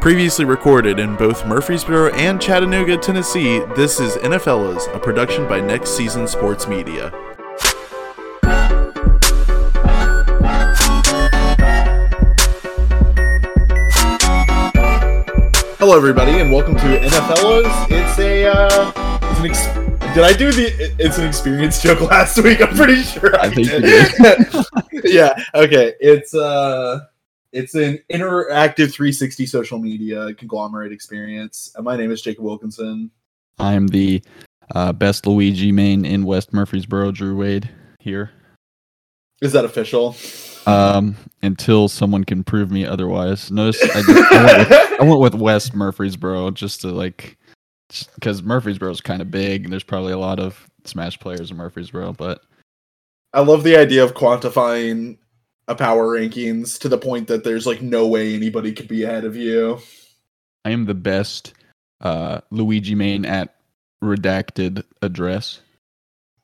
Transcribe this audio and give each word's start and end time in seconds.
Previously 0.00 0.44
recorded 0.44 1.00
in 1.00 1.16
both 1.16 1.44
Murfreesboro 1.44 2.12
and 2.12 2.40
Chattanooga, 2.40 2.96
Tennessee, 2.98 3.58
this 3.74 3.98
is 3.98 4.14
NFLers, 4.18 4.94
a 4.94 4.98
production 5.00 5.48
by 5.48 5.60
Next 5.60 5.90
Season 5.90 6.28
Sports 6.28 6.68
Media. 6.68 7.10
Hello, 15.78 15.96
everybody, 15.96 16.38
and 16.38 16.52
welcome 16.52 16.76
to 16.76 16.82
NFLers. 16.82 17.86
It's 17.90 18.18
a, 18.20 18.46
uh, 18.46 18.92
it's 19.20 19.40
an 19.40 19.46
ex- 19.46 19.88
did 20.14 20.22
I 20.24 20.32
do 20.32 20.52
the? 20.52 20.94
It's 21.00 21.18
an 21.18 21.26
experience 21.26 21.82
joke 21.82 22.00
last 22.10 22.42
week. 22.42 22.62
I'm 22.62 22.74
pretty 22.76 23.02
sure 23.02 23.34
I, 23.36 23.46
I 23.46 23.50
think 23.50 23.66
you 23.68 23.80
did. 23.80 25.12
yeah. 25.12 25.34
Okay. 25.54 25.94
It's 26.00 26.34
uh 26.34 27.06
it's 27.52 27.74
an 27.74 27.98
interactive 28.12 28.92
360 28.92 29.46
social 29.46 29.78
media 29.78 30.34
conglomerate 30.34 30.92
experience. 30.92 31.72
And 31.74 31.84
my 31.84 31.96
name 31.96 32.10
is 32.10 32.22
Jacob 32.22 32.44
Wilkinson. 32.44 33.10
I 33.58 33.74
am 33.74 33.88
the 33.88 34.22
uh, 34.74 34.92
best 34.92 35.26
Luigi 35.26 35.72
main 35.72 36.04
in 36.04 36.24
West 36.24 36.52
Murfreesboro, 36.52 37.12
Drew 37.12 37.36
Wade 37.36 37.70
here. 38.00 38.30
Is 39.40 39.52
that 39.52 39.64
official? 39.64 40.16
Um, 40.66 41.16
until 41.42 41.88
someone 41.88 42.24
can 42.24 42.44
prove 42.44 42.70
me 42.70 42.84
otherwise. 42.84 43.50
Notice 43.50 43.82
I, 43.82 44.02
just, 44.02 44.32
I, 44.32 44.44
went, 44.44 44.58
with, 44.58 45.00
I 45.00 45.04
went 45.04 45.20
with 45.20 45.34
West 45.34 45.74
Murfreesboro 45.74 46.50
just 46.50 46.82
to 46.82 46.88
like, 46.88 47.38
because 48.16 48.42
Murfreesboro 48.42 48.90
is 48.90 49.00
kind 49.00 49.22
of 49.22 49.30
big 49.30 49.64
and 49.64 49.72
there's 49.72 49.84
probably 49.84 50.12
a 50.12 50.18
lot 50.18 50.38
of 50.38 50.66
Smash 50.84 51.18
players 51.18 51.50
in 51.50 51.56
Murfreesboro, 51.56 52.12
but 52.14 52.42
I 53.32 53.40
love 53.40 53.62
the 53.62 53.76
idea 53.76 54.02
of 54.02 54.14
quantifying 54.14 55.18
a 55.68 55.74
power 55.74 56.18
rankings 56.18 56.78
to 56.80 56.88
the 56.88 56.98
point 56.98 57.28
that 57.28 57.44
there's 57.44 57.66
like 57.66 57.82
no 57.82 58.06
way 58.06 58.34
anybody 58.34 58.72
could 58.72 58.88
be 58.88 59.04
ahead 59.04 59.24
of 59.24 59.36
you. 59.36 59.78
I 60.64 60.70
am 60.70 60.86
the 60.86 60.94
best 60.94 61.54
uh, 62.00 62.40
Luigi 62.50 62.94
main 62.94 63.24
at 63.24 63.54
redacted 64.02 64.82
address. 65.02 65.60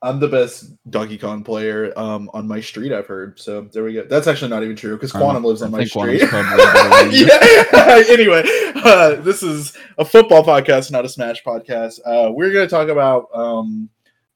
I'm 0.03 0.21
the 0.21 0.29
best 0.29 0.67
Donkey 0.91 1.17
Kong 1.17 1.43
player 1.43 1.91
um, 1.97 2.29
on 2.35 2.47
my 2.47 2.61
street. 2.61 2.93
I've 2.93 3.07
heard. 3.07 3.41
So 3.41 3.63
there 3.73 3.85
we 3.85 3.95
go. 3.95 4.05
That's 4.05 4.27
actually 4.27 4.51
not 4.51 4.63
even 4.63 4.77
true 4.77 4.97
because 4.97 5.15
Um, 5.15 5.23
Quantum 5.23 5.45
lives 5.45 5.63
I 5.63 5.67
on 5.67 5.73
my 5.73 5.79
think 5.79 5.91
street. 5.91 6.29
Quantum's 6.29 6.63
probably 6.63 6.65
better 6.67 6.89
than 7.11 7.13
you. 7.13 7.27
yeah. 7.27 8.05
anyway, 8.11 8.43
uh, 8.85 9.15
this 9.23 9.43
is 9.43 9.73
a 9.97 10.05
football 10.05 10.45
podcast, 10.45 10.91
not 10.91 11.07
a 11.07 11.09
Smash 11.09 11.43
podcast. 11.43 12.01
Uh, 12.05 12.31
we're 12.31 12.53
going 12.53 12.67
to 12.67 12.71
talk 12.71 12.89
about 12.89 13.29
um, 13.35 13.89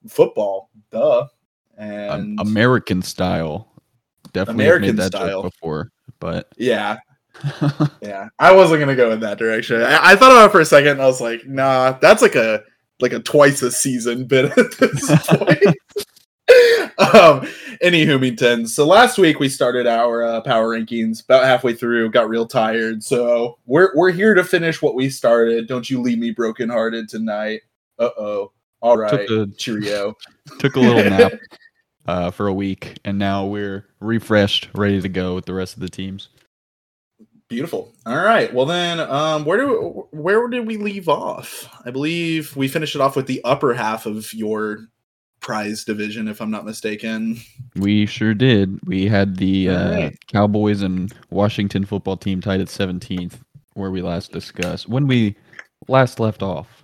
football. 0.08 0.70
Duh. 0.90 1.20
Um, 1.20 1.28
And 1.76 2.40
American 2.40 3.02
style. 3.02 3.68
Definitely 4.32 4.64
American 4.64 4.96
made 4.96 4.96
that 4.96 5.12
style. 5.12 5.42
joke 5.42 5.52
before, 5.52 5.90
but 6.20 6.48
yeah, 6.56 6.98
yeah. 8.02 8.28
I 8.38 8.52
wasn't 8.52 8.80
gonna 8.80 8.96
go 8.96 9.10
in 9.12 9.20
that 9.20 9.38
direction. 9.38 9.82
I, 9.82 10.12
I 10.12 10.16
thought 10.16 10.32
about 10.32 10.46
it 10.46 10.52
for 10.52 10.60
a 10.60 10.64
second. 10.64 10.92
And 10.92 11.02
I 11.02 11.06
was 11.06 11.20
like, 11.20 11.46
nah, 11.46 11.92
that's 11.92 12.22
like 12.22 12.34
a 12.34 12.62
like 13.00 13.12
a 13.12 13.20
twice 13.20 13.62
a 13.62 13.70
season 13.70 14.24
bit 14.26 14.46
at 14.56 14.72
this 14.78 15.26
point. 15.28 15.76
um, 17.14 17.46
any 17.80 18.04
Humington. 18.04 18.66
So 18.66 18.86
last 18.86 19.18
week 19.18 19.38
we 19.38 19.48
started 19.48 19.86
our 19.86 20.24
uh, 20.24 20.40
power 20.40 20.76
rankings. 20.76 21.22
About 21.24 21.44
halfway 21.44 21.74
through, 21.74 22.10
got 22.10 22.28
real 22.28 22.46
tired. 22.46 23.02
So 23.02 23.58
we're 23.66 23.92
we're 23.94 24.12
here 24.12 24.34
to 24.34 24.44
finish 24.44 24.82
what 24.82 24.94
we 24.94 25.08
started. 25.10 25.68
Don't 25.68 25.88
you 25.88 26.00
leave 26.00 26.18
me 26.18 26.30
brokenhearted 26.30 27.08
tonight. 27.08 27.62
Uh 27.98 28.10
oh. 28.18 28.52
All 28.80 28.96
right. 28.96 29.26
took 29.26 29.30
a 29.30 29.52
Cheerio. 29.56 30.14
took 30.58 30.76
a 30.76 30.80
little 30.80 31.10
nap 31.10 31.32
uh, 32.08 32.30
for 32.30 32.48
a 32.48 32.54
week, 32.54 32.98
and 33.04 33.18
now 33.18 33.44
we're 33.44 33.86
refreshed, 34.00 34.70
ready 34.74 35.00
to 35.00 35.08
go 35.10 35.34
with 35.34 35.44
the 35.44 35.52
rest 35.52 35.74
of 35.74 35.80
the 35.80 35.90
teams. 35.90 36.30
Beautiful. 37.48 37.92
All 38.06 38.16
right. 38.16 38.52
Well 38.52 38.66
then, 38.66 38.98
um, 38.98 39.44
where 39.44 39.58
do 39.58 40.08
where 40.10 40.48
did 40.48 40.66
we 40.66 40.78
leave 40.78 41.08
off? 41.08 41.68
I 41.84 41.90
believe 41.90 42.56
we 42.56 42.66
finished 42.66 42.94
it 42.94 43.00
off 43.00 43.14
with 43.14 43.26
the 43.26 43.42
upper 43.44 43.74
half 43.74 44.06
of 44.06 44.32
your 44.32 44.86
prize 45.40 45.84
division, 45.84 46.28
if 46.28 46.40
I'm 46.40 46.50
not 46.50 46.64
mistaken. 46.64 47.38
We 47.76 48.06
sure 48.06 48.34
did. 48.34 48.80
We 48.86 49.06
had 49.06 49.36
the 49.36 49.68
uh, 49.68 49.88
Alright. 49.88 50.26
Cowboys 50.26 50.82
and 50.82 51.12
Washington 51.30 51.84
football 51.84 52.16
team 52.16 52.40
tied 52.40 52.60
at 52.60 52.68
17th, 52.68 53.34
where 53.74 53.90
we 53.90 54.02
last 54.02 54.32
discussed 54.32 54.88
when 54.88 55.06
we 55.06 55.36
last 55.88 56.20
left 56.20 56.42
off. 56.42 56.77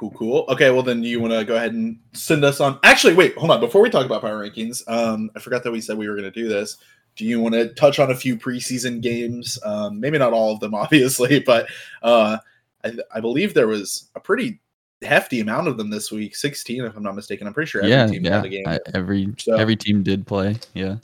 Cool, 0.00 0.12
cool. 0.12 0.44
Okay. 0.48 0.70
Well 0.70 0.82
then, 0.82 1.02
you 1.04 1.20
want 1.20 1.34
to 1.34 1.44
go 1.44 1.56
ahead 1.56 1.74
and 1.74 1.98
send 2.14 2.42
us 2.42 2.58
on? 2.58 2.78
Actually, 2.84 3.12
wait. 3.12 3.36
Hold 3.36 3.50
on. 3.50 3.60
Before 3.60 3.82
we 3.82 3.90
talk 3.90 4.06
about 4.06 4.22
power 4.22 4.48
rankings, 4.48 4.82
um, 4.88 5.30
I 5.36 5.40
forgot 5.40 5.62
that 5.62 5.72
we 5.72 5.82
said 5.82 5.98
we 5.98 6.08
were 6.08 6.14
going 6.14 6.24
to 6.24 6.30
do 6.30 6.48
this. 6.48 6.78
Do 7.16 7.26
you 7.26 7.38
want 7.38 7.52
to 7.54 7.68
touch 7.74 7.98
on 7.98 8.10
a 8.10 8.14
few 8.14 8.34
preseason 8.34 9.02
games? 9.02 9.58
Um, 9.62 10.00
maybe 10.00 10.16
not 10.16 10.32
all 10.32 10.54
of 10.54 10.60
them, 10.60 10.74
obviously, 10.84 11.40
but 11.40 11.66
uh, 12.02 12.38
I, 12.82 12.92
I 13.14 13.20
believe 13.20 13.52
there 13.52 13.66
was 13.66 14.08
a 14.14 14.20
pretty 14.20 14.58
hefty 15.02 15.40
amount 15.40 15.68
of 15.68 15.76
them 15.76 15.90
this 15.90 16.10
week. 16.10 16.34
16, 16.34 16.82
if 16.82 16.96
I'm 16.96 17.02
not 17.02 17.14
mistaken. 17.14 17.46
I'm 17.46 17.52
pretty 17.52 17.68
sure 17.68 17.82
every 17.82 17.90
yeah, 17.90 18.06
team 18.06 18.24
yeah. 18.24 18.36
had 18.36 18.46
a 18.46 18.48
game. 18.48 18.64
I- 18.66 18.78
every 18.94 19.34
So- 19.36 19.56
every 19.56 19.76
team 19.76 20.02
did 20.02 20.26
play. 20.26 20.56
Yeah. 20.72 20.96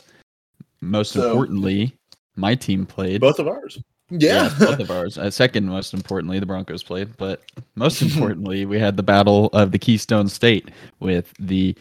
Most 0.80 1.12
So- 1.12 1.30
importantly, 1.30 1.94
my 2.34 2.54
team 2.54 2.86
played. 2.86 3.20
Both 3.20 3.40
of 3.40 3.46
ours. 3.46 3.78
Yeah. 4.10 4.54
both 4.58 4.80
of 4.80 4.90
ours. 4.90 5.18
Uh, 5.18 5.30
second, 5.30 5.66
most 5.66 5.92
importantly, 5.94 6.38
the 6.38 6.46
Broncos 6.46 6.82
played, 6.82 7.16
but 7.16 7.42
most 7.74 8.02
importantly, 8.02 8.64
we 8.66 8.78
had 8.78 8.96
the 8.96 9.02
battle 9.02 9.46
of 9.52 9.72
the 9.72 9.78
Keystone 9.78 10.28
State 10.28 10.70
with 11.00 11.32
the 11.38 11.74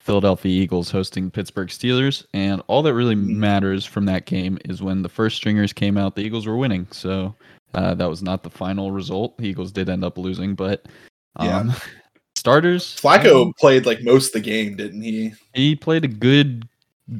Philadelphia 0.00 0.62
Eagles 0.62 0.90
hosting 0.90 1.30
Pittsburgh 1.30 1.68
Steelers, 1.68 2.24
and 2.32 2.62
all 2.66 2.82
that 2.82 2.94
really 2.94 3.14
Mhm. 3.14 3.36
matters 3.36 3.84
from 3.84 4.06
that 4.06 4.24
game 4.24 4.58
is 4.64 4.82
when 4.82 5.02
the 5.02 5.08
first 5.08 5.36
stringers 5.36 5.72
came 5.72 5.98
out, 5.98 6.16
the 6.16 6.22
Eagles 6.22 6.46
were 6.46 6.56
winning. 6.56 6.86
So 6.90 7.34
uh, 7.74 7.92
that 7.94 8.08
was 8.08 8.22
not 8.22 8.42
the 8.42 8.48
final 8.50 8.90
result. 8.90 9.36
The 9.36 9.46
Eagles 9.46 9.70
did 9.70 9.90
end 9.90 10.02
up 10.04 10.16
losing, 10.16 10.54
but 10.54 10.86
Yeah. 11.38 11.58
um, 11.58 11.72
starters. 12.36 12.96
Flacco 12.98 13.42
um, 13.46 13.52
played 13.60 13.84
like 13.84 14.02
most 14.02 14.28
of 14.28 14.32
the 14.42 14.50
game, 14.50 14.76
didn't 14.76 15.02
he? 15.02 15.34
he 15.54 15.76
played 15.76 16.04
a 16.04 16.08
good 16.08 16.66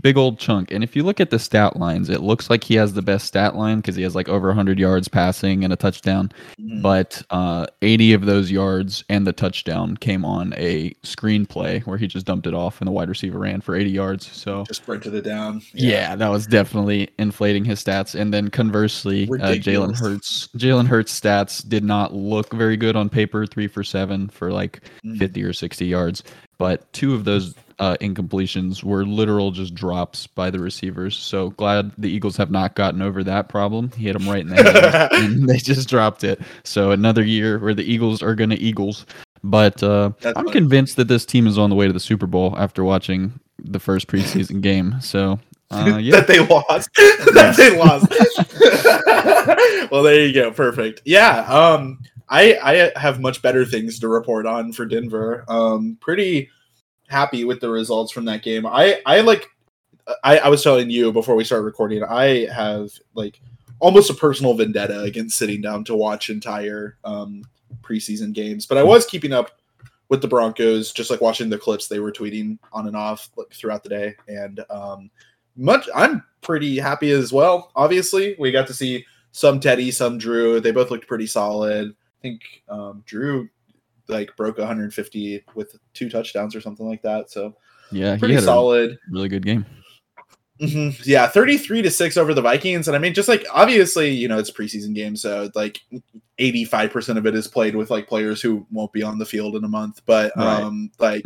big 0.03 0.17
old 0.19 0.39
chunk 0.39 0.71
and 0.71 0.85
if 0.85 0.95
you 0.95 1.03
look 1.03 1.19
at 1.19 1.31
the 1.31 1.39
stat 1.39 1.77
lines 1.77 2.11
it 2.11 2.21
looks 2.21 2.51
like 2.51 2.63
he 2.63 2.75
has 2.75 2.93
the 2.93 3.01
best 3.03 3.27
stat 3.27 3.57
line 3.57 3.79
because 3.79 3.97
he 3.97 4.03
has 4.03 4.15
like 4.15 4.29
over 4.29 4.49
100 4.49 4.79
yards 4.79 5.09
passing 5.09 5.65
and 5.65 5.73
a 5.73 5.77
touchdown 5.77 6.31
Mhm. 6.61 6.83
but 6.83 7.23
uh, 7.31 7.67
80 7.81 8.13
of 8.13 8.27
those 8.27 8.51
yards 8.51 9.03
and 9.09 9.27
the 9.27 9.33
touchdown 9.33 9.97
came 9.97 10.25
on 10.25 10.53
a 10.59 10.93
screen 11.03 11.47
play 11.47 11.81
where 11.81 11.97
he 11.97 12.07
just 12.07 12.27
dumped 12.27 12.47
it 12.47 12.53
off 12.55 12.81
and 12.81 12.87
the 12.89 12.93
wide 12.93 13.09
receiver 13.09 13.39
ran 13.39 13.61
for 13.63 13.75
80 13.75 13.91
yards 13.91 14.31
so 14.31 14.65
Just 14.65 14.83
sprinted 14.83 15.15
it 15.15 15.23
down. 15.23 15.63
yeah, 15.73 16.15
that 16.17 16.29
was 16.29 16.47
definitely 16.47 17.09
inflating 17.19 17.65
his 17.65 17.83
stats. 17.83 18.15
And 18.19 18.33
then 18.35 18.49
conversely, 18.49 19.25
uh, 19.25 19.55
Jalen. 19.57 19.97
Hurts, 19.99 20.49
Jalen 20.57 20.87
Hurts 20.87 21.19
stats 21.19 21.67
did 21.67 21.83
not 21.85 22.13
look 22.15 22.53
very 22.53 22.77
good 22.77 22.95
on 22.97 23.09
paper. 23.09 23.47
Three 23.47 23.69
for 23.69 23.83
seven 23.83 24.29
for 24.29 24.53
like 24.53 24.81
Mhm. 25.05 25.19
50 25.19 25.43
or 25.45 25.53
60 25.53 25.87
yards, 25.87 26.23
but 26.59 26.93
two 26.93 27.15
of 27.15 27.25
those 27.25 27.55
uh, 27.79 27.97
incompletions 28.01 28.83
were 28.83 29.05
literal 29.05 29.51
just 29.51 29.75
drops 29.75 30.27
by 30.27 30.51
the 30.51 30.59
receivers. 30.59 31.17
So 31.17 31.51
glad 31.51 31.93
the 31.97 32.11
Eagles 32.11 32.37
have 32.37 32.51
not 32.51 32.75
gotten 32.75 33.03
over 33.03 33.23
that 33.25 33.49
problem. 33.49 33.91
He 33.93 34.05
hit 34.05 34.15
them 34.15 34.29
right 34.29 34.41
in 34.41 34.49
the 34.49 34.57
head, 34.57 35.13
and 35.13 35.43
they 35.49 35.59
just 35.59 35.89
dropped 35.89 36.25
it. 36.25 36.41
So 36.65 36.91
another 36.91 37.25
year 37.25 37.59
where 37.59 37.75
the 37.75 37.85
Eagles 37.85 38.23
are 38.23 38.35
going 38.35 38.51
to 38.51 38.59
Eagles. 38.59 39.07
But 39.45 39.83
uh, 39.83 40.11
I'm 40.25 40.35
funny. 40.35 40.51
convinced 40.51 40.97
that 40.97 41.07
this 41.07 41.25
team 41.25 41.47
is 41.47 41.59
on 41.59 41.71
the 41.71 41.77
way 41.77 41.87
to 41.87 41.93
the 41.93 42.01
Super 42.01 42.27
Bowl 42.27 42.57
after 42.59 42.83
watching 42.83 43.39
the 43.59 43.79
first 43.79 44.09
preseason 44.09 44.61
game. 44.61 45.01
So 45.01 45.39
uh, 45.71 45.99
yeah, 46.01 46.21
that 46.21 46.27
they 46.27 46.41
lost. 46.41 46.93
that 46.95 47.55
they 47.57 47.79
lost. 47.79 49.91
well, 49.93 50.03
there 50.03 50.27
you 50.27 50.33
go. 50.33 50.51
Perfect. 50.51 51.03
Yeah. 51.05 51.43
Um, 51.43 52.01
I 52.29 52.91
I 52.97 52.99
have 52.99 53.21
much 53.21 53.41
better 53.41 53.65
things 53.65 54.01
to 54.01 54.09
report 54.09 54.47
on 54.47 54.73
for 54.73 54.87
Denver. 54.87 55.45
Um, 55.49 55.97
pretty 56.01 56.51
happy 57.09 57.45
with 57.45 57.61
the 57.61 57.69
results 57.69 58.13
from 58.13 58.25
that 58.27 58.43
game. 58.43 58.67
I 58.67 59.01
I 59.07 59.21
like. 59.21 59.49
I, 60.25 60.39
I 60.39 60.49
was 60.49 60.63
telling 60.63 60.89
you 60.89 61.13
before 61.13 61.35
we 61.35 61.45
started 61.45 61.65
recording. 61.65 62.03
I 62.03 62.47
have 62.47 62.91
like 63.15 63.41
almost 63.79 64.11
a 64.11 64.15
personal 64.15 64.55
vendetta 64.55 65.01
against 65.01 65.37
sitting 65.37 65.61
down 65.61 65.85
to 65.85 65.95
watch 65.95 66.31
entire 66.31 66.97
um, 67.05 67.43
preseason 67.83 68.33
games, 68.33 68.65
but 68.65 68.79
I 68.79 68.83
was 68.83 69.05
keeping 69.05 69.35
up 69.35 69.61
with 70.09 70.23
the 70.23 70.29
Broncos, 70.29 70.93
just 70.93 71.11
like 71.11 71.21
watching 71.21 71.51
the 71.51 71.59
clips 71.59 71.89
they 71.89 71.99
were 71.99 72.11
tweeting 72.11 72.59
on 72.73 72.87
and 72.87 72.97
off 72.97 73.29
like, 73.37 73.53
throughout 73.53 73.83
the 73.83 73.91
day, 73.91 74.17
and 74.29 74.65
um, 74.71 75.11
much 75.59 75.89
i'm 75.95 76.23
pretty 76.41 76.79
happy 76.79 77.11
as 77.11 77.33
well 77.33 77.73
obviously 77.75 78.37
we 78.39 78.53
got 78.53 78.67
to 78.67 78.73
see 78.73 79.05
some 79.33 79.59
teddy 79.59 79.91
some 79.91 80.17
drew 80.17 80.61
they 80.61 80.71
both 80.71 80.91
looked 80.91 81.09
pretty 81.09 81.27
solid 81.27 81.91
i 81.91 82.23
think 82.23 82.63
um, 82.69 83.03
drew 83.05 83.49
like 84.09 84.35
broke 84.37 84.59
150 84.59 85.45
with 85.55 85.77
two 85.95 86.09
touchdowns 86.09 86.55
or 86.57 86.61
something 86.61 86.89
like 86.89 87.03
that 87.03 87.31
so 87.31 87.55
yeah, 87.91 88.15
he 88.15 88.19
pretty 88.19 88.39
solid 88.39 88.99
really 89.11 89.29
good 89.29 89.45
game. 89.45 89.65
Mhm. 90.61 91.01
yeah 91.07 91.29
33 91.29 91.83
to 91.83 91.91
6 91.91 92.17
over 92.17 92.35
the 92.35 92.43
vikings 92.43 92.89
and 92.89 92.97
i 92.97 92.99
mean 92.99 93.15
just 93.15 93.29
like 93.29 93.47
obviously 93.53 94.11
you 94.11 94.27
know 94.27 94.39
it's 94.39 94.51
preseason 94.51 94.93
game 94.93 95.15
so 95.15 95.49
like 95.55 95.81
85% 96.41 97.17
of 97.17 97.27
it 97.27 97.35
is 97.37 97.47
played 97.47 97.77
with 97.77 97.91
like 97.91 98.09
players 98.09 98.43
who 98.43 98.67
won't 98.73 98.93
be 98.93 99.03
on 99.05 99.19
the 99.19 99.27
field 99.27 99.55
in 99.57 99.63
a 99.65 99.69
month 99.69 100.01
but 100.05 100.33
Right. 100.37 100.61
um 100.63 100.91
like 100.99 101.23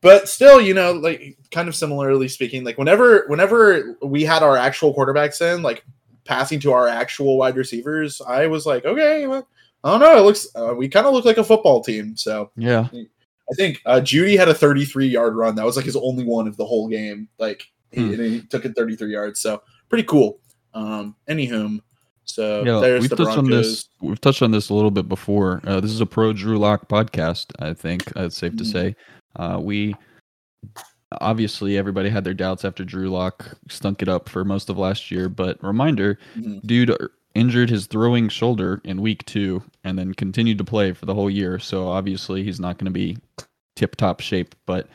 but 0.00 0.28
still 0.28 0.60
you 0.60 0.74
know 0.74 0.90
like 0.92 1.38
kind 1.52 1.68
of 1.68 1.76
similarly 1.76 2.26
speaking 2.28 2.64
like 2.64 2.76
whenever 2.76 3.26
whenever 3.28 3.96
we 4.02 4.24
had 4.24 4.42
our 4.42 4.56
actual 4.56 4.92
quarterbacks 4.94 5.40
in 5.40 5.62
like 5.62 5.84
passing 6.24 6.58
to 6.58 6.72
our 6.72 6.88
actual 6.88 7.36
wide 7.36 7.54
receivers, 7.54 8.18
I 8.26 8.46
was 8.46 8.64
like, 8.64 8.86
okay, 8.86 9.26
well, 9.26 9.46
I 9.84 9.90
don't 9.90 10.00
know. 10.00 10.16
It 10.18 10.22
looks 10.22 10.48
uh, 10.56 10.74
we 10.76 10.88
kind 10.88 11.06
of 11.06 11.12
look 11.12 11.24
like 11.26 11.36
a 11.38 11.44
football 11.44 11.82
team. 11.84 12.16
So 12.16 12.50
yeah, 12.56 12.88
I 12.92 13.54
think 13.54 13.80
uh, 13.86 14.00
Jeudy 14.00 14.36
had 14.36 14.48
a 14.48 14.54
33 14.54 15.06
yard 15.06 15.36
run. 15.36 15.54
That 15.54 15.64
was 15.66 15.76
like 15.76 15.84
his 15.84 15.94
only 15.96 16.24
one 16.24 16.48
of 16.48 16.56
the 16.56 16.64
whole 16.64 16.88
game. 16.88 17.28
Like 17.38 17.62
he, 17.92 18.00
Hmm. 18.14 18.22
he 18.22 18.40
took 18.42 18.64
it 18.64 18.74
33 18.74 19.12
yards. 19.12 19.40
So 19.40 19.62
pretty 19.88 20.04
cool. 20.04 20.40
Um, 20.72 21.14
anywhom, 21.28 21.80
so 22.24 22.64
yeah. 22.64 22.80
there's 22.80 23.02
We've 23.02 23.10
the 23.10 23.16
touched 23.16 23.38
on 23.38 23.48
this. 23.48 23.88
We've 24.00 24.20
touched 24.20 24.42
on 24.42 24.50
this 24.50 24.70
a 24.70 24.74
little 24.74 24.90
bit 24.90 25.08
before. 25.08 25.60
Uh, 25.64 25.78
this 25.80 25.92
is 25.92 26.00
a 26.00 26.06
pro 26.06 26.32
Drew 26.32 26.58
Lock 26.58 26.88
podcast. 26.88 27.52
I 27.60 27.74
think 27.74 28.04
uh, 28.16 28.24
it's 28.24 28.36
safe 28.38 28.56
to 28.56 28.64
Mhm. 28.64 28.72
say. 28.72 28.96
Uh, 29.36 29.58
we 29.62 29.94
obviously 31.20 31.78
everybody 31.78 32.08
had 32.08 32.24
their 32.24 32.34
doubts 32.34 32.64
after 32.64 32.84
Drew 32.84 33.08
Lock 33.10 33.56
stunk 33.68 34.02
it 34.02 34.08
up 34.08 34.28
for 34.28 34.44
most 34.44 34.68
of 34.68 34.78
last 34.78 35.10
year. 35.10 35.28
But 35.28 35.62
reminder, 35.62 36.18
Mhm. 36.36 36.60
dude 36.66 36.96
injured 37.34 37.70
his 37.70 37.86
throwing 37.86 38.28
shoulder 38.28 38.80
in 38.84 39.00
week 39.00 39.24
two 39.26 39.62
and 39.82 39.98
then 39.98 40.14
continued 40.14 40.58
to 40.58 40.64
play 40.64 40.92
for 40.92 41.06
the 41.06 41.14
whole 41.14 41.30
year. 41.30 41.58
So 41.58 41.88
obviously 41.88 42.42
he's 42.44 42.60
not 42.60 42.78
going 42.78 42.86
to 42.86 42.90
be 42.92 43.18
tip 43.76 43.96
top 43.96 44.20
shape. 44.20 44.54
But 44.66 44.88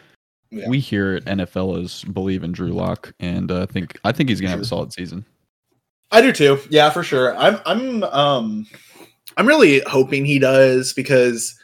Yeah. 0.52 0.68
we 0.70 0.80
here 0.80 1.16
at 1.16 1.26
NFLers 1.26 2.12
believe 2.14 2.44
in 2.44 2.52
Drew 2.52 2.72
Lock, 2.72 3.14
and 3.20 3.52
uh, 3.52 3.66
think 3.68 4.00
I 4.04 4.12
think 4.12 4.30
he's 4.30 4.40
going 4.42 4.48
to 4.48 4.52
have 4.52 4.62
a 4.62 4.66
solid 4.66 4.92
season. 4.94 5.26
I 6.12 6.22
do 6.22 6.32
too. 6.32 6.60
Yeah, 6.72 6.90
for 6.90 7.04
sure. 7.04 7.38
I'm 7.38 7.60
I'm 7.66 8.04
um 8.06 8.66
I'm 9.38 9.46
really 9.48 9.82
hoping 9.82 10.26
he 10.26 10.40
does 10.40 10.92
because 10.94 11.56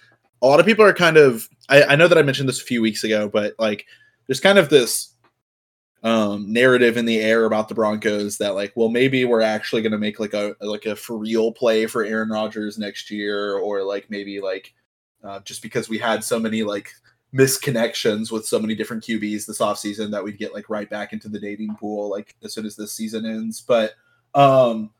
a 0.44 0.48
lot 0.48 0.60
of 0.60 0.66
people 0.68 0.86
are 0.86 0.94
kind 0.94 1.18
of 1.18 1.48
I, 1.69 1.83
I 1.83 1.95
know 1.95 2.07
that 2.07 2.18
I 2.18 2.22
mentioned 2.22 2.48
this 2.48 2.62
a 2.62 2.66
few 2.66 2.80
weeks 2.81 3.04
ago, 3.04 3.27
but 3.27 3.56
like 3.57 3.86
there's 4.27 4.39
kind 4.39 4.60
of 4.60 4.69
this 4.69 5.15
um 6.06 6.54
narrative 6.54 6.98
in 6.98 7.06
the 7.06 7.19
air 7.19 7.46
about 7.46 7.68
the 7.68 7.74
Broncos 7.74 8.38
that 8.38 8.54
like, 8.54 8.72
well, 8.75 8.90
maybe 8.90 9.25
we're 9.25 9.42
actually 9.42 9.81
gonna 9.81 9.98
make 9.98 10.19
like 10.19 10.36
a 10.36 10.56
like 10.62 10.86
a 10.86 10.96
for 10.96 11.18
real 11.18 11.52
play 11.52 11.88
for 11.88 12.04
Aaron 12.04 12.30
Rodgers 12.30 12.78
next 12.78 13.10
year, 13.10 13.57
or 13.57 13.84
like 13.84 14.10
maybe 14.10 14.40
like 14.40 14.74
uh, 15.24 15.40
just 15.40 15.63
because 15.63 15.90
we 15.90 15.98
had 15.98 16.24
so 16.24 16.40
many 16.40 16.62
like 16.62 16.92
misconnections 17.34 18.31
with 18.31 18.46
so 18.46 18.60
many 18.60 18.75
different 18.75 19.04
QBs 19.04 19.48
this 19.48 19.60
offseason 19.60 20.12
that 20.12 20.24
we'd 20.24 20.38
get 20.38 20.54
like 20.54 20.69
right 20.69 20.90
back 20.90 21.12
into 21.12 21.28
the 21.28 21.40
dating 21.40 21.75
pool 21.75 22.10
like 22.10 22.36
as 22.44 22.54
soon 22.54 22.68
as 22.68 22.75
this 22.75 22.94
season 22.94 23.25
ends. 23.25 23.62
But 23.62 23.94
um 24.36 24.92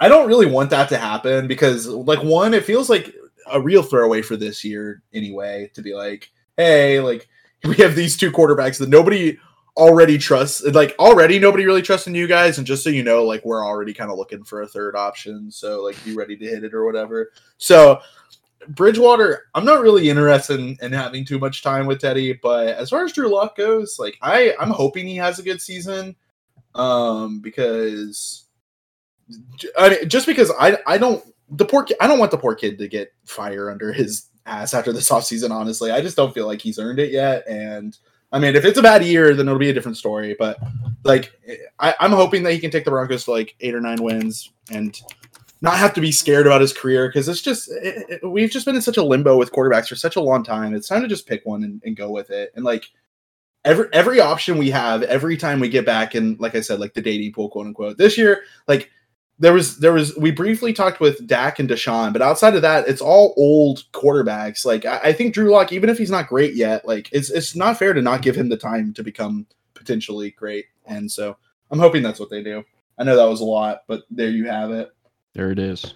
I 0.00 0.08
don't 0.08 0.26
really 0.26 0.46
want 0.46 0.70
that 0.70 0.88
to 0.88 0.98
happen 0.98 1.46
because 1.46 1.86
like 1.86 2.22
one, 2.24 2.54
it 2.54 2.64
feels 2.64 2.90
like 2.90 3.14
a 3.52 3.60
real 3.60 3.84
throwaway 3.84 4.20
for 4.20 4.36
this 4.36 4.64
year 4.64 5.02
anyway, 5.12 5.70
to 5.74 5.80
be 5.80 5.94
like, 5.94 6.32
hey, 6.56 6.98
like 6.98 7.28
we 7.64 7.76
have 7.76 7.94
these 7.94 8.16
two 8.16 8.32
quarterbacks 8.32 8.78
that 8.78 8.88
nobody 8.88 9.38
already 9.76 10.16
trust 10.16 10.64
like 10.72 10.94
already 11.00 11.38
nobody 11.38 11.66
really 11.66 11.82
trusts 11.82 12.06
in 12.06 12.14
you 12.14 12.28
guys 12.28 12.58
and 12.58 12.66
just 12.66 12.84
so 12.84 12.90
you 12.90 13.02
know 13.02 13.24
like 13.24 13.44
we're 13.44 13.64
already 13.64 13.92
kind 13.92 14.10
of 14.10 14.16
looking 14.16 14.44
for 14.44 14.62
a 14.62 14.68
third 14.68 14.94
option 14.94 15.50
so 15.50 15.82
like 15.82 16.02
be 16.04 16.14
ready 16.14 16.36
to 16.36 16.46
hit 16.46 16.62
it 16.62 16.72
or 16.72 16.84
whatever 16.84 17.32
so 17.58 18.00
Bridgewater, 18.68 19.46
I'm 19.54 19.64
not 19.64 19.82
really 19.82 20.08
interested 20.08 20.60
in, 20.60 20.76
in 20.80 20.92
having 20.92 21.24
too 21.24 21.38
much 21.38 21.62
time 21.62 21.86
with 21.86 22.00
Teddy, 22.00 22.32
but 22.42 22.68
as 22.68 22.90
far 22.90 23.04
as 23.04 23.12
Drew 23.12 23.28
Lock 23.28 23.56
goes, 23.56 23.98
like 23.98 24.16
I, 24.22 24.54
I'm 24.58 24.70
hoping 24.70 25.06
he 25.06 25.16
has 25.16 25.38
a 25.38 25.42
good 25.42 25.60
season. 25.60 26.16
Um, 26.74 27.40
because 27.40 28.46
I 29.78 29.90
mean, 29.90 30.08
just 30.08 30.26
because 30.26 30.50
I, 30.58 30.78
I 30.86 30.98
don't 30.98 31.24
the 31.50 31.64
poor 31.64 31.86
I 32.00 32.06
don't 32.06 32.18
want 32.18 32.30
the 32.30 32.38
poor 32.38 32.54
kid 32.54 32.78
to 32.78 32.88
get 32.88 33.12
fire 33.24 33.70
under 33.70 33.92
his 33.92 34.28
ass 34.46 34.74
after 34.74 34.92
this 34.92 35.08
offseason, 35.10 35.50
honestly. 35.50 35.90
I 35.90 36.00
just 36.00 36.16
don't 36.16 36.34
feel 36.34 36.46
like 36.46 36.60
he's 36.60 36.78
earned 36.78 36.98
it 36.98 37.12
yet. 37.12 37.46
And 37.46 37.96
I 38.34 38.38
mean, 38.40 38.56
if 38.56 38.64
it's 38.64 38.78
a 38.78 38.82
bad 38.82 39.04
year, 39.04 39.32
then 39.32 39.46
it'll 39.46 39.60
be 39.60 39.70
a 39.70 39.72
different 39.72 39.96
story. 39.96 40.34
But 40.38 40.58
like, 41.04 41.32
I, 41.78 41.94
I'm 42.00 42.10
hoping 42.10 42.42
that 42.42 42.52
he 42.52 42.58
can 42.58 42.70
take 42.70 42.84
the 42.84 42.90
Broncos 42.90 43.24
to 43.24 43.30
like 43.30 43.54
eight 43.60 43.74
or 43.74 43.80
nine 43.80 44.02
wins 44.02 44.50
and 44.72 45.00
not 45.60 45.76
have 45.78 45.94
to 45.94 46.00
be 46.00 46.10
scared 46.10 46.44
about 46.46 46.60
his 46.60 46.72
career 46.72 47.08
because 47.08 47.28
it's 47.28 47.40
just 47.40 47.70
it, 47.70 48.04
it- 48.10 48.28
we've 48.28 48.50
just 48.50 48.66
been 48.66 48.74
in 48.74 48.82
such 48.82 48.96
a 48.96 49.02
limbo 49.04 49.36
with 49.38 49.52
quarterbacks 49.52 49.88
for 49.88 49.94
such 49.96 50.16
a 50.16 50.20
long 50.20 50.42
time. 50.42 50.74
It's 50.74 50.88
time 50.88 51.02
to 51.02 51.08
just 51.08 51.28
pick 51.28 51.46
one 51.46 51.62
and, 51.62 51.80
and 51.84 51.96
go 51.96 52.10
with 52.10 52.30
it. 52.30 52.52
And 52.56 52.64
like 52.64 52.84
every 53.64 53.86
every 53.92 54.20
option 54.20 54.58
we 54.58 54.68
have, 54.70 55.02
every 55.04 55.36
time 55.36 55.60
we 55.60 55.68
get 55.68 55.86
back 55.86 56.14
and 56.16 56.38
like 56.40 56.56
I 56.56 56.60
said, 56.60 56.80
like 56.80 56.92
the 56.94 57.02
dating 57.02 57.32
pool, 57.34 57.48
quote 57.48 57.66
unquote. 57.66 57.98
This 57.98 58.18
year, 58.18 58.42
like 58.66 58.90
there 59.38 59.52
was 59.52 59.78
there 59.78 59.92
was 59.92 60.16
we 60.16 60.30
briefly 60.30 60.72
talked 60.72 61.00
with 61.00 61.26
Dak 61.26 61.58
and 61.58 61.68
Deshaun, 61.68 62.12
but 62.12 62.22
outside 62.22 62.54
of 62.54 62.62
that, 62.62 62.86
it's 62.88 63.00
all 63.00 63.34
old 63.36 63.84
quarterbacks. 63.92 64.64
Like 64.64 64.84
I, 64.84 64.98
I 65.04 65.12
think 65.12 65.34
Drew 65.34 65.50
Lock, 65.50 65.72
even 65.72 65.90
if 65.90 65.98
he's 65.98 66.10
not 66.10 66.28
great 66.28 66.54
yet, 66.54 66.86
like 66.86 67.08
it's 67.12 67.30
it's 67.30 67.56
not 67.56 67.78
fair 67.78 67.92
to 67.92 68.02
not 68.02 68.22
give 68.22 68.36
him 68.36 68.48
the 68.48 68.56
time 68.56 68.92
to 68.94 69.02
become 69.02 69.46
potentially 69.74 70.30
great. 70.30 70.66
And 70.86 71.10
so 71.10 71.36
I'm 71.70 71.78
hoping 71.78 72.02
that's 72.02 72.20
what 72.20 72.30
they 72.30 72.42
do. 72.42 72.64
I 72.98 73.04
know 73.04 73.16
that 73.16 73.28
was 73.28 73.40
a 73.40 73.44
lot, 73.44 73.82
but 73.88 74.04
there 74.10 74.30
you 74.30 74.46
have 74.46 74.70
it. 74.70 74.90
There 75.34 75.50
it 75.50 75.58
is. 75.58 75.94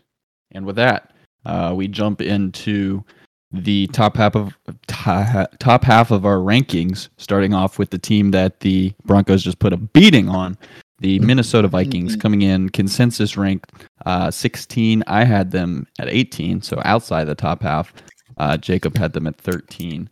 And 0.50 0.66
with 0.66 0.76
that, 0.76 1.12
uh, 1.46 1.72
we 1.76 1.86
jump 1.86 2.20
into 2.20 3.04
the 3.52 3.86
top 3.88 4.16
half 4.16 4.34
of 4.34 4.58
to- 4.88 5.48
top 5.58 5.84
half 5.84 6.10
of 6.10 6.26
our 6.26 6.38
rankings, 6.38 7.08
starting 7.18 7.54
off 7.54 7.78
with 7.78 7.90
the 7.90 7.98
team 7.98 8.32
that 8.32 8.60
the 8.60 8.92
Broncos 9.04 9.44
just 9.44 9.58
put 9.58 9.72
a 9.72 9.76
beating 9.76 10.28
on, 10.28 10.58
the 11.00 11.18
Minnesota 11.20 11.68
Vikings, 11.68 12.16
Mhm. 12.16 12.20
coming 12.20 12.42
in 12.42 12.68
consensus 12.70 13.36
ranked 13.36 13.72
uh, 14.06 14.30
16. 14.30 15.04
I 15.06 15.24
had 15.24 15.50
them 15.50 15.86
at 15.98 16.08
18, 16.08 16.60
so 16.62 16.80
outside 16.84 17.24
the 17.24 17.34
top 17.34 17.62
half. 17.62 17.92
Uh, 18.36 18.56
Jacob 18.56 18.96
had 18.96 19.12
them 19.12 19.26
at 19.26 19.36
13. 19.36 20.08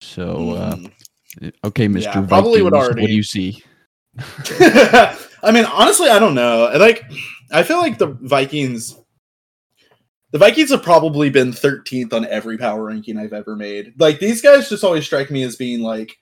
So, 0.00 0.50
uh, 0.52 0.76
Mm. 0.76 1.52
okay, 1.64 1.88
Mister 1.88 2.10
Yeah, 2.20 2.26
probably 2.26 2.62
would 2.62 2.72
already- 2.74 3.02
what 3.02 3.06
do 3.08 3.12
you 3.14 3.22
see? 3.22 3.62
I 5.42 5.52
mean, 5.52 5.64
honestly, 5.66 6.08
I 6.08 6.18
don't 6.18 6.34
know. 6.34 6.70
Like, 6.76 7.04
I 7.52 7.62
feel 7.62 7.78
like 7.78 7.98
the 7.98 8.08
Vikings, 8.22 8.96
the 10.32 10.38
Vikings 10.38 10.70
have 10.70 10.82
probably 10.82 11.30
been 11.30 11.52
13th 11.52 12.12
on 12.12 12.24
every 12.26 12.56
power 12.58 12.84
ranking 12.84 13.18
I've 13.18 13.32
ever 13.32 13.56
made. 13.56 13.94
Like, 13.98 14.18
these 14.20 14.42
guys 14.42 14.68
just 14.68 14.84
always 14.84 15.04
strike 15.04 15.30
me 15.30 15.42
as 15.42 15.56
being 15.56 15.80
like 15.80 16.16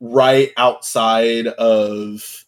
right 0.00 0.50
outside 0.56 1.46
of 1.46 2.44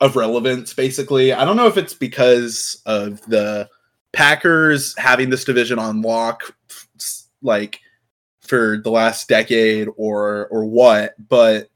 of 0.00 0.16
relevance. 0.16 0.72
Basically, 0.74 1.32
I 1.32 1.44
don't 1.44 1.56
know 1.56 1.66
if 1.66 1.76
it's 1.76 1.94
because 1.94 2.82
of 2.86 3.20
the 3.22 3.68
Packers 4.12 4.96
having 4.98 5.30
this 5.30 5.44
division 5.44 5.78
on 5.78 6.02
lock, 6.02 6.42
like 7.42 7.80
for 8.40 8.78
the 8.82 8.90
last 8.90 9.28
decade, 9.28 9.88
or 9.96 10.48
or 10.48 10.64
what, 10.64 11.14
but 11.28 11.68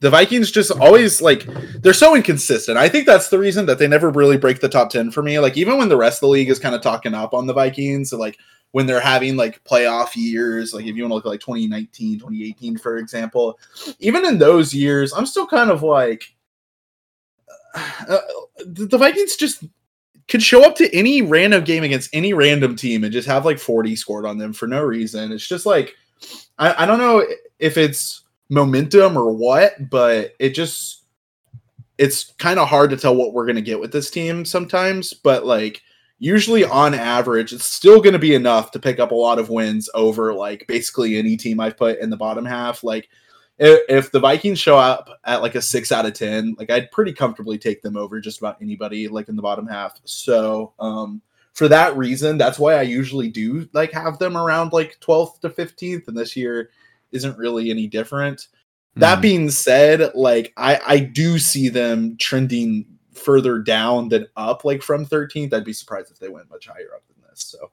the 0.00 0.10
Vikings 0.10 0.50
just 0.50 0.70
always 0.72 1.22
like 1.22 1.46
they're 1.80 1.94
so 1.94 2.14
inconsistent. 2.14 2.76
I 2.76 2.88
think 2.88 3.06
that's 3.06 3.28
the 3.28 3.38
reason 3.38 3.66
that 3.66 3.78
they 3.78 3.88
never 3.88 4.10
really 4.10 4.36
break 4.36 4.60
the 4.60 4.68
top 4.68 4.90
10 4.90 5.10
for 5.10 5.22
me. 5.22 5.38
Like 5.38 5.56
even 5.56 5.78
when 5.78 5.88
the 5.88 5.96
rest 5.96 6.18
of 6.18 6.20
the 6.22 6.28
league 6.28 6.50
is 6.50 6.58
kind 6.58 6.74
of 6.74 6.82
talking 6.82 7.14
up 7.14 7.32
on 7.32 7.46
the 7.46 7.54
Vikings, 7.54 8.12
like 8.12 8.38
when 8.72 8.86
they're 8.86 9.00
having 9.00 9.36
like 9.36 9.64
playoff 9.64 10.14
years, 10.14 10.74
like 10.74 10.84
if 10.84 10.96
you 10.96 11.02
want 11.02 11.12
to 11.12 11.14
look 11.14 11.26
at 11.26 11.30
like 11.30 11.40
2019, 11.40 12.18
2018 12.18 12.76
for 12.76 12.98
example, 12.98 13.58
even 13.98 14.26
in 14.26 14.38
those 14.38 14.74
years, 14.74 15.14
I'm 15.14 15.26
still 15.26 15.46
kind 15.46 15.70
of 15.70 15.82
like 15.82 16.35
uh, 18.08 18.18
the 18.64 18.98
Vikings 18.98 19.36
just 19.36 19.64
could 20.28 20.42
show 20.42 20.64
up 20.64 20.74
to 20.76 20.94
any 20.94 21.22
random 21.22 21.62
game 21.62 21.84
against 21.84 22.10
any 22.12 22.32
random 22.32 22.74
team 22.74 23.04
and 23.04 23.12
just 23.12 23.28
have 23.28 23.44
like 23.44 23.58
40 23.58 23.94
scored 23.94 24.26
on 24.26 24.38
them 24.38 24.52
for 24.52 24.66
no 24.66 24.82
reason. 24.82 25.30
It's 25.30 25.46
just 25.46 25.66
like 25.66 25.94
I, 26.58 26.82
I 26.82 26.86
don't 26.86 26.98
know 26.98 27.24
if 27.58 27.76
it's 27.76 28.22
momentum 28.48 29.16
or 29.16 29.32
what, 29.32 29.90
but 29.90 30.34
it 30.38 30.50
just 30.50 31.04
it's 31.98 32.32
kind 32.34 32.58
of 32.58 32.68
hard 32.68 32.90
to 32.90 32.96
tell 32.96 33.14
what 33.14 33.32
we're 33.32 33.46
gonna 33.46 33.60
get 33.60 33.80
with 33.80 33.92
this 33.92 34.10
team 34.10 34.44
sometimes. 34.44 35.12
But 35.12 35.46
like 35.46 35.82
usually 36.18 36.64
on 36.64 36.94
average, 36.94 37.52
it's 37.52 37.66
still 37.66 38.00
gonna 38.00 38.18
be 38.18 38.34
enough 38.34 38.70
to 38.72 38.80
pick 38.80 38.98
up 38.98 39.12
a 39.12 39.14
lot 39.16 39.38
of 39.38 39.50
wins 39.50 39.88
over 39.94 40.34
like 40.34 40.66
basically 40.66 41.16
any 41.16 41.36
team 41.36 41.60
I've 41.60 41.76
put 41.76 42.00
in 42.00 42.10
the 42.10 42.16
bottom 42.16 42.44
half. 42.44 42.82
Like 42.82 43.08
if, 43.58 43.80
if 43.88 44.12
the 44.12 44.20
Vikings 44.20 44.58
show 44.58 44.76
up 44.76 45.08
at 45.24 45.42
like 45.42 45.54
a 45.54 45.62
six 45.62 45.90
out 45.92 46.06
of 46.06 46.12
ten, 46.14 46.54
like 46.58 46.70
I'd 46.70 46.90
pretty 46.90 47.12
comfortably 47.12 47.58
take 47.58 47.82
them 47.82 47.96
over 47.96 48.20
just 48.20 48.38
about 48.38 48.60
anybody 48.60 49.08
like 49.08 49.28
in 49.28 49.36
the 49.36 49.42
bottom 49.42 49.66
half. 49.66 50.00
So 50.04 50.72
um 50.78 51.22
for 51.54 51.68
that 51.68 51.96
reason, 51.96 52.36
that's 52.36 52.58
why 52.58 52.74
I 52.74 52.82
usually 52.82 53.28
do 53.28 53.66
like 53.72 53.90
have 53.92 54.18
them 54.18 54.36
around 54.36 54.72
like 54.74 54.98
12th 55.00 55.40
to 55.40 55.48
15th, 55.48 56.06
and 56.08 56.16
this 56.16 56.36
year 56.36 56.70
isn't 57.12 57.38
really 57.38 57.70
any 57.70 57.86
different. 57.86 58.48
That 58.96 59.18
Mhm. 59.18 59.22
being 59.22 59.50
said, 59.50 60.12
like 60.14 60.52
I 60.56 60.80
I 60.86 60.98
do 61.00 61.38
see 61.38 61.68
them 61.70 62.16
trending 62.18 62.84
further 63.14 63.58
down 63.58 64.10
than 64.10 64.26
up, 64.36 64.64
like 64.66 64.82
from 64.82 65.06
13th. 65.06 65.54
I'd 65.54 65.64
be 65.64 65.72
surprised 65.72 66.10
if 66.12 66.18
they 66.18 66.28
went 66.28 66.50
much 66.50 66.66
higher 66.66 66.94
up 66.94 67.02
than 67.08 67.16
this. 67.30 67.40
So 67.40 67.70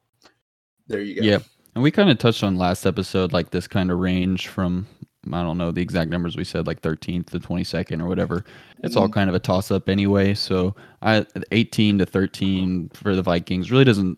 there 0.88 1.02
you 1.02 1.16
go. 1.20 1.22
Yeah. 1.28 1.40
And 1.76 1.84
we 1.84 1.92
kind 1.92 2.10
of 2.10 2.18
touched 2.20 2.44
on 2.44 2.56
last 2.56 2.86
episode, 2.86 3.34
like 3.34 3.50
this 3.50 3.68
kind 3.68 3.92
of 3.92 4.00
range 4.00 4.48
from, 4.48 4.86
I 5.32 5.42
don't 5.42 5.58
know 5.58 5.72
the 5.72 5.82
exact 5.82 6.10
numbers 6.12 6.36
we 6.36 6.44
said, 6.44 6.68
like 6.68 6.82
13th 6.82 7.30
to 7.32 7.40
22nd 7.40 8.02
or 8.02 8.08
whatever. 8.08 8.44
It's 8.84 8.96
all 8.96 9.08
Mhm. 9.08 9.14
kind 9.14 9.30
of 9.30 9.36
a 9.36 9.40
toss 9.40 9.72
up 9.72 9.88
anyway. 9.88 10.34
So 10.34 10.76
I 11.02 11.26
18 11.52 11.98
to 12.00 12.06
13 12.06 12.90
for 12.94 13.16
the 13.16 13.22
Vikings 13.22 13.72
really 13.72 13.86
doesn't, 13.86 14.18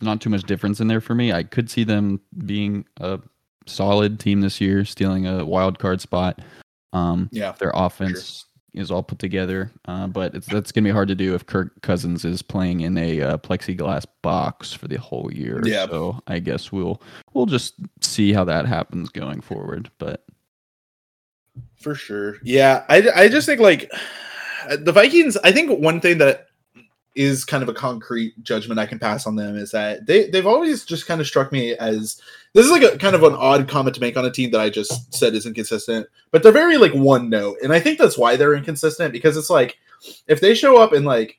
not 0.00 0.20
too 0.20 0.30
much 0.30 0.44
difference 0.44 0.80
in 0.80 0.86
there 0.86 1.00
for 1.00 1.14
me. 1.14 1.32
I 1.32 1.42
could 1.42 1.68
see 1.68 1.82
them 1.84 2.20
being 2.46 2.84
a 3.00 3.18
solid 3.66 4.20
team 4.20 4.40
this 4.40 4.60
year, 4.60 4.84
stealing 4.84 5.26
a 5.26 5.44
wild 5.44 5.78
card 5.78 6.00
spot. 6.00 6.40
Um, 6.92 7.28
Yeah. 7.32 7.52
their 7.58 7.72
offense 7.74 8.44
is 8.74 8.90
all 8.92 9.02
put 9.02 9.18
together. 9.18 9.72
Uh, 9.86 10.06
but 10.06 10.34
it's 10.34 10.46
that's 10.46 10.70
gonna 10.70 10.84
be 10.84 10.90
hard 10.92 11.08
to 11.08 11.14
do 11.14 11.34
if 11.34 11.44
Kirk 11.46 11.82
Cousins 11.82 12.24
is 12.24 12.42
playing 12.42 12.80
in 12.82 12.96
a 12.96 13.20
uh, 13.20 13.36
plexiglass 13.38 14.04
box 14.22 14.72
for 14.72 14.86
the 14.86 14.96
whole 14.96 15.30
year. 15.32 15.60
Yeah. 15.64 15.86
So 15.88 16.20
I 16.28 16.38
guess 16.38 16.70
we'll 16.70 17.02
we'll 17.34 17.46
just 17.46 17.74
see 18.02 18.32
how 18.32 18.44
that 18.44 18.66
happens 18.66 19.08
going 19.08 19.40
forward. 19.40 19.90
But 19.98 20.24
For 21.80 21.94
sure. 21.94 22.36
Yeah, 22.42 22.84
I 22.88 23.08
I 23.14 23.28
just 23.28 23.46
think 23.46 23.60
like 23.60 23.90
the 24.78 24.92
Vikings. 24.92 25.36
I 25.38 25.52
think 25.52 25.78
one 25.78 26.00
thing 26.00 26.18
that 26.18 26.46
is 27.14 27.44
kind 27.44 27.64
of 27.64 27.68
a 27.68 27.74
concrete 27.74 28.40
judgment 28.44 28.78
I 28.78 28.86
can 28.86 29.00
pass 29.00 29.26
on 29.26 29.34
them 29.34 29.56
is 29.56 29.72
that 29.72 30.06
they 30.06 30.30
they've 30.30 30.46
always 30.46 30.84
just 30.84 31.06
kind 31.06 31.20
of 31.20 31.26
struck 31.26 31.50
me 31.50 31.74
as 31.74 32.20
this 32.54 32.64
is 32.64 32.70
like 32.70 32.82
a 32.82 32.96
kind 32.96 33.16
of 33.16 33.24
an 33.24 33.34
odd 33.34 33.68
comment 33.68 33.94
to 33.96 34.00
make 34.00 34.16
on 34.16 34.24
a 34.24 34.30
team 34.30 34.50
that 34.52 34.60
I 34.60 34.70
just 34.70 35.12
said 35.12 35.34
is 35.34 35.46
inconsistent, 35.46 36.06
but 36.30 36.42
they're 36.42 36.52
very 36.52 36.78
like 36.78 36.92
one 36.92 37.28
note, 37.28 37.58
and 37.62 37.72
I 37.72 37.80
think 37.80 37.98
that's 37.98 38.18
why 38.18 38.36
they're 38.36 38.54
inconsistent 38.54 39.12
because 39.12 39.36
it's 39.36 39.50
like 39.50 39.78
if 40.28 40.40
they 40.40 40.54
show 40.54 40.76
up 40.80 40.92
and 40.92 41.04
like 41.04 41.38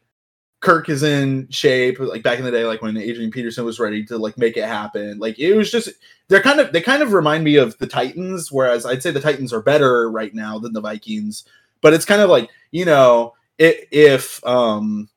Kirk 0.62 0.90
is 0.90 1.04
in 1.04 1.48
shape, 1.50 2.00
like 2.00 2.22
back 2.22 2.38
in 2.38 2.46
the 2.46 2.52
day, 2.52 2.66
like 2.66 2.82
when 2.82 2.98
Adrian 2.98 3.32
Peterson 3.32 3.64
was 3.64 3.80
ready 3.80 4.04
to 4.06 4.18
like 4.18 4.38
make 4.38 4.58
it 4.58 4.66
happen, 4.66 5.18
like 5.18 5.40
it 5.40 5.56
was 5.56 5.72
just 5.72 5.90
they're 6.28 6.42
kind 6.42 6.60
of 6.60 6.74
they 6.74 6.82
kind 6.82 7.02
of 7.02 7.14
remind 7.14 7.44
me 7.44 7.56
of 7.56 7.78
the 7.78 7.88
Titans, 7.88 8.52
whereas 8.52 8.86
I'd 8.86 9.02
say 9.02 9.12
the 9.12 9.22
Titans 9.22 9.54
are 9.54 9.62
better 9.62 10.12
right 10.12 10.34
now 10.34 10.60
than 10.60 10.74
the 10.74 10.82
Vikings, 10.82 11.46
but 11.82 11.94
it's 11.94 12.06
kind 12.06 12.22
of 12.22 12.30
like 12.30 12.50
you 12.72 12.84
know 12.84 13.36
if, 13.58 13.88
if 13.92 14.46
um 14.46 15.08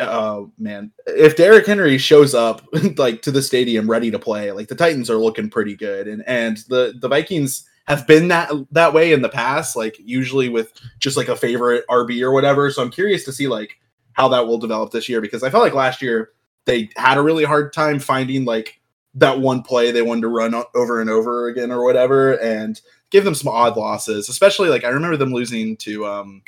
oh 0.00 0.50
man, 0.58 0.90
if 1.06 1.36
Derrick 1.36 1.66
Henry 1.66 1.98
shows 1.98 2.34
up 2.34 2.66
like 2.96 3.22
to 3.22 3.30
the 3.30 3.42
stadium 3.42 3.88
ready 3.88 4.10
to 4.10 4.18
play, 4.18 4.50
like 4.50 4.66
the 4.66 4.74
Titans 4.74 5.10
are 5.10 5.18
looking 5.18 5.48
pretty 5.48 5.76
good, 5.76 6.08
and 6.08 6.24
and 6.26 6.58
the 6.68 6.94
the 7.00 7.08
Vikings 7.08 7.68
have 7.86 8.06
been 8.06 8.28
that 8.28 8.50
that 8.72 8.92
way 8.92 9.12
in 9.12 9.22
the 9.22 9.28
past, 9.28 9.76
like 9.76 9.96
usually 10.00 10.48
with 10.48 10.72
just 10.98 11.16
like 11.16 11.28
a 11.28 11.36
favorite 11.36 11.84
RB 11.88 12.20
or 12.22 12.32
whatever. 12.32 12.68
So 12.70 12.82
I'm 12.82 12.90
curious 12.90 13.24
to 13.24 13.32
see 13.32 13.46
like 13.46 13.78
how 14.12 14.28
that 14.28 14.46
will 14.46 14.58
develop 14.58 14.90
this 14.90 15.08
year 15.08 15.20
because 15.20 15.42
I 15.42 15.50
felt 15.50 15.62
like 15.62 15.74
last 15.74 16.02
year 16.02 16.30
they 16.64 16.88
had 16.96 17.18
a 17.18 17.22
really 17.22 17.44
hard 17.44 17.72
time 17.72 17.98
finding 17.98 18.44
like 18.44 18.80
that 19.14 19.40
one 19.40 19.62
play 19.62 19.90
they 19.90 20.02
wanted 20.02 20.22
to 20.22 20.28
run 20.28 20.54
over 20.74 21.00
and 21.00 21.10
over 21.10 21.48
again 21.48 21.70
or 21.70 21.84
whatever, 21.84 22.34
and 22.40 22.80
give 23.10 23.24
them 23.24 23.34
some 23.34 23.52
odd 23.52 23.76
losses, 23.76 24.28
especially 24.28 24.68
like 24.68 24.84
I 24.84 24.88
remember 24.88 25.16
them 25.16 25.32
losing 25.32 25.76
to 25.78 26.06
um 26.06 26.42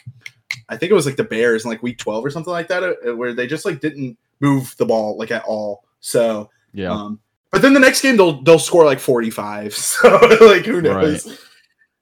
I 0.68 0.76
think 0.76 0.92
it 0.92 0.94
was 0.94 1.06
like 1.06 1.16
the 1.16 1.24
Bears 1.24 1.64
in 1.64 1.70
like 1.70 1.82
week 1.82 1.98
12 1.98 2.24
or 2.24 2.30
something 2.30 2.52
like 2.52 2.68
that, 2.68 2.82
uh, 2.82 3.16
where 3.16 3.34
they 3.34 3.46
just 3.46 3.64
like 3.64 3.80
didn't 3.80 4.16
move 4.40 4.74
the 4.76 4.86
ball 4.86 5.16
like 5.18 5.30
at 5.30 5.44
all. 5.44 5.84
So 6.00 6.50
yeah, 6.72 6.90
um, 6.90 7.20
but 7.50 7.62
then 7.62 7.74
the 7.74 7.80
next 7.80 8.02
game 8.02 8.16
they'll 8.16 8.42
they'll 8.42 8.58
score 8.58 8.84
like 8.84 9.00
45. 9.00 9.74
So 9.82 10.08
like 10.40 10.64
who 10.64 10.80
knows? 10.80 11.26
Right. 11.26 11.38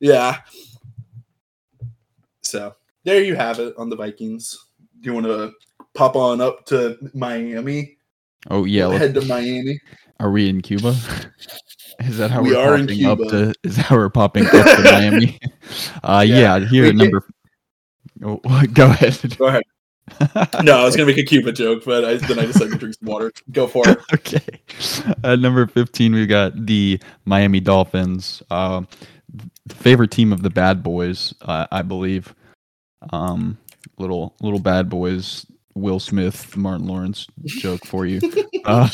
Yeah. 0.01 0.39
So 2.43 2.75
there 3.05 3.23
you 3.23 3.35
have 3.35 3.59
it 3.61 3.75
on 3.79 3.89
the 3.89 3.97
Vikings. 3.97 4.67
Do 5.01 5.11
you 5.11 5.15
want 5.15 5.27
to 5.27 5.53
pop 5.95 6.17
on 6.17 6.41
up 6.41 6.67
to 6.67 6.97
Miami? 7.15 7.97
oh 8.51 8.65
yeah. 8.65 8.91
head 8.97 9.15
to 9.15 9.23
Miami. 9.27 9.81
Are 10.19 10.31
we 10.31 10.49
in 10.49 10.61
Cuba? 10.63 10.95
Is 12.01 12.17
that 12.19 12.31
how 12.31 12.43
We 12.43 12.55
are 12.55 12.75
in 12.77 12.87
popping 12.87 13.05
up 13.07 13.19
Cuba. 13.19 13.31
to? 13.31 13.55
Is 13.65 13.77
that 13.77 13.87
how 13.87 13.97
we're 13.97 14.09
popping 14.11 14.47
up 14.47 14.53
to 14.53 14.83
Miami? 14.85 15.39
Uh, 16.03 16.25
Yeah. 16.27 16.57
yeah. 16.57 16.67
Here 16.69 16.93
number. 16.93 17.25
Oh, 18.25 18.37
go 18.75 18.87
ahead. 18.87 19.37
Go 19.39 19.47
ahead. 19.47 19.63
No, 20.65 20.79
I 20.81 20.85
was 20.85 20.97
gonna 20.97 21.07
make 21.07 21.19
a 21.19 21.23
Cuba 21.23 21.53
joke, 21.53 21.85
but 21.85 22.05
I, 22.05 22.15
then 22.17 22.39
I 22.41 22.47
decided 22.47 22.73
to 22.73 22.79
drink 22.79 22.97
some 22.99 23.07
water. 23.09 23.31
Go 23.53 23.67
for 23.69 23.89
it. 23.89 23.99
okay. 24.13 24.61
At 25.23 25.39
number 25.39 25.65
15, 25.69 26.13
we've 26.13 26.29
got 26.29 26.67
the 26.67 27.01
Miami 27.27 27.61
Dolphins, 27.61 28.43
uh, 28.51 28.83
the 29.67 29.75
favorite 29.77 30.11
team 30.11 30.33
of 30.33 30.43
the 30.43 30.51
bad 30.51 30.83
boys, 30.83 31.33
uh, 31.43 31.67
I 31.71 31.83
believe. 31.83 32.35
Um, 33.11 33.57
little 34.01 34.35
little 34.41 34.59
bad 34.59 34.89
boys, 34.89 35.47
Will 35.75 36.01
Smith, 36.01 36.57
Martin 36.57 36.87
Lawrence 36.87 37.27
joke 37.45 37.85
for 37.85 38.07
you. 38.07 38.21
uh, 38.65 38.89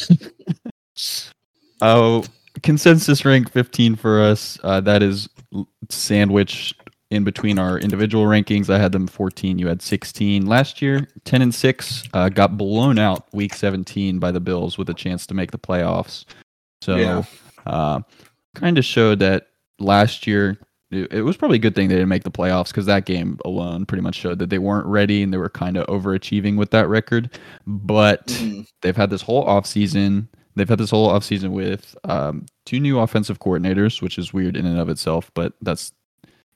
oh, 1.80 2.24
consensus 2.62 3.24
rank 3.24 3.50
15 3.50 3.96
for 3.96 4.20
us. 4.22 4.58
Uh, 4.62 4.80
that 4.80 5.02
is 5.02 5.28
sandwiched 5.90 6.74
in 7.10 7.22
between 7.24 7.58
our 7.58 7.78
individual 7.78 8.24
rankings. 8.24 8.68
I 8.68 8.78
had 8.78 8.92
them 8.92 9.06
14. 9.06 9.58
You 9.58 9.68
had 9.68 9.80
16 9.80 10.46
last 10.46 10.82
year. 10.82 11.06
10 11.24 11.42
and 11.42 11.54
six. 11.54 12.02
Uh, 12.12 12.28
got 12.28 12.56
blown 12.58 12.98
out 12.98 13.32
week 13.32 13.54
17 13.54 14.18
by 14.18 14.32
the 14.32 14.40
Bills 14.40 14.76
with 14.76 14.90
a 14.90 14.94
chance 14.94 15.26
to 15.26 15.34
make 15.34 15.52
the 15.52 15.58
playoffs. 15.58 16.24
So, 16.82 16.96
Yeah. 16.96 17.22
uh, 17.66 18.00
kind 18.54 18.76
of 18.78 18.84
showed 18.84 19.20
that 19.20 19.48
last 19.78 20.26
year. 20.26 20.58
It 20.90 21.12
it 21.12 21.22
was 21.22 21.36
probably 21.36 21.56
a 21.56 21.60
good 21.60 21.74
thing 21.74 21.88
they 21.88 21.94
didn't 21.96 22.08
make 22.08 22.22
the 22.24 22.30
playoffs 22.30 22.68
because 22.68 22.86
that 22.86 23.06
game 23.06 23.38
alone 23.44 23.86
pretty 23.86 24.02
much 24.02 24.14
showed 24.14 24.38
that 24.38 24.50
they 24.50 24.58
weren't 24.58 24.86
ready 24.86 25.22
and 25.22 25.32
they 25.32 25.38
were 25.38 25.48
kind 25.48 25.76
of 25.76 25.86
overachieving 25.88 26.56
with 26.56 26.70
that 26.70 26.88
record. 26.88 27.30
But 27.66 28.26
Mhm. 28.28 28.66
they've 28.82 28.96
had 28.96 29.10
this 29.10 29.22
whole 29.22 29.44
offseason. 29.46 30.28
They've 30.54 30.68
had 30.68 30.78
this 30.78 30.90
whole 30.90 31.10
offseason 31.10 31.50
with 31.50 31.96
um, 32.04 32.46
two 32.64 32.80
new 32.80 32.98
offensive 33.00 33.40
coordinators, 33.40 34.00
which 34.00 34.16
is 34.18 34.32
weird 34.32 34.56
in 34.56 34.64
and 34.64 34.78
of 34.78 34.88
itself, 34.88 35.30
but 35.34 35.52
that's 35.60 35.92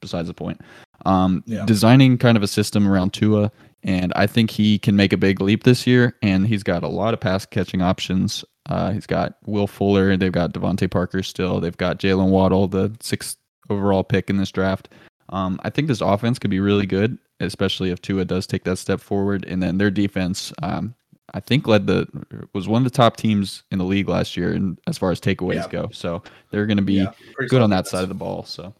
besides 0.00 0.28
the 0.28 0.34
point. 0.34 0.60
Um, 1.04 1.42
Yeah. 1.46 1.66
Designing 1.66 2.16
kind 2.16 2.36
of 2.36 2.42
a 2.42 2.46
system 2.48 2.86
around 2.88 3.12
Tua, 3.12 3.50
and 3.82 4.12
I 4.16 4.26
think 4.26 4.50
he 4.50 4.78
can 4.78 4.96
make 4.96 5.12
a 5.12 5.16
big 5.18 5.40
leap 5.42 5.64
this 5.64 5.86
year. 5.86 6.16
And 6.22 6.46
he's 6.46 6.62
got 6.62 6.82
a 6.82 6.88
lot 6.88 7.12
of 7.14 7.20
pass 7.20 7.44
catching 7.44 7.82
options. 7.82 8.44
Uh, 8.68 8.92
he's 8.92 9.06
got 9.06 9.34
Will 9.46 9.66
Fuller. 9.66 10.16
They've 10.16 10.30
got 10.32 10.52
DeVante 10.54 10.90
Parker 10.90 11.22
still. 11.22 11.60
They've 11.60 11.76
got 11.76 11.98
Jaylen 11.98 12.28
Waddle, 12.30 12.68
the 12.68 12.92
sixth 13.00 13.36
overall 13.68 14.02
pick 14.04 14.30
in 14.30 14.36
this 14.36 14.50
draft. 14.50 14.88
Um, 15.28 15.60
I 15.62 15.70
think 15.70 15.88
this 15.88 16.00
offense 16.00 16.38
could 16.38 16.50
be 16.50 16.60
really 16.60 16.86
good, 16.86 17.16
especially 17.40 17.90
if 17.90 18.02
Tua 18.02 18.24
does 18.24 18.46
take 18.46 18.64
that 18.64 18.76
step 18.78 19.00
forward. 19.00 19.44
And 19.46 19.62
then 19.62 19.78
their 19.78 19.90
defense, 19.90 20.52
um, 20.62 20.94
I 21.34 21.40
think, 21.40 21.68
led 21.68 21.86
the 21.86 22.08
was 22.52 22.66
one 22.66 22.84
of 22.84 22.90
the 22.90 22.96
top 22.96 23.16
teams 23.16 23.62
in 23.70 23.78
the 23.78 23.84
league 23.84 24.08
last 24.08 24.36
year, 24.36 24.52
and 24.52 24.76
as 24.88 24.98
far 24.98 25.12
as 25.12 25.20
takeaways 25.20 25.54
Yeah. 25.54 25.68
go. 25.68 25.88
So 25.92 26.22
they're 26.50 26.66
going 26.66 26.78
to 26.78 26.82
be 26.82 26.94
Yeah, 26.94 27.12
good 27.48 27.62
on 27.62 27.70
that 27.70 27.86
side 27.86 28.02
of 28.02 28.08
the 28.08 28.14
ball. 28.14 28.44
So 28.44 28.74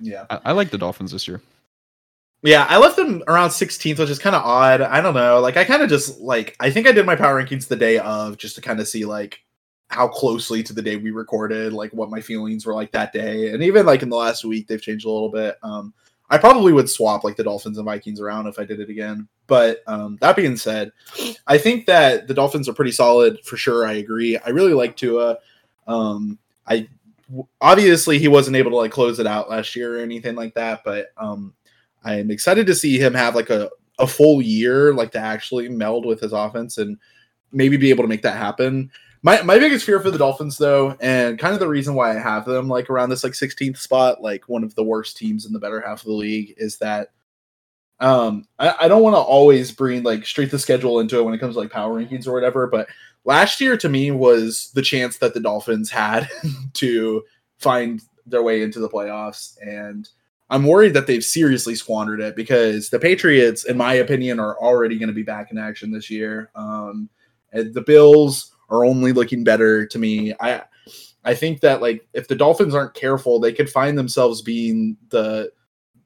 Yeah. 0.00 0.26
I, 0.30 0.40
I 0.46 0.52
like 0.52 0.70
the 0.70 0.78
Dolphins 0.78 1.12
this 1.12 1.28
year. 1.28 1.40
Yeah, 2.44 2.66
I 2.68 2.78
left 2.78 2.96
them 2.96 3.22
around 3.28 3.50
16th, 3.50 4.00
which 4.00 4.10
is 4.10 4.18
kind 4.18 4.34
of 4.34 4.42
odd. 4.42 4.80
I 4.80 5.00
don't 5.00 5.14
know. 5.14 5.38
Like, 5.38 5.56
I 5.56 5.62
kind 5.62 5.80
of 5.80 5.88
just 5.88 6.20
like, 6.20 6.56
I 6.58 6.72
think 6.72 6.88
I 6.88 6.92
did 6.92 7.06
my 7.06 7.14
power 7.14 7.40
rankings 7.40 7.68
the 7.68 7.76
day 7.76 7.98
of 7.98 8.36
just 8.36 8.56
to 8.56 8.60
kind 8.60 8.80
of 8.80 8.88
see 8.88 9.04
like 9.04 9.44
how 9.92 10.08
closely 10.08 10.62
to 10.62 10.72
the 10.72 10.80
day 10.80 10.96
we 10.96 11.10
recorded, 11.10 11.74
like 11.74 11.92
what 11.92 12.08
my 12.08 12.20
feelings 12.20 12.64
were 12.64 12.72
like 12.72 12.90
that 12.92 13.12
day. 13.12 13.52
And 13.52 13.62
even 13.62 13.84
like 13.84 14.02
in 14.02 14.08
the 14.08 14.16
last 14.16 14.42
week, 14.42 14.66
they've 14.66 14.80
changed 14.80 15.04
a 15.04 15.10
little 15.10 15.28
bit. 15.28 15.56
Um, 15.62 15.92
I 16.30 16.38
probably 16.38 16.72
would 16.72 16.88
swap 16.88 17.24
like 17.24 17.36
the 17.36 17.44
Dolphins 17.44 17.76
and 17.76 17.84
Vikings 17.84 18.18
around 18.18 18.46
if 18.46 18.58
I 18.58 18.64
did 18.64 18.80
it 18.80 18.88
again. 18.88 19.28
But 19.48 19.82
um, 19.86 20.16
that 20.22 20.34
being 20.34 20.56
said, 20.56 20.92
I 21.46 21.58
think 21.58 21.84
that 21.86 22.26
the 22.26 22.32
Dolphins 22.32 22.70
are 22.70 22.72
pretty 22.72 22.90
solid 22.90 23.38
for 23.44 23.58
sure. 23.58 23.86
I 23.86 23.94
agree. 23.94 24.38
I 24.38 24.48
really 24.48 24.72
like 24.72 24.96
Tua. 24.96 25.36
Um, 25.86 26.38
I 26.66 26.88
obviously 27.60 28.18
he 28.18 28.28
wasn't 28.28 28.56
able 28.56 28.70
to 28.70 28.78
like 28.78 28.92
close 28.92 29.18
it 29.18 29.26
out 29.26 29.50
last 29.50 29.76
year 29.76 29.98
or 29.98 30.02
anything 30.02 30.36
like 30.36 30.54
that, 30.54 30.82
but 30.86 31.08
um, 31.18 31.52
I'm 32.02 32.30
excited 32.30 32.66
to 32.66 32.74
see 32.74 32.98
him 32.98 33.12
have 33.12 33.34
like 33.34 33.50
a, 33.50 33.68
a 33.98 34.06
full 34.06 34.40
year, 34.40 34.94
like 34.94 35.12
to 35.12 35.18
actually 35.18 35.68
meld 35.68 36.06
with 36.06 36.20
his 36.20 36.32
offense 36.32 36.78
and 36.78 36.96
maybe 37.52 37.76
be 37.76 37.90
able 37.90 38.04
to 38.04 38.08
make 38.08 38.22
that 38.22 38.38
happen. 38.38 38.90
My 39.22 39.40
my 39.42 39.58
biggest 39.58 39.86
fear 39.86 40.00
for 40.00 40.10
the 40.10 40.18
Dolphins 40.18 40.58
though, 40.58 40.96
and 41.00 41.38
kind 41.38 41.54
of 41.54 41.60
the 41.60 41.68
reason 41.68 41.94
why 41.94 42.10
I 42.10 42.20
have 42.20 42.44
them 42.44 42.68
like 42.68 42.90
around 42.90 43.10
this 43.10 43.22
like 43.22 43.34
16th 43.34 43.78
spot, 43.78 44.20
like 44.20 44.48
one 44.48 44.64
of 44.64 44.74
the 44.74 44.82
worst 44.82 45.16
teams 45.16 45.46
in 45.46 45.52
the 45.52 45.60
better 45.60 45.80
half 45.80 46.00
of 46.00 46.06
the 46.06 46.12
league, 46.12 46.54
is 46.56 46.78
that 46.78 47.12
um 48.00 48.48
I, 48.58 48.74
I 48.82 48.88
don't 48.88 49.02
want 49.02 49.14
to 49.14 49.20
always 49.20 49.70
bring 49.70 50.02
like 50.02 50.26
straight 50.26 50.50
the 50.50 50.58
schedule 50.58 50.98
into 50.98 51.18
it 51.18 51.22
when 51.22 51.34
it 51.34 51.38
comes 51.38 51.54
to 51.54 51.60
like 51.60 51.70
power 51.70 52.02
rankings 52.02 52.26
or 52.26 52.32
whatever, 52.32 52.66
but 52.66 52.88
last 53.24 53.60
year 53.60 53.76
to 53.76 53.88
me 53.88 54.10
was 54.10 54.72
the 54.74 54.82
chance 54.82 55.18
that 55.18 55.34
the 55.34 55.40
Dolphins 55.40 55.90
had 55.90 56.28
to 56.74 57.22
find 57.58 58.02
their 58.26 58.42
way 58.42 58.62
into 58.62 58.80
the 58.80 58.88
playoffs 58.88 59.56
and 59.62 60.08
I'm 60.50 60.66
worried 60.66 60.92
that 60.94 61.06
they've 61.06 61.24
seriously 61.24 61.74
squandered 61.74 62.20
it 62.20 62.36
because 62.36 62.90
the 62.90 62.98
Patriots, 62.98 63.64
in 63.64 63.74
my 63.78 63.94
opinion, 63.94 64.38
are 64.38 64.58
already 64.58 64.98
going 64.98 65.08
to 65.08 65.14
be 65.14 65.22
back 65.22 65.50
in 65.50 65.56
action 65.56 65.90
this 65.90 66.10
year. 66.10 66.50
Um, 66.54 67.08
the 67.54 67.80
Bills 67.80 68.52
are 68.72 68.84
only 68.84 69.12
looking 69.12 69.44
better 69.44 69.86
to 69.86 69.98
me. 69.98 70.34
I 70.40 70.62
I 71.24 71.34
think 71.34 71.60
that 71.60 71.80
like 71.80 72.08
if 72.14 72.26
the 72.26 72.34
Dolphins 72.34 72.74
aren't 72.74 72.94
careful, 72.94 73.38
they 73.38 73.52
could 73.52 73.70
find 73.70 73.96
themselves 73.96 74.42
being 74.42 74.96
the 75.10 75.52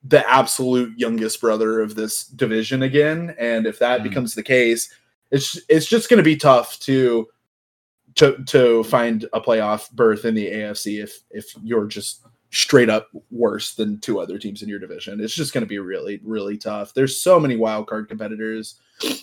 the 0.04 0.28
absolute 0.30 0.96
youngest 0.98 1.40
brother 1.40 1.80
of 1.80 1.94
this 1.94 2.26
division 2.26 2.82
again. 2.82 3.34
And 3.38 3.66
if 3.66 3.78
that 3.78 4.00
Mhm. 4.00 4.04
becomes 4.04 4.34
the 4.34 4.42
case, 4.42 4.88
it's 5.30 5.58
it's 5.68 5.86
just 5.86 6.08
going 6.10 6.18
to 6.18 6.22
be 6.24 6.36
tough 6.36 6.78
to 6.80 7.28
to 8.16 8.42
to 8.46 8.84
find 8.84 9.24
a 9.32 9.40
playoff 9.40 9.90
berth 9.92 10.24
in 10.24 10.34
the 10.34 10.46
AFC 10.46 11.02
if 11.02 11.20
if 11.30 11.46
you're 11.62 11.86
just 11.86 12.22
straight 12.56 12.88
up 12.88 13.08
worse 13.30 13.74
than 13.74 14.00
two 14.00 14.18
other 14.18 14.38
teams 14.38 14.62
in 14.62 14.68
your 14.68 14.78
division. 14.78 15.20
It's 15.20 15.34
just 15.34 15.52
going 15.52 15.62
to 15.64 15.68
be 15.68 15.78
really 15.78 16.20
really 16.24 16.56
tough. 16.56 16.94
There's 16.94 17.20
so 17.20 17.38
many 17.38 17.56
wild 17.56 17.86
card 17.86 18.08
competitors 18.08 18.76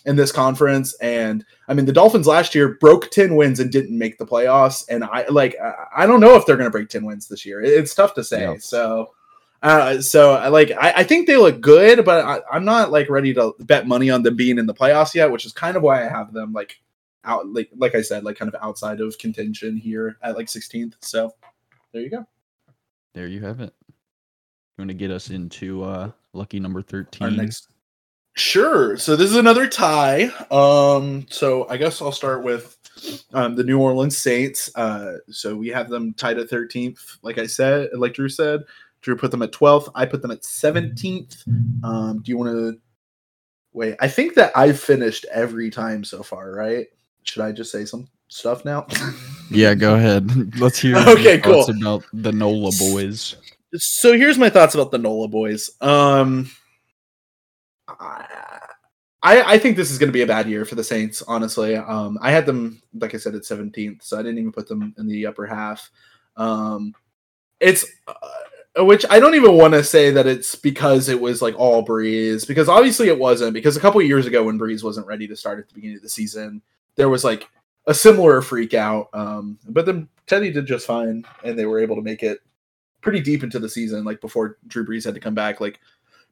in 0.05 0.15
this 0.15 0.31
conference 0.31 0.93
and 0.95 1.43
I 1.67 1.73
mean 1.73 1.85
the 1.85 1.91
Dolphins 1.93 2.27
last 2.27 2.53
year 2.53 2.77
broke 2.79 3.09
10 3.09 3.35
wins 3.35 3.59
and 3.59 3.71
didn't 3.71 3.97
make 3.97 4.19
the 4.19 4.25
playoffs 4.25 4.85
and 4.87 5.03
I 5.03 5.25
like 5.29 5.55
I- 5.95 6.05
don't 6.05 6.19
know 6.19 6.35
if 6.35 6.45
they're 6.45 6.57
going 6.57 6.67
to 6.67 6.71
break 6.71 6.89
10 6.89 7.03
wins 7.05 7.27
this 7.27 7.43
year. 7.43 7.59
It's 7.61 7.95
tough 7.95 8.13
to 8.15 8.23
say. 8.23 8.41
Yeah. 8.41 8.57
So 8.59 9.13
Uh, 9.63 9.99
so 10.01 10.33
I 10.33 10.49
like 10.49 10.71
I, 10.71 10.91
I 10.97 11.03
think 11.03 11.25
they 11.25 11.37
look 11.37 11.59
good, 11.61 12.05
but 12.05 12.23
I, 12.25 12.41
I'm 12.51 12.65
not 12.65 12.91
like 12.91 13.09
ready 13.09 13.33
to 13.33 13.55
bet 13.61 13.87
money 13.87 14.09
on 14.11 14.21
them 14.21 14.35
being 14.35 14.59
in 14.59 14.67
the 14.67 14.73
playoffs 14.75 15.15
yet, 15.15 15.31
which 15.31 15.45
is 15.45 15.53
kind 15.53 15.75
of 15.75 15.81
why 15.81 16.05
I 16.05 16.09
have 16.09 16.33
them 16.33 16.53
like 16.53 16.79
out 17.23 17.47
like 17.47 17.69
like 17.77 17.95
I 17.95 18.01
said, 18.03 18.23
like 18.25 18.37
kind 18.37 18.53
of 18.53 18.61
outside 18.61 18.99
of 19.01 19.17
contention 19.17 19.75
here 19.77 20.17
at 20.21 20.35
like 20.35 20.47
16th. 20.47 20.93
So 20.99 21.33
there 21.93 22.01
you 22.03 22.09
go. 22.11 22.27
There 23.13 23.27
you 23.27 23.41
have 23.41 23.61
it. 23.61 23.73
You 23.87 24.81
want 24.81 24.89
to 24.89 24.95
get 24.95 25.11
us 25.11 25.29
into 25.29 25.83
uh 25.83 26.11
lucky 26.33 26.59
number 26.59 26.81
13? 26.81 27.23
Our 27.23 27.31
next 27.31 27.69
Sure. 28.35 28.97
So 28.97 29.15
this 29.15 29.29
is 29.29 29.35
another 29.35 29.67
tie. 29.67 30.23
Um, 30.49 31.27
so 31.29 31.67
I 31.69 31.77
guess 31.77 32.01
I'll 32.01 32.11
start 32.11 32.43
with 32.43 32.77
um, 33.31 33.55
the 33.55 33.63
New 33.63 33.79
Orleans 33.79 34.17
Saints. 34.17 34.75
Uh, 34.75 35.17
so 35.29 35.55
we 35.55 35.67
have 35.69 35.89
them 35.89 36.13
tied 36.15 36.39
at 36.39 36.49
13th, 36.49 37.19
like 37.21 37.37
I 37.37 37.45
said, 37.45 37.89
like 37.93 38.15
Drew 38.15 38.29
said. 38.29 38.61
Drew 39.01 39.15
put 39.15 39.29
them 39.29 39.43
at 39.43 39.51
12th. 39.51 39.91
I 39.93 40.05
put 40.05 40.21
them 40.21 40.31
at 40.31 40.41
17th. 40.41 41.47
Um, 41.83 42.21
do 42.23 42.31
you 42.31 42.37
want 42.37 42.51
to 42.51 42.79
wait? 43.73 43.95
I 43.99 44.07
think 44.07 44.33
that 44.35 44.51
I've 44.55 44.79
finished 44.79 45.25
every 45.31 45.69
time 45.69 46.03
so 46.03 46.23
far, 46.23 46.51
right? 46.53 46.87
Should 47.23 47.43
I 47.43 47.51
just 47.51 47.71
say 47.71 47.85
some 47.85 48.07
stuff 48.29 48.65
now? 48.65 48.87
yeah, 49.53 49.73
go 49.73 49.95
ahead. 49.95 50.57
Let's 50.59 50.79
hear. 50.79 50.97
Okay, 50.97 51.39
cool. 51.39 51.69
About 51.69 52.03
the 52.13 52.31
Nola 52.31 52.71
boys. 52.79 53.35
So 53.75 54.13
here's 54.13 54.37
my 54.37 54.49
thoughts 54.49 54.75
about 54.75 54.91
the 54.91 54.97
Nola 54.97 55.27
boys. 55.27 55.69
Um, 55.81 56.49
I, 59.23 59.53
I 59.53 59.57
think 59.57 59.77
this 59.77 59.89
is 59.89 59.97
going 59.97 60.09
to 60.09 60.13
be 60.13 60.21
a 60.21 60.27
bad 60.27 60.49
year 60.49 60.65
for 60.65 60.75
the 60.75 60.83
Saints. 60.83 61.23
Honestly, 61.27 61.75
um, 61.75 62.17
I 62.21 62.31
had 62.31 62.45
them, 62.45 62.81
like 62.93 63.15
I 63.15 63.17
said, 63.17 63.35
at 63.35 63.43
17th, 63.43 64.03
so 64.03 64.19
I 64.19 64.21
didn't 64.21 64.37
even 64.37 64.51
put 64.51 64.67
them 64.67 64.93
in 64.97 65.07
the 65.07 65.25
upper 65.25 65.45
half. 65.45 65.89
Um, 66.35 66.93
it's 67.59 67.85
uh, 68.07 68.83
which 68.83 69.05
I 69.09 69.19
don't 69.19 69.35
even 69.35 69.53
want 69.53 69.73
to 69.73 69.83
say 69.83 70.11
that 70.11 70.27
it's 70.27 70.55
because 70.55 71.07
it 71.07 71.19
was 71.19 71.41
like 71.41 71.57
all 71.57 71.85
Brees, 71.85 72.47
because 72.47 72.67
obviously 72.67 73.07
it 73.07 73.17
wasn't. 73.17 73.53
Because 73.53 73.77
a 73.77 73.79
couple 73.79 74.01
years 74.01 74.25
ago, 74.25 74.43
when 74.43 74.59
Brees 74.59 74.83
wasn't 74.83 75.07
ready 75.07 75.27
to 75.27 75.35
start 75.35 75.59
at 75.59 75.69
the 75.69 75.75
beginning 75.75 75.97
of 75.97 76.03
the 76.03 76.09
season, 76.09 76.61
there 76.95 77.09
was 77.09 77.23
like 77.23 77.47
a 77.87 77.93
similar 77.93 78.41
freak 78.41 78.73
out. 78.73 79.09
Um, 79.13 79.57
but 79.69 79.85
then 79.85 80.07
Teddy 80.27 80.51
did 80.51 80.65
just 80.65 80.87
fine, 80.87 81.25
and 81.43 81.57
they 81.57 81.65
were 81.65 81.79
able 81.79 81.95
to 81.95 82.01
make 82.01 82.23
it 82.23 82.39
pretty 83.01 83.19
deep 83.19 83.43
into 83.43 83.59
the 83.59 83.69
season, 83.69 84.05
like 84.05 84.21
before 84.21 84.57
Drew 84.67 84.85
Brees 84.85 85.05
had 85.05 85.13
to 85.15 85.19
come 85.19 85.35
back. 85.35 85.59
Like 85.59 85.79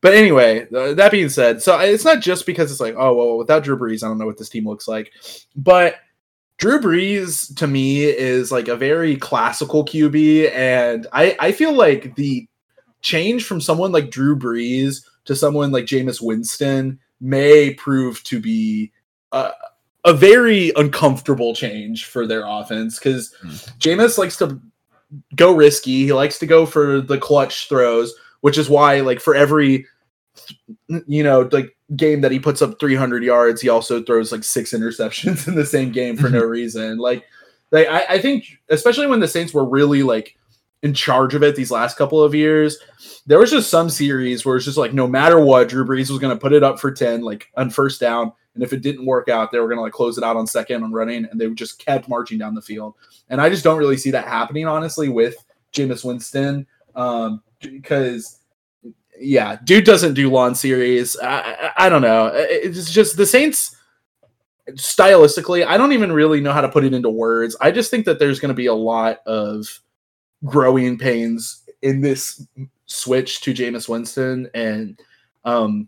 but 0.02 0.16
anyway, 0.16 0.68
uh, 0.76 0.96
that 0.96 1.12
being 1.12 1.30
said, 1.30 1.62
so 1.62 1.80
it's 1.80 2.04
not 2.04 2.22
just 2.22 2.48
because 2.48 2.72
it's 2.72 2.82
like, 2.82 2.96
oh 2.98 3.14
well, 3.14 3.38
without 3.38 3.64
Drew 3.64 3.78
Brees, 3.78 4.04
I 4.04 4.08
don't 4.08 4.18
know 4.18 4.26
what 4.26 4.38
this 4.38 4.50
team 4.50 4.68
looks 4.68 4.88
like. 4.88 5.14
But 5.56 5.96
Drew 6.58 6.80
Brees 6.80 7.56
to 7.58 7.68
me 7.68 8.04
is 8.06 8.52
like 8.52 8.68
a 8.68 8.76
very 8.76 9.16
classical 9.16 9.86
QB, 9.86 10.52
and 10.54 11.06
I 11.14 11.38
I 11.40 11.52
feel 11.52 11.74
like 11.74 12.16
the 12.16 12.48
change 13.02 13.46
from 13.46 13.62
someone 13.62 13.92
like 13.92 14.10
Drew 14.10 14.36
Brees 14.36 15.06
to 15.26 15.36
someone 15.36 15.72
like 15.72 15.86
Jameis 15.86 16.20
Winston 16.20 17.00
may 17.20 17.76
prove 17.76 18.24
to 18.24 18.40
be 18.40 18.92
a, 19.32 19.52
a 20.04 20.14
very 20.14 20.72
uncomfortable 20.76 21.54
change 21.54 22.06
for 22.06 22.26
their 22.26 22.44
offense 22.46 22.98
because 22.98 23.36
mm. 23.44 23.78
Jameis 23.78 24.18
likes 24.18 24.38
to 24.38 24.60
go 25.36 25.54
risky. 25.54 26.06
He 26.06 26.14
likes 26.14 26.40
to 26.40 26.46
go 26.46 26.66
for 26.66 27.02
the 27.02 27.18
clutch 27.18 27.70
throws, 27.70 28.14
which 28.42 28.58
is 28.58 28.70
why 28.70 29.02
like 29.02 29.20
for 29.20 29.36
every 29.36 29.86
you 31.08 31.24
know, 31.24 31.50
like 31.52 31.76
game 31.96 32.22
that 32.22 32.32
he 32.32 32.40
puts 32.40 32.62
up 32.62 32.80
300 32.80 33.24
yards, 33.24 33.62
he 33.62 33.70
also 33.70 34.02
throws 34.02 34.32
like 34.32 34.44
six 34.44 34.72
interceptions 34.74 35.48
in 35.48 35.56
the 35.56 35.66
same 35.66 35.92
game 35.92 36.18
for 36.18 36.30
no 36.30 36.40
reason. 36.44 36.98
Like, 36.98 37.26
like 37.72 37.88
I, 37.88 38.16
I 38.16 38.20
think, 38.20 38.60
especially 38.70 39.08
when 39.08 39.20
the 39.20 39.28
Saints 39.28 39.54
were 39.54 39.66
really 39.66 40.04
like 40.04 40.38
in 40.84 40.94
charge 40.94 41.36
of 41.36 41.44
it 41.44 41.56
these 41.56 41.72
last 41.72 41.98
couple 41.98 42.22
of 42.22 42.36
years, 42.36 42.78
there 43.28 43.40
was 43.40 43.52
just 43.52 43.70
some 43.70 43.90
series 43.90 44.46
where 44.46 44.56
it's 44.56 44.66
just 44.66 44.78
like 44.78 44.94
no 44.94 45.08
matter 45.08 45.40
what, 45.40 45.70
Drew 45.70 45.86
Brees 45.86 46.10
was 46.10 46.20
going 46.20 46.36
to 46.36 46.42
put 46.42 46.54
it 46.54 46.64
up 46.64 46.80
for 46.80 46.92
10, 46.92 47.22
like 47.22 47.50
on 47.56 47.70
first 47.70 48.00
down. 48.00 48.34
And 48.54 48.64
if 48.64 48.74
it 48.74 48.82
didn't 48.82 49.06
work 49.06 49.30
out, 49.30 49.52
they 49.52 49.60
were 49.60 49.68
going 49.68 49.78
to 49.78 49.84
like 49.84 49.94
close 49.94 50.18
it 50.18 50.24
out 50.24 50.36
on 50.36 50.46
second 50.46 50.84
on 50.84 50.92
running, 50.92 51.26
and 51.26 51.40
they 51.40 51.50
just 51.52 51.80
kept 51.80 52.10
marching 52.10 52.38
down 52.38 52.54
the 52.54 52.62
field. 52.62 52.96
And 53.30 53.40
I 53.40 53.50
just 53.50 53.64
don't 53.64 53.78
really 53.78 53.98
see 53.98 54.12
that 54.12 54.28
happening, 54.28 54.68
honestly, 54.68 55.10
with 55.10 55.36
Jameis 55.72 56.04
Winston, 56.04 56.68
um, 56.96 57.42
because 57.60 58.40
yeah, 59.20 59.58
dude 59.64 59.86
doesn't 59.86 60.16
do 60.16 60.30
lawn 60.30 60.56
series. 60.56 61.18
I, 61.20 61.40
I, 61.40 61.72
I 61.86 61.90
don't 61.90 62.02
know. 62.02 62.32
It's 62.34 62.92
just 62.92 63.18
the 63.18 63.26
Saints 63.26 63.76
stylistically. 64.72 65.66
I 65.66 65.78
don't 65.78 65.94
even 65.94 66.12
really 66.12 66.42
know 66.42 66.54
how 66.54 66.62
to 66.62 66.70
put 66.70 66.84
it 66.84 66.94
into 66.94 67.10
words. 67.10 67.56
I 67.62 67.72
just 67.72 67.92
think 67.92 68.06
that 68.06 68.20
there's 68.20 68.40
going 68.40 68.50
to 68.50 68.56
be 68.56 68.66
a 68.66 68.74
lot 68.74 69.20
of 69.26 69.68
growing 70.44 70.98
pains 70.98 71.64
in 71.82 72.02
this 72.02 72.46
switch 72.86 73.42
to 73.42 73.54
Jameis 73.54 73.88
Winston, 73.88 74.50
and 74.54 75.00
um, 75.46 75.88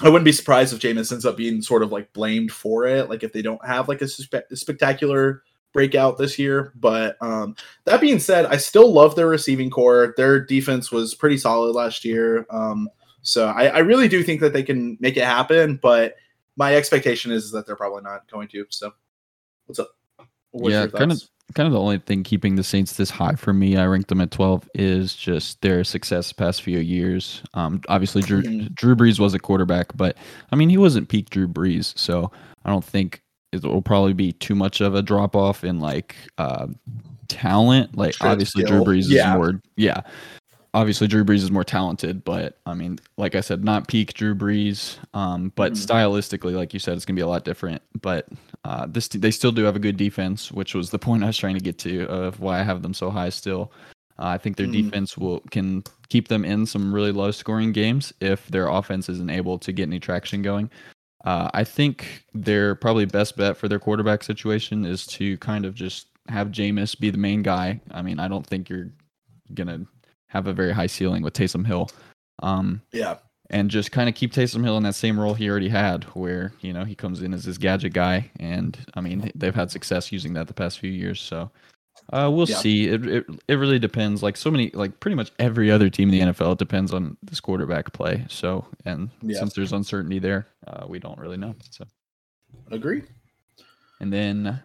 I 0.00 0.08
wouldn't 0.08 0.24
be 0.24 0.32
surprised 0.32 0.72
if 0.72 0.80
Jameis 0.80 1.12
ends 1.12 1.26
up 1.26 1.36
being 1.36 1.62
sort 1.62 1.82
of 1.82 1.92
like 1.92 2.12
blamed 2.12 2.52
for 2.52 2.86
it. 2.86 3.08
Like 3.08 3.22
if 3.22 3.32
they 3.32 3.42
don't 3.42 3.64
have 3.64 3.88
like 3.88 4.02
a, 4.02 4.08
spe- 4.08 4.52
spectacular 4.52 5.42
breakout 5.74 6.16
this 6.16 6.38
year. 6.38 6.72
But 6.76 7.16
um, 7.20 7.54
that 7.84 8.00
being 8.00 8.18
said, 8.18 8.46
I 8.46 8.56
still 8.56 8.90
love 8.90 9.14
their 9.14 9.26
receiving 9.26 9.68
corps. 9.68 10.14
Their 10.16 10.40
defense 10.40 10.90
was 10.90 11.14
pretty 11.14 11.36
solid 11.36 11.74
last 11.74 12.04
year. 12.04 12.46
Um, 12.48 12.88
so 13.20 13.48
I, 13.48 13.66
I, 13.66 13.78
really 13.78 14.08
do 14.08 14.22
think 14.22 14.40
that 14.40 14.52
they 14.52 14.62
can 14.62 14.96
make 15.00 15.16
it 15.16 15.24
happen. 15.24 15.78
But 15.82 16.14
my 16.56 16.74
expectation 16.76 17.32
is 17.32 17.50
that 17.50 17.66
they're 17.66 17.76
probably 17.76 18.02
not 18.02 18.30
going 18.30 18.48
to. 18.48 18.64
So 18.70 18.92
what's 19.66 19.78
up? 19.78 19.90
What's 20.52 20.72
yeah, 20.72 20.86
kind 20.86 21.12
of. 21.12 21.22
Kind 21.52 21.66
of 21.66 21.72
the 21.72 21.80
only 21.80 21.98
thing 21.98 22.22
keeping 22.22 22.56
the 22.56 22.64
Saints 22.64 22.96
this 22.96 23.10
high 23.10 23.34
for 23.34 23.52
me, 23.52 23.76
I 23.76 23.86
ranked 23.86 24.08
them 24.08 24.20
at 24.20 24.30
12, 24.30 24.68
is 24.74 25.14
just 25.14 25.60
their 25.60 25.84
success 25.84 26.28
the 26.28 26.34
past 26.34 26.62
few 26.62 26.78
years. 26.78 27.42
Um, 27.52 27.82
obviously, 27.88 28.22
Drew, 28.22 28.42
mm-hmm. 28.42 28.72
Drew 28.74 28.96
Brees 28.96 29.20
was 29.20 29.34
a 29.34 29.38
quarterback, 29.38 29.94
but 29.96 30.16
I 30.50 30.56
mean, 30.56 30.70
he 30.70 30.78
wasn't 30.78 31.08
peak 31.10 31.30
Drew 31.30 31.46
Brees. 31.46 31.96
So 31.98 32.32
I 32.64 32.70
don't 32.70 32.84
think 32.84 33.22
it 33.52 33.62
will 33.62 33.82
probably 33.82 34.14
be 34.14 34.32
too 34.32 34.54
much 34.54 34.80
of 34.80 34.94
a 34.94 35.02
drop 35.02 35.36
off 35.36 35.64
in 35.64 35.80
like 35.80 36.16
uh, 36.38 36.66
talent. 37.28 37.96
Like 37.96 38.16
obviously 38.20 38.64
skill. 38.64 38.84
Drew 38.84 38.94
Brees 38.94 39.04
yeah. 39.06 39.32
is 39.32 39.36
more 39.36 39.60
yeah. 39.76 40.00
Obviously 40.74 41.06
Drew 41.06 41.24
Brees 41.24 41.36
is 41.36 41.52
more 41.52 41.64
talented, 41.64 42.24
but 42.24 42.58
I 42.66 42.74
mean, 42.74 42.98
like 43.16 43.36
I 43.36 43.40
said, 43.40 43.64
not 43.64 43.86
peak 43.86 44.12
Drew 44.14 44.34
Brees. 44.34 44.98
Um, 45.14 45.52
but 45.54 45.72
mm. 45.72 45.76
stylistically, 45.76 46.54
like 46.54 46.74
you 46.74 46.80
said, 46.80 46.96
it's 46.96 47.04
gonna 47.04 47.16
be 47.16 47.22
a 47.22 47.28
lot 47.28 47.44
different. 47.44 47.80
But 48.02 48.26
uh, 48.64 48.86
this 48.88 49.08
they 49.08 49.30
still 49.30 49.52
do 49.52 49.62
have 49.64 49.76
a 49.76 49.80
good 49.80 49.96
defense, 49.96 50.50
which 50.50 50.74
was 50.74 50.90
the 50.90 50.98
point 51.06 51.22
I 51.22 51.28
was 51.28 51.38
trying 51.38 51.54
to 51.54 51.60
get 51.60 51.78
to 51.78 52.06
of 52.08 52.40
why 52.40 52.60
I 52.60 52.64
have 52.64 52.82
them 52.82 52.92
so 52.92 53.10
high 53.10 53.30
still. 53.30 53.72
Uh, 54.18 54.26
I 54.26 54.38
think 54.38 54.56
their 54.56 54.66
mm. 54.66 54.72
defense 54.72 55.16
will 55.16 55.40
can 55.50 55.84
keep 56.08 56.28
them 56.28 56.44
in 56.44 56.66
some 56.66 56.92
really 56.94 57.12
low 57.12 57.30
scoring 57.30 57.72
games 57.72 58.12
if 58.20 58.46
their 58.48 58.68
offense 58.68 59.08
isn't 59.08 59.30
able 59.30 59.58
to 59.60 59.72
get 59.72 59.84
any 59.84 60.00
traction 60.00 60.42
going. 60.42 60.70
Uh, 61.24 61.50
I 61.54 61.64
think 61.64 62.24
their 62.34 62.74
probably 62.74 63.06
best 63.06 63.36
bet 63.36 63.56
for 63.56 63.66
their 63.66 63.78
quarterback 63.78 64.22
situation 64.22 64.84
is 64.84 65.06
to 65.06 65.38
kind 65.38 65.64
of 65.64 65.74
just 65.74 66.08
have 66.28 66.48
Jameis 66.48 66.98
be 66.98 67.10
the 67.10 67.18
main 67.18 67.42
guy. 67.42 67.80
I 67.90 68.02
mean, 68.02 68.18
I 68.18 68.28
don't 68.28 68.46
think 68.46 68.68
you're 68.68 68.90
gonna 69.54 69.86
have 70.34 70.46
a 70.46 70.52
very 70.52 70.72
high 70.72 70.86
ceiling 70.86 71.22
with 71.22 71.32
Taysom 71.32 71.66
Hill. 71.66 71.88
Um, 72.42 72.82
yeah, 72.92 73.16
and 73.50 73.70
just 73.70 73.92
kind 73.92 74.08
of 74.08 74.14
keep 74.14 74.32
Taysom 74.32 74.64
Hill 74.64 74.76
in 74.76 74.82
that 74.82 74.94
same 74.94 75.18
role 75.18 75.34
he 75.34 75.48
already 75.48 75.68
had, 75.68 76.04
where 76.14 76.52
you 76.60 76.72
know 76.72 76.84
he 76.84 76.94
comes 76.94 77.22
in 77.22 77.32
as 77.32 77.44
this 77.44 77.56
gadget 77.56 77.92
guy, 77.92 78.30
and 78.38 78.76
I 78.94 79.00
mean 79.00 79.30
they've 79.34 79.54
had 79.54 79.70
success 79.70 80.12
using 80.12 80.34
that 80.34 80.48
the 80.48 80.54
past 80.54 80.78
few 80.78 80.90
years. 80.90 81.20
So 81.20 81.50
uh, 82.12 82.30
we'll 82.32 82.48
yeah. 82.48 82.56
see. 82.56 82.88
It, 82.88 83.06
it 83.06 83.26
it 83.48 83.54
really 83.54 83.78
depends. 83.78 84.22
Like 84.22 84.36
so 84.36 84.50
many, 84.50 84.70
like 84.74 84.98
pretty 85.00 85.14
much 85.14 85.32
every 85.38 85.70
other 85.70 85.88
team 85.88 86.10
in 86.10 86.26
the 86.26 86.32
NFL, 86.32 86.52
it 86.52 86.58
depends 86.58 86.92
on 86.92 87.16
this 87.22 87.40
quarterback 87.40 87.92
play. 87.92 88.24
So, 88.28 88.66
and 88.84 89.10
yeah. 89.22 89.38
since 89.38 89.54
there's 89.54 89.72
uncertainty 89.72 90.18
there, 90.18 90.46
uh, 90.66 90.86
we 90.86 90.98
don't 90.98 91.18
really 91.18 91.36
know. 91.36 91.54
So, 91.70 91.84
agree. 92.70 93.04
And 94.00 94.12
then 94.12 94.60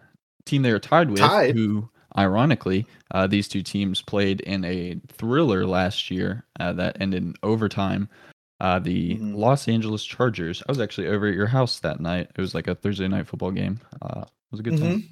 team 0.45 0.63
they 0.63 0.71
are 0.71 0.79
tied 0.79 1.10
with, 1.10 1.19
tied. 1.19 1.55
who 1.55 1.89
ironically, 2.17 2.86
uh, 3.12 3.28
these 3.28 3.48
two 3.48 3.62
teams 3.62 4.02
played 4.02 4.41
in 4.41 4.63
a 4.65 5.00
thriller 5.08 5.65
last 5.65 6.10
year 6.12 6.45
uh, 6.60 6.74
that 6.74 6.98
ended 7.00 7.24
in 7.24 7.34
overtime. 7.43 8.10
Uh, 8.62 8.78
the 8.78 9.15
mm-hmm. 9.15 9.36
Los 9.36 9.67
Angeles 9.67 10.04
Chargers. 10.04 10.62
I 10.67 10.72
was 10.72 10.82
actually 10.82 11.08
over 11.08 11.28
at 11.28 11.36
your 11.36 11.48
house 11.48 11.80
that 11.80 12.02
night. 12.02 12.30
It 12.36 12.41
was 12.41 12.54
like 12.54 12.67
a 12.67 12.76
Thursday 12.76 13.08
night 13.08 13.28
football 13.28 13.52
game. 13.52 13.80
Uh, 14.02 14.22
it 14.22 14.52
was 14.52 14.60
a 14.60 14.63
good 14.63 14.74
mm-hmm. 14.74 14.86
time. 14.86 15.10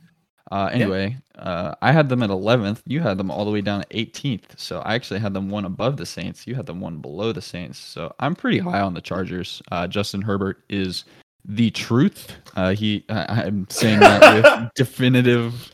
Uh, 0.52 0.70
anyway, 0.72 1.18
uh, 1.38 1.76
I 1.82 1.92
had 1.92 2.10
them 2.10 2.24
at 2.24 2.30
11th. 2.30 2.82
You 2.86 3.02
had 3.02 3.18
them 3.18 3.30
all 3.30 3.44
the 3.44 3.52
way 3.52 3.62
down 3.62 3.82
at 3.82 3.90
18th. 3.90 4.58
So 4.58 4.80
I 4.80 4.96
actually 4.96 5.20
had 5.20 5.34
them 5.34 5.50
one 5.50 5.66
above 5.66 5.98
the 5.98 6.06
Saints. 6.06 6.48
You 6.48 6.56
had 6.56 6.66
them 6.66 6.80
one 6.80 7.00
below 7.00 7.32
the 7.32 7.42
Saints. 7.42 7.78
So 7.78 8.14
I'm 8.20 8.36
pretty 8.36 8.60
high 8.60 8.80
on 8.80 8.94
the 8.94 9.02
Chargers. 9.02 9.62
Uh, 9.72 9.88
Justin 9.88 10.22
Herbert 10.22 10.64
is 10.70 11.04
the 11.44 11.72
truth. 11.72 12.34
Uh, 12.56 12.74
he, 12.74 13.04
I, 13.10 13.44
am 13.44 13.68
saying 13.70 14.00
that 14.00 14.36
with 14.36 14.70
definitive, 14.76 15.72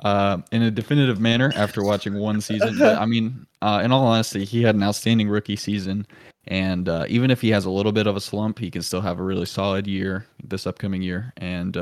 uh, 0.00 0.38
in 0.50 0.62
a 0.62 0.70
definitive 0.70 1.20
manner 1.20 1.52
after 1.56 1.82
watching 1.82 2.14
one 2.14 2.40
season. 2.40 2.78
But, 2.78 2.98
I 2.98 3.06
mean, 3.06 3.46
uh, 3.60 3.82
in 3.84 3.92
all 3.92 4.06
honesty, 4.06 4.44
he 4.44 4.62
had 4.62 4.74
an 4.74 4.82
outstanding 4.82 5.28
rookie 5.28 5.56
season. 5.56 6.06
And 6.48 6.88
uh, 6.88 7.04
even 7.08 7.30
if 7.30 7.40
he 7.40 7.50
has 7.50 7.64
a 7.66 7.70
little 7.70 7.92
bit 7.92 8.06
of 8.06 8.16
a 8.16 8.20
slump, 8.20 8.58
he 8.58 8.70
can 8.70 8.82
still 8.82 9.00
have 9.00 9.20
a 9.20 9.22
really 9.22 9.46
solid 9.46 9.86
year 9.86 10.26
this 10.42 10.66
upcoming 10.66 11.02
year. 11.02 11.32
And 11.36 11.76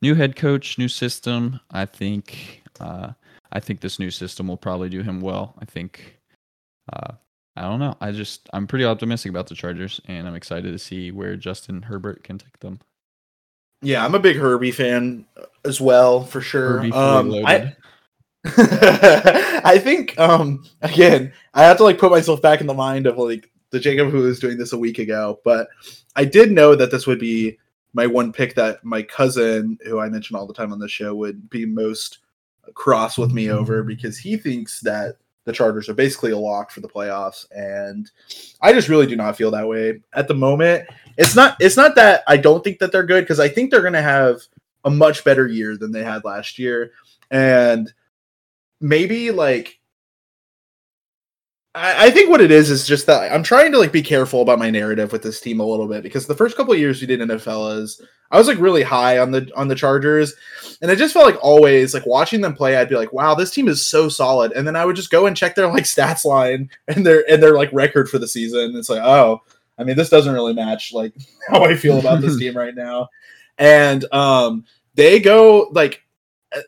new 0.00 0.14
head 0.14 0.36
coach, 0.36 0.78
new 0.78 0.88
system. 0.88 1.60
I 1.70 1.84
think 1.84 2.62
uh, 2.80 3.12
I 3.52 3.60
think 3.60 3.80
this 3.80 3.98
new 3.98 4.10
system 4.10 4.48
will 4.48 4.56
probably 4.56 4.88
do 4.88 5.02
him 5.02 5.20
well. 5.20 5.54
I 5.58 5.64
think 5.64 6.18
uh, 6.92 7.12
I 7.56 7.62
don't 7.62 7.80
know. 7.80 7.96
I 8.00 8.12
just 8.12 8.48
I'm 8.52 8.66
pretty 8.66 8.84
optimistic 8.84 9.30
about 9.30 9.46
the 9.48 9.54
Chargers, 9.54 10.00
and 10.06 10.26
I'm 10.28 10.34
excited 10.34 10.72
to 10.72 10.78
see 10.78 11.10
where 11.10 11.36
Justin 11.36 11.82
Herbert 11.82 12.22
can 12.22 12.38
take 12.38 12.58
them. 12.60 12.80
Yeah, 13.82 14.04
I'm 14.04 14.14
a 14.14 14.20
big 14.20 14.36
Herbie 14.36 14.72
fan 14.72 15.24
as 15.64 15.80
well, 15.80 16.24
for 16.24 16.40
sure. 16.40 16.80
Um, 16.92 17.32
I. 17.46 17.74
I 19.64 19.78
think 19.78 20.18
um 20.18 20.64
again, 20.80 21.32
I 21.54 21.64
have 21.64 21.76
to 21.78 21.82
like 21.82 21.98
put 21.98 22.12
myself 22.12 22.40
back 22.40 22.60
in 22.60 22.66
the 22.66 22.72
mind 22.72 23.06
of 23.06 23.18
like 23.18 23.50
the 23.70 23.80
Jacob 23.80 24.10
who 24.10 24.18
was 24.20 24.38
doing 24.38 24.56
this 24.56 24.72
a 24.72 24.78
week 24.78 24.98
ago, 24.98 25.40
but 25.44 25.68
I 26.16 26.24
did 26.24 26.52
know 26.52 26.74
that 26.74 26.90
this 26.90 27.06
would 27.06 27.18
be 27.18 27.58
my 27.92 28.06
one 28.06 28.32
pick 28.32 28.54
that 28.54 28.84
my 28.84 29.02
cousin, 29.02 29.78
who 29.84 29.98
I 29.98 30.08
mention 30.08 30.36
all 30.36 30.46
the 30.46 30.54
time 30.54 30.72
on 30.72 30.78
the 30.78 30.88
show, 30.88 31.14
would 31.14 31.50
be 31.50 31.66
most 31.66 32.18
cross 32.74 33.18
with 33.18 33.32
me 33.32 33.50
over 33.50 33.82
because 33.82 34.18
he 34.18 34.36
thinks 34.36 34.80
that 34.80 35.16
the 35.44 35.52
Chargers 35.52 35.88
are 35.88 35.94
basically 35.94 36.30
a 36.30 36.38
lock 36.38 36.70
for 36.70 36.80
the 36.80 36.88
playoffs, 36.88 37.46
and 37.50 38.10
I 38.60 38.72
just 38.72 38.88
really 38.88 39.06
do 39.06 39.16
not 39.16 39.36
feel 39.36 39.50
that 39.50 39.66
way 39.66 40.00
at 40.12 40.28
the 40.28 40.34
moment. 40.34 40.86
It's 41.18 41.36
not. 41.36 41.56
It's 41.60 41.76
not 41.76 41.96
that 41.96 42.22
I 42.26 42.36
don't 42.36 42.64
think 42.64 42.78
that 42.78 42.92
they're 42.92 43.04
good 43.04 43.24
because 43.24 43.40
I 43.40 43.48
think 43.48 43.70
they're 43.70 43.82
going 43.82 43.92
to 43.92 44.00
have 44.00 44.40
a 44.84 44.90
much 44.90 45.24
better 45.24 45.46
year 45.46 45.76
than 45.76 45.92
they 45.92 46.04
had 46.04 46.24
last 46.24 46.58
year, 46.58 46.92
and 47.30 47.92
maybe 48.80 49.32
like 49.32 49.78
I, 51.74 52.06
I 52.06 52.10
think 52.10 52.30
what 52.30 52.40
it 52.40 52.50
is 52.50 52.70
is 52.70 52.86
just 52.86 53.06
that 53.06 53.32
I'm 53.32 53.42
trying 53.42 53.72
to 53.72 53.78
like 53.78 53.92
be 53.92 54.02
careful 54.02 54.42
about 54.42 54.58
my 54.58 54.70
narrative 54.70 55.12
with 55.12 55.22
this 55.22 55.40
team 55.40 55.60
a 55.60 55.66
little 55.66 55.86
bit 55.86 56.02
because 56.02 56.26
the 56.26 56.34
first 56.34 56.56
couple 56.56 56.74
years 56.74 57.00
we 57.00 57.06
did 57.06 57.20
NFLs, 57.20 58.00
I 58.30 58.38
was 58.38 58.48
like 58.48 58.58
really 58.58 58.82
high 58.82 59.18
on 59.18 59.30
the 59.30 59.50
on 59.56 59.68
the 59.68 59.74
Chargers, 59.74 60.34
and 60.82 60.90
I 60.90 60.94
just 60.94 61.14
felt 61.14 61.26
like 61.26 61.42
always 61.42 61.94
like 61.94 62.06
watching 62.06 62.40
them 62.40 62.54
play, 62.54 62.76
I'd 62.76 62.88
be 62.88 62.96
like, 62.96 63.12
wow, 63.12 63.34
this 63.34 63.50
team 63.50 63.68
is 63.68 63.86
so 63.86 64.08
solid, 64.08 64.52
and 64.52 64.66
then 64.66 64.76
I 64.76 64.84
would 64.84 64.96
just 64.96 65.10
go 65.10 65.26
and 65.26 65.36
check 65.36 65.54
their 65.54 65.68
like 65.68 65.84
stats 65.84 66.24
line 66.24 66.70
and 66.88 67.04
their 67.04 67.24
and 67.30 67.42
their 67.42 67.56
like 67.56 67.72
record 67.72 68.08
for 68.08 68.18
the 68.18 68.28
season. 68.28 68.76
It's 68.76 68.88
like, 68.88 69.02
oh, 69.02 69.42
I 69.78 69.84
mean, 69.84 69.96
this 69.96 70.10
doesn't 70.10 70.32
really 70.32 70.54
match 70.54 70.92
like 70.92 71.12
how 71.48 71.64
I 71.64 71.74
feel 71.76 71.98
about 71.98 72.20
this 72.20 72.38
team 72.40 72.56
right 72.56 72.74
now, 72.74 73.08
and 73.58 74.04
um, 74.12 74.64
they 74.94 75.20
go 75.20 75.68
like 75.72 76.02
uh, 76.54 76.60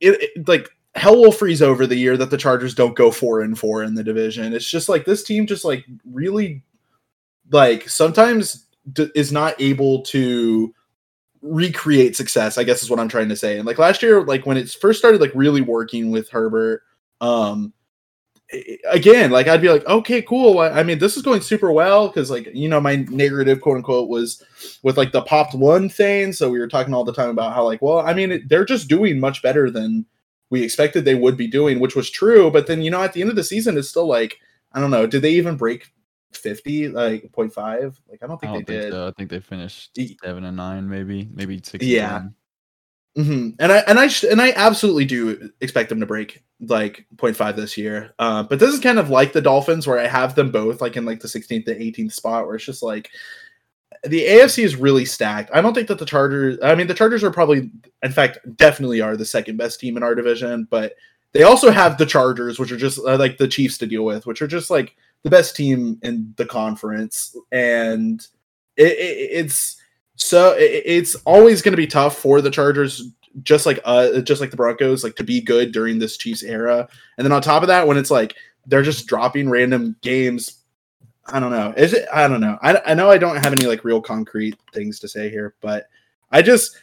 it, 0.00 0.30
it 0.36 0.48
like 0.48 0.68
hell 0.94 1.16
will 1.16 1.32
freeze 1.32 1.62
over 1.62 1.86
the 1.86 1.96
year 1.96 2.16
that 2.16 2.30
the 2.30 2.36
Chargers 2.36 2.74
don't 2.74 2.96
go 2.96 3.10
four 3.10 3.42
and 3.42 3.58
four 3.58 3.82
in 3.82 3.94
the 3.94 4.04
division. 4.04 4.52
It's 4.52 4.70
just 4.70 4.88
like 4.88 5.04
this 5.04 5.24
team 5.24 5.46
just 5.46 5.64
like 5.64 5.84
really 6.10 6.62
like 7.50 7.88
sometimes 7.88 8.66
d- 8.92 9.10
is 9.14 9.32
not 9.32 9.60
able 9.60 10.02
to 10.02 10.72
recreate 11.42 12.16
success. 12.16 12.56
I 12.58 12.64
guess 12.64 12.82
is 12.82 12.90
what 12.90 13.00
I'm 13.00 13.08
trying 13.08 13.28
to 13.28 13.36
say. 13.36 13.58
And 13.58 13.66
like 13.66 13.78
last 13.78 14.02
year, 14.02 14.22
like 14.22 14.46
when 14.46 14.56
it 14.56 14.70
first 14.70 14.98
started 14.98 15.20
like 15.20 15.32
really 15.34 15.60
working 15.60 16.10
with 16.10 16.30
Herbert, 16.30 16.82
um 17.20 17.72
again 18.90 19.30
like 19.30 19.48
i'd 19.48 19.62
be 19.62 19.70
like 19.70 19.84
okay 19.86 20.20
cool 20.20 20.58
i 20.58 20.68
I 20.68 20.82
mean 20.82 20.98
this 20.98 21.16
is 21.16 21.22
going 21.22 21.40
super 21.40 21.72
well 21.72 22.08
because 22.08 22.30
like 22.30 22.48
you 22.52 22.68
know 22.68 22.80
my 22.80 22.96
narrative 23.08 23.60
quote 23.60 23.78
unquote 23.78 24.08
was 24.08 24.42
with 24.82 24.98
like 24.98 25.12
the 25.12 25.22
popped 25.22 25.54
one 25.54 25.88
thing 25.88 26.32
so 26.32 26.50
we 26.50 26.58
were 26.58 26.68
talking 26.68 26.92
all 26.92 27.04
the 27.04 27.12
time 27.12 27.30
about 27.30 27.54
how 27.54 27.64
like 27.64 27.80
well 27.80 28.00
i 28.00 28.12
mean 28.12 28.32
it, 28.32 28.48
they're 28.48 28.66
just 28.66 28.88
doing 28.88 29.18
much 29.18 29.42
better 29.42 29.70
than 29.70 30.04
we 30.50 30.62
expected 30.62 31.04
they 31.04 31.14
would 31.14 31.38
be 31.38 31.46
doing 31.46 31.80
which 31.80 31.96
was 31.96 32.10
true 32.10 32.50
but 32.50 32.66
then 32.66 32.82
you 32.82 32.90
know 32.90 33.02
at 33.02 33.14
the 33.14 33.22
end 33.22 33.30
of 33.30 33.36
the 33.36 33.42
season 33.42 33.78
it's 33.78 33.88
still 33.88 34.06
like 34.06 34.38
i 34.72 34.80
don't 34.80 34.90
know 34.90 35.06
did 35.06 35.22
they 35.22 35.32
even 35.32 35.56
break 35.56 35.90
50 36.32 36.88
like 36.88 37.22
0.5 37.32 37.96
like 38.10 38.22
i 38.22 38.26
don't 38.26 38.38
think 38.40 38.52
they 38.52 38.58
don't 38.58 38.66
think 38.66 38.66
did 38.66 38.92
so. 38.92 39.08
I 39.08 39.10
think 39.12 39.30
they 39.30 39.40
finished 39.40 39.98
seven 40.22 40.44
and 40.44 40.56
nine, 40.56 40.88
maybe, 40.88 41.28
maybe 41.32 41.60
six. 41.62 41.84
Yeah. 41.84 42.18
And 42.18 42.34
hmm 43.16 43.50
And 43.60 43.70
I 43.72 43.78
and 43.86 43.98
I 43.98 44.08
sh- 44.08 44.24
and 44.24 44.42
I 44.42 44.52
absolutely 44.56 45.04
do 45.04 45.50
expect 45.60 45.88
them 45.88 46.00
to 46.00 46.06
break 46.06 46.42
like 46.60 47.06
0.5 47.16 47.54
this 47.56 47.78
year. 47.78 48.12
Uh, 48.18 48.42
but 48.42 48.58
this 48.58 48.72
is 48.74 48.80
kind 48.80 48.98
of 48.98 49.08
like 49.10 49.32
the 49.32 49.40
Dolphins, 49.40 49.86
where 49.86 49.98
I 50.00 50.06
have 50.08 50.34
them 50.34 50.50
both 50.50 50.80
like 50.80 50.96
in 50.96 51.04
like 51.04 51.20
the 51.20 51.28
16th 51.28 51.64
to 51.66 51.80
18th 51.80 52.14
spot, 52.14 52.46
where 52.46 52.56
it's 52.56 52.64
just 52.64 52.82
like 52.82 53.10
the 54.04 54.26
AFC 54.26 54.64
is 54.64 54.76
really 54.76 55.04
stacked. 55.04 55.50
I 55.54 55.60
don't 55.62 55.74
think 55.74 55.88
that 55.88 55.98
the 55.98 56.06
Chargers. 56.06 56.58
I 56.62 56.74
mean, 56.74 56.86
the 56.86 56.94
Chargers 56.94 57.24
are 57.24 57.30
probably, 57.30 57.70
in 58.02 58.12
fact, 58.12 58.38
definitely 58.56 59.00
are 59.00 59.16
the 59.16 59.24
second 59.24 59.56
best 59.56 59.80
team 59.80 59.96
in 59.96 60.02
our 60.02 60.14
division, 60.14 60.66
but 60.70 60.94
they 61.32 61.42
also 61.44 61.70
have 61.70 61.98
the 61.98 62.06
Chargers, 62.06 62.58
which 62.58 62.72
are 62.72 62.76
just 62.76 62.98
uh, 63.00 63.16
like 63.18 63.38
the 63.38 63.48
Chiefs 63.48 63.78
to 63.78 63.86
deal 63.86 64.04
with, 64.04 64.26
which 64.26 64.42
are 64.42 64.46
just 64.46 64.70
like 64.70 64.96
the 65.22 65.30
best 65.30 65.56
team 65.56 65.98
in 66.02 66.34
the 66.36 66.46
conference, 66.46 67.36
and 67.52 68.26
it, 68.76 68.92
it, 68.92 69.30
it's 69.32 69.76
so 70.16 70.52
it, 70.52 70.82
it's 70.84 71.14
always 71.24 71.62
going 71.62 71.72
to 71.72 71.76
be 71.76 71.86
tough 71.86 72.18
for 72.18 72.40
the 72.40 72.50
Chargers, 72.50 73.10
just 73.42 73.66
like 73.66 73.80
uh, 73.84 74.20
just 74.20 74.40
like 74.40 74.50
the 74.50 74.56
Broncos, 74.56 75.04
like 75.04 75.16
to 75.16 75.24
be 75.24 75.40
good 75.40 75.72
during 75.72 75.98
this 75.98 76.16
Chiefs 76.16 76.42
era. 76.42 76.88
And 77.18 77.24
then 77.24 77.32
on 77.32 77.42
top 77.42 77.62
of 77.62 77.68
that, 77.68 77.86
when 77.86 77.96
it's 77.96 78.10
like 78.10 78.34
they're 78.66 78.82
just 78.82 79.06
dropping 79.06 79.50
random 79.50 79.96
games, 80.02 80.62
I 81.26 81.40
don't 81.40 81.50
know. 81.50 81.72
Is 81.76 81.92
it? 81.92 82.06
I 82.12 82.28
don't 82.28 82.40
know. 82.40 82.58
I, 82.62 82.80
I 82.86 82.94
know 82.94 83.10
I 83.10 83.18
don't 83.18 83.36
have 83.36 83.52
any 83.52 83.66
like 83.66 83.84
real 83.84 84.00
concrete 84.00 84.56
things 84.72 85.00
to 85.00 85.08
say 85.08 85.30
here, 85.30 85.54
but 85.60 85.88
I 86.30 86.42
just 86.42 86.76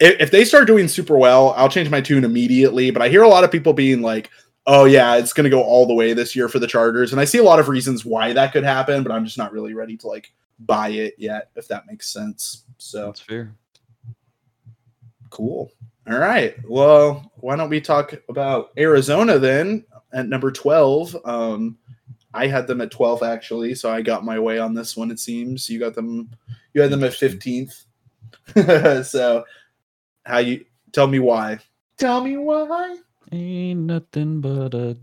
if, 0.00 0.20
if 0.20 0.30
they 0.30 0.44
start 0.44 0.66
doing 0.66 0.88
super 0.88 1.16
well, 1.16 1.54
I'll 1.56 1.68
change 1.68 1.90
my 1.90 2.00
tune 2.00 2.24
immediately. 2.24 2.90
But 2.90 3.02
I 3.02 3.08
hear 3.08 3.22
a 3.22 3.28
lot 3.28 3.44
of 3.44 3.52
people 3.52 3.72
being 3.72 4.00
like, 4.00 4.30
"Oh 4.66 4.84
yeah, 4.86 5.16
it's 5.16 5.32
going 5.32 5.44
to 5.44 5.50
go 5.50 5.62
all 5.62 5.86
the 5.86 5.94
way 5.94 6.14
this 6.14 6.34
year 6.34 6.48
for 6.48 6.58
the 6.58 6.66
Chargers," 6.66 7.12
and 7.12 7.20
I 7.20 7.24
see 7.24 7.38
a 7.38 7.44
lot 7.44 7.60
of 7.60 7.68
reasons 7.68 8.04
why 8.04 8.32
that 8.32 8.52
could 8.52 8.64
happen, 8.64 9.02
but 9.02 9.12
I'm 9.12 9.24
just 9.24 9.38
not 9.38 9.52
really 9.52 9.74
ready 9.74 9.96
to 9.98 10.06
like 10.06 10.32
buy 10.66 10.88
it 10.88 11.14
yet, 11.18 11.50
if 11.56 11.68
that 11.68 11.86
makes 11.86 12.12
sense. 12.12 12.64
So 12.78 13.06
That's 13.06 13.20
fair. 13.20 13.54
cool. 15.30 15.70
All 16.10 16.18
right. 16.18 16.56
Well, 16.68 17.32
why 17.36 17.56
don't 17.56 17.70
we 17.70 17.80
talk 17.80 18.14
about 18.28 18.72
Arizona 18.76 19.38
then 19.38 19.84
at 20.12 20.28
number 20.28 20.50
12? 20.50 21.16
Um, 21.24 21.78
I 22.34 22.46
had 22.46 22.66
them 22.66 22.80
at 22.80 22.90
12 22.90 23.22
actually, 23.22 23.74
so 23.74 23.92
I 23.92 24.02
got 24.02 24.24
my 24.24 24.38
way 24.38 24.58
on 24.58 24.74
this 24.74 24.96
one, 24.96 25.10
it 25.10 25.20
seems. 25.20 25.68
You 25.68 25.78
got 25.78 25.94
them 25.94 26.30
you 26.74 26.80
had 26.80 26.90
them 26.90 27.04
at 27.04 27.12
15th. 27.12 27.84
so 29.06 29.44
how 30.24 30.38
you 30.38 30.64
tell 30.92 31.06
me 31.06 31.18
why? 31.18 31.58
Tell 31.98 32.22
me 32.24 32.36
why. 32.36 32.96
Ain't 33.30 33.80
nothing 33.80 34.40
but 34.40 34.74
a 34.74 34.96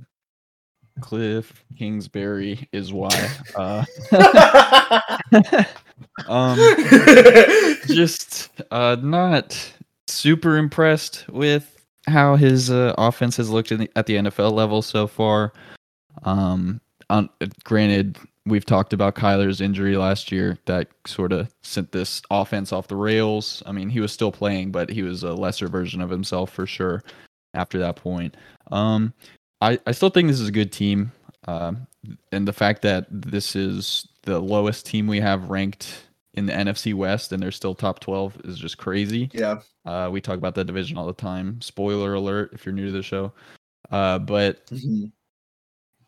Cliff 1.02 1.64
Kingsbury 1.78 2.68
is 2.72 2.94
why. 2.94 3.30
Uh, 3.56 3.86
um, 6.28 6.58
just 7.88 8.50
uh, 8.72 8.98
not 9.02 9.74
super 10.08 10.58
impressed 10.58 11.26
with 11.30 11.86
how 12.08 12.36
his 12.36 12.70
uh, 12.70 12.94
offense 12.98 13.38
has 13.38 13.50
looked 13.50 13.72
in 13.72 13.82
the, 13.82 13.90
at 13.96 14.06
the 14.06 14.16
NFL 14.16 14.52
level 14.52 14.82
so 14.82 15.08
far. 15.08 15.54
Um, 16.24 16.82
on, 17.10 17.30
granted, 17.64 18.18
we've 18.46 18.66
talked 18.66 18.94
about 18.94 19.16
Kyler's 19.16 19.62
injury 19.62 19.96
last 19.96 20.32
year 20.32 20.58
that 20.66 20.88
sort 21.06 21.32
of 21.32 21.54
sent 21.64 21.92
this 21.92 22.22
offense 22.30 22.74
off 22.74 22.88
the 22.88 22.96
rails. 22.96 23.64
I 23.66 23.72
mean, 23.72 23.90
he 23.90 24.00
was 24.00 24.12
still 24.12 24.32
playing, 24.32 24.72
but 24.72 24.90
he 24.90 25.04
was 25.04 25.24
a 25.24 25.34
lesser 25.34 25.68
version 25.68 26.02
of 26.02 26.10
himself 26.10 26.52
for 26.52 26.66
sure 26.66 27.04
after 27.54 27.80
that 27.80 27.96
point. 27.96 28.36
Um, 28.72 29.14
I, 29.62 29.80
I 29.86 29.92
still 29.92 30.10
think 30.10 30.28
this 30.30 30.40
is 30.40 30.48
a 30.48 30.52
good 30.54 30.72
team. 30.72 31.12
Um, 31.48 31.88
and 32.32 32.48
the 32.48 32.54
fact 32.54 32.82
that 32.84 33.06
this 33.10 33.56
is 33.56 34.08
the 34.24 34.40
lowest 34.40 34.86
team 34.86 35.08
we 35.08 35.20
have 35.20 35.50
ranked 35.50 36.04
in 36.34 36.46
the 36.46 36.54
NFC 36.54 36.94
West 36.94 37.32
and 37.32 37.42
they're 37.42 37.52
still 37.52 37.74
top 37.76 38.00
12 38.00 38.42
is 38.46 38.58
just 38.58 38.78
crazy. 38.78 39.30
yeah. 39.34 39.60
Uh, 39.86 40.10
we 40.12 40.22
talk 40.22 40.38
about 40.38 40.54
that 40.56 40.66
division 40.66 40.98
all 40.98 41.08
the 41.08 41.14
time. 41.14 41.60
Spoiler 41.62 42.14
alert 42.14 42.52
if 42.54 42.66
you're 42.66 42.74
new 42.74 42.86
to 42.86 42.92
the 42.92 43.02
show. 43.02 43.32
Uh, 43.90 44.20
but 44.20 44.66
Mhm. 44.68 45.12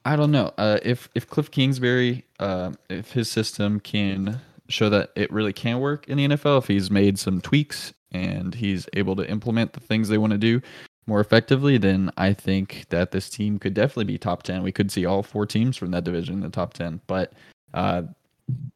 I 0.06 0.16
don't 0.16 0.32
know. 0.32 0.52
Uh, 0.58 0.80
if 0.84 1.10
if 1.16 1.28
Cliff 1.28 1.50
Kingsbury, 1.52 2.24
uh, 2.40 2.72
if 2.90 3.12
his 3.12 3.30
system 3.30 3.80
can 3.80 4.40
show 4.68 4.90
that 4.90 5.12
it 5.16 5.32
really 5.32 5.54
can 5.54 5.80
work 5.80 6.08
in 6.08 6.18
the 6.18 6.26
NFL, 6.26 6.58
if 6.60 6.68
he's 6.68 6.90
made 6.92 7.18
some 7.20 7.40
tweaks 7.42 7.94
and 8.12 8.54
he's 8.56 8.88
able 8.94 9.16
to 9.16 9.30
implement 9.30 9.74
the 9.74 9.80
things 9.80 10.10
they 10.10 10.18
want 10.18 10.32
to 10.32 10.38
do 10.40 10.62
more 11.08 11.20
effectively, 11.20 11.78
then 11.78 12.12
I 12.18 12.34
think 12.34 12.86
that 12.90 13.12
this 13.12 13.30
team 13.30 13.60
could 13.60 13.74
definitely 13.74 14.06
be 14.06 14.18
top 14.18 14.44
ten. 14.44 14.64
We 14.64 14.72
could 14.72 14.92
see 14.92 15.06
all 15.06 15.24
four 15.24 15.46
teams 15.46 15.78
from 15.78 15.92
that 15.92 16.04
division 16.04 16.36
in 16.36 16.42
the 16.42 16.50
top 16.50 16.74
ten. 16.74 17.02
But 17.08 17.34
uh, 17.74 18.04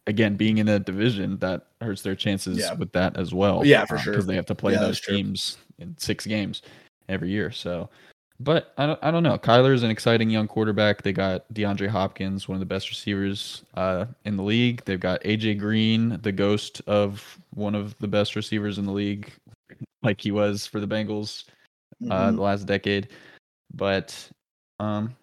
again, 0.07 0.35
being 0.35 0.57
in 0.57 0.65
that 0.67 0.85
division, 0.85 1.37
that 1.39 1.67
hurts 1.81 2.01
their 2.01 2.15
chances 2.15 2.57
Yeah. 2.57 2.73
with 2.73 2.91
that 2.93 3.17
as 3.17 3.33
well. 3.33 3.65
Yeah, 3.65 3.85
for 3.85 3.97
sure. 3.97 4.13
Because 4.13 4.25
they 4.25 4.35
have 4.35 4.45
to 4.47 4.55
play 4.55 4.73
Yeah, 4.73 4.79
those 4.79 5.01
teams 5.01 5.57
in 5.77 5.95
six 5.97 6.25
games 6.25 6.61
every 7.09 7.29
year. 7.29 7.51
So. 7.51 7.89
But 8.37 8.73
I 8.77 8.85
don't, 8.85 8.99
I 9.01 9.11
don't 9.11 9.23
know. 9.23 9.37
Kyler's 9.37 9.83
an 9.83 9.89
exciting 9.89 10.29
young 10.29 10.49
quarterback. 10.49 11.03
They 11.03 11.13
got 11.13 11.45
DeAndre 11.53 11.87
Hopkins, 11.87 12.49
one 12.49 12.57
of 12.57 12.59
the 12.59 12.65
best 12.65 12.89
receivers 12.89 13.63
uh, 13.75 14.07
in 14.25 14.35
the 14.35 14.43
league. 14.43 14.83
They've 14.83 14.99
got 14.99 15.23
AJ 15.23 15.57
Green, 15.57 16.19
the 16.21 16.33
ghost 16.33 16.81
of 16.85 17.39
one 17.53 17.75
of 17.75 17.97
the 17.99 18.09
best 18.09 18.35
receivers 18.35 18.77
in 18.77 18.85
the 18.85 18.91
league, 18.91 19.31
like 20.03 20.19
he 20.19 20.31
was 20.31 20.67
for 20.67 20.81
the 20.81 20.87
Bengals 20.87 21.45
uh, 22.09 22.29
Mhm. 22.29 22.35
the 22.35 22.41
last 22.41 22.65
decade. 22.65 23.09
But 23.73 24.15
um, 24.79 25.15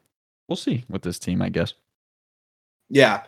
we'll 0.49 0.57
see 0.57 0.85
with 0.89 1.03
this 1.03 1.19
team, 1.19 1.43
I 1.43 1.49
guess. 1.49 1.75
Yeah. 2.91 3.23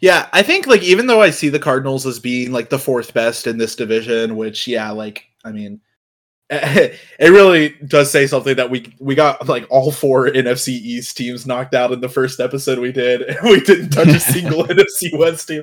Yeah. 0.00 0.28
I 0.32 0.42
think 0.42 0.66
like 0.66 0.82
even 0.82 1.06
though 1.06 1.20
I 1.20 1.30
see 1.30 1.48
the 1.48 1.58
Cardinals 1.58 2.06
as 2.06 2.20
being 2.20 2.52
like 2.52 2.70
the 2.70 2.78
fourth 2.78 3.12
best 3.14 3.46
in 3.46 3.58
this 3.58 3.74
division, 3.74 4.36
which 4.36 4.68
yeah, 4.68 4.90
like 4.90 5.24
I 5.44 5.50
mean, 5.50 5.80
it 6.50 6.98
really 7.20 7.70
does 7.88 8.10
say 8.10 8.26
something 8.26 8.56
that 8.56 8.70
we 8.70 8.94
we 9.00 9.14
got 9.14 9.48
like 9.48 9.66
all 9.70 9.90
four 9.90 10.28
NFC 10.28 10.68
East 10.68 11.16
teams 11.16 11.46
knocked 11.46 11.74
out 11.74 11.92
in 11.92 12.00
the 12.00 12.08
first 12.08 12.40
episode 12.40 12.78
we 12.78 12.92
did, 12.92 13.22
and 13.22 13.38
we 13.50 13.60
didn't 13.60 13.90
touch 13.90 14.08
a 14.08 14.20
single 14.20 14.64
NFC 14.68 15.16
West 15.18 15.48
team. 15.48 15.62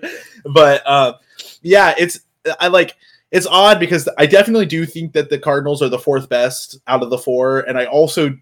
But 0.54 0.84
uh, 0.86 1.14
yeah, 1.62 1.96
it's 1.98 2.20
I 2.60 2.68
like 2.68 2.96
it's 3.32 3.48
odd 3.48 3.80
because 3.80 4.08
I 4.18 4.26
definitely 4.26 4.66
do 4.66 4.86
think 4.86 5.14
that 5.14 5.30
the 5.30 5.40
Cardinals 5.40 5.82
are 5.82 5.90
the 5.90 6.00
fourth 6.00 6.30
best 6.30 6.80
out 6.88 7.04
of 7.04 7.10
the 7.10 7.18
four, 7.18 7.62
and 7.62 7.78
I 7.78 7.86
also 7.86 8.38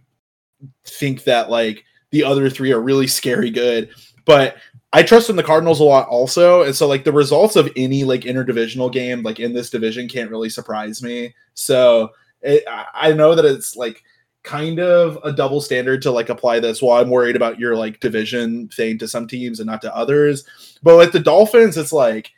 think 0.85 1.23
that 1.23 1.49
like 1.49 1.83
the 2.11 2.23
other 2.23 2.49
three 2.49 2.71
are 2.71 2.81
really 2.81 3.07
scary 3.07 3.49
good. 3.49 3.89
But 4.25 4.57
I 4.93 5.03
trust 5.03 5.29
in 5.29 5.35
the 5.35 5.43
Cardinals 5.43 5.79
a 5.79 5.83
lot 5.83 6.07
also, 6.07 6.63
and 6.63 6.75
so 6.75 6.87
like 6.87 7.03
the 7.03 7.11
results 7.11 7.55
of 7.55 7.71
any 7.75 8.03
like 8.03 8.21
interdivisional 8.21 8.91
game 8.91 9.23
like 9.23 9.39
in 9.39 9.53
this 9.53 9.69
division 9.69 10.07
can't 10.07 10.29
really 10.29 10.49
surprise 10.49 11.01
me. 11.01 11.33
So 11.55 12.11
it, 12.41 12.63
I 12.67 13.13
know 13.13 13.35
that 13.35 13.45
it's 13.45 13.75
like 13.75 14.03
kind 14.43 14.79
of 14.79 15.17
a 15.23 15.31
double 15.31 15.61
standard 15.61 16.01
to 16.01 16.11
like 16.11 16.29
apply 16.29 16.59
this. 16.59 16.81
Well, 16.81 16.97
I'm 16.97 17.09
worried 17.09 17.35
about 17.35 17.59
your 17.59 17.75
like 17.75 18.01
division 18.01 18.67
thing 18.67 18.97
to 18.99 19.07
some 19.07 19.27
teams 19.27 19.59
and 19.59 19.67
not 19.67 19.81
to 19.81 19.95
others. 19.95 20.45
But 20.83 20.97
with 20.97 21.13
the 21.13 21.19
Dolphins, 21.19 21.77
it's 21.77 21.93
like 21.93 22.31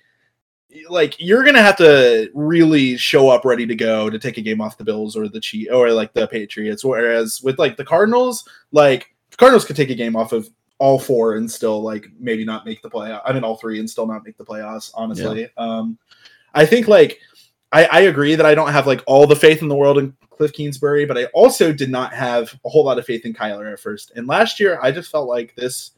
like 0.89 1.15
you're 1.19 1.43
gonna 1.43 1.61
have 1.61 1.77
to 1.77 2.29
really 2.33 2.97
show 2.97 3.29
up 3.29 3.45
ready 3.45 3.65
to 3.65 3.75
go 3.75 4.09
to 4.09 4.19
take 4.19 4.37
a 4.37 4.41
game 4.41 4.61
off 4.61 4.77
the 4.77 4.83
Bills 4.83 5.15
or 5.15 5.27
the 5.27 5.39
Chiefs 5.39 5.71
or 5.71 5.91
like 5.91 6.13
the 6.13 6.27
Patriots. 6.27 6.83
Whereas 6.83 7.41
with 7.41 7.59
like 7.59 7.77
the 7.77 7.85
Cardinals, 7.85 8.47
like 8.71 9.13
the 9.31 9.37
Cardinals 9.37 9.65
could 9.65 9.75
take 9.75 9.89
a 9.89 9.95
game 9.95 10.15
off 10.15 10.31
of 10.31 10.49
all 10.77 10.99
four 10.99 11.35
and 11.35 11.49
still 11.49 11.81
like 11.81 12.07
maybe 12.19 12.45
not 12.45 12.65
make 12.65 12.81
the 12.81 12.89
play. 12.89 13.17
I 13.25 13.33
mean, 13.33 13.43
all 13.43 13.57
three 13.57 13.79
and 13.79 13.89
still 13.89 14.07
not 14.07 14.25
make 14.25 14.37
the 14.37 14.45
playoffs. 14.45 14.91
Honestly, 14.93 15.41
yeah. 15.41 15.47
um, 15.57 15.97
I 16.53 16.65
think 16.65 16.87
like 16.87 17.19
I, 17.71 17.85
I 17.85 17.99
agree 18.01 18.35
that 18.35 18.45
I 18.45 18.55
don't 18.55 18.71
have 18.71 18.87
like 18.87 19.03
all 19.05 19.27
the 19.27 19.35
faith 19.35 19.61
in 19.61 19.67
the 19.67 19.75
world 19.75 19.97
in 19.97 20.15
Cliff 20.29 20.53
Kingsbury, 20.53 21.05
but 21.05 21.17
I 21.17 21.25
also 21.25 21.71
did 21.71 21.89
not 21.89 22.13
have 22.13 22.57
a 22.65 22.69
whole 22.69 22.85
lot 22.85 22.99
of 22.99 23.05
faith 23.05 23.25
in 23.25 23.33
Kyler 23.33 23.71
at 23.71 23.79
first. 23.79 24.11
And 24.15 24.27
last 24.27 24.59
year, 24.59 24.79
I 24.81 24.91
just 24.91 25.11
felt 25.11 25.27
like 25.27 25.55
this 25.55 25.91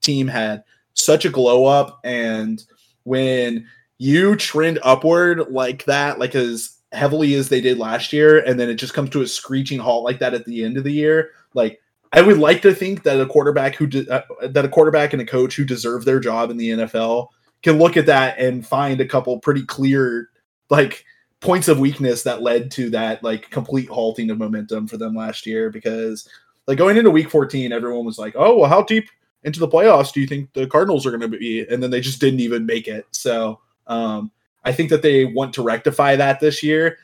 team 0.00 0.28
had 0.28 0.64
such 0.94 1.24
a 1.24 1.30
glow 1.30 1.64
up, 1.64 2.00
and 2.04 2.64
when 3.04 3.66
you 3.98 4.36
trend 4.36 4.78
upward 4.82 5.50
like 5.50 5.84
that, 5.84 6.18
like 6.18 6.34
as 6.34 6.76
heavily 6.92 7.34
as 7.34 7.48
they 7.48 7.60
did 7.60 7.78
last 7.78 8.12
year, 8.12 8.38
and 8.38 8.58
then 8.58 8.68
it 8.68 8.76
just 8.76 8.94
comes 8.94 9.10
to 9.10 9.22
a 9.22 9.26
screeching 9.26 9.78
halt 9.78 10.04
like 10.04 10.18
that 10.20 10.34
at 10.34 10.44
the 10.44 10.64
end 10.64 10.76
of 10.76 10.84
the 10.84 10.92
year, 10.92 11.30
like 11.54 11.80
I 12.12 12.22
would 12.22 12.38
like 12.38 12.62
to 12.62 12.74
think 12.74 13.02
that 13.02 13.20
a 13.20 13.26
quarterback 13.26 13.74
who 13.74 13.86
de- 13.86 14.10
uh, 14.10 14.22
that 14.48 14.64
a 14.64 14.68
quarterback 14.68 15.12
and 15.12 15.20
a 15.20 15.26
coach 15.26 15.56
who 15.56 15.64
deserve 15.64 16.04
their 16.04 16.20
job 16.20 16.50
in 16.50 16.56
the 16.56 16.70
NFL 16.70 17.28
can 17.62 17.78
look 17.78 17.96
at 17.96 18.06
that 18.06 18.38
and 18.38 18.66
find 18.66 19.00
a 19.00 19.08
couple 19.08 19.38
pretty 19.40 19.64
clear 19.64 20.30
like 20.70 21.04
points 21.40 21.68
of 21.68 21.78
weakness 21.78 22.22
that 22.22 22.42
led 22.42 22.70
to 22.70 22.90
that 22.90 23.22
like 23.22 23.50
complete 23.50 23.88
halting 23.88 24.30
of 24.30 24.38
momentum 24.38 24.86
for 24.86 24.96
them 24.96 25.14
last 25.14 25.46
year 25.46 25.70
because 25.70 26.28
like 26.66 26.78
going 26.78 26.96
into 26.96 27.10
week 27.10 27.30
14 27.30 27.72
everyone 27.72 28.04
was 28.04 28.18
like 28.18 28.34
oh 28.36 28.58
well 28.58 28.68
how 28.68 28.82
deep 28.82 29.08
into 29.44 29.60
the 29.60 29.68
playoffs 29.68 30.12
do 30.12 30.20
you 30.20 30.26
think 30.26 30.52
the 30.52 30.66
cardinals 30.66 31.06
are 31.06 31.10
going 31.10 31.20
to 31.30 31.38
be? 31.38 31.66
And 31.68 31.82
then 31.82 31.90
they 31.90 32.00
just 32.00 32.20
didn't 32.20 32.40
even 32.40 32.66
make 32.66 32.88
it. 32.88 33.06
So 33.10 33.60
um 33.88 34.30
i 34.64 34.72
think 34.72 34.90
that 34.90 35.02
they 35.02 35.24
want 35.24 35.52
to 35.52 35.62
rectify 35.62 36.16
that 36.16 36.40
this 36.40 36.62
year 36.62 36.98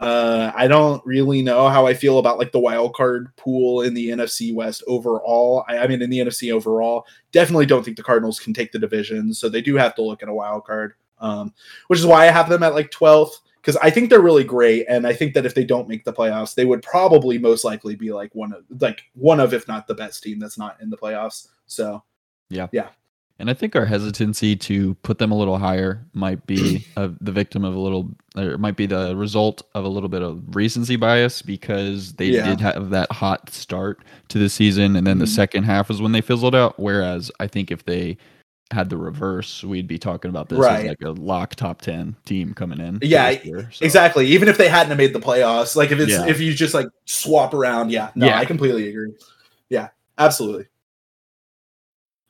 uh, 0.00 0.50
I 0.54 0.66
don't 0.66 1.04
really 1.04 1.42
know 1.42 1.68
how 1.68 1.86
I 1.86 1.92
feel 1.92 2.18
about 2.18 2.38
like 2.38 2.52
the 2.52 2.58
wild 2.58 2.94
card 2.94 3.36
pool 3.36 3.82
in 3.82 3.92
the 3.92 4.08
NFC 4.08 4.54
West 4.54 4.82
overall. 4.86 5.62
I, 5.68 5.80
I, 5.80 5.86
mean, 5.86 6.00
in 6.00 6.08
the 6.08 6.20
NFC 6.20 6.50
overall, 6.50 7.04
definitely 7.32 7.66
don't 7.66 7.84
think 7.84 7.98
the 7.98 8.02
Cardinals 8.02 8.40
can 8.40 8.54
take 8.54 8.72
the 8.72 8.78
division, 8.78 9.34
so 9.34 9.50
they 9.50 9.60
do 9.60 9.76
have 9.76 9.94
to 9.96 10.02
look 10.02 10.22
at 10.22 10.30
a 10.30 10.34
wild 10.34 10.64
card, 10.64 10.94
um, 11.18 11.52
which 11.88 11.98
is 11.98 12.06
why 12.06 12.26
I 12.26 12.30
have 12.30 12.48
them 12.48 12.62
at 12.62 12.72
like 12.72 12.90
12th 12.90 13.40
because 13.60 13.76
I 13.76 13.90
think 13.90 14.08
they're 14.08 14.22
really 14.22 14.44
great, 14.44 14.86
and 14.88 15.06
I 15.06 15.12
think 15.12 15.34
that 15.34 15.44
if 15.44 15.54
they 15.54 15.64
don't 15.64 15.88
make 15.88 16.04
the 16.04 16.12
playoffs, 16.12 16.54
they 16.54 16.64
would 16.64 16.82
probably 16.82 17.36
most 17.36 17.62
likely 17.62 17.94
be 17.94 18.10
like 18.10 18.34
one 18.34 18.54
of 18.54 18.64
like 18.80 19.02
one 19.14 19.38
of 19.38 19.52
if 19.52 19.68
not 19.68 19.86
the 19.86 19.94
best 19.94 20.22
team 20.22 20.38
that's 20.38 20.56
not 20.56 20.80
in 20.80 20.88
the 20.88 20.96
playoffs. 20.96 21.48
So 21.66 22.02
yeah, 22.48 22.68
yeah, 22.72 22.88
and 23.40 23.48
I 23.48 23.54
think 23.54 23.74
our 23.74 23.86
hesitancy 23.86 24.54
to 24.54 24.94
put 24.96 25.18
them 25.18 25.32
a 25.32 25.36
little 25.36 25.58
higher 25.58 26.04
might 26.12 26.46
be 26.46 26.86
the 26.96 27.32
victim 27.32 27.64
of 27.64 27.74
a 27.74 27.78
little, 27.78 28.10
or 28.36 28.58
might 28.58 28.76
be 28.76 28.86
the 28.86 29.16
result 29.16 29.62
of 29.74 29.84
a 29.84 29.88
little 29.88 30.10
bit 30.10 30.22
of 30.22 30.54
recency 30.54 30.96
bias 30.96 31.40
because 31.40 32.12
they 32.12 32.26
yeah. 32.26 32.46
did 32.46 32.60
have 32.60 32.90
that 32.90 33.10
hot 33.10 33.50
start 33.50 34.04
to 34.28 34.38
the 34.38 34.50
season, 34.50 34.94
and 34.94 35.06
then 35.06 35.14
mm-hmm. 35.14 35.20
the 35.20 35.26
second 35.26 35.64
half 35.64 35.88
was 35.88 36.02
when 36.02 36.12
they 36.12 36.20
fizzled 36.20 36.54
out. 36.54 36.78
Whereas 36.78 37.32
I 37.40 37.46
think 37.46 37.70
if 37.70 37.86
they 37.86 38.18
had 38.70 38.90
the 38.90 38.98
reverse, 38.98 39.64
we'd 39.64 39.88
be 39.88 39.98
talking 39.98 40.28
about 40.28 40.48
this 40.50 40.58
right. 40.58 40.80
as 40.80 40.88
like 40.88 41.02
a 41.02 41.10
lock 41.10 41.54
top 41.54 41.80
ten 41.80 42.14
team 42.26 42.52
coming 42.52 42.78
in. 42.78 42.98
Yeah, 43.00 43.30
year, 43.30 43.70
so. 43.72 43.84
exactly. 43.84 44.26
Even 44.26 44.48
if 44.48 44.58
they 44.58 44.68
hadn't 44.68 44.96
made 44.98 45.14
the 45.14 45.20
playoffs, 45.20 45.74
like 45.74 45.90
if 45.90 45.98
it's 45.98 46.12
yeah. 46.12 46.26
if 46.26 46.40
you 46.40 46.52
just 46.52 46.74
like 46.74 46.88
swap 47.06 47.54
around, 47.54 47.90
yeah, 47.90 48.10
no, 48.14 48.26
yeah. 48.26 48.38
I 48.38 48.44
completely 48.44 48.88
agree. 48.90 49.12
Yeah, 49.70 49.88
absolutely. 50.18 50.66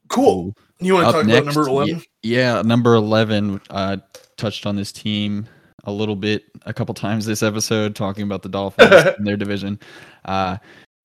Cool. 0.09 0.55
You 0.81 0.95
want 0.95 1.07
to 1.07 1.13
talk 1.13 1.27
next, 1.27 1.41
about 1.41 1.55
number 1.55 1.69
11? 1.69 2.03
Yeah, 2.23 2.63
number 2.63 2.95
11 2.95 3.61
uh, 3.71 3.99
touched 4.37 4.67
on 4.67 4.77
this 4.77 4.93
team 4.93 5.47
a 5.85 5.93
little 5.93 6.17
bit 6.17 6.45
a 6.67 6.73
couple 6.73 6.95
times 6.95 7.27
this 7.27 7.43
episode, 7.43 7.95
talking 7.95 8.23
about 8.23 8.43
the 8.43 8.49
Dolphins 8.49 8.91
and 9.19 9.27
their 9.27 9.37
division. 9.37 9.79
Uh, 10.25 10.57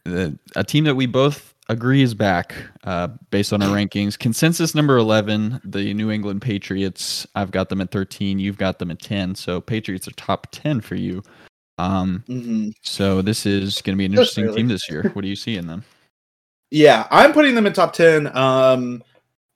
the, 0.04 0.38
a 0.56 0.64
team 0.64 0.84
that 0.86 0.96
we 0.96 1.06
both 1.06 1.54
agree 1.68 2.02
is 2.02 2.14
back 2.14 2.56
uh, 2.84 3.08
based 3.32 3.52
on 3.52 3.62
our 3.62 3.70
rankings. 3.76 4.18
Consensus 4.18 4.76
number 4.76 4.98
11, 4.98 5.62
the 5.64 5.94
New 5.94 6.12
England 6.12 6.42
Patriots. 6.42 7.28
I've 7.36 7.52
got 7.52 7.70
them 7.70 7.82
at 7.82 7.92
13. 7.92 8.40
You've 8.40 8.58
got 8.58 8.80
them 8.80 8.92
at 8.92 9.02
10. 9.02 9.36
So 9.36 9.62
Patriots 9.62 10.08
are 10.08 10.12
top 10.12 10.48
10 10.52 10.82
for 10.82 10.96
you. 10.96 11.24
Um, 11.78 12.24
mm-hmm. 12.30 12.70
So 12.82 13.22
this 13.22 13.46
is 13.46 13.82
going 13.82 13.96
to 13.96 13.98
be 13.98 14.06
an 14.06 14.14
interesting 14.14 14.54
team 14.54 14.68
this 14.68 14.90
year. 14.90 15.10
What 15.14 15.24
do 15.24 15.28
you 15.28 15.36
see 15.36 15.58
in 15.58 15.68
them? 15.68 15.84
Yeah, 16.72 17.08
I'm 17.12 17.32
putting 17.32 17.54
them 17.56 17.68
in 17.68 17.74
top 17.74 17.94
10. 17.94 18.36
Um, 18.36 19.04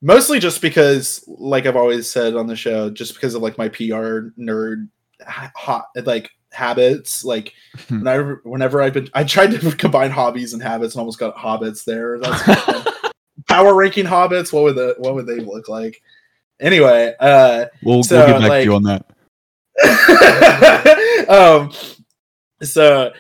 mostly 0.01 0.39
just 0.39 0.61
because 0.61 1.23
like 1.27 1.65
i've 1.65 1.75
always 1.75 2.09
said 2.09 2.35
on 2.35 2.47
the 2.47 2.55
show 2.55 2.89
just 2.89 3.13
because 3.13 3.35
of 3.35 3.41
like 3.41 3.57
my 3.57 3.67
pr 3.67 3.83
nerd 4.37 4.87
hot 5.25 5.85
like 6.03 6.29
habits 6.51 7.23
like 7.23 7.53
hmm. 7.87 7.99
whenever 7.99 8.41
whenever 8.43 8.81
i've 8.81 8.93
been 8.93 9.09
i 9.13 9.23
tried 9.23 9.51
to 9.51 9.71
combine 9.77 10.11
hobbies 10.11 10.53
and 10.53 10.63
habits 10.63 10.95
and 10.95 10.99
almost 10.99 11.19
got 11.19 11.35
hobbits 11.35 11.83
there. 11.83 12.19
That's 12.19 12.89
power 13.47 13.75
ranking 13.75 14.05
hobbits 14.05 14.51
what 14.51 14.63
would 14.63 14.75
the 14.75 14.95
what 14.97 15.15
would 15.15 15.27
they 15.27 15.39
look 15.39 15.69
like? 15.69 16.01
Anyway 16.59 17.13
uh 17.19 17.65
we'll, 17.83 18.03
so, 18.03 18.17
we'll 18.17 18.27
get 18.27 18.39
back 18.39 18.49
like, 18.49 18.59
to 18.61 18.65
you 18.65 18.75
on 18.75 18.83
that. 18.83 19.05
Um 21.29 21.71
so 22.61 23.13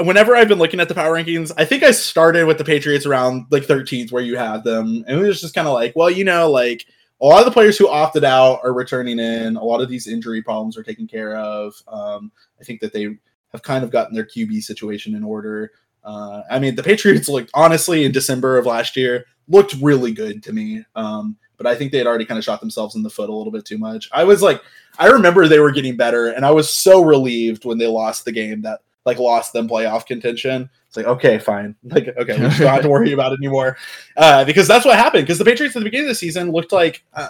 whenever 0.00 0.36
I've 0.36 0.48
been 0.48 0.58
looking 0.58 0.80
at 0.80 0.88
the 0.88 0.94
power 0.94 1.14
rankings, 1.14 1.52
I 1.56 1.64
think 1.64 1.82
I 1.82 1.90
started 1.90 2.46
with 2.46 2.58
the 2.58 2.64
Patriots 2.64 3.06
around 3.06 3.46
like 3.50 3.64
13th 3.64 4.12
where 4.12 4.22
you 4.22 4.36
have 4.36 4.64
them. 4.64 5.04
And 5.06 5.20
it 5.20 5.26
was 5.26 5.40
just 5.40 5.54
kind 5.54 5.66
of 5.68 5.74
like, 5.74 5.94
well, 5.96 6.10
you 6.10 6.24
know, 6.24 6.50
like 6.50 6.86
a 7.20 7.26
lot 7.26 7.38
of 7.40 7.44
the 7.46 7.50
players 7.50 7.78
who 7.78 7.88
opted 7.88 8.24
out 8.24 8.60
are 8.62 8.72
returning 8.72 9.18
in. 9.18 9.56
A 9.56 9.64
lot 9.64 9.80
of 9.80 9.88
these 9.88 10.06
injury 10.06 10.42
problems 10.42 10.76
are 10.76 10.82
taken 10.82 11.06
care 11.06 11.36
of. 11.36 11.74
Um, 11.88 12.30
I 12.60 12.64
think 12.64 12.80
that 12.80 12.92
they 12.92 13.16
have 13.52 13.62
kind 13.62 13.84
of 13.84 13.90
gotten 13.90 14.14
their 14.14 14.26
QB 14.26 14.62
situation 14.62 15.14
in 15.14 15.24
order. 15.24 15.72
Uh, 16.04 16.42
I 16.50 16.58
mean, 16.58 16.74
the 16.74 16.82
Patriots 16.82 17.28
looked 17.28 17.50
honestly 17.54 18.04
in 18.04 18.12
December 18.12 18.58
of 18.58 18.66
last 18.66 18.96
year 18.96 19.24
looked 19.48 19.74
really 19.80 20.12
good 20.12 20.42
to 20.44 20.52
me. 20.52 20.84
Um, 20.94 21.36
but 21.56 21.66
I 21.66 21.74
think 21.74 21.90
they 21.90 21.98
had 21.98 22.06
already 22.06 22.26
kind 22.26 22.38
of 22.38 22.44
shot 22.44 22.60
themselves 22.60 22.96
in 22.96 23.02
the 23.02 23.10
foot 23.10 23.30
a 23.30 23.34
little 23.34 23.52
bit 23.52 23.64
too 23.64 23.78
much. 23.78 24.08
I 24.12 24.24
was 24.24 24.42
like, 24.42 24.62
I 24.98 25.06
remember 25.06 25.48
they 25.48 25.58
were 25.58 25.70
getting 25.70 25.96
better, 25.96 26.28
and 26.28 26.44
I 26.44 26.50
was 26.50 26.68
so 26.68 27.02
relieved 27.02 27.64
when 27.64 27.78
they 27.78 27.86
lost 27.86 28.24
the 28.24 28.32
game 28.32 28.62
that 28.62 28.80
like 29.06 29.18
lost 29.18 29.52
them 29.52 29.68
playoff 29.68 30.04
contention. 30.04 30.68
It's 30.88 30.96
like, 30.96 31.06
okay, 31.06 31.38
fine. 31.38 31.76
Like, 31.84 32.08
okay, 32.08 32.34
we 32.34 32.40
don't 32.40 32.50
have 32.50 32.82
to 32.82 32.88
worry 32.90 33.12
about 33.12 33.32
it 33.32 33.38
anymore. 33.38 33.78
Uh, 34.16 34.44
because 34.44 34.68
that's 34.68 34.84
what 34.84 34.96
happened. 34.96 35.24
Because 35.24 35.38
the 35.38 35.44
Patriots 35.44 35.76
at 35.76 35.78
the 35.78 35.84
beginning 35.84 36.06
of 36.06 36.10
the 36.10 36.16
season 36.16 36.50
looked 36.50 36.72
like 36.72 37.04
uh, 37.14 37.28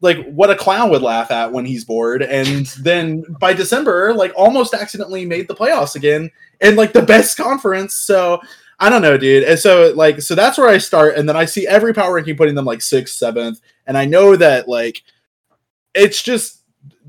like 0.00 0.24
what 0.30 0.48
a 0.48 0.54
clown 0.54 0.88
would 0.90 1.02
laugh 1.02 1.30
at 1.30 1.52
when 1.52 1.64
he's 1.64 1.84
bored. 1.84 2.22
And 2.22 2.66
then 2.80 3.24
by 3.40 3.52
December, 3.52 4.14
like 4.14 4.32
almost 4.36 4.72
accidentally 4.72 5.26
made 5.26 5.48
the 5.48 5.56
playoffs 5.56 5.96
again 5.96 6.30
and 6.60 6.76
like 6.76 6.92
the 6.92 7.02
best 7.02 7.36
conference. 7.36 7.94
So 7.94 8.40
I 8.78 8.88
don't 8.88 9.02
know, 9.02 9.18
dude. 9.18 9.44
And 9.44 9.58
so 9.58 9.92
like 9.96 10.22
so 10.22 10.34
that's 10.34 10.56
where 10.56 10.68
I 10.68 10.78
start. 10.78 11.16
And 11.16 11.28
then 11.28 11.36
I 11.36 11.44
see 11.44 11.66
every 11.66 11.92
power 11.92 12.14
ranking 12.14 12.36
putting 12.36 12.54
them 12.54 12.64
like 12.64 12.80
sixth, 12.80 13.16
seventh. 13.16 13.60
And 13.86 13.98
I 13.98 14.04
know 14.04 14.36
that 14.36 14.68
like 14.68 15.02
it's 15.94 16.22
just 16.22 16.59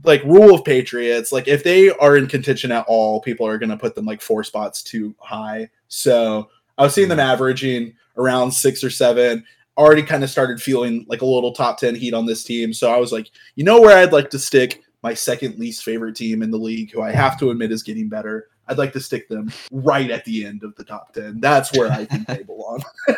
like 0.04 0.24
rule 0.24 0.56
of 0.56 0.64
Patriots, 0.64 1.32
like 1.32 1.48
if 1.48 1.64
they 1.64 1.90
are 1.90 2.18
in 2.18 2.28
contention 2.28 2.72
at 2.72 2.86
all, 2.88 3.22
people 3.22 3.46
are 3.46 3.58
going 3.58 3.70
to 3.70 3.78
put 3.78 3.96
them 3.96 4.06
like 4.06 4.22
four 4.22 4.44
spots 4.44 4.84
too 4.84 5.16
high. 5.20 5.70
So 5.88 6.50
I 6.78 6.84
was 6.84 6.94
seeing 6.94 7.10
them 7.10 7.20
averaging 7.20 7.94
around 8.18 8.52
six 8.52 8.84
or 8.84 8.90
seven. 8.90 9.46
Already 9.78 10.04
kind 10.04 10.24
of 10.24 10.30
started 10.30 10.62
feeling 10.62 11.06
like 11.08 11.22
a 11.22 11.26
little 11.26 11.54
top 11.54 11.78
10 11.78 11.96
heat 11.96 12.14
on 12.14 12.26
this 12.26 12.44
team. 12.44 12.74
So 12.74 12.94
I 12.94 12.98
was 12.98 13.12
like, 13.12 13.32
you 13.56 13.64
know 13.64 13.80
where 13.80 13.98
I'd 13.98 14.14
like 14.14 14.30
to 14.32 14.40
stick 14.40 14.82
my 15.04 15.14
second 15.14 15.58
least 15.58 15.84
favorite 15.84 16.16
team 16.16 16.44
in 16.44 16.52
the 16.52 16.58
league, 16.58 16.92
who 16.92 17.02
I 17.02 17.12
have 17.12 17.40
to 17.40 17.50
admit 17.50 17.72
is 17.72 17.84
getting 17.84 18.10
better. 18.10 18.50
I'd 18.68 18.78
like 18.78 18.94
to 18.94 19.00
stick 19.00 19.28
them 19.28 19.52
right 19.72 20.12
at 20.12 20.24
the 20.26 20.46
end 20.46 20.64
of 20.64 20.76
the 20.76 20.84
top 20.84 21.14
10. 21.14 21.40
That's 21.40 21.76
where 21.76 21.92
I 21.92 22.06
think 22.06 22.28
they 22.28 22.44
belong. 22.44 22.84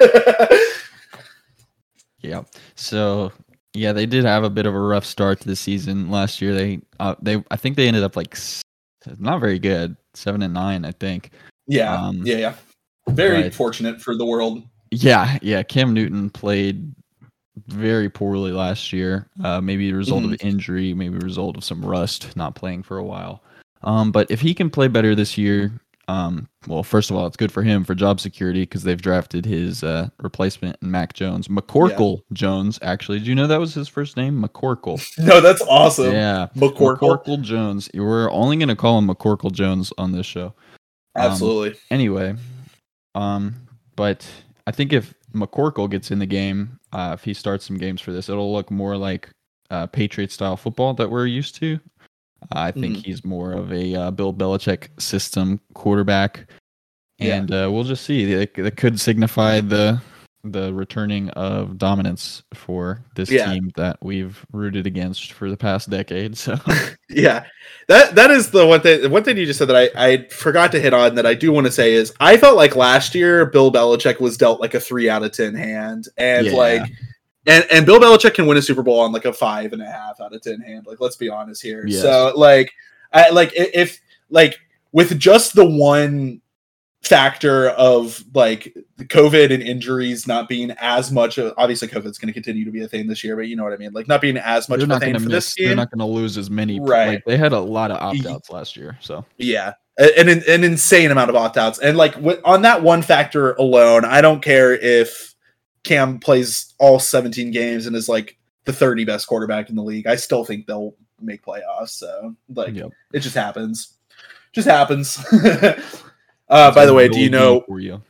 yeah. 2.22 2.43
So 2.76 3.32
yeah, 3.73 3.91
they 3.93 4.05
did 4.05 4.23
have 4.25 4.43
a 4.43 4.49
bit 4.49 4.65
of 4.65 4.75
a 4.75 4.79
rough 4.79 5.05
start 5.05 5.39
to 5.41 5.47
the 5.47 5.55
season 5.55 6.09
last 6.12 6.41
year. 6.41 6.53
They 6.53 6.81
uh, 6.99 7.15
they 7.21 7.43
I 7.51 7.55
think 7.57 7.75
they 7.75 7.88
ended 7.88 8.03
up 8.03 8.15
like 8.15 8.38
not 9.17 9.39
very 9.39 9.59
good. 9.59 9.95
seven 10.13 10.41
and 10.43 10.53
nine, 10.53 10.86
I 10.86 10.91
think. 10.91 11.31
Yeah, 11.67 11.93
Um, 11.95 12.21
yeah, 12.25 12.38
yeah. 12.38 12.53
Very 13.09 13.43
but- 13.43 13.53
fortunate 13.53 14.01
for 14.01 14.15
the 14.15 14.25
world. 14.25 14.63
Yeah, 14.91 15.39
yeah. 15.41 15.63
Cam 15.63 15.91
Newton 15.93 16.29
played 16.29 16.93
very 17.67 18.09
poorly 18.09 18.51
last 18.51 18.93
year. 18.93 19.27
Uh, 19.43 19.59
maybe 19.59 19.89
a 19.89 19.95
result 19.95 20.23
Mm-hmm. 20.23 20.33
of 20.33 20.41
injury, 20.43 20.93
maybe 20.93 21.15
a 21.17 21.19
result 21.19 21.57
of 21.57 21.63
some 21.63 21.83
rust, 21.83 22.36
not 22.38 22.53
playing 22.55 22.83
for 22.83 22.97
a 22.97 23.03
while. 23.03 23.43
Um, 23.81 24.12
but 24.12 24.29
if 24.29 24.39
he 24.39 24.53
can 24.53 24.69
play 24.69 24.88
better 24.88 25.15
this 25.15 25.38
year, 25.38 25.71
um, 26.13 26.47
well, 26.67 26.84
first 26.84 27.10
of 27.10 27.17
all, 27.17 27.26
it's 27.26 27.38
good 27.38 27.52
for 27.52 27.63
him 27.63 27.84
for 27.84 27.95
job 27.95 28.19
security 28.19 28.62
because 28.62 28.84
they've 28.84 29.02
drafted 29.02 29.45
his 29.45 29.84
uh, 29.84 30.10
replacement, 30.21 30.78
in 30.84 30.91
Mac 30.91 31.13
Jones, 31.13 31.47
McCorkle 31.47 32.21
Jones. 32.34 32.78
Actually, 32.84 33.19
do 33.19 33.26
you 33.26 33.36
know 33.36 33.47
that 33.47 33.60
was 33.60 33.73
his 33.73 33.88
first 33.88 34.15
name, 34.15 34.39
McCorkle? 34.39 35.02
No, 35.23 35.41
that's 35.41 35.62
awesome. 35.63 36.12
yeah, 36.12 36.49
McCorkle. 36.56 36.99
McCorkle 36.99 37.41
Jones. 37.41 37.89
We're 37.95 38.30
only 38.30 38.58
going 38.58 38.69
to 38.69 38.76
call 38.76 38.99
him 38.99 39.08
McCorkle 39.08 39.52
Jones 39.52 39.91
on 39.97 40.12
this 40.12 40.26
show. 40.28 40.54
Um, 41.15 41.32
Absolutely. 41.32 41.80
anyway, 41.89 42.36
um, 43.15 43.56
but 43.95 44.30
I 44.67 44.71
think 44.71 44.93
if 44.93 45.15
McCorkle 45.34 45.89
gets 45.89 46.12
in 46.12 46.19
the 46.19 46.28
game, 46.28 46.80
uh, 46.91 47.12
if 47.17 47.23
he 47.23 47.34
starts 47.34 47.65
some 47.65 47.78
games 47.78 48.02
for 48.02 48.12
this, 48.12 48.30
it'll 48.30 48.54
look 48.54 48.69
more 48.69 48.97
like 48.97 49.30
uh, 49.71 49.88
Patriot 49.88 50.32
style 50.32 50.58
football 50.58 50.93
that 50.93 51.10
we're 51.10 51.26
used 51.26 51.56
to. 51.56 51.80
I 52.51 52.71
think 52.71 52.97
Mhm. 52.97 53.06
he's 53.06 53.23
more 53.25 53.53
of 53.53 53.71
a 53.71 53.95
uh, 53.95 54.12
Bill 54.12 54.34
Belichick 54.34 54.88
system 54.99 55.60
quarterback, 55.73 56.47
Yeah. 57.19 57.36
and 57.36 57.51
uh, 57.51 57.69
we'll 57.71 57.84
just 57.84 58.03
see. 58.06 58.25
That 58.36 58.75
could 58.77 58.99
signify 58.99 59.62
the 59.62 60.01
the 60.45 60.73
returning 60.73 61.29
of 61.29 61.77
dominance 61.77 62.43
for 62.53 63.01
this 63.15 63.32
Yeah. 63.32 63.53
team 63.53 63.71
that 63.77 63.95
we've 64.01 64.45
rooted 64.51 64.86
against 64.86 65.32
for 65.32 65.49
the 65.49 65.56
past 65.56 65.89
decade. 65.89 66.36
So 66.38 66.60
Yeah, 67.10 67.45
that 67.88 68.15
that 68.15 68.29
is 68.29 68.51
the 68.51 68.67
one 68.67 68.82
thing. 68.82 69.10
One 69.10 69.23
thing 69.23 69.38
you 69.38 69.45
just 69.45 69.58
said 69.60 69.69
that 69.69 69.91
I, 69.95 70.08
I 70.13 70.27
forgot 70.27 70.73
to 70.73 70.82
hit 70.82 70.93
on 70.93 71.15
that 71.15 71.25
I 71.25 71.34
do 71.34 71.53
want 71.53 71.65
to 71.67 71.71
say 71.71 71.93
is 71.93 72.12
I 72.19 72.36
felt 72.36 72.58
like 72.58 72.75
last 72.75 73.15
year 73.15 73.45
Bill 73.45 73.71
Belichick 73.71 74.19
was 74.19 74.36
dealt 74.36 74.60
like 74.60 74.73
a 74.73 74.82
three 74.82 75.10
out 75.10 75.23
of 75.23 75.32
ten 75.32 75.56
hand, 75.56 76.10
and 76.17 76.47
Yeah. 76.47 76.53
like, 76.53 76.91
and 77.45 77.65
and 77.71 77.86
Bill 77.86 77.99
Belichick 77.99 78.34
can 78.34 78.47
win 78.47 78.58
a 78.58 78.62
Super 78.62 78.84
Bowl 78.84 78.99
on 78.99 79.12
like 79.12 79.25
a 79.25 79.34
five 79.34 79.73
and 79.73 79.82
a 79.82 79.89
half 79.89 80.19
out 80.21 80.34
of 80.34 80.41
ten 80.41 80.62
hand. 80.62 80.86
Like, 80.88 80.99
let's 80.99 81.15
be 81.15 81.29
honest 81.29 81.62
here. 81.62 81.86
Yes. 81.86 82.01
So 82.01 82.34
like, 82.36 82.71
I 83.12 83.29
like 83.29 83.51
if 83.56 83.99
like 84.29 84.60
with 84.91 85.19
just 85.19 85.56
the 85.56 85.65
one 85.65 86.41
factor 87.01 87.69
of 87.71 88.23
like 88.34 88.73
COVID 88.97 89.53
and 89.53 89.62
injuries 89.62 90.25
not 90.25 90.47
being 90.47 90.71
as 90.79 91.12
much. 91.12 91.38
Of, 91.38 91.53
obviously, 91.58 91.89
COVID's 91.89 92.17
going 92.17 92.27
to 92.27 92.34
continue 92.34 92.63
to 92.63 92.71
be 92.71 92.82
a 92.84 92.88
thing 92.88 93.08
this 93.08 93.23
year, 93.23 93.36
but 93.36 93.47
you 93.47 93.58
know 93.58 93.63
what 93.63 93.73
I 93.73 93.77
mean. 93.77 93.91
Like 93.91 94.08
not 94.08 94.21
being 94.21 94.38
as 94.38 94.69
much 94.69 94.79
they're 94.79 94.86
of 94.86 94.91
a 94.91 94.99
thing 94.99 95.13
for 95.15 95.27
miss. 95.27 95.53
this 95.53 95.67
They're 95.67 95.75
not 95.75 95.91
going 95.91 95.99
to 95.99 96.06
lose 96.06 96.38
as 96.38 96.49
many. 96.49 96.79
Right. 96.79 97.08
Like, 97.08 97.25
they 97.25 97.38
had 97.38 97.51
a 97.51 97.60
lot 97.60 97.91
of 97.91 97.97
opt 97.97 98.25
outs 98.25 98.49
last 98.49 98.77
year. 98.77 98.97
So 99.01 99.25
Yeah, 99.38 99.73
an 99.97 100.29
an 100.29 100.63
insane 100.63 101.12
amount 101.12 101.29
of 101.29 101.36
opt 101.36 101.58
outs, 101.58 101.79
and 101.79 101.97
like 101.97 102.15
on 102.45 102.62
that 102.62 102.82
one 102.82 103.01
factor 103.01 103.51
alone, 103.53 104.06
I 104.06 104.21
don't 104.21 104.41
care 104.41 104.73
if 104.73 105.33
Cam 105.84 106.19
plays 106.19 106.74
all 106.80 107.00
17 107.00 107.52
games 107.52 107.86
and 107.86 107.96
is 107.96 108.08
like 108.10 108.38
the 108.65 108.74
30 108.74 109.04
best 109.06 109.28
quarterback 109.28 109.69
in 109.69 109.76
the 109.76 109.84
league. 109.84 110.08
I 110.08 110.15
still 110.15 110.46
think 110.46 110.65
they'll 110.65 110.96
make 111.22 111.43
playoffs. 111.46 111.89
So 111.89 112.36
like 112.50 112.74
Yep. 112.76 112.91
it 113.13 113.19
just 113.19 113.36
happens, 113.36 113.93
just 114.54 114.67
happens. 114.67 115.17
uh, 116.50 116.72
by 116.74 116.86
the 116.86 116.93
way, 116.93 117.08
do 117.10 117.19
you 117.19 117.30
know 117.30 117.63
you. 117.78 118.02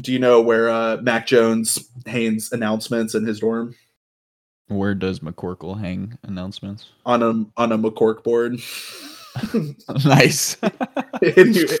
do 0.00 0.12
you 0.12 0.18
know 0.18 0.40
where 0.40 0.68
uh, 0.70 0.98
Mac 1.02 1.26
Jones 1.26 1.88
hangs 2.06 2.52
announcements 2.52 3.14
in 3.14 3.24
his 3.26 3.40
dorm 3.40 3.74
Where 4.68 4.94
does 4.94 5.20
McCorkle 5.20 5.80
hang 5.80 6.18
announcements? 6.22 6.90
on 7.06 7.22
a 7.22 7.44
on 7.60 7.72
a 7.72 7.78
McCork 7.78 8.22
board? 8.22 8.60
nice. 10.04 10.56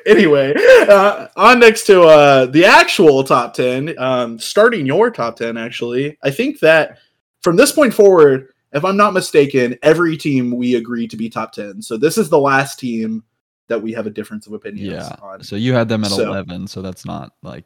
Anyway, 0.06 0.52
uh, 0.88 1.28
on 1.36 1.60
next 1.60 1.84
to 1.84 2.02
uh, 2.02 2.46
the 2.46 2.64
actual 2.64 3.22
top 3.22 3.54
10, 3.54 3.94
um, 3.98 4.38
starting 4.38 4.84
your 4.84 5.10
top 5.10 5.36
10, 5.36 5.56
actually, 5.56 6.18
I 6.24 6.30
think 6.30 6.58
that 6.60 6.98
from 7.42 7.54
this 7.54 7.70
point 7.70 7.94
forward, 7.94 8.48
if 8.72 8.84
I'm 8.84 8.96
not 8.96 9.12
mistaken, 9.14 9.76
every 9.82 10.16
team 10.16 10.50
we 10.50 10.74
agree 10.74 11.06
to 11.06 11.16
be 11.16 11.28
top 11.28 11.52
10. 11.52 11.82
So 11.82 11.96
this 11.96 12.18
is 12.18 12.28
the 12.28 12.38
last 12.38 12.78
team 12.80 13.22
that 13.68 13.80
we 13.80 13.92
have 13.92 14.06
a 14.06 14.10
difference 14.10 14.46
of 14.46 14.54
opinion 14.54 14.92
yeah. 14.92 15.14
on. 15.22 15.42
So 15.44 15.54
you 15.56 15.72
had 15.72 15.88
them 15.88 16.04
at 16.04 16.10
So- 16.10 16.26
11, 16.26 16.66
so 16.66 16.82
that's 16.82 17.04
not 17.04 17.32
like 17.42 17.64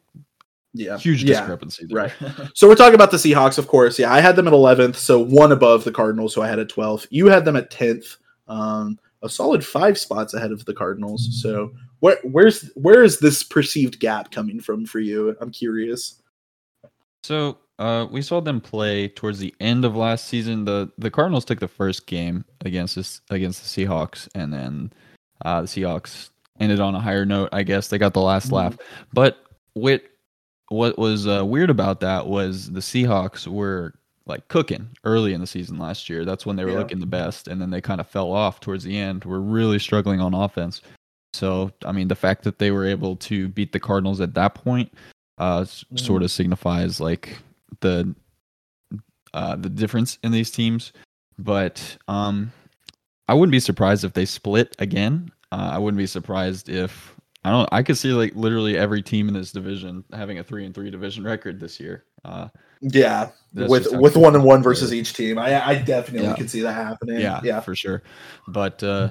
Yeah. 0.73 0.97
huge 0.97 1.23
Yeah. 1.23 1.39
discrepancy. 1.39 1.85
There. 1.87 1.97
Right. 1.97 2.13
So 2.55 2.67
we're 2.67 2.75
talking 2.75 2.95
about 2.95 3.09
the 3.11 3.17
Seahawks, 3.17 3.57
of 3.57 3.67
course. 3.67 3.97
Yeah, 3.97 4.13
I 4.13 4.19
had 4.21 4.35
them 4.35 4.47
at 4.47 4.53
11th, 4.53 4.95
so 4.95 5.19
one 5.19 5.51
above 5.51 5.83
the 5.85 5.91
Cardinals, 5.91 6.33
who 6.35 6.41
I 6.41 6.47
had 6.47 6.59
at 6.59 6.69
12th. 6.69 7.07
You 7.09 7.27
had 7.27 7.45
them 7.45 7.55
at 7.55 7.71
10th, 7.71 8.17
um, 8.47 8.99
a 9.23 9.29
solid 9.29 9.65
five 9.65 9.97
spots 9.97 10.33
ahead 10.33 10.51
of 10.51 10.63
the 10.65 10.73
Cardinals. 10.73 11.41
So 11.41 11.71
where 11.99 12.17
where's 12.23 12.69
where 12.75 13.03
is 13.03 13.19
this 13.19 13.41
perceived 13.43 13.99
gap 13.99 14.31
coming 14.31 14.59
from 14.59 14.85
for 14.85 14.99
you? 14.99 15.35
I'm 15.41 15.49
curious. 15.51 16.21
So 17.23 17.57
uh, 17.79 18.05
we 18.11 18.21
saw 18.21 18.41
them 18.41 18.59
play 18.61 19.07
towards 19.07 19.39
the 19.39 19.53
end 19.59 19.85
of 19.85 19.95
last 19.95 20.27
season. 20.27 20.65
the 20.65 20.91
The 20.97 21.09
Cardinals 21.09 21.45
took 21.45 21.59
the 21.59 21.67
first 21.67 22.05
game 22.05 22.45
against 22.65 22.95
this 22.95 23.21
against 23.29 23.63
the 23.75 23.85
Seahawks, 23.85 24.27
and 24.35 24.53
then 24.53 24.93
uh, 25.45 25.61
the 25.61 25.67
Seahawks 25.67 26.29
ended 26.59 26.79
on 26.79 26.93
a 26.95 26.99
higher 26.99 27.25
note. 27.25 27.49
I 27.51 27.63
guess 27.63 27.87
they 27.87 27.97
got 27.97 28.13
the 28.13 28.21
last 28.21 28.49
Mhm. 28.49 28.53
laugh. 28.53 28.77
But 29.13 29.37
what 29.73 30.03
what 30.69 30.97
was 30.97 31.27
uh, 31.27 31.45
weird 31.45 31.69
about 31.69 31.99
that 32.01 32.27
was 32.27 32.71
the 32.71 32.79
Seahawks 32.79 33.47
were 33.47 33.93
like 34.25 34.47
cooking 34.47 34.87
early 35.03 35.33
in 35.33 35.41
the 35.41 35.47
season 35.47 35.77
last 35.77 36.09
year. 36.09 36.23
That's 36.25 36.45
when 36.45 36.55
they 36.55 36.63
were 36.63 36.71
Yeah. 36.71 36.77
looking 36.79 36.99
the 36.99 37.05
best, 37.05 37.47
and 37.47 37.61
then 37.61 37.69
they 37.69 37.81
kind 37.81 37.99
of 37.99 38.07
fell 38.07 38.31
off 38.31 38.59
towards 38.59 38.83
the 38.83 38.97
end. 38.97 39.25
We're 39.25 39.39
really 39.39 39.79
struggling 39.79 40.21
on 40.21 40.33
offense. 40.33 40.81
So 41.33 41.71
I 41.85 41.91
mean, 41.91 42.07
the 42.07 42.15
fact 42.15 42.43
that 42.43 42.59
they 42.59 42.71
were 42.71 42.85
able 42.85 43.15
to 43.17 43.47
beat 43.49 43.71
the 43.73 43.79
Cardinals 43.79 44.21
at 44.21 44.33
that 44.35 44.53
point 44.55 44.93
uh, 45.39 45.61
Mhm. 45.61 45.99
sort 45.99 46.21
of 46.23 46.31
signifies 46.31 46.99
like 47.01 47.39
the 47.81 48.13
uh, 49.33 49.55
the 49.55 49.69
difference 49.69 50.19
in 50.23 50.31
these 50.31 50.51
teams. 50.51 50.93
But 51.39 51.97
um, 52.07 52.51
I 53.27 53.33
wouldn't 53.33 53.51
be 53.51 53.59
surprised 53.59 54.03
if 54.03 54.13
they 54.13 54.25
split 54.25 54.75
again. 54.79 55.31
Uh, 55.51 55.71
I 55.73 55.79
wouldn't 55.79 55.97
be 55.97 56.05
surprised 56.05 56.69
if 56.69 57.15
I 57.43 57.49
don't. 57.49 57.67
I 57.71 57.81
could 57.83 57.97
see 57.97 58.13
like 58.13 58.35
literally 58.35 58.77
every 58.77 59.01
team 59.01 59.27
in 59.27 59.33
this 59.33 59.51
division 59.51 60.03
having 60.13 60.37
a 60.39 60.43
three 60.43 60.65
and 60.65 60.73
three 60.73 60.91
division 60.91 61.23
record 61.23 61.59
this 61.59 61.79
year. 61.79 62.05
Uh, 62.23 62.47
Yeah, 62.83 63.29
That's 63.53 63.69
with 63.69 63.91
with 63.93 64.17
one 64.17 64.35
and 64.35 64.43
one 64.43 64.61
versus 64.61 64.93
each 64.93 65.13
team, 65.13 65.37
I 65.39 65.65
I 65.65 65.75
definitely 65.75 66.27
Yeah. 66.27 66.35
can 66.35 66.47
see 66.47 66.61
that 66.61 66.73
happening. 66.73 67.19
yeah, 67.21 67.39
yeah. 67.43 67.59
for 67.61 67.75
sure. 67.75 68.03
But 68.47 68.83
uh, 68.83 69.09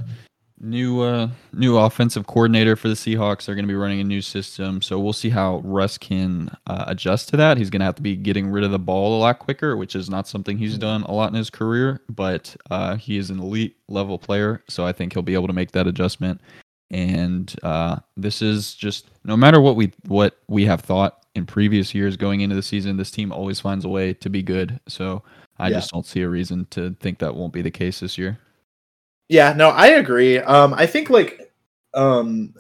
new 0.60 1.00
uh, 1.00 1.28
new 1.52 1.76
offensive 1.78 2.26
coordinator 2.26 2.76
for 2.76 2.88
the 2.88 2.94
Seahawks. 2.94 3.44
They're 3.46 3.54
going 3.54 3.64
to 3.64 3.72
be 3.72 3.74
running 3.74 4.00
a 4.00 4.04
new 4.04 4.20
system, 4.22 4.80
so 4.82 4.98
we'll 5.00 5.12
see 5.12 5.30
how 5.30 5.60
Russ 5.64 5.96
can 5.98 6.54
uh, 6.66 6.84
adjust 6.86 7.28
to 7.30 7.36
that. 7.38 7.56
He's 7.56 7.70
going 7.70 7.80
to 7.80 7.86
have 7.86 7.96
to 7.96 8.02
be 8.02 8.14
getting 8.14 8.48
rid 8.48 8.62
of 8.64 8.70
the 8.70 8.78
ball 8.78 9.18
a 9.18 9.20
lot 9.20 9.38
quicker, 9.38 9.76
which 9.76 9.96
is 9.96 10.08
not 10.08 10.28
something 10.28 10.58
he's 10.58 10.78
done 10.78 11.02
a 11.04 11.12
lot 11.12 11.30
in 11.30 11.34
his 11.34 11.50
career. 11.50 12.02
But 12.08 12.54
uh, 12.70 12.96
he 12.96 13.16
is 13.18 13.30
an 13.30 13.40
elite 13.40 13.76
level 13.88 14.18
player, 14.18 14.62
so 14.68 14.86
I 14.86 14.92
think 14.92 15.12
he'll 15.12 15.22
be 15.22 15.34
able 15.34 15.48
to 15.48 15.52
make 15.52 15.72
that 15.72 15.86
adjustment. 15.86 16.40
And 16.90 17.54
uh, 17.62 18.00
this 18.18 18.42
is 18.42 18.74
just 18.74 19.08
no 19.24 19.36
matter 19.36 19.60
what 19.60 19.76
we 19.76 19.92
what 20.06 20.38
we 20.48 20.64
have 20.66 20.82
thought 20.82 21.21
in 21.34 21.46
previous 21.46 21.94
years 21.94 22.16
going 22.16 22.40
into 22.42 22.54
the 22.56 22.62
season, 22.62 22.96
this 22.96 23.10
team 23.10 23.32
always 23.32 23.58
finds 23.60 23.84
a 23.84 23.88
way 23.88 24.12
to 24.14 24.28
be 24.28 24.42
good. 24.42 24.78
So 24.86 25.22
I 25.58 25.68
Yeah. 25.68 25.78
just 25.78 25.90
don't 25.90 26.06
see 26.06 26.22
a 26.22 26.28
reason 26.28 26.66
to 26.70 26.94
think 27.00 27.18
that 27.20 27.34
won't 27.34 27.52
be 27.52 27.62
the 27.62 27.70
case 27.70 28.00
this 28.00 28.18
year. 28.18 28.38
Yeah, 29.28 29.52
no, 29.54 29.70
I 29.70 29.88
agree. 29.88 30.38
Um, 30.38 30.74
I 30.74 30.86
think 30.86 31.08
like 31.10 31.52
um 31.94 32.54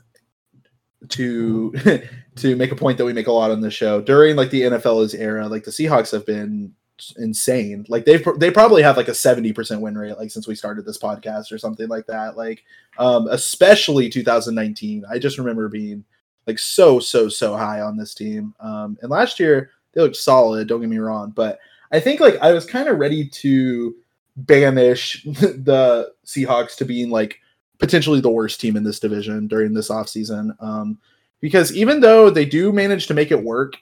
to 1.08 1.72
to 2.36 2.56
make 2.56 2.72
a 2.72 2.76
point 2.76 2.98
that 2.98 3.04
we 3.04 3.12
make 3.12 3.26
a 3.26 3.32
lot 3.32 3.50
on 3.50 3.60
the 3.60 3.70
show 3.70 4.00
during 4.00 4.36
like 4.36 4.50
the 4.50 4.62
NFL's 4.62 5.14
era, 5.14 5.48
like 5.48 5.64
the 5.64 5.70
Seahawks 5.70 6.12
have 6.12 6.24
been 6.24 6.72
insane. 7.18 7.84
Like 7.88 8.04
they've 8.04 8.24
they 8.38 8.50
probably 8.50 8.82
have 8.82 8.96
like 8.96 9.08
a 9.08 9.14
seventy 9.14 9.52
percent 9.52 9.80
win 9.80 9.98
rate 9.98 10.16
like 10.16 10.30
since 10.30 10.46
we 10.46 10.54
started 10.54 10.86
this 10.86 10.98
podcast 10.98 11.52
or 11.52 11.58
something 11.58 11.88
like 11.88 12.06
that. 12.06 12.36
Like 12.36 12.64
um, 12.98 13.26
especially 13.28 14.08
2019. 14.08 15.04
I 15.10 15.18
just 15.18 15.38
remember 15.38 15.68
being 15.68 16.04
like 16.46 16.58
so 16.58 16.98
so 16.98 17.28
so 17.28 17.56
high 17.56 17.80
on 17.80 17.96
this 17.96 18.14
team. 18.14 18.54
Um, 18.60 18.98
and 19.02 19.10
last 19.10 19.38
year 19.38 19.70
they 19.92 20.00
looked 20.00 20.16
solid. 20.16 20.68
Don't 20.68 20.80
get 20.80 20.90
me 20.90 20.98
wrong, 20.98 21.30
but 21.30 21.58
I 21.92 22.00
think 22.00 22.20
like 22.20 22.36
I 22.40 22.52
was 22.52 22.66
kind 22.66 22.88
of 22.88 22.98
ready 22.98 23.28
to 23.28 23.94
banish 24.36 25.22
the 25.24 26.12
Seahawks 26.24 26.76
to 26.76 26.84
being 26.84 27.10
like 27.10 27.38
potentially 27.78 28.20
the 28.20 28.30
worst 28.30 28.60
team 28.60 28.76
in 28.76 28.84
this 28.84 29.00
division 29.00 29.46
during 29.46 29.74
this 29.74 29.88
offseason. 29.88 30.50
Um, 30.62 30.98
because 31.40 31.74
even 31.76 32.00
though 32.00 32.30
they 32.30 32.44
do 32.44 32.72
manage 32.72 33.08
to 33.08 33.14
make 33.14 33.30
it 33.30 33.42
work, 33.42 33.74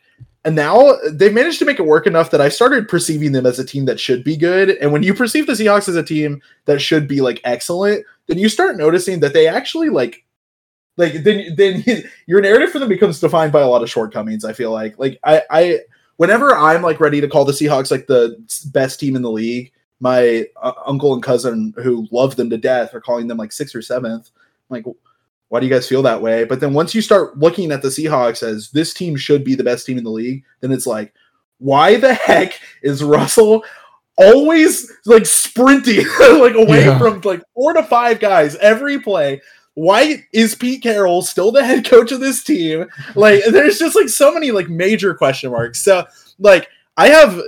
and 0.44 0.56
now 0.56 0.96
they've 1.12 1.32
managed 1.32 1.58
to 1.58 1.66
make 1.66 1.78
it 1.78 1.86
work 1.86 2.06
enough 2.06 2.30
that 2.30 2.40
I 2.40 2.48
started 2.48 2.88
perceiving 2.88 3.32
them 3.32 3.44
as 3.44 3.58
a 3.58 3.64
team 3.64 3.84
that 3.84 4.00
should 4.00 4.24
be 4.24 4.36
good. 4.36 4.70
And 4.78 4.90
when 4.90 5.02
you 5.02 5.12
perceive 5.12 5.46
the 5.46 5.52
Seahawks 5.52 5.88
as 5.88 5.96
a 5.96 6.02
team 6.02 6.40
that 6.64 6.80
should 6.80 7.06
be 7.06 7.20
like 7.20 7.42
excellent, 7.44 8.06
then 8.26 8.38
you 8.38 8.48
start 8.48 8.78
noticing 8.78 9.20
that 9.20 9.34
they 9.34 9.46
actually 9.46 9.90
like 9.90 10.24
like 10.96 11.22
then 11.22 11.54
then 11.56 11.84
your 12.26 12.40
narrative 12.40 12.70
for 12.70 12.78
them 12.78 12.88
becomes 12.88 13.20
defined 13.20 13.52
by 13.52 13.60
a 13.60 13.68
lot 13.68 13.82
of 13.82 13.90
shortcomings. 13.90 14.44
I 14.44 14.52
feel 14.52 14.72
like 14.72 14.98
like 14.98 15.18
I 15.24 15.42
I 15.50 15.78
whenever 16.16 16.54
I'm 16.54 16.82
like 16.82 17.00
ready 17.00 17.20
to 17.20 17.28
call 17.28 17.44
the 17.44 17.52
Seahawks 17.52 17.90
like 17.90 18.06
the 18.06 18.36
best 18.72 19.00
team 19.00 19.16
in 19.16 19.22
the 19.22 19.30
league, 19.30 19.72
my 20.00 20.46
uh, 20.60 20.72
uncle 20.86 21.14
and 21.14 21.22
cousin 21.22 21.74
who 21.82 22.08
love 22.10 22.36
them 22.36 22.50
to 22.50 22.58
death 22.58 22.94
are 22.94 23.00
calling 23.00 23.28
them 23.28 23.38
like 23.38 23.52
sixth 23.52 23.74
or 23.74 23.82
seventh. 23.82 24.30
I'm 24.70 24.82
like, 24.82 24.84
why 25.48 25.60
do 25.60 25.66
you 25.66 25.72
guys 25.72 25.88
feel 25.88 26.02
that 26.02 26.22
way? 26.22 26.44
But 26.44 26.60
then 26.60 26.74
once 26.74 26.94
you 26.94 27.02
start 27.02 27.38
looking 27.38 27.72
at 27.72 27.82
the 27.82 27.88
Seahawks 27.88 28.42
as 28.42 28.70
this 28.70 28.94
team 28.94 29.16
should 29.16 29.44
be 29.44 29.54
the 29.54 29.64
best 29.64 29.84
team 29.84 29.98
in 29.98 30.04
the 30.04 30.10
league, 30.10 30.44
then 30.60 30.72
it's 30.72 30.86
like, 30.86 31.12
why 31.58 31.96
the 31.96 32.14
heck 32.14 32.58
is 32.82 33.02
Russell 33.02 33.64
always 34.16 34.92
like 35.06 35.26
sprinting 35.26 36.06
like 36.20 36.54
away 36.54 36.84
yeah. 36.84 36.98
from 36.98 37.20
like 37.22 37.42
four 37.54 37.72
to 37.72 37.82
five 37.82 38.20
guys 38.20 38.56
every 38.56 39.00
play? 39.00 39.40
Why 39.74 40.26
is 40.32 40.54
Pete 40.54 40.82
Carroll 40.82 41.22
still 41.22 41.52
the 41.52 41.64
head 41.64 41.88
coach 41.88 42.12
of 42.12 42.20
this 42.20 42.42
team? 42.42 42.86
Like, 43.14 43.42
there's 43.50 43.78
just 43.78 43.96
like 43.96 44.08
so 44.08 44.32
many 44.32 44.50
like 44.50 44.68
major 44.68 45.14
question 45.14 45.50
marks. 45.50 45.80
So, 45.80 46.06
like, 46.38 46.68
I 46.96 47.08
have 47.08 47.40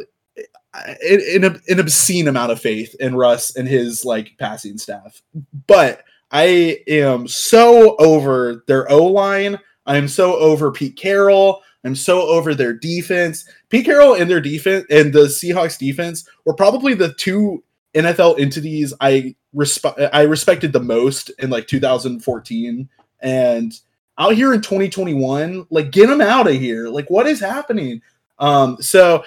an, 0.74 1.60
an 1.68 1.80
obscene 1.80 2.28
amount 2.28 2.52
of 2.52 2.60
faith 2.60 2.94
in 3.00 3.14
Russ 3.14 3.56
and 3.56 3.68
his 3.68 4.04
like 4.04 4.36
passing 4.38 4.78
staff, 4.78 5.22
but 5.66 6.04
I 6.30 6.82
am 6.88 7.28
so 7.28 7.96
over 7.96 8.64
their 8.66 8.90
O 8.90 9.04
line. 9.04 9.58
I 9.84 9.96
am 9.96 10.08
so 10.08 10.36
over 10.36 10.72
Pete 10.72 10.96
Carroll. 10.96 11.60
I'm 11.84 11.96
so 11.96 12.22
over 12.22 12.54
their 12.54 12.72
defense. 12.72 13.44
Pete 13.68 13.84
Carroll 13.84 14.14
and 14.14 14.30
their 14.30 14.40
defense 14.40 14.86
and 14.88 15.12
the 15.12 15.24
Seahawks 15.24 15.78
defense 15.78 16.26
were 16.46 16.54
probably 16.54 16.94
the 16.94 17.12
two 17.14 17.62
NFL 17.94 18.40
entities 18.40 18.94
I 19.00 19.34
resp- 19.54 20.10
I 20.12 20.22
respected 20.22 20.72
the 20.72 20.80
most 20.80 21.30
in 21.38 21.50
like 21.50 21.66
2014 21.66 22.88
and 23.20 23.80
out 24.18 24.34
here 24.34 24.52
in 24.52 24.60
2021 24.60 25.66
like 25.70 25.90
get 25.90 26.08
them 26.08 26.20
out 26.20 26.46
of 26.46 26.54
here 26.54 26.88
like 26.88 27.08
what 27.08 27.26
is 27.26 27.40
happening 27.40 28.02
um 28.38 28.76
so 28.80 29.24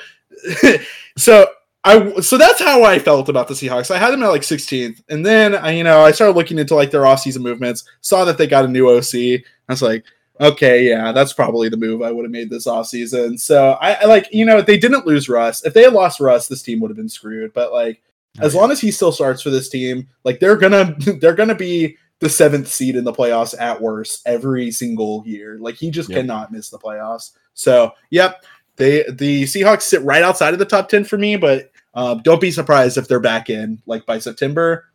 so 1.17 1.47
I 1.85 2.19
so 2.19 2.37
that's 2.37 2.59
how 2.59 2.83
I 2.83 2.97
felt 2.97 3.29
about 3.29 3.47
the 3.47 3.53
Seahawks. 3.53 3.91
I 3.91 3.99
had 3.99 4.09
them 4.09 4.23
at 4.23 4.29
like 4.29 4.41
16th, 4.41 5.03
and 5.07 5.23
then 5.23 5.53
I, 5.53 5.69
you 5.69 5.83
know, 5.83 6.01
I 6.01 6.11
started 6.11 6.35
looking 6.35 6.57
into 6.57 6.73
like 6.73 6.89
their 6.89 7.03
offseason 7.03 7.41
movements, 7.41 7.83
saw 8.01 8.25
that 8.25 8.39
they 8.39 8.47
got 8.47 8.65
a 8.65 8.67
new 8.67 8.89
OC. 8.89 9.13
I 9.13 9.43
was 9.69 9.83
like, 9.83 10.03
okay, 10.41 10.89
yeah, 10.89 11.11
that's 11.11 11.31
probably 11.31 11.69
the 11.69 11.77
move 11.77 12.01
I 12.01 12.11
would 12.11 12.25
have 12.25 12.31
made 12.31 12.49
this 12.49 12.65
offseason. 12.65 13.39
So 13.39 13.73
I, 13.73 13.93
I 13.93 14.05
like, 14.05 14.27
you 14.31 14.45
know, 14.45 14.61
they 14.61 14.77
didn't 14.77 15.05
lose 15.05 15.29
Russ. 15.29 15.63
If 15.63 15.73
they 15.75 15.83
had 15.83 15.93
lost 15.93 16.19
Russ, 16.19 16.47
this 16.47 16.63
team 16.63 16.79
would 16.79 16.89
have 16.89 16.97
been 16.97 17.07
screwed. 17.07 17.53
But 17.53 17.71
like, 17.71 18.01
as 18.39 18.55
long 18.55 18.71
as 18.71 18.81
he 18.81 18.91
still 18.91 19.11
starts 19.11 19.41
for 19.41 19.49
this 19.49 19.69
team, 19.69 20.07
like 20.23 20.39
they're 20.39 20.57
gonna 20.57 20.95
they're 21.19 21.35
gonna 21.35 21.55
be 21.55 21.97
the 22.19 22.29
seventh 22.29 22.67
seed 22.67 22.95
in 22.95 23.03
the 23.03 23.13
playoffs 23.13 23.59
at 23.59 23.81
worst 23.81 24.21
every 24.25 24.71
single 24.71 25.23
year. 25.25 25.57
Like 25.59 25.75
he 25.75 25.89
just 25.89 26.09
yep. 26.09 26.19
cannot 26.19 26.51
miss 26.51 26.69
the 26.69 26.79
playoffs. 26.79 27.31
So 27.53 27.91
yep, 28.09 28.43
they 28.75 29.03
the 29.09 29.43
Seahawks 29.43 29.83
sit 29.83 30.01
right 30.03 30.23
outside 30.23 30.53
of 30.53 30.59
the 30.59 30.65
top 30.65 30.89
ten 30.89 31.03
for 31.03 31.17
me, 31.17 31.35
but 31.35 31.71
uh, 31.93 32.15
don't 32.15 32.41
be 32.41 32.51
surprised 32.51 32.97
if 32.97 33.07
they're 33.07 33.19
back 33.19 33.49
in 33.49 33.81
like 33.85 34.05
by 34.05 34.19
September. 34.19 34.85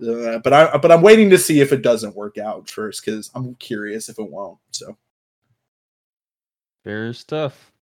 Uh, 0.00 0.38
but 0.38 0.52
I 0.52 0.76
but 0.78 0.90
I'm 0.90 1.02
waiting 1.02 1.30
to 1.30 1.38
see 1.38 1.60
if 1.60 1.72
it 1.72 1.82
doesn't 1.82 2.16
work 2.16 2.38
out 2.38 2.68
first 2.68 3.04
because 3.04 3.30
I'm 3.34 3.54
curious 3.56 4.08
if 4.08 4.18
it 4.18 4.30
won't. 4.30 4.58
So 4.70 4.96
fair 6.84 7.12
stuff. 7.12 7.72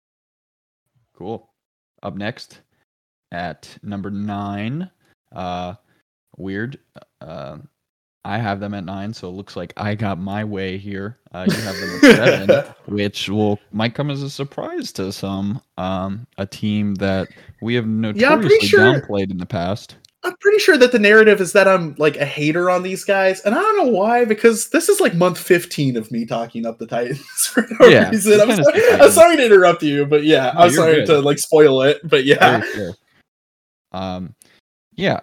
Cool. 1.15 1.49
Up 2.03 2.17
next 2.17 2.61
at 3.33 3.77
number 3.83 4.11
nine, 4.11 4.91
uh, 5.33 5.75
weird. 6.37 6.79
Uh, 7.21 7.59
I 8.25 8.37
have 8.39 8.61
them 8.61 8.75
at 8.75 8.85
nine, 8.85 9.15
so 9.15 9.29
it 9.29 9.33
looks 9.33 9.57
like 9.57 9.73
I 9.79 9.95
got 9.95 10.19
my 10.19 10.45
way 10.45 10.77
here. 10.77 11.19
Uh, 11.33 11.47
you 11.49 11.57
have 11.57 11.77
them 11.77 11.91
at 11.91 12.17
seven, 12.17 12.75
which 12.95 13.31
will 13.31 13.59
might 13.73 13.95
come 13.95 14.11
as 14.11 14.23
a 14.23 14.29
surprise 14.29 14.93
to 14.93 15.11
some. 15.11 15.63
Um, 15.79 16.27
a 16.37 16.45
team 16.45 16.95
that 16.97 17.29
we 17.63 17.75
have 17.75 17.87
notoriously 17.87 18.59
yeah, 18.61 18.67
sure, 18.67 18.81
downplayed 18.81 19.31
in 19.31 19.39
the 19.39 19.47
past. 19.47 19.97
I'm 20.23 20.37
pretty 20.37 20.59
sure 20.59 20.77
that 20.77 20.93
the 20.93 20.99
narrative 20.99 21.41
is 21.41 21.55
that 21.55 21.67
I'm 21.67 21.95
like 21.97 22.19
a 22.19 22.27
hater 22.27 22.69
on 22.69 22.83
these 22.83 23.05
guys, 23.05 23.41
and 23.41 23.55
I 23.55 23.59
don't 23.59 23.79
know 23.79 23.99
why. 23.99 24.27
Because 24.27 24.69
this 24.69 24.91
is 24.91 25.01
like 25.01 25.15
month 25.15 25.39
15 25.39 25.97
of 25.97 26.11
me 26.11 26.27
talking 26.27 26.67
up 26.67 26.79
the 26.79 26.87
Titans 26.87 27.21
for 27.51 27.67
no 27.81 27.87
yeah, 27.89 28.11
reason. 28.11 28.39
I'm 28.39 28.63
sorry, 28.63 28.91
I'm 28.93 29.11
sorry, 29.11 29.37
to 29.39 29.47
interrupt 29.47 29.83
you, 29.83 30.05
but 30.05 30.25
yeah, 30.25 30.53
no, 30.55 30.61
I'm 30.61 30.71
sorry 30.73 30.95
good. 30.97 31.07
to 31.07 31.21
like 31.21 31.39
spoil 31.39 31.81
it, 31.83 32.01
but 32.05 32.27
yeah. 32.27 32.61
Um, 33.93 34.35
yeah, 34.95 35.21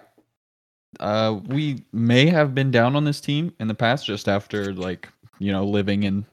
uh, 1.00 1.40
we 1.46 1.84
may 1.92 2.26
have 2.26 2.54
been 2.54 2.70
down 2.70 2.96
on 2.96 3.04
this 3.04 3.20
team 3.20 3.52
in 3.60 3.68
the 3.68 3.74
past, 3.74 4.06
just 4.06 4.28
after 4.28 4.72
like 4.72 5.08
you 5.38 5.52
know 5.52 5.64
living 5.64 6.02
in 6.02 6.24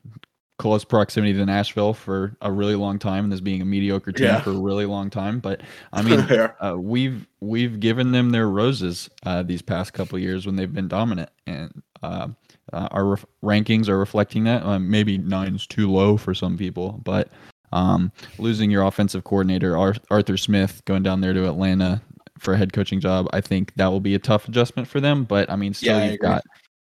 close 0.57 0.86
proximity 0.86 1.33
to 1.33 1.45
Nashville 1.45 1.93
for 1.93 2.36
a 2.41 2.51
really 2.51 2.75
long 2.75 2.97
time, 2.97 3.25
and 3.25 3.33
this 3.33 3.41
being 3.41 3.61
a 3.61 3.65
mediocre 3.65 4.11
team 4.11 4.27
yeah. 4.27 4.41
for 4.41 4.51
a 4.51 4.59
really 4.59 4.86
long 4.86 5.09
time. 5.09 5.39
But 5.39 5.61
I 5.93 6.01
mean, 6.01 6.19
uh, 6.19 6.75
we've 6.77 7.27
we've 7.41 7.79
given 7.79 8.11
them 8.11 8.29
their 8.29 8.49
roses 8.49 9.09
uh, 9.25 9.43
these 9.43 9.61
past 9.61 9.93
couple 9.93 10.17
years 10.19 10.45
when 10.45 10.55
they've 10.55 10.71
been 10.71 10.88
dominant, 10.88 11.29
and 11.45 11.83
uh, 12.01 12.29
uh 12.73 12.88
our 12.91 13.05
ref- 13.05 13.25
rankings 13.43 13.89
are 13.89 13.97
reflecting 13.97 14.45
that. 14.45 14.63
Uh, 14.63 14.79
maybe 14.79 15.17
nine's 15.17 15.67
too 15.67 15.91
low 15.91 16.17
for 16.17 16.33
some 16.33 16.57
people, 16.57 17.01
but 17.03 17.29
um, 17.71 18.11
losing 18.38 18.71
your 18.71 18.83
offensive 18.83 19.25
coordinator 19.25 19.77
Arthur 20.09 20.38
Smith 20.38 20.81
going 20.86 21.03
down 21.03 21.19
there 21.19 21.33
to 21.33 21.47
Atlanta 21.47 22.01
for 22.46 22.54
a 22.54 22.58
head 22.58 22.72
coaching 22.72 23.02
job. 23.02 23.28
I 23.34 23.41
think 23.41 23.74
that 23.76 23.88
will 23.88 24.00
be 24.00 24.16
a 24.16 24.20
tough 24.20 24.48
adjustment 24.48 24.88
for 24.88 25.02
them. 25.02 25.26
But 25.26 25.50
I 25.50 25.56
mean, 25.56 25.74
still, 25.74 26.00
yeah, 26.00 26.12
you've 26.12 26.22
got 26.22 26.43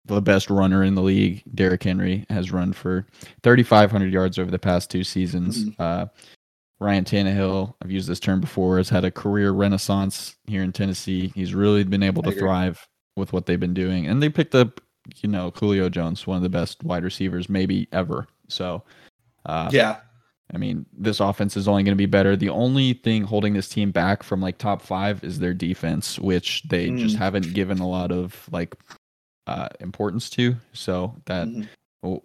the 0.05 0.21
best 0.21 0.49
runner 0.49 0.83
in 0.83 0.95
the 0.95 1.01
league. 1.01 1.43
Derrick 1.53 1.83
Henry 1.83 2.25
has 2.29 2.51
run 2.51 2.71
for 2.71 3.05
3,500 3.43 4.13
yards 4.13 4.39
over 4.39 4.49
the 4.49 4.59
past 4.59 4.89
two 4.89 5.03
seasons. 5.03 5.65
Mm-hmm. 5.65 5.81
Uh, 5.81 6.05
Ryan 6.79 7.03
Tannehill, 7.05 7.73
I've 7.81 7.91
used 7.91 8.07
this 8.07 8.19
term 8.19 8.39
before, 8.39 8.77
has 8.77 8.89
had 8.89 9.03
a 9.03 9.11
career 9.11 9.51
renaissance 9.51 10.35
here 10.45 10.61
in 10.61 10.71
Tennessee. 10.71 11.31
He's 11.33 11.55
really 11.55 11.83
been 11.83 12.03
able 12.03 12.21
to 12.23 12.31
thrive 12.31 12.87
with 13.15 13.33
what 13.33 13.47
they've 13.47 13.59
been 13.59 13.73
doing. 13.73 14.05
And 14.05 14.21
they 14.21 14.29
picked 14.29 14.53
up, 14.53 14.79
you 15.15 15.27
know, 15.27 15.51
Julio 15.55 15.89
Jones, 15.89 16.27
one 16.27 16.37
of 16.37 16.43
the 16.43 16.49
best 16.49 16.83
wide 16.83 17.03
receivers 17.03 17.49
maybe 17.49 17.87
ever. 17.91 18.27
So, 18.47 18.83
uh, 19.47 19.69
yeah, 19.73 19.97
I 20.53 20.57
mean, 20.57 20.85
this 20.97 21.19
offense 21.19 21.57
is 21.57 21.67
only 21.67 21.83
going 21.83 21.95
to 21.95 21.97
be 21.97 22.05
better. 22.05 22.35
The 22.37 22.49
only 22.49 22.93
thing 22.93 23.23
holding 23.23 23.53
this 23.53 23.67
team 23.67 23.91
back 23.91 24.23
from 24.23 24.41
like 24.41 24.57
top 24.57 24.81
five 24.81 25.23
is 25.23 25.39
their 25.39 25.53
defense, 25.53 26.17
which 26.19 26.63
they 26.63 26.87
mm. 26.87 26.99
just 26.99 27.17
haven't 27.17 27.53
given 27.53 27.79
a 27.79 27.87
lot 27.87 28.11
of 28.11 28.47
like 28.51 28.75
uh, 29.45 29.67
importance 29.81 30.29
to. 30.31 30.55
So 30.71 31.13
that 31.25 31.47
mm. 31.47 31.67
we'll 32.01 32.23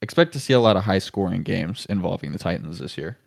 expect 0.00 0.32
to 0.34 0.40
see 0.40 0.52
a 0.52 0.60
lot 0.60 0.76
of 0.76 0.84
high 0.84 1.00
scoring 1.00 1.42
games 1.42 1.86
involving 1.90 2.32
the 2.32 2.38
Titans 2.38 2.78
this 2.78 2.96
year. 2.96 3.18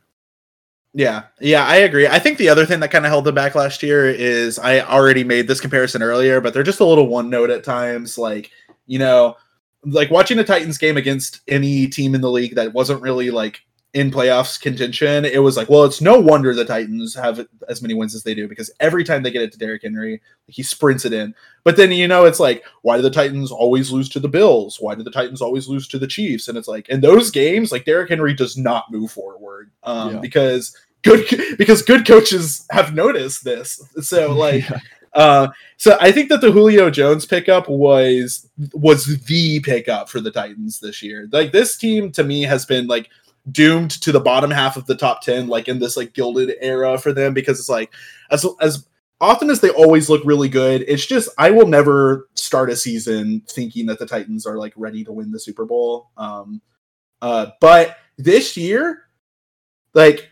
Yeah, 0.94 1.24
yeah, 1.40 1.66
I 1.66 1.78
agree. 1.78 2.08
I 2.08 2.18
think 2.18 2.38
the 2.38 2.50
other 2.50 2.66
thing 2.66 2.80
that 2.80 2.92
kind 2.92 3.06
of 3.06 3.10
held 3.10 3.26
them 3.26 3.36
back 3.36 3.54
last 3.56 3.84
year 3.84 4.10
is 4.10 4.58
I 4.58 4.80
already 4.80 5.24
made 5.24 5.48
this 5.48 5.62
comparison 5.62 6.02
earlier, 6.02 6.42
but 6.42 6.54
they're 6.54 6.64
just 6.64 6.80
a 6.80 6.86
little 6.86 7.08
one 7.08 7.30
note 7.30 7.52
at 7.52 7.64
times. 7.64 8.18
Like, 8.18 8.52
you 8.88 8.98
know, 8.98 9.38
like 9.86 10.10
watching 10.10 10.40
a 10.40 10.44
Titans 10.44 10.78
game 10.78 10.98
against 10.98 11.42
any 11.48 11.88
team 11.88 12.16
in 12.16 12.22
the 12.22 12.32
league 12.32 12.56
that 12.56 12.74
wasn't 12.74 13.02
really 13.02 13.30
like 13.30 13.62
in 13.94 14.12
playoffs 14.12 14.62
contention, 14.62 15.26
it 15.26 15.42
was 15.42 15.58
like, 15.58 15.70
well, 15.70 15.84
it's 15.84 16.00
no 16.00 16.20
wonder 16.20 16.54
the 16.54 16.64
Titans 16.64 17.16
have 17.16 17.48
as 17.68 17.82
many 17.82 17.96
wins 17.96 18.14
as 18.14 18.22
they 18.22 18.36
do 18.36 18.48
because 18.48 18.72
every 18.80 19.04
time 19.04 19.24
they 19.24 19.32
get 19.32 19.42
it 19.42 19.52
to 19.52 19.58
Derrick 19.58 19.82
Henry, 19.82 20.22
he 20.48 20.62
sprints 20.62 21.06
it 21.06 21.14
in. 21.14 21.34
But 21.64 21.76
then 21.76 21.92
you 21.92 22.08
know, 22.08 22.26
it's 22.26 22.40
like, 22.40 22.64
why 22.84 22.98
do 22.98 23.02
the 23.02 23.10
Titans 23.10 23.52
always 23.52 23.92
lose 23.92 24.08
to 24.10 24.20
the 24.20 24.28
Bills? 24.28 24.78
Why 24.80 24.94
do 24.94 25.04
the 25.04 25.12
Titans 25.12 25.42
always 25.42 25.68
lose 25.68 25.88
to 25.88 26.00
the 26.00 26.08
Chiefs? 26.08 26.48
And 26.48 26.58
it's 26.58 26.68
like, 26.68 26.90
in 26.90 27.02
those 27.02 27.32
games, 27.32 27.72
like 27.72 27.86
Derrick 27.86 28.10
Henry 28.10 28.34
does 28.34 28.58
not 28.58 28.92
move 28.92 29.12
forward 29.12 29.72
um, 29.84 30.16
yeah. 30.16 30.20
because 30.20 30.76
good 31.02 31.26
because 31.58 31.82
good 31.82 32.06
coaches 32.06 32.68
have 32.72 32.94
noticed 32.94 33.44
this. 33.44 33.82
So 34.02 34.34
like. 34.36 34.70
yeah. 34.70 34.80
Uh, 35.14 35.48
so 35.78 35.98
I 36.00 36.12
think 36.12 36.30
that 36.30 36.40
the 36.40 36.52
Julio 36.52 36.92
Jones 36.92 37.26
pickup 37.26 37.68
was 37.68 38.48
was 38.74 39.06
the 39.26 39.60
pickup 39.62 40.08
for 40.08 40.22
the 40.22 40.30
Titans 40.30 40.80
this 40.80 41.02
year. 41.02 41.28
Like 41.32 41.52
this 41.52 41.78
team 41.78 42.12
to 42.12 42.24
me 42.24 42.44
has 42.44 42.64
been 42.64 42.86
like 42.86 43.10
doomed 43.52 43.92
to 43.92 44.12
the 44.12 44.20
bottom 44.20 44.52
half 44.52 44.78
of 44.78 44.86
the 44.86 44.96
top 44.96 45.22
10 45.22 45.48
like 45.48 45.68
in 45.68 45.80
this 45.80 45.96
like 45.98 46.14
gilded 46.14 46.56
era 46.62 46.98
for 46.98 47.14
them 47.14 47.34
because 47.34 47.60
it's 47.60 47.70
like 47.70 47.92
as 48.32 48.46
as 48.62 48.88
often 49.22 49.50
as 49.50 49.60
they 49.60 49.70
always 49.70 50.10
look 50.10 50.22
really 50.26 50.50
good 50.50 50.84
it's 50.88 51.06
just 51.06 51.30
i 51.38 51.50
will 51.50 51.68
never 51.68 52.28
start 52.34 52.70
a 52.70 52.76
season 52.76 53.42
thinking 53.48 53.86
that 53.86 54.00
the 54.00 54.06
titans 54.06 54.46
are 54.46 54.58
like 54.58 54.74
ready 54.76 55.04
to 55.04 55.12
win 55.12 55.32
the 55.32 55.40
super 55.40 55.66
bowl 55.66 56.10
um 56.18 56.62
uh 57.22 57.48
but 57.62 57.98
this 58.18 58.58
year 58.58 59.04
like 59.94 60.30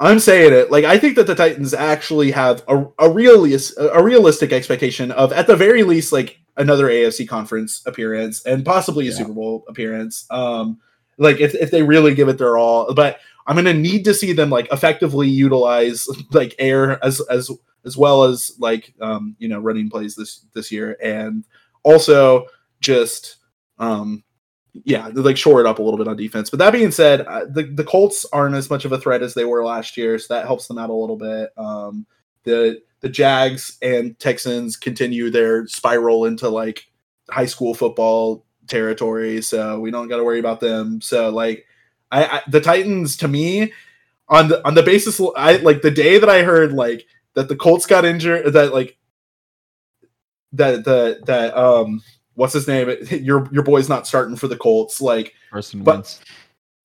i'm 0.00 0.18
saying 0.18 0.52
it 0.52 0.70
like 0.70 0.84
i 0.84 0.98
think 0.98 1.16
that 1.16 1.26
the 1.26 1.34
titans 1.34 1.74
actually 1.74 2.30
have 2.30 2.62
a, 2.68 2.84
a 2.98 3.10
realist 3.10 3.74
a 3.78 4.02
realistic 4.02 4.52
expectation 4.52 5.10
of 5.12 5.32
at 5.32 5.46
the 5.46 5.56
very 5.56 5.82
least 5.82 6.12
like 6.12 6.38
another 6.56 6.86
afc 6.86 7.26
conference 7.28 7.82
appearance 7.86 8.44
and 8.44 8.64
possibly 8.64 9.06
a 9.06 9.10
yeah. 9.10 9.16
super 9.16 9.32
bowl 9.32 9.64
appearance 9.68 10.26
um 10.30 10.78
like 11.18 11.40
if, 11.40 11.54
if 11.54 11.70
they 11.70 11.82
really 11.82 12.14
give 12.14 12.28
it 12.28 12.38
their 12.38 12.56
all 12.56 12.92
but 12.94 13.18
i'm 13.46 13.56
gonna 13.56 13.74
need 13.74 14.04
to 14.04 14.14
see 14.14 14.32
them 14.32 14.50
like 14.50 14.70
effectively 14.72 15.28
utilize 15.28 16.08
like 16.32 16.54
air 16.58 17.02
as 17.04 17.20
as 17.28 17.50
as 17.84 17.96
well 17.96 18.24
as 18.24 18.52
like 18.58 18.94
um 19.00 19.36
you 19.38 19.48
know 19.48 19.58
running 19.58 19.90
plays 19.90 20.14
this 20.14 20.46
this 20.54 20.70
year. 20.70 20.96
And 21.02 21.44
also 21.82 22.46
just 22.80 23.36
um 23.78 24.22
yeah 24.84 25.10
like 25.14 25.36
shore 25.36 25.60
it 25.60 25.66
up 25.66 25.78
a 25.78 25.82
little 25.82 25.98
bit 25.98 26.08
on 26.08 26.16
defense. 26.16 26.50
But 26.50 26.58
that 26.60 26.72
being 26.72 26.90
said 26.90 27.22
uh, 27.22 27.46
the, 27.46 27.64
the 27.64 27.84
colts 27.84 28.24
aren't 28.32 28.54
as 28.54 28.70
much 28.70 28.84
of 28.84 28.92
a 28.92 29.00
threat 29.00 29.22
as 29.22 29.34
they 29.34 29.44
were 29.44 29.64
last 29.64 29.96
year 29.96 30.18
so 30.18 30.34
that 30.34 30.46
helps 30.46 30.66
them 30.68 30.78
out 30.78 30.90
a 30.90 30.94
little 30.94 31.16
bit. 31.16 31.50
Um 31.56 32.06
the 32.44 32.80
the 33.00 33.08
jags 33.08 33.78
and 33.82 34.18
texans 34.18 34.76
continue 34.76 35.30
their 35.30 35.66
spiral 35.66 36.24
into 36.24 36.48
like 36.48 36.86
high 37.30 37.46
school 37.46 37.74
football 37.74 38.44
territory, 38.68 39.42
so 39.42 39.80
we 39.80 39.90
don't 39.90 40.08
got 40.08 40.18
to 40.18 40.24
worry 40.24 40.38
about 40.38 40.60
them. 40.60 41.00
So 41.00 41.30
like, 41.30 41.66
I, 42.10 42.24
I 42.24 42.42
the 42.48 42.60
Titans 42.60 43.16
to 43.18 43.28
me 43.28 43.72
on 44.28 44.48
the 44.48 44.66
on 44.66 44.74
the 44.74 44.82
basis 44.82 45.20
I 45.36 45.56
like 45.56 45.82
the 45.82 45.90
day 45.90 46.18
that 46.18 46.28
I 46.28 46.42
heard 46.42 46.72
like 46.72 47.06
that 47.34 47.48
the 47.48 47.56
Colts 47.56 47.86
got 47.86 48.04
injured 48.04 48.52
that 48.52 48.72
like 48.72 48.96
that 50.52 50.84
the 50.84 51.20
that 51.26 51.56
um 51.56 52.02
what's 52.34 52.52
his 52.54 52.68
name 52.68 52.88
your 53.10 53.48
your 53.52 53.62
boy's 53.62 53.88
not 53.88 54.06
starting 54.06 54.36
for 54.36 54.48
the 54.48 54.56
Colts 54.56 55.00
like 55.00 55.34
Carson 55.50 55.82
but- 55.82 55.96
Wentz. 55.96 56.20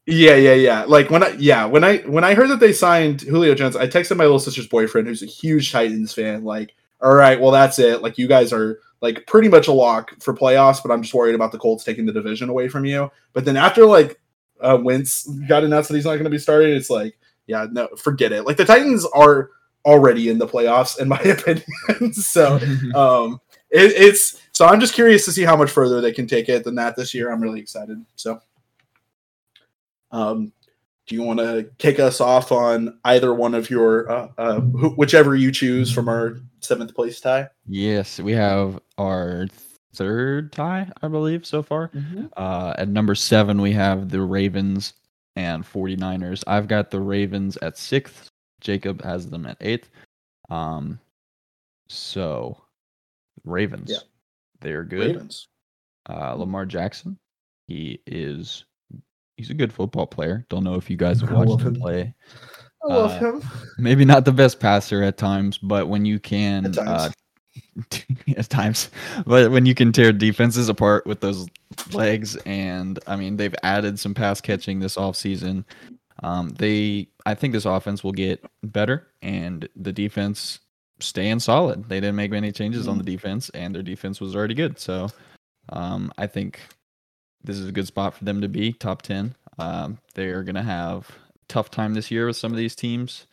yeah 0.06 0.36
yeah 0.36 0.54
yeah 0.54 0.84
like 0.86 1.10
when 1.10 1.24
I 1.24 1.30
yeah 1.40 1.66
when 1.66 1.84
I 1.84 1.98
when 2.00 2.24
I 2.24 2.34
heard 2.34 2.50
that 2.50 2.60
they 2.60 2.74
signed 2.74 3.22
Julio 3.22 3.56
Jones 3.56 3.76
I 3.76 3.88
texted 3.88 4.18
my 4.18 4.24
little 4.26 4.40
sister's 4.40 4.68
boyfriend 4.68 5.08
who's 5.08 5.24
a 5.24 5.28
huge 5.28 5.72
Titans 5.72 6.14
fan 6.14 6.44
like 6.44 6.76
all 7.02 7.14
right 7.14 7.40
well 7.40 7.52
that's 7.52 7.80
it 7.80 8.02
like 8.02 8.18
you 8.18 8.28
guys 8.28 8.52
are 8.54 8.80
like 9.04 9.28
pretty 9.28 9.50
much 9.50 9.68
a 9.68 9.72
lock 9.72 10.12
for 10.22 10.34
playoffs 10.34 10.82
but 10.82 10.92
I'm 10.92 11.02
just 11.02 11.14
worried 11.14 11.36
about 11.36 11.52
the 11.52 11.60
Colts 11.60 11.84
taking 11.84 12.06
the 12.06 12.14
division 12.14 12.50
away 12.50 12.70
from 12.70 12.86
you. 12.86 13.12
But 13.34 13.46
then 13.46 13.58
after 13.58 13.86
like 13.86 14.20
uh 14.62 14.80
Wentz 14.82 15.28
got 15.48 15.66
announced 15.66 15.90
that 15.90 15.96
he's 15.96 16.06
not 16.06 16.14
going 16.14 16.24
to 16.24 16.30
be 16.30 16.40
starting 16.40 16.74
it's 16.74 16.90
like 16.90 17.20
yeah 17.46 17.68
no 17.70 17.90
forget 17.98 18.32
it. 18.32 18.46
Like 18.46 18.58
the 18.58 18.66
Titans 18.66 19.06
are 19.14 19.52
already 19.86 20.30
in 20.30 20.40
the 20.40 20.48
playoffs 20.48 20.98
in 21.00 21.10
my 21.10 21.20
opinion. 21.20 21.66
So 22.14 22.56
um 22.96 23.40
it, 23.70 23.92
it's 23.92 24.42
so 24.54 24.68
i'm 24.68 24.80
just 24.80 24.94
curious 24.94 25.26
to 25.26 25.32
see 25.32 25.42
how 25.42 25.56
much 25.58 25.72
further 25.72 26.00
they 26.00 26.12
can 26.14 26.28
take 26.28 26.48
it 26.48 26.64
than 26.64 26.76
that 26.76 26.96
this 26.96 27.14
year. 27.14 27.32
I'm 27.32 27.42
really 27.42 27.60
excited. 27.60 28.04
So 28.16 28.40
um 30.12 30.54
do 31.08 31.16
you 31.16 31.24
want 31.24 31.40
to 31.40 31.70
kick 31.78 32.00
us 32.00 32.22
off 32.22 32.54
on 32.54 32.98
either 33.04 33.34
one 33.34 33.54
of 33.54 33.70
your 33.70 34.10
uh, 34.10 34.28
uh 34.38 34.60
who, 34.62 34.92
whichever 34.92 35.36
you 35.36 35.52
choose 35.52 35.92
from 35.92 36.08
our 36.08 36.38
seventh 36.64 36.94
place 36.96 37.20
tie 37.20 37.48
yes, 37.68 38.20
we 38.20 38.32
have 38.34 38.80
our 38.98 39.48
third 39.96 40.52
tie, 40.52 40.90
I 41.02 41.08
believe, 41.08 41.46
so 41.46 41.62
far. 41.62 41.92
Uh, 42.36 42.74
at 42.78 42.90
number 42.90 43.14
seven, 43.16 43.62
we 43.62 43.72
have 43.74 44.10
the 44.10 44.22
Ravens 44.22 44.94
and 45.36 45.64
49ers. 45.64 46.44
I've 46.48 46.68
got 46.68 46.90
the 46.90 47.00
Ravens 47.00 47.58
at 47.58 47.78
sixth. 47.78 48.30
Jacob 48.62 49.04
has 49.04 49.30
them 49.30 49.46
at 49.46 49.58
eighth. 49.62 49.90
Um, 50.50 51.00
so 51.90 52.58
Ravens, 53.44 53.92
Yeah. 53.92 53.98
they're 54.62 54.84
good. 54.84 55.08
ravens 55.16 55.48
Uh, 56.10 56.34
Lamar 56.34 56.66
Jackson, 56.66 57.18
he 57.68 58.02
is 58.08 58.66
he's 59.38 59.50
a 59.50 59.54
good 59.54 59.72
football 59.74 60.06
player. 60.08 60.46
Don't 60.50 60.64
know 60.64 60.76
if 60.76 60.90
you 60.90 60.98
guys 60.98 61.22
have 61.22 61.32
watched 61.32 61.62
him. 61.62 61.76
play. 61.76 62.14
I 62.84 62.88
love 62.94 63.12
Uh, 63.12 63.20
him 63.20 63.44
Maybe 63.78 64.06
not 64.06 64.26
the 64.26 64.32
best 64.32 64.60
passer 64.60 65.04
at 65.04 65.18
times, 65.18 65.58
but 65.58 65.88
when 65.88 66.06
you 66.06 66.20
can 66.20 66.66
At 66.68 66.74
times. 66.74 66.88
uh, 66.90 67.98
at 68.38 68.50
times, 68.50 68.90
but 69.26 69.52
when 69.52 69.66
you 69.66 69.74
can 69.76 69.92
tear 69.92 70.12
defenses 70.12 70.70
apart 70.70 71.06
with 71.06 71.20
those 71.22 71.48
legs, 71.92 72.36
and 72.46 73.00
I 73.08 73.16
mean 73.16 73.36
they've 73.38 73.56
added 73.64 74.00
some 74.00 74.14
pass 74.14 74.42
catching 74.42 74.80
this 74.80 74.96
offseason. 74.96 75.64
Um, 76.22 76.50
they, 76.50 77.08
I 77.26 77.34
think 77.34 77.54
this 77.54 77.66
offense 77.66 78.04
will 78.04 78.12
get 78.12 78.44
better, 78.64 79.08
and 79.22 79.68
the 79.76 79.92
defense 79.92 80.60
staying 81.00 81.40
solid. 81.40 81.90
They 81.90 82.00
didn't 82.00 82.16
make 82.16 82.32
many 82.32 82.52
changes 82.52 82.88
on 82.88 82.98
the 82.98 83.04
defense, 83.04 83.50
and 83.50 83.74
their 83.76 83.84
defense 83.84 84.22
was 84.22 84.36
already 84.36 84.54
good. 84.54 84.80
So, 84.80 85.10
um, 85.70 86.12
I 86.18 86.28
think 86.28 86.60
this 87.44 87.58
is 87.58 87.68
a 87.68 87.72
good 87.74 87.88
spot 87.88 88.14
for 88.14 88.24
them 88.24 88.40
to 88.42 88.48
be 88.48 88.74
top 88.74 89.02
ten. 89.02 89.36
Um, 89.60 89.98
they 90.16 90.28
are 90.28 90.44
going 90.44 90.56
to 90.56 90.64
have 90.64 91.10
tough 91.48 91.70
time 91.70 91.94
this 91.94 92.12
year 92.12 92.28
with 92.28 92.38
some 92.38 92.52
of 92.52 92.58
these 92.58 92.76
teams, 92.76 93.28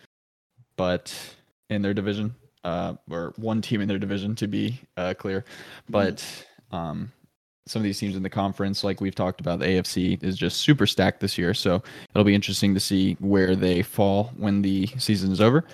but 0.76 1.14
in 1.68 1.82
their 1.82 1.94
division, 1.94 2.34
uh, 2.64 2.94
or 3.10 3.32
one 3.36 3.62
team 3.62 3.80
in 3.80 3.88
their 3.88 3.98
division 3.98 4.34
to 4.36 4.46
be 4.46 4.80
uh, 4.96 5.14
clear. 5.14 5.44
But 5.88 6.24
um, 6.70 7.12
some 7.66 7.80
of 7.80 7.84
these 7.84 7.98
teams 7.98 8.16
in 8.16 8.22
the 8.22 8.30
conference, 8.30 8.82
like 8.84 9.00
we've 9.00 9.14
talked 9.14 9.40
about, 9.40 9.58
the 9.58 9.66
AFC 9.66 10.22
is 10.22 10.36
just 10.36 10.58
super 10.58 10.86
stacked 10.86 11.20
this 11.20 11.38
year. 11.38 11.54
So 11.54 11.82
it'll 12.10 12.24
be 12.24 12.34
interesting 12.34 12.74
to 12.74 12.80
see 12.80 13.14
where 13.20 13.54
they 13.54 13.82
fall 13.82 14.32
when 14.36 14.62
the 14.62 14.86
season 14.98 15.32
is 15.32 15.40
over. 15.40 15.64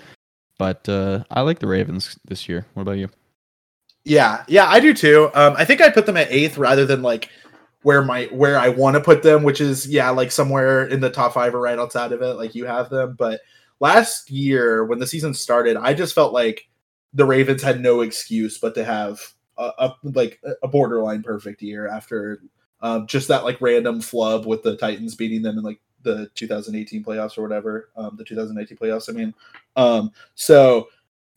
But 0.57 0.87
uh, 0.89 1.23
I 1.29 1.41
like 1.41 1.59
the 1.59 1.67
Ravens 1.67 2.17
this 2.25 2.47
year. 2.49 2.65
What 2.73 2.83
about 2.83 2.97
you? 2.97 3.09
Yeah, 4.03 4.43
yeah, 4.47 4.67
I 4.69 4.79
do 4.79 4.93
too. 4.93 5.29
Um, 5.33 5.55
I 5.57 5.65
think 5.65 5.81
I 5.81 5.89
put 5.89 6.05
them 6.05 6.17
at 6.17 6.31
eighth 6.31 6.57
rather 6.57 6.85
than 6.85 7.01
like 7.01 7.29
where 7.83 8.03
my 8.03 8.25
where 8.25 8.57
I 8.57 8.69
want 8.69 8.95
to 8.95 9.01
put 9.01 9.23
them, 9.23 9.43
which 9.43 9.61
is 9.61 9.87
yeah, 9.87 10.09
like 10.09 10.31
somewhere 10.31 10.85
in 10.85 10.99
the 10.99 11.09
top 11.09 11.33
five 11.33 11.53
or 11.55 11.61
right 11.61 11.79
outside 11.79 12.11
of 12.11 12.21
it, 12.21 12.33
like 12.33 12.55
you 12.55 12.65
have 12.65 12.89
them. 12.89 13.15
But 13.17 13.41
last 13.79 14.29
year 14.29 14.85
when 14.85 14.99
the 14.99 15.07
season 15.07 15.33
started, 15.33 15.77
I 15.77 15.93
just 15.93 16.15
felt 16.15 16.33
like 16.33 16.67
the 17.13 17.25
Ravens 17.25 17.63
had 17.63 17.81
no 17.81 18.01
excuse 18.01 18.57
but 18.57 18.75
to 18.75 18.83
have 18.83 19.21
a, 19.57 19.71
a 19.79 19.95
like 20.03 20.41
a 20.61 20.67
borderline 20.67 21.23
perfect 21.23 21.61
year 21.61 21.87
after 21.87 22.41
um, 22.81 23.07
just 23.07 23.27
that 23.27 23.43
like 23.43 23.61
random 23.61 24.01
flub 24.01 24.45
with 24.45 24.63
the 24.63 24.77
Titans 24.77 25.15
beating 25.15 25.41
them 25.41 25.57
in 25.57 25.63
like 25.63 25.79
the 26.03 26.29
2018 26.35 27.03
playoffs 27.03 27.37
or 27.37 27.41
whatever, 27.41 27.89
um, 27.95 28.15
the 28.17 28.23
2018 28.23 28.77
playoffs. 28.77 29.09
I 29.09 29.13
mean, 29.13 29.33
um, 29.75 30.11
so 30.35 30.87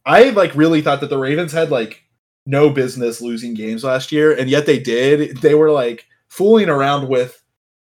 I 0.05 0.30
like 0.30 0.55
really 0.55 0.82
thought 0.82 1.01
that 1.01 1.11
the 1.11 1.18
Ravens 1.18 1.53
had 1.53 1.70
like 1.70 2.05
no 2.47 2.70
business 2.70 3.20
losing 3.20 3.55
games 3.55 3.84
last 3.84 4.12
year, 4.12 4.32
and 4.32 4.51
yet 4.51 4.66
they 4.66 4.78
did. 4.78 5.38
They 5.38 5.55
were 5.55 5.70
like 5.70 6.07
fooling 6.31 6.68
around 6.70 7.09
with 7.09 7.43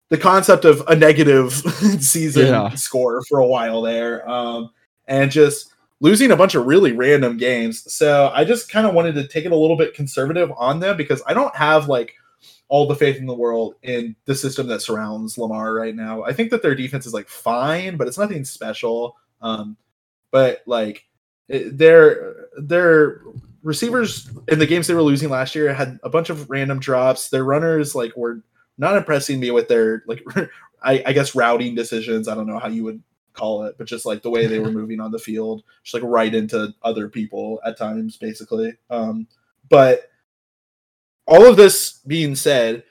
the 0.09 0.17
concept 0.17 0.63
of 0.65 0.81
a 0.87 0.95
negative 0.95 1.51
season 1.99 2.45
Yeah. 2.47 2.69
score 2.75 3.21
for 3.23 3.39
a 3.39 3.45
while 3.47 3.81
there, 3.81 4.27
um, 4.29 4.69
and 5.07 5.29
just 5.29 5.73
losing 5.99 6.31
a 6.31 6.35
bunch 6.35 6.55
of 6.55 6.65
really 6.65 6.91
random 6.91 7.37
games. 7.37 7.91
So 7.93 8.31
I 8.33 8.45
just 8.45 8.71
kind 8.71 8.85
of 8.87 8.93
wanted 8.93 9.15
to 9.15 9.27
take 9.27 9.45
it 9.45 9.51
a 9.51 9.55
little 9.55 9.75
bit 9.75 9.93
conservative 9.93 10.51
on 10.57 10.79
them 10.79 10.95
because 10.95 11.21
I 11.25 11.33
don't 11.33 11.55
have 11.55 11.89
like 11.89 12.13
all 12.67 12.87
the 12.87 12.95
faith 12.95 13.17
in 13.17 13.25
the 13.25 13.33
world 13.33 13.75
in 13.83 14.15
the 14.25 14.35
system 14.35 14.67
that 14.67 14.81
surrounds 14.81 15.37
Lamar 15.37 15.73
right 15.73 15.95
now. 15.95 16.23
I 16.23 16.33
think 16.33 16.49
that 16.51 16.61
their 16.61 16.75
defense 16.75 17.05
is 17.05 17.13
like 17.13 17.27
fine, 17.27 17.97
but 17.97 18.07
it's 18.07 18.17
nothing 18.17 18.43
special. 18.45 19.17
Um, 19.41 19.75
but 20.31 20.61
like 20.67 21.05
it- 21.47 21.77
their 21.77 22.47
their 22.57 23.21
receivers 23.65 24.29
in 24.47 24.59
the 24.59 24.67
games 24.67 24.85
they 24.87 24.93
were 24.93 25.01
losing 25.01 25.29
last 25.29 25.55
year 25.55 25.73
had 25.73 25.99
a 26.03 26.09
bunch 26.09 26.29
of 26.29 26.49
random 26.49 26.79
drops. 26.79 27.29
Their 27.29 27.43
runners 27.43 27.95
like 27.95 28.15
were 28.15 28.41
not 28.77 28.95
impressing 28.95 29.39
me 29.39 29.51
with 29.51 29.67
their 29.67 30.03
like 30.07 30.23
I, 30.83 31.03
I 31.05 31.13
guess 31.13 31.35
routing 31.35 31.73
decisions. 31.75 32.27
I 32.27 32.35
don't 32.35 32.47
know 32.47 32.59
how 32.59 32.67
you 32.67 32.83
would 32.83 33.01
call 33.33 33.63
it, 33.63 33.75
but 33.77 33.87
just 33.87 34.05
like 34.05 34.21
the 34.21 34.29
way 34.29 34.45
they 34.45 34.59
were 34.59 34.71
moving 34.79 35.01
on 35.01 35.11
the 35.11 35.19
field, 35.19 35.63
just 35.83 35.95
like 35.95 36.03
right 36.03 36.33
into 36.33 36.73
other 36.83 37.09
people 37.09 37.59
at 37.65 37.77
times, 37.77 38.17
basically. 38.17 38.73
Um, 38.91 39.27
but 39.67 40.11
all 41.25 41.49
of 41.49 41.57
this 41.57 42.01
being 42.05 42.35
said, 42.35 42.83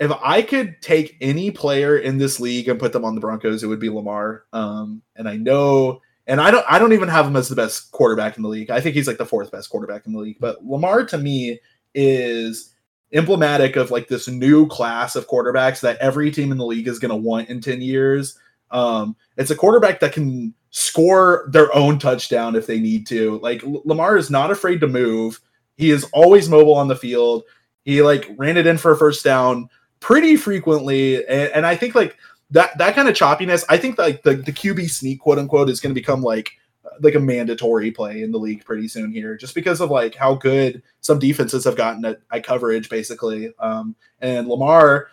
if 0.00 0.10
I 0.22 0.42
could 0.42 0.82
take 0.82 1.16
any 1.20 1.52
player 1.52 1.98
in 1.98 2.18
this 2.18 2.40
league 2.40 2.68
and 2.68 2.80
put 2.80 2.92
them 2.92 3.04
on 3.04 3.14
the 3.14 3.20
Broncos, 3.20 3.62
it 3.62 3.68
would 3.68 3.80
be 3.80 3.88
Lamar. 3.88 4.44
Um, 4.52 5.02
and 5.14 5.28
I 5.28 5.36
know, 5.36 6.02
and 6.26 6.40
I 6.40 6.50
don't, 6.50 6.64
I 6.68 6.78
don't 6.78 6.92
even 6.92 7.08
have 7.08 7.26
him 7.26 7.36
as 7.36 7.48
the 7.48 7.56
best 7.56 7.92
quarterback 7.92 8.36
in 8.36 8.42
the 8.42 8.48
league. 8.48 8.70
I 8.70 8.80
think 8.80 8.94
he's 8.94 9.06
like 9.06 9.18
the 9.18 9.26
fourth 9.26 9.50
best 9.50 9.70
quarterback 9.70 10.06
in 10.06 10.12
the 10.12 10.18
league. 10.18 10.38
But 10.40 10.64
Lamar 10.64 11.04
to 11.06 11.18
me 11.18 11.60
is 11.94 12.74
emblematic 13.12 13.76
of 13.76 13.90
like 13.90 14.08
this 14.08 14.28
new 14.28 14.66
class 14.66 15.16
of 15.16 15.28
quarterbacks 15.28 15.80
that 15.80 15.98
every 15.98 16.30
team 16.30 16.52
in 16.52 16.58
the 16.58 16.66
league 16.66 16.88
is 16.88 16.98
going 16.98 17.10
to 17.10 17.16
want 17.16 17.48
in 17.48 17.60
10 17.60 17.80
years. 17.80 18.38
Um, 18.70 19.16
it's 19.36 19.50
a 19.50 19.56
quarterback 19.56 20.00
that 20.00 20.12
can 20.12 20.52
score 20.70 21.48
their 21.52 21.74
own 21.74 21.98
touchdown 21.98 22.56
if 22.56 22.66
they 22.66 22.80
need 22.80 23.06
to. 23.06 23.38
Like 23.38 23.64
L- 23.64 23.82
Lamar 23.84 24.16
is 24.16 24.30
not 24.30 24.50
afraid 24.50 24.80
to 24.80 24.88
move. 24.88 25.40
He 25.76 25.90
is 25.90 26.04
always 26.12 26.48
mobile 26.48 26.74
on 26.74 26.88
the 26.88 26.96
field. 26.96 27.44
He 27.84 28.02
like 28.02 28.34
ran 28.36 28.56
it 28.56 28.66
in 28.66 28.78
for 28.78 28.92
a 28.92 28.96
first 28.96 29.24
down 29.24 29.68
pretty 30.00 30.36
frequently, 30.36 31.24
and, 31.26 31.52
and 31.52 31.66
I 31.66 31.76
think 31.76 31.94
like 31.94 32.16
that 32.50 32.76
that 32.78 32.94
kind 32.94 33.08
of 33.08 33.14
choppiness. 33.14 33.64
I 33.68 33.76
think 33.76 33.98
like 33.98 34.22
the 34.22 34.34
the 34.34 34.52
QB 34.52 34.90
sneak 34.90 35.20
quote 35.20 35.38
unquote 35.38 35.70
is 35.70 35.80
going 35.80 35.94
to 35.94 36.00
become 36.00 36.22
like 36.22 36.52
like 37.00 37.14
a 37.14 37.20
mandatory 37.20 37.90
play 37.90 38.22
in 38.22 38.32
the 38.32 38.38
league 38.38 38.64
pretty 38.64 38.88
soon 38.88 39.12
here, 39.12 39.36
just 39.36 39.54
because 39.54 39.80
of 39.80 39.90
like 39.90 40.14
how 40.14 40.34
good 40.34 40.82
some 41.00 41.18
defenses 41.18 41.64
have 41.64 41.76
gotten 41.76 42.04
at, 42.04 42.20
at 42.32 42.44
coverage, 42.44 42.88
basically. 42.88 43.52
Um, 43.58 43.94
and 44.20 44.48
Lamar, 44.48 45.08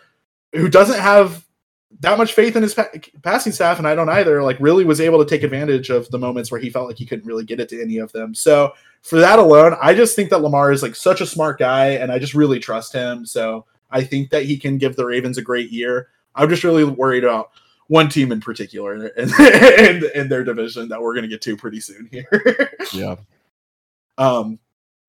who 0.52 0.68
doesn't 0.68 1.00
have 1.00 1.44
that 2.00 2.18
much 2.18 2.32
faith 2.32 2.56
in 2.56 2.62
his 2.62 2.74
pa- 2.74 2.88
passing 3.22 3.52
staff, 3.52 3.78
and 3.78 3.86
I 3.86 3.94
don't 3.94 4.08
either, 4.08 4.42
like 4.42 4.58
really 4.60 4.84
was 4.84 5.00
able 5.00 5.22
to 5.22 5.28
take 5.28 5.42
advantage 5.42 5.90
of 5.90 6.08
the 6.10 6.18
moments 6.18 6.50
where 6.50 6.60
he 6.60 6.70
felt 6.70 6.88
like 6.88 6.98
he 6.98 7.06
couldn't 7.06 7.26
really 7.26 7.44
get 7.44 7.60
it 7.60 7.68
to 7.70 7.80
any 7.80 7.98
of 7.98 8.12
them. 8.12 8.34
So 8.34 8.72
for 9.02 9.18
that 9.20 9.38
alone, 9.38 9.76
I 9.80 9.94
just 9.94 10.16
think 10.16 10.30
that 10.30 10.42
Lamar 10.42 10.72
is 10.72 10.82
like 10.82 10.96
such 10.96 11.20
a 11.20 11.26
smart 11.26 11.58
guy, 11.58 11.90
and 11.90 12.10
I 12.10 12.18
just 12.18 12.34
really 12.34 12.58
trust 12.58 12.92
him. 12.92 13.26
So 13.26 13.66
I 13.90 14.02
think 14.02 14.30
that 14.30 14.44
he 14.44 14.56
can 14.56 14.78
give 14.78 14.96
the 14.96 15.06
Ravens 15.06 15.38
a 15.38 15.42
great 15.42 15.70
year. 15.70 16.08
I'm 16.34 16.48
just 16.48 16.64
really 16.64 16.84
worried 16.84 17.24
about 17.24 17.50
one 17.88 18.08
team 18.08 18.32
in 18.32 18.40
particular 18.40 18.94
and 18.94 19.30
in, 19.38 20.10
in 20.14 20.28
their 20.28 20.44
division 20.44 20.88
that 20.88 21.00
we're 21.00 21.14
going 21.14 21.22
to 21.22 21.28
get 21.28 21.42
to 21.42 21.56
pretty 21.56 21.80
soon 21.80 22.08
here. 22.10 22.70
Yeah. 22.92 23.16
Um, 24.18 24.58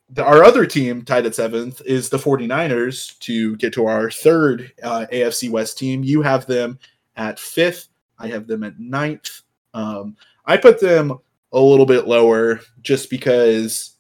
the, 0.10 0.24
our 0.24 0.44
other 0.44 0.66
team 0.66 1.04
tied 1.04 1.26
at 1.26 1.36
seventh 1.36 1.82
is 1.86 2.10
the 2.10 2.18
49ers 2.18 3.20
to 3.20 3.56
get 3.58 3.74
to 3.74 3.86
our 3.86 4.10
third 4.10 4.72
uh, 4.82 5.06
AFC 5.12 5.50
West 5.50 5.78
team. 5.78 6.04
You 6.04 6.22
have 6.22 6.46
them 6.46 6.80
at 7.16 7.40
fifth. 7.40 7.90
I 8.18 8.28
have 8.28 8.48
them 8.48 8.64
at 8.64 8.80
ninth. 8.80 9.42
Um, 9.74 10.16
I 10.46 10.58
put 10.58 10.80
them 10.80 11.20
a 11.52 11.60
little 11.60 11.86
bit 11.86 12.08
lower 12.08 12.62
just 12.82 13.10
because 13.10 13.96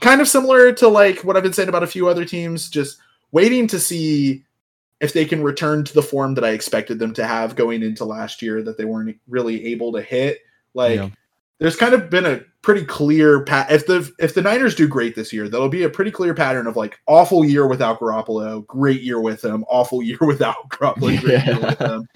kind 0.00 0.20
of 0.20 0.28
similar 0.28 0.72
to 0.72 0.88
like 0.88 1.20
what 1.24 1.36
I've 1.36 1.42
been 1.42 1.52
saying 1.52 1.68
about 1.68 1.84
a 1.84 1.86
few 1.86 2.08
other 2.08 2.24
teams. 2.24 2.68
Just 2.68 2.98
waiting 3.30 3.66
to 3.68 3.78
see 3.78 4.44
if 5.02 5.12
they 5.12 5.24
can 5.24 5.42
return 5.42 5.84
to 5.84 5.92
the 5.92 6.02
form 6.02 6.32
that 6.34 6.44
I 6.44 6.50
expected 6.50 7.00
them 7.00 7.12
to 7.14 7.26
have 7.26 7.56
going 7.56 7.82
into 7.82 8.04
last 8.04 8.40
year 8.40 8.62
that 8.62 8.78
they 8.78 8.84
weren't 8.84 9.18
really 9.28 9.66
able 9.66 9.92
to 9.92 10.00
hit. 10.00 10.38
Like 10.74 10.96
yeah. 10.96 11.08
there's 11.58 11.74
kind 11.74 11.92
of 11.92 12.08
been 12.08 12.24
a 12.24 12.40
pretty 12.62 12.84
clear 12.84 13.44
pat 13.44 13.72
if 13.72 13.84
the 13.86 14.08
if 14.20 14.32
the 14.32 14.42
Niners 14.42 14.76
do 14.76 14.86
great 14.86 15.16
this 15.16 15.32
year, 15.32 15.48
that'll 15.48 15.68
be 15.68 15.82
a 15.82 15.90
pretty 15.90 16.12
clear 16.12 16.34
pattern 16.34 16.68
of 16.68 16.76
like 16.76 17.00
awful 17.08 17.44
year 17.44 17.66
without 17.66 17.98
Garoppolo, 17.98 18.64
great 18.68 19.02
year 19.02 19.20
with 19.20 19.44
him, 19.44 19.64
awful 19.68 20.04
year 20.04 20.18
without 20.20 20.68
Garoppolo, 20.68 21.20
great 21.20 21.22
yeah. 21.24 21.46
year 21.46 21.60
with 21.60 21.78
him. 21.80 22.08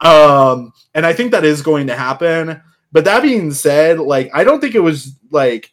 Um, 0.00 0.72
and 0.94 1.06
I 1.06 1.12
think 1.12 1.30
that 1.30 1.44
is 1.44 1.62
going 1.62 1.86
to 1.86 1.96
happen. 1.96 2.60
But 2.90 3.04
that 3.04 3.22
being 3.22 3.52
said, 3.52 4.00
like 4.00 4.30
I 4.34 4.42
don't 4.42 4.60
think 4.60 4.74
it 4.74 4.80
was 4.80 5.16
like 5.30 5.72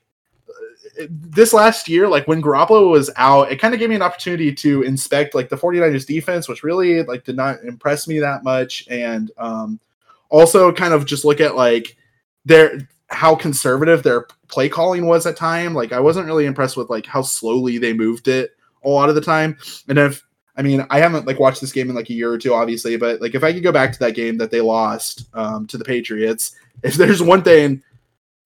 this 1.09 1.53
last 1.53 1.87
year, 1.87 2.07
like 2.07 2.27
when 2.27 2.41
Garoppolo 2.41 2.89
was 2.89 3.09
out, 3.15 3.51
it 3.51 3.59
kind 3.59 3.73
of 3.73 3.79
gave 3.79 3.89
me 3.89 3.95
an 3.95 4.01
opportunity 4.01 4.53
to 4.53 4.83
inspect 4.83 5.35
like 5.35 5.49
the 5.49 5.57
49ers 5.57 6.05
defense, 6.05 6.47
which 6.47 6.63
really 6.63 7.03
like 7.03 7.23
did 7.23 7.35
not 7.35 7.63
impress 7.63 8.07
me 8.07 8.19
that 8.19 8.43
much. 8.43 8.87
And 8.89 9.31
um 9.37 9.79
also 10.29 10.71
kind 10.71 10.93
of 10.93 11.05
just 11.05 11.25
look 11.25 11.39
at 11.39 11.55
like 11.55 11.95
their 12.45 12.87
how 13.07 13.35
conservative 13.35 14.01
their 14.01 14.27
play 14.47 14.67
calling 14.67 15.05
was 15.05 15.25
at 15.25 15.37
time. 15.37 15.73
Like 15.73 15.93
I 15.93 15.99
wasn't 15.99 16.25
really 16.25 16.45
impressed 16.45 16.77
with 16.77 16.89
like 16.89 17.05
how 17.05 17.21
slowly 17.21 17.77
they 17.77 17.93
moved 17.93 18.27
it 18.27 18.51
a 18.83 18.89
lot 18.89 19.09
of 19.09 19.15
the 19.15 19.21
time. 19.21 19.57
And 19.87 19.97
if 19.97 20.25
I 20.55 20.61
mean, 20.61 20.85
I 20.89 20.99
haven't 20.99 21.25
like 21.25 21.39
watched 21.39 21.61
this 21.61 21.71
game 21.71 21.89
in 21.89 21.95
like 21.95 22.09
a 22.09 22.13
year 22.13 22.31
or 22.31 22.37
two, 22.37 22.53
obviously, 22.53 22.95
but 22.97 23.21
like 23.21 23.35
if 23.35 23.43
I 23.43 23.53
could 23.53 23.63
go 23.63 23.71
back 23.71 23.91
to 23.93 23.99
that 23.99 24.15
game 24.15 24.37
that 24.37 24.51
they 24.51 24.61
lost 24.61 25.27
um, 25.33 25.65
to 25.67 25.77
the 25.77 25.85
Patriots, 25.85 26.55
if 26.83 26.95
there's 26.95 27.23
one 27.23 27.41
thing 27.41 27.81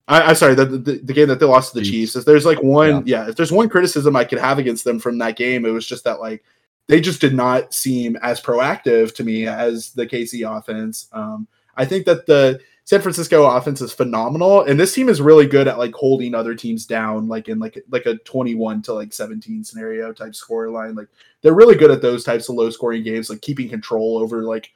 I, 0.08 0.30
am 0.30 0.34
sorry, 0.34 0.54
the, 0.54 0.64
the, 0.64 0.98
the 0.98 1.12
game 1.12 1.28
that 1.28 1.38
they 1.38 1.46
lost 1.46 1.72
to 1.72 1.78
the 1.78 1.84
Chiefs. 1.84 2.16
If 2.16 2.24
there's 2.24 2.46
like 2.46 2.62
one, 2.62 3.06
yeah. 3.06 3.24
yeah, 3.24 3.28
if 3.28 3.36
there's 3.36 3.52
one 3.52 3.68
criticism 3.68 4.16
I 4.16 4.24
could 4.24 4.38
have 4.38 4.58
against 4.58 4.84
them 4.84 4.98
from 4.98 5.18
that 5.18 5.36
game, 5.36 5.66
it 5.66 5.70
was 5.70 5.86
just 5.86 6.04
that 6.04 6.18
like 6.18 6.42
they 6.86 7.00
just 7.00 7.20
did 7.20 7.34
not 7.34 7.74
seem 7.74 8.16
as 8.22 8.40
proactive 8.40 9.14
to 9.16 9.24
me 9.24 9.46
as 9.46 9.92
the 9.92 10.06
KC 10.06 10.50
offense. 10.50 11.08
Um, 11.12 11.46
I 11.76 11.84
think 11.84 12.06
that 12.06 12.24
the 12.26 12.58
San 12.84 13.02
Francisco 13.02 13.44
offense 13.44 13.82
is 13.82 13.92
phenomenal, 13.92 14.62
and 14.62 14.80
this 14.80 14.94
team 14.94 15.10
is 15.10 15.20
really 15.20 15.46
good 15.46 15.68
at 15.68 15.76
like 15.76 15.92
holding 15.92 16.34
other 16.34 16.54
teams 16.54 16.86
down, 16.86 17.28
like 17.28 17.48
in 17.48 17.58
like 17.58 17.78
like 17.90 18.06
a 18.06 18.16
21 18.16 18.80
to 18.82 18.94
like 18.94 19.12
17 19.12 19.62
scenario 19.62 20.10
type 20.10 20.34
score 20.34 20.70
line. 20.70 20.94
Like 20.94 21.08
they're 21.42 21.52
really 21.52 21.76
good 21.76 21.90
at 21.90 22.00
those 22.00 22.24
types 22.24 22.48
of 22.48 22.54
low 22.54 22.70
scoring 22.70 23.02
games, 23.02 23.28
like 23.28 23.42
keeping 23.42 23.68
control 23.68 24.16
over 24.16 24.42
like 24.42 24.70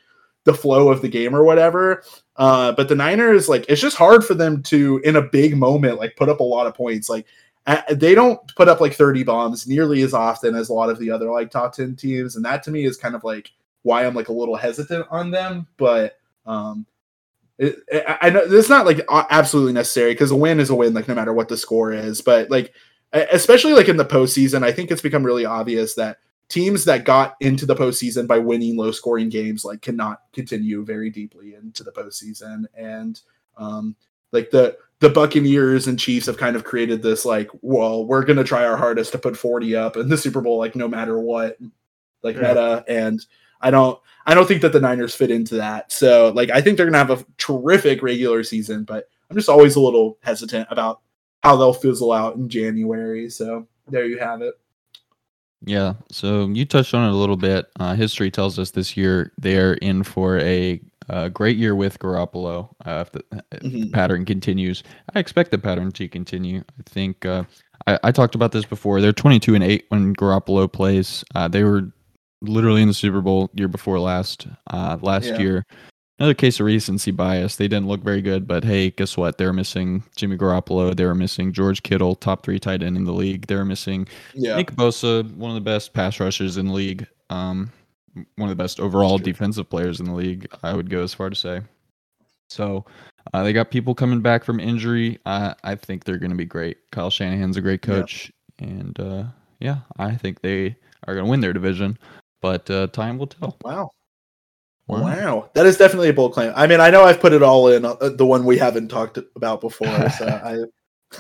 the 0.45 0.55
flow 0.55 0.91
of 0.91 1.03
the 1.03 1.09
game 1.09 1.35
or 1.35 1.45
whatever. 1.45 2.03
Uh, 2.37 2.73
but 2.73 2.89
the 2.89 2.95
Niners, 2.95 3.49
like, 3.49 3.65
it's 3.69 3.81
just 3.81 3.97
hard 3.97 4.25
for 4.25 4.35
them 4.35 4.63
to, 4.65 5.01
in 5.05 5.17
a 5.17 5.23
big 5.23 5.57
moment, 5.57 5.99
like 5.99 6.17
put 6.17 6.29
up 6.29 6.41
a 6.41 6.45
lot 6.45 6.67
of 6.67 6.75
points. 6.75 7.09
Like, 7.09 7.27
they 7.93 8.15
don't 8.15 8.41
put 8.57 8.69
up 8.69 8.81
like 8.81 8.95
30 8.95 9.23
bombs 9.23 9.67
nearly 9.69 10.03
as 10.03 10.15
often 10.15 10.55
as 10.55 10.69
a 10.69 10.75
lot 10.75 10.91
of 10.91 10.99
the 10.99 11.11
other 11.11 11.31
like 11.31 11.51
top 11.51 11.75
10 11.75 11.95
teams. 11.97 12.37
And 12.37 12.45
that 12.45 12.63
to 12.65 12.71
me 12.71 12.85
is 12.85 12.97
kind 12.97 13.15
of 13.15 13.23
like 13.23 13.53
why 13.83 14.05
I'm 14.05 14.15
like 14.15 14.29
a 14.29 14.33
little 14.33 14.57
hesitant 14.57 15.07
on 15.11 15.31
them. 15.31 15.67
But, 15.77 16.19
um, 16.47 16.87
it, 17.59 17.77
it, 17.87 18.05
I 18.21 18.31
know 18.31 18.43
it's 18.45 18.69
not 18.69 18.87
like 18.87 19.01
absolutely 19.09 19.75
necessary 19.75 20.13
because 20.13 20.33
a 20.33 20.37
win 20.37 20.59
is 20.59 20.71
a 20.71 20.75
win, 20.75 20.95
like 20.95 21.07
no 21.07 21.15
matter 21.15 21.33
what 21.33 21.49
the 21.49 21.57
score 21.57 21.93
is. 21.93 22.21
But 22.21 22.51
like, 22.51 22.75
especially 23.13 23.75
like 23.75 23.89
in 23.89 23.97
the 23.97 24.05
postseason, 24.05 24.65
I 24.65 24.73
think 24.73 24.91
it's 24.91 25.03
become 25.03 25.25
really 25.25 25.45
obvious 25.45 25.95
that 25.95 26.19
teams 26.49 26.85
that 26.85 27.05
got 27.05 27.35
into 27.41 27.65
the 27.65 27.75
postseason 27.75 28.27
by 28.27 28.39
winning 28.39 28.77
low 28.77 28.91
scoring 28.91 29.29
games 29.29 29.65
like 29.65 29.81
cannot 29.81 30.23
continue 30.33 30.85
very 30.85 31.11
deeply 31.11 31.55
into 31.55 31.83
the 31.83 31.93
postseason. 31.93 32.65
And 32.77 33.21
um, 33.57 33.97
like 34.33 34.51
the 34.51 34.77
the 35.01 35.11
Buccaneers 35.11 35.89
and 35.89 35.99
Chiefs 35.99 36.27
have 36.27 36.37
kind 36.37 36.55
of 36.55 36.63
created 36.63 37.03
this 37.03 37.25
like, 37.25 37.51
well, 37.61 38.07
we're 38.07 38.25
gonna 38.25 38.45
try 38.45 38.65
our 38.65 38.77
hardest 38.77 39.13
to 39.13 39.19
put 39.19 39.37
40 39.37 39.75
up 39.75 39.97
in 39.97 40.09
the 40.09 40.17
Super 40.17 40.41
Bowl, 40.41 40.59
like 40.59 40.77
no 40.77 40.89
matter 40.89 41.19
what, 41.19 41.59
like 42.23 42.37
yeah. 42.37 42.43
meta. 42.43 42.85
And 42.87 43.25
I 43.61 43.71
don't 43.71 43.99
I 44.27 44.35
don't 44.35 44.47
think 44.47 44.63
that 44.63 44.73
the 44.73 44.81
Niners 44.81 45.15
fit 45.15 45.31
into 45.31 45.57
that. 45.57 45.91
So 45.91 46.33
like 46.35 46.51
I 46.51 46.61
think 46.61 46.77
they're 46.77 46.87
gonna 46.87 46.99
have 46.99 47.11
a 47.11 47.25
terrific 47.39 48.03
regular 48.03 48.45
season, 48.45 48.85
but 48.85 49.09
I'm 49.31 49.37
just 49.37 49.49
always 49.49 49.77
a 49.77 49.81
little 49.81 50.19
hesitant 50.23 50.69
about 50.71 51.01
how 51.43 51.57
they'll 51.57 51.73
fizzle 51.73 52.13
out 52.13 52.37
in 52.37 52.49
January. 52.49 53.29
So 53.31 53.67
there 53.89 54.07
you 54.07 54.19
have 54.19 54.43
it. 54.43 54.55
Yeah, 55.65 55.95
so 56.11 56.49
you 56.49 56.65
touched 56.65 56.95
on 56.95 57.09
it 57.09 57.13
a 57.13 57.17
little 57.17 57.37
bit. 57.37 57.67
Uh, 57.79 57.95
history 57.95 58.31
tells 58.31 58.59
us 58.59 58.73
this 58.73 58.97
year 58.97 59.33
they're 59.39 59.75
in 59.75 60.03
for 60.03 60.39
a, 60.41 60.81
a 61.09 61.31
great 61.31 61.57
year 61.57 61.75
with 61.77 61.99
Garoppolo. 62.01 62.69
Uh, 62.85 63.05
if 63.07 63.13
the 63.13 63.23
mm-hmm. 63.59 63.91
pattern 63.93 64.25
continues, 64.25 64.83
I 65.15 65.21
expect 65.21 65.53
the 65.53 65.59
pattern 65.59 65.93
to 65.93 66.09
continue. 66.09 66.61
I 66.61 66.83
think 66.91 67.25
uh, 67.25 67.45
I, 67.87 67.99
I, 68.05 68.13
talked 68.13 68.35
about 68.35 68.51
this 68.51 68.65
before. 68.65 69.01
They're 69.01 69.13
22 69.13 69.55
and 69.55 69.63
8 69.63 69.85
when 69.89 70.17
Garoppolo 70.17 70.73
plays. 70.73 71.25
Uh, 71.35 71.47
they 71.47 71.63
were 71.63 71.93
literally 72.41 72.83
in 72.83 72.89
the 72.89 72.95
Super 72.95 73.21
Bowl 73.21 73.49
year 73.55 73.69
before 73.69 74.01
last 74.01 74.49
uh, 74.69 74.99
last 75.01 75.27
yeah. 75.27 75.39
year 75.39 75.67
another 76.19 76.35
case 76.35 76.61
of 76.61 76.67
recency 76.67 77.11
bias. 77.11 77.57
They 77.57 77.69
didn't 77.69 77.89
look 77.89 78.03
very 78.03 78.23
good, 78.23 78.47
but 78.47 78.65
hey, 78.65 78.91
guess 78.91 79.17
what? 79.17 79.39
They're 79.39 79.53
missing 79.53 80.05
Jimmy 80.17 80.37
Garoppolo. 80.37 80.95
They 80.95 81.05
were 81.05 81.15
missing 81.15 81.53
George 81.53 81.83
Kittle, 81.83 82.15
top 82.15 82.45
three 82.45 82.59
tight 82.59 82.83
end 82.83 82.97
in 82.97 83.05
the 83.05 83.13
league. 83.13 83.47
They're 83.47 83.65
missing 83.65 84.07
yeah. 84.35 84.57
Nick 84.57 84.73
Bosa, 84.73 85.35
one 85.37 85.51
of 85.51 85.55
the 85.55 85.61
best 85.61 85.93
pass 85.93 86.21
rushers 86.21 86.57
in 86.57 86.67
the 86.67 86.73
league. 86.73 87.07
Um, 87.31 87.73
one 88.37 88.51
of 88.51 88.57
the 88.57 88.63
best 88.63 88.79
overall 88.79 89.19
defensive 89.19 89.69
players 89.71 90.01
in 90.01 90.07
the 90.07 90.15
league. 90.15 90.47
I 90.63 90.75
would 90.75 90.91
go 90.91 91.03
as 91.03 91.15
far 91.15 91.31
to 91.31 91.37
say. 91.37 91.63
So 92.49 92.85
uh, 93.33 93.43
they 93.43 93.53
got 93.53 93.71
people 93.71 93.95
coming 93.95 94.21
back 94.21 94.45
from 94.45 94.61
injury. 94.61 95.19
Uh, 95.25 95.55
I 95.65 95.75
think 95.75 96.05
they're 96.05 96.19
going 96.19 96.31
to 96.31 96.37
be 96.37 96.45
great. 96.45 96.79
Kyle 96.91 97.11
Shanahan's 97.11 97.57
a 97.57 97.63
great 97.63 97.83
coach, 97.83 98.31
yeah. 98.59 98.67
and 98.67 99.01
uh, 99.01 99.25
yeah, 99.61 99.79
I 99.97 100.15
think 100.15 100.43
they 100.43 100.77
are 101.07 101.15
going 101.15 101.25
to 101.25 101.31
win 101.31 101.41
their 101.41 101.53
division. 101.53 101.99
But 102.43 102.69
uh, 102.71 102.89
time 102.89 103.19
will 103.19 103.29
tell. 103.29 103.57
Wow. 103.65 103.93
Wow. 104.87 105.03
wow. 105.03 105.51
that 105.55 105.65
is 105.65 105.77
definitely 105.77 106.09
a 106.09 106.13
bold 106.13 106.33
claim. 106.33 106.53
I 106.57 106.67
mean, 106.67 106.81
I 106.81 106.91
know 106.91 107.05
I've 107.05 107.21
put 107.21 107.33
it 107.33 107.43
all 107.43 107.69
in 107.69 107.85
uh, 107.85 107.95
the 107.95 108.27
one 108.27 108.45
we 108.45 108.59
haven't 108.59 108.89
talked 108.89 109.19
about 109.37 109.61
before. 109.61 110.11
So 110.11 110.27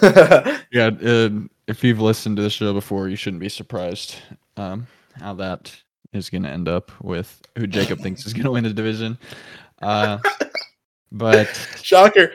I, 0.02 0.60
yeah, 0.72 0.90
uh, 1.04 1.30
if 1.66 1.84
you've 1.84 2.00
listened 2.00 2.36
to 2.36 2.42
the 2.42 2.50
show 2.50 2.72
before, 2.72 3.08
you 3.08 3.16
shouldn't 3.16 3.40
be 3.40 3.48
surprised 3.48 4.16
um, 4.56 4.86
how 5.20 5.34
that 5.34 5.74
is 6.12 6.28
going 6.28 6.42
to 6.42 6.50
end 6.50 6.68
up 6.68 6.90
with 7.02 7.40
who 7.56 7.66
Jacob 7.66 8.00
thinks 8.00 8.26
is 8.26 8.32
going 8.32 8.44
to 8.44 8.50
win 8.50 8.64
the 8.64 8.72
division. 8.72 9.18
Uh, 9.80 10.18
but 11.10 11.48
shocker. 11.82 12.32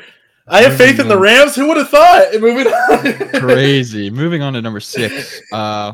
I 0.50 0.62
have 0.62 0.78
faith 0.78 1.00
in 1.00 1.10
the 1.10 1.18
Rams. 1.18 1.56
Who 1.56 1.68
would 1.68 1.78
have 1.78 1.90
thought? 1.90 2.34
Moving 2.40 2.68
on. 2.68 3.40
crazy. 3.42 4.10
Moving 4.10 4.42
on 4.42 4.54
to 4.54 4.62
number 4.62 4.80
six. 4.80 5.42
Uh, 5.52 5.92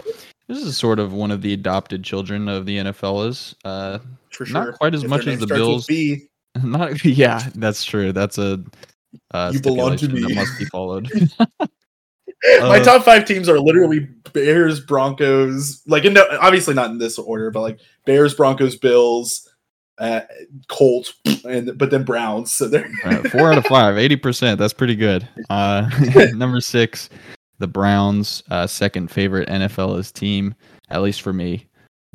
this 0.47 0.59
is 0.59 0.77
sort 0.77 0.99
of 0.99 1.13
one 1.13 1.31
of 1.31 1.41
the 1.41 1.53
adopted 1.53 2.03
children 2.03 2.47
of 2.47 2.65
the 2.65 2.77
NFL 2.77 3.29
is. 3.29 3.55
Uh, 3.63 3.99
For 4.31 4.45
sure. 4.45 4.65
Not 4.65 4.77
quite 4.77 4.93
as 4.93 5.03
if 5.03 5.09
much 5.09 5.27
as 5.27 5.39
the 5.39 5.47
Bills. 5.47 5.89
Not 6.63 7.03
yeah, 7.03 7.49
that's 7.55 7.83
true. 7.83 8.11
That's 8.11 8.37
a 8.37 8.63
uh, 9.31 9.51
you 9.53 9.61
belong 9.61 9.97
to 9.97 10.07
me. 10.07 10.21
That 10.21 10.35
must 10.35 10.59
be 10.59 10.65
followed. 10.65 11.09
My 12.59 12.79
uh, 12.79 12.83
top 12.83 13.03
five 13.03 13.25
teams 13.25 13.47
are 13.47 13.59
literally 13.59 14.01
Bears, 14.33 14.81
Broncos. 14.81 15.81
Like, 15.87 16.03
in 16.03 16.13
no, 16.13 16.25
obviously 16.41 16.73
not 16.73 16.89
in 16.89 16.97
this 16.97 17.17
order, 17.17 17.49
but 17.51 17.61
like 17.61 17.79
Bears, 18.05 18.33
Broncos, 18.35 18.75
Bills, 18.75 19.49
uh, 19.97 20.21
Colts, 20.67 21.13
and 21.45 21.77
but 21.77 21.89
then 21.89 22.03
Browns. 22.03 22.53
So 22.53 22.67
they're 22.67 22.89
four 23.31 23.51
out 23.51 23.57
of 23.57 23.65
five, 23.65 23.97
80 23.97 24.15
percent. 24.17 24.59
That's 24.59 24.73
pretty 24.73 24.95
good. 24.95 25.27
Uh, 25.49 25.89
number 26.33 26.59
six, 26.59 27.09
the 27.63 27.67
Browns, 27.67 28.43
uh, 28.51 28.67
second 28.67 29.09
favorite 29.09 29.47
NFL's 29.47 30.11
team, 30.11 30.53
at 30.89 31.01
least 31.01 31.21
for 31.21 31.31
me. 31.31 31.65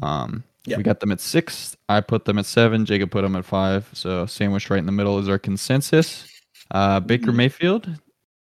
Um, 0.03 0.45
yep. 0.67 0.77
We 0.77 0.83
got 0.85 1.01
them 1.01 1.11
at 1.11 1.21
six. 1.21 1.75
I 1.89 2.03
put 2.03 2.27
them 2.27 2.39
at 2.39 2.45
seven. 2.45 2.85
Jacob 2.85 3.11
put 3.11 3.23
them 3.23 3.35
at 3.35 3.47
five. 3.47 3.89
So 3.95 4.27
sandwich 4.27 4.69
right 4.69 4.79
in 4.79 4.85
the 4.85 4.93
middle 4.93 5.19
is 5.19 5.27
our 5.27 5.39
consensus. 5.39 6.31
Uh, 6.71 7.01
Baker 7.01 7.29
mm-hmm. 7.29 7.37
Mayfield, 7.39 7.89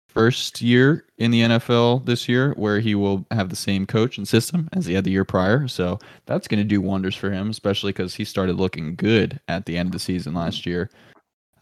first 0.08 0.64
year 0.64 1.06
in 1.20 1.30
the 1.30 1.42
NFL 1.42 2.08
this 2.08 2.28
year, 2.28 2.54
where 2.58 2.80
he 2.80 2.96
will 2.96 3.24
have 3.30 3.50
the 3.50 3.56
same 3.56 3.86
coach 3.86 4.18
and 4.18 4.28
system 4.28 4.68
as 4.74 4.88
he 4.88 4.96
had 4.96 5.04
the 5.04 5.12
year 5.12 5.26
prior. 5.26 5.68
So 5.68 6.00
that's 6.26 6.48
going 6.48 6.58
to 6.58 6.64
do 6.64 6.82
wonders 6.82 7.16
for 7.16 7.30
him, 7.30 7.52
especially 7.52 7.92
because 7.92 8.16
he 8.16 8.26
started 8.26 8.56
looking 8.56 8.96
good 8.96 9.40
at 9.48 9.68
the 9.68 9.78
end 9.78 9.90
of 9.90 9.94
the 9.94 10.00
season 10.00 10.34
last 10.34 10.66
year. 10.66 10.90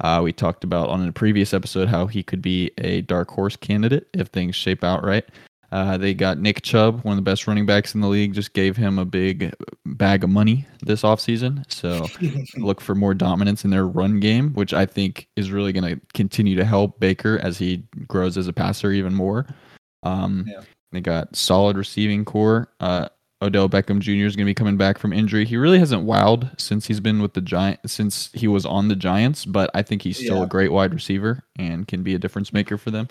Uh, 0.02 0.22
we 0.24 0.32
talked 0.32 0.64
about 0.64 0.90
on 0.90 1.08
a 1.08 1.12
previous 1.12 1.54
episode 1.54 1.88
how 1.88 2.08
he 2.08 2.24
could 2.24 2.42
be 2.42 2.72
a 2.78 3.02
dark 3.02 3.30
horse 3.30 3.56
candidate 3.56 4.08
if 4.14 4.28
things 4.28 4.56
shape 4.56 4.84
out 4.84 5.04
right. 5.04 5.26
Uh, 5.72 5.98
they 5.98 6.14
got 6.14 6.38
Nick 6.38 6.62
Chubb, 6.62 7.04
one 7.04 7.14
of 7.14 7.18
the 7.18 7.30
best 7.30 7.46
running 7.46 7.66
backs 7.66 7.94
in 7.94 8.00
the 8.00 8.08
league, 8.08 8.34
just 8.34 8.54
gave 8.54 8.78
him 8.78 8.98
a 8.98 9.04
big 9.04 9.54
bag 9.86 10.24
of 10.24 10.30
money 10.30 10.66
this 10.82 11.02
offseason. 11.02 11.70
So 11.70 12.08
look 12.58 12.80
for 12.80 12.96
more 12.96 13.14
dominance 13.14 13.66
in 13.66 13.72
their 13.72 13.86
run 13.86 14.20
game, 14.22 14.54
which 14.54 14.74
I 14.74 14.86
think 14.86 15.28
is 15.36 15.52
really 15.52 15.74
going 15.74 15.96
to 15.96 16.02
continue 16.14 16.56
to 16.56 16.64
help 16.64 17.00
Baker 17.00 17.40
as 17.44 17.58
he 17.58 17.84
grows 18.08 18.38
as 18.38 18.48
a 18.48 18.54
passer 18.54 18.92
even 18.92 19.14
more. 19.14 19.46
Um, 20.04 20.46
yeah. 20.48 20.62
They 20.94 21.02
got 21.02 21.36
solid 21.36 21.76
receiving 21.76 22.24
corps. 22.24 22.72
Uh, 22.80 23.10
Odell 23.42 23.70
Beckham 23.70 24.00
Jr. 24.00 24.26
is 24.26 24.36
going 24.36 24.46
to 24.46 24.50
be 24.50 24.56
coming 24.56 24.78
back 24.78 24.98
from 24.98 25.14
injury. 25.14 25.46
He 25.46 25.58
really 25.58 25.80
hasn't 25.80 26.06
wowed 26.06 26.60
since 26.60 26.88
he's 26.88 27.00
been 27.00 27.22
with 27.22 27.34
the 27.34 27.42
Giant 27.42 27.80
since 27.86 28.32
he 28.34 28.48
was 28.48 28.66
on 28.66 28.88
the 28.88 28.96
Giants, 28.96 29.46
but 29.46 29.70
I 29.74 29.84
think 29.84 30.02
he's 30.02 30.18
still 30.18 30.38
yeah. 30.38 30.44
a 30.44 30.48
great 30.48 30.72
wide 30.72 30.94
receiver 30.94 31.44
and 31.58 31.88
can 31.88 32.02
be 32.02 32.16
a 32.16 32.20
difference 32.20 32.52
maker 32.52 32.78
for 32.78 32.90
them. 32.90 33.08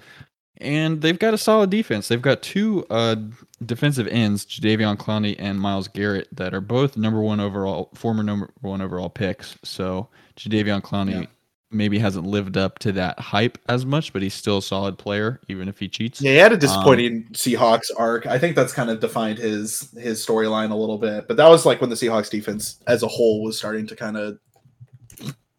And 0.58 1.02
they've 1.02 1.18
got 1.18 1.34
a 1.34 1.38
solid 1.38 1.70
defense. 1.70 2.08
They've 2.08 2.20
got 2.20 2.42
two 2.42 2.86
uh, 2.88 3.16
defensive 3.64 4.08
ends, 4.08 4.46
Jadeveon 4.46 4.96
Clowney 4.96 5.36
and 5.38 5.60
Myles 5.60 5.86
Garrett, 5.86 6.28
that 6.32 6.54
are 6.54 6.62
both 6.62 6.96
number 6.96 7.20
one 7.20 7.40
overall, 7.40 7.90
former 7.94 8.22
number 8.22 8.50
one 8.62 8.80
overall 8.80 9.10
picks. 9.10 9.56
So 9.62 10.08
Jadeveon 10.36 10.80
Clowney 10.80 11.20
yeah. 11.22 11.26
Maybe 11.70 11.98
hasn't 11.98 12.26
lived 12.26 12.56
up 12.56 12.78
to 12.80 12.92
that 12.92 13.18
hype 13.18 13.58
as 13.68 13.84
much, 13.84 14.12
but 14.12 14.22
he's 14.22 14.34
still 14.34 14.58
a 14.58 14.62
solid 14.62 14.98
player, 14.98 15.40
even 15.48 15.68
if 15.68 15.78
he 15.78 15.88
cheats. 15.88 16.20
Yeah, 16.20 16.32
he 16.32 16.36
had 16.38 16.52
a 16.52 16.56
disappointing 16.56 17.24
um, 17.26 17.32
Seahawks 17.32 17.90
arc. 17.96 18.26
I 18.26 18.38
think 18.38 18.56
that's 18.56 18.72
kind 18.72 18.90
of 18.90 19.00
defined 19.00 19.38
his 19.38 19.90
his 19.98 20.24
storyline 20.24 20.70
a 20.70 20.76
little 20.76 20.98
bit. 20.98 21.28
But 21.28 21.36
that 21.36 21.48
was 21.48 21.66
like 21.66 21.80
when 21.80 21.90
the 21.90 21.96
Seahawks 21.96 22.30
defense 22.30 22.80
as 22.86 23.02
a 23.02 23.08
whole 23.08 23.42
was 23.42 23.58
starting 23.58 23.86
to 23.88 23.96
kind 23.96 24.16
of 24.16 24.38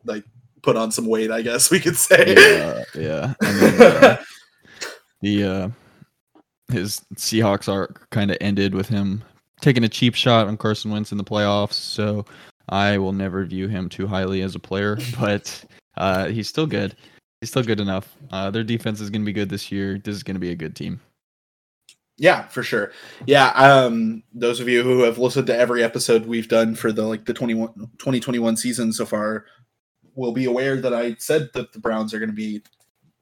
like 0.06 0.24
put 0.62 0.78
on 0.78 0.92
some 0.92 1.06
weight, 1.06 1.32
I 1.32 1.42
guess 1.42 1.72
we 1.72 1.80
could 1.80 1.98
say. 1.98 2.36
Yeah, 2.36 2.84
yeah. 2.96 3.34
Then, 3.40 3.82
uh, 3.82 4.18
the 5.22 5.44
uh, 5.44 5.70
his 6.72 7.02
Seahawks 7.16 7.72
arc 7.72 8.10
kind 8.10 8.32
of 8.32 8.38
ended 8.42 8.74
with 8.74 8.88
him 8.88 9.24
taking 9.62 9.84
a 9.84 9.90
cheap 9.90 10.16
shot 10.16 10.48
on 10.48 10.58
Carson 10.58 10.92
Wentz 10.92 11.12
in 11.12 11.18
the 11.18 11.24
playoffs. 11.24 11.74
So 11.74 12.26
I 12.70 12.98
will 12.98 13.14
never 13.14 13.46
view 13.46 13.68
him 13.68 13.90
too 13.90 14.08
highly 14.08 14.42
as 14.42 14.56
a 14.56 14.60
player, 14.60 14.98
but 15.20 15.64
uh, 15.98 16.28
he's 16.28 16.48
still 16.48 16.68
good. 16.68 16.96
He's 17.42 17.50
still 17.50 17.64
good 17.64 17.80
enough. 17.80 18.16
Uh, 18.32 18.50
their 18.50 18.64
defense 18.64 19.00
is 19.00 19.10
going 19.10 19.22
to 19.22 19.26
be 19.26 19.34
good 19.34 19.50
this 19.50 19.72
year. 19.72 20.00
This 20.04 20.16
is 20.16 20.24
going 20.24 20.36
to 20.36 20.40
be 20.40 20.52
a 20.52 20.56
good 20.56 20.76
team. 20.76 21.00
Yeah, 22.18 22.48
for 22.48 22.64
sure. 22.64 22.92
Yeah, 23.28 23.50
um, 23.50 24.24
those 24.34 24.60
of 24.60 24.68
you 24.68 24.82
who 24.82 25.02
have 25.02 25.20
listened 25.20 25.46
to 25.48 25.56
every 25.56 25.84
episode 25.84 26.26
we've 26.26 26.48
done 26.48 26.74
for 26.74 26.92
the 26.92 27.04
like 27.04 27.26
the 27.26 27.34
21, 27.34 27.74
2021 28.00 28.58
season 28.58 28.92
so 28.92 29.06
far 29.06 29.46
will 30.16 30.32
be 30.32 30.46
aware 30.46 30.82
that 30.82 30.96
I 30.96 31.16
said 31.20 31.50
that 31.54 31.74
the 31.74 31.80
Browns 31.80 32.14
are 32.14 32.20
going 32.20 32.30
to 32.30 32.36
be 32.36 32.64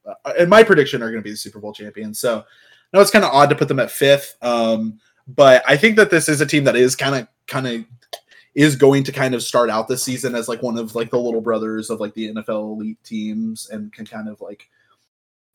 uh, 0.06 0.34
in 0.40 0.48
my 0.48 0.64
prediction, 0.64 1.02
are 1.02 1.12
going 1.12 1.22
to 1.22 1.24
be 1.24 1.32
the 1.32 1.38
Super 1.38 1.60
Bowl 1.60 1.74
champions. 1.74 2.20
So, 2.20 2.46
no, 2.94 3.02
it's 3.02 3.12
kind 3.12 3.26
of 3.26 3.32
odd 3.32 3.50
to 3.50 3.56
put 3.56 3.68
them 3.68 3.80
at 3.80 3.92
fifth. 3.92 4.38
Um, 4.42 5.00
but 5.28 5.64
I 5.68 5.76
think 5.76 5.98
that 5.98 6.10
this 6.10 6.30
is 6.30 6.40
a 6.40 6.46
team 6.46 6.64
that 6.64 6.76
is 6.78 6.96
kind 6.96 7.16
of 7.16 7.28
kind 7.48 7.68
of 7.68 7.86
is 8.56 8.78
going 8.78 9.04
to 9.04 9.12
kind 9.12 9.36
of 9.36 9.44
start 9.44 9.70
out 9.70 9.88
this 9.88 10.02
season 10.02 10.34
as 10.34 10.48
like 10.48 10.64
one 10.64 10.78
of 10.78 10.96
like 10.96 11.12
the 11.12 11.20
little 11.20 11.42
brothers 11.42 11.90
of 11.90 12.00
like 12.00 12.14
the 12.14 12.34
NFL 12.34 12.76
elite 12.76 13.04
teams 13.04 13.70
and 13.70 13.92
can 13.92 14.06
kind 14.06 14.30
of 14.30 14.40
like 14.40 14.70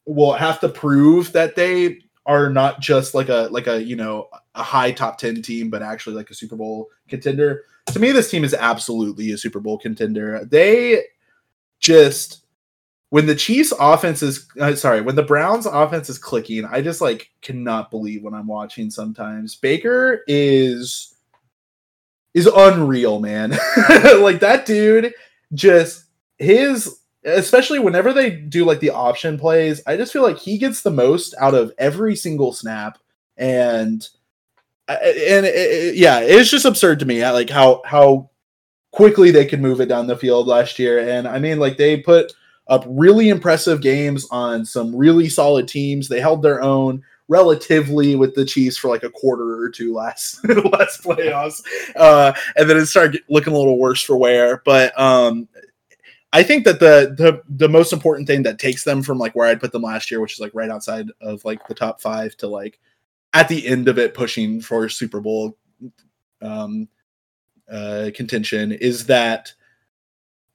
will 0.05 0.35
have 0.35 0.61
to 0.61 0.69
prove 0.69 1.33
that 1.33 1.57
they 1.57 2.01
are 2.27 2.51
not 2.51 2.81
just 2.81 3.15
like 3.15 3.31
a 3.31 3.49
like 3.51 3.67
a 3.67 3.83
you 3.83 3.97
know 3.97 4.29
a 4.55 4.63
high 4.63 4.93
top 4.93 5.17
10 5.19 5.41
team 5.41 5.71
but 5.71 5.83
actually 5.83 6.15
like 6.15 6.31
a 6.31 6.35
Super 6.35 6.57
Bowl 6.57 6.89
contender. 7.09 7.65
To 7.87 7.99
me 7.99 8.13
this 8.13 8.31
team 8.31 8.45
is 8.45 8.55
absolutely 8.55 9.33
a 9.33 9.39
Super 9.39 9.61
Bowl 9.61 9.79
contender. 9.79 10.45
They 10.45 11.05
just 11.79 12.45
when 13.09 13.27
the 13.27 13.35
Chiefs 13.35 13.73
offense 13.81 14.23
is 14.23 14.47
uh, 14.61 14.75
sorry, 14.75 15.01
when 15.01 15.17
the 15.17 15.23
Browns 15.23 15.65
offense 15.65 16.11
is 16.11 16.19
clicking, 16.19 16.67
I 16.67 16.83
just 16.83 17.01
like 17.01 17.31
cannot 17.41 17.91
believe 17.91 18.23
when 18.23 18.35
I'm 18.35 18.47
watching 18.47 18.91
sometimes. 18.91 19.57
Baker 19.57 20.23
is 20.27 21.15
is 22.35 22.47
unreal, 22.47 23.21
man. 23.21 23.51
like 24.21 24.41
that 24.41 24.65
dude 24.67 25.13
just 25.53 26.05
his 26.39 27.01
especially 27.25 27.79
whenever 27.79 28.13
they 28.13 28.31
do 28.31 28.65
like 28.65 28.81
the 28.81 28.91
option 28.91 29.39
plays, 29.39 29.83
I 29.87 29.97
just 29.97 30.13
feel 30.13 30.23
like 30.23 30.39
he 30.39 30.57
gets 30.57 30.83
the 30.83 30.91
most 30.91 31.35
out 31.39 31.55
of 31.55 31.73
every 31.79 32.17
single 32.17 32.53
snap 32.53 32.99
and 33.37 34.07
uh, 34.89 34.97
and 35.03 35.47
it, 35.47 35.55
it, 35.55 35.95
yeah, 35.97 36.21
it's 36.21 36.51
just 36.51 36.65
absurd 36.65 36.99
to 37.01 37.07
me 37.07 37.23
like 37.31 37.51
how 37.51 37.83
how 37.85 38.31
quickly 38.93 39.31
they 39.31 39.47
could 39.47 39.61
move 39.61 39.81
it 39.81 39.87
down 39.87 40.07
the 40.07 40.17
field 40.17 40.47
last 40.49 40.79
year 40.79 40.99
and 40.99 41.29
I 41.29 41.39
mean 41.39 41.59
like 41.59 41.77
they 41.77 41.97
put 41.99 42.33
up 42.67 42.85
really 42.89 43.29
impressive 43.29 43.83
games 43.83 44.27
on 44.31 44.65
some 44.65 44.95
really 44.95 45.29
solid 45.29 45.67
teams. 45.67 46.09
They 46.09 46.21
held 46.21 46.43
their 46.43 46.63
own 46.63 47.03
relatively 47.31 48.17
with 48.17 48.35
the 48.35 48.45
Chiefs 48.45 48.77
for 48.77 48.89
like 48.89 49.05
a 49.05 49.11
quarter 49.11 49.63
or 49.63 49.71
two 49.71 49.95
last 49.95 50.45
last 50.47 51.03
playoffs, 51.05 51.63
uh, 51.97 52.33
and 52.57 52.69
then 52.69 52.77
it 52.77 52.87
started 52.87 53.23
looking 53.31 53.55
a 53.55 53.57
little 53.57 53.79
worse 53.79 54.03
for 54.03 54.17
wear. 54.17 54.61
But 54.65 54.99
um, 55.01 55.49
I 56.33 56.43
think 56.43 56.65
that 56.65 56.81
the 56.81 57.15
the 57.17 57.43
the 57.49 57.69
most 57.69 57.93
important 57.93 58.27
thing 58.27 58.43
that 58.43 58.59
takes 58.59 58.85
them 58.85 59.03
from 59.03 59.17
like 59.19 59.35
where 59.35 59.49
I'd 59.49 59.61
put 59.61 59.73
them 59.73 59.83
last 59.83 60.11
year, 60.11 60.21
which 60.21 60.35
is 60.35 60.41
like 60.41 60.53
right 60.53 60.71
outside 60.71 61.07
of 61.23 61.43
like 61.45 61.67
the 61.69 61.75
top 61.75 62.03
five, 62.03 62.37
to 62.39 62.49
like 62.49 62.81
at 63.33 63.49
the 63.49 63.67
end 63.67 63.89
of 63.89 63.99
it 63.99 64.13
pushing 64.13 64.61
for 64.61 64.89
Super 64.89 65.21
Bowl 65.21 65.57
um, 66.43 66.89
uh, 67.71 68.11
contention, 68.13 68.73
is 68.73 69.07
that 69.07 69.55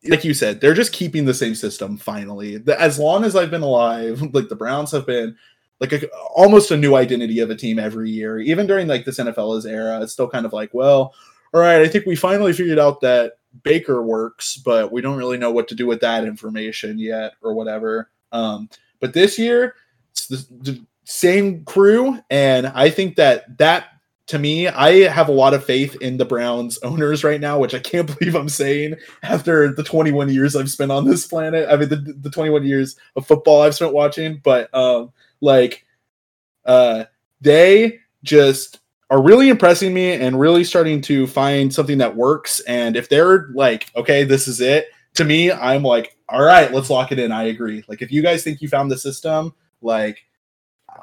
like 0.08 0.24
you 0.24 0.34
said, 0.34 0.62
they're 0.62 0.74
just 0.74 0.94
keeping 0.94 1.26
the 1.26 1.34
same 1.34 1.56
system 1.56 1.98
finally. 1.98 2.62
As 2.78 3.00
long 3.00 3.24
as 3.24 3.36
I've 3.36 3.50
been 3.50 3.64
alive, 3.64 4.22
like 4.34 4.50
the 4.50 4.56
Browns 4.56 4.92
have 4.92 5.08
been 5.08 5.38
like 5.80 5.92
a, 5.94 6.08
almost 6.36 6.72
a 6.72 6.78
new 6.78 6.96
identity 6.96 7.40
of 7.40 7.50
a 7.50 7.56
team 7.56 7.80
every 7.80 8.10
year. 8.10 8.40
Even 8.40 8.68
during 8.68 8.88
like 8.88 9.06
this 9.06 9.20
NFL's 9.20 9.66
era, 9.66 10.02
it's 10.02 10.14
still 10.14 10.30
kind 10.30 10.46
of 10.46 10.54
like, 10.54 10.74
well, 10.74 11.14
all 11.54 11.62
right, 11.62 11.82
I 11.82 11.88
think 11.88 12.06
we 12.06 12.16
finally 12.16 12.54
figured 12.54 12.80
out 12.80 13.02
that 13.02 13.34
Baker 13.64 14.02
works, 14.02 14.58
but 14.58 14.92
we 14.92 15.02
don't 15.02 15.18
really 15.18 15.38
know 15.38 15.52
what 15.52 15.68
to 15.70 15.76
do 15.76 15.86
with 15.86 16.02
that 16.02 16.26
information 16.26 17.00
yet 17.00 17.34
or 17.42 17.54
whatever. 17.54 18.10
Um, 18.32 18.70
but 19.00 19.14
this 19.14 19.40
year, 19.40 19.76
it's 20.12 20.28
the, 20.28 20.46
the 20.62 20.86
same 21.06 21.64
crew, 21.66 22.20
and 22.30 22.68
I 22.68 22.90
think 22.90 23.16
that 23.16 23.58
that 23.58 23.86
to 24.28 24.40
me, 24.40 24.68
I 24.68 25.08
have 25.08 25.30
a 25.30 25.34
lot 25.34 25.54
of 25.54 25.64
faith 25.64 25.96
in 26.02 26.18
the 26.18 26.26
Browns 26.26 26.80
owners 26.80 27.24
right 27.24 27.40
now, 27.40 27.60
which 27.60 27.76
I 27.76 27.80
can't 27.80 28.08
believe 28.20 28.36
I'm 28.36 28.50
saying 28.50 28.96
after 29.24 29.74
the 29.74 29.84
21 29.84 30.30
years 30.30 30.56
I've 30.56 30.72
spent 30.72 30.92
on 30.92 31.06
this 31.06 31.28
planet. 31.28 31.68
I 31.70 31.76
mean, 31.78 31.90
the, 31.90 31.98
the 32.22 32.32
21 32.32 32.66
years 32.66 32.96
of 33.16 33.28
football 33.28 33.62
I've 33.62 33.76
spent 33.76 33.94
watching, 33.94 34.42
but 34.44 34.74
um, 34.74 35.14
like, 35.42 35.86
uh, 36.66 37.06
they 37.42 38.00
just 38.24 38.80
are 39.10 39.22
really 39.22 39.50
impressing 39.50 39.94
me 39.94 40.14
and 40.14 40.40
really 40.40 40.64
starting 40.64 41.02
to 41.02 41.28
find 41.28 41.74
something 41.74 42.00
that 42.00 42.16
works. 42.16 42.60
And 42.62 42.96
if 42.96 43.08
they're 43.08 43.50
like, 43.54 43.92
okay, 43.96 44.24
this 44.24 44.48
is 44.48 44.62
it, 44.62 44.88
to 45.16 45.24
me, 45.24 45.52
I'm 45.52 45.84
like, 45.84 46.18
all 46.28 46.42
right, 46.42 46.74
let's 46.74 46.90
lock 46.90 47.12
it 47.12 47.20
in. 47.20 47.32
I 47.32 47.44
agree. 47.44 47.84
Like, 47.88 48.02
if 48.02 48.12
you 48.12 48.22
guys 48.22 48.44
think 48.44 48.62
you 48.62 48.68
found 48.68 48.90
the 48.90 48.98
system, 48.98 49.54
like, 49.82 50.26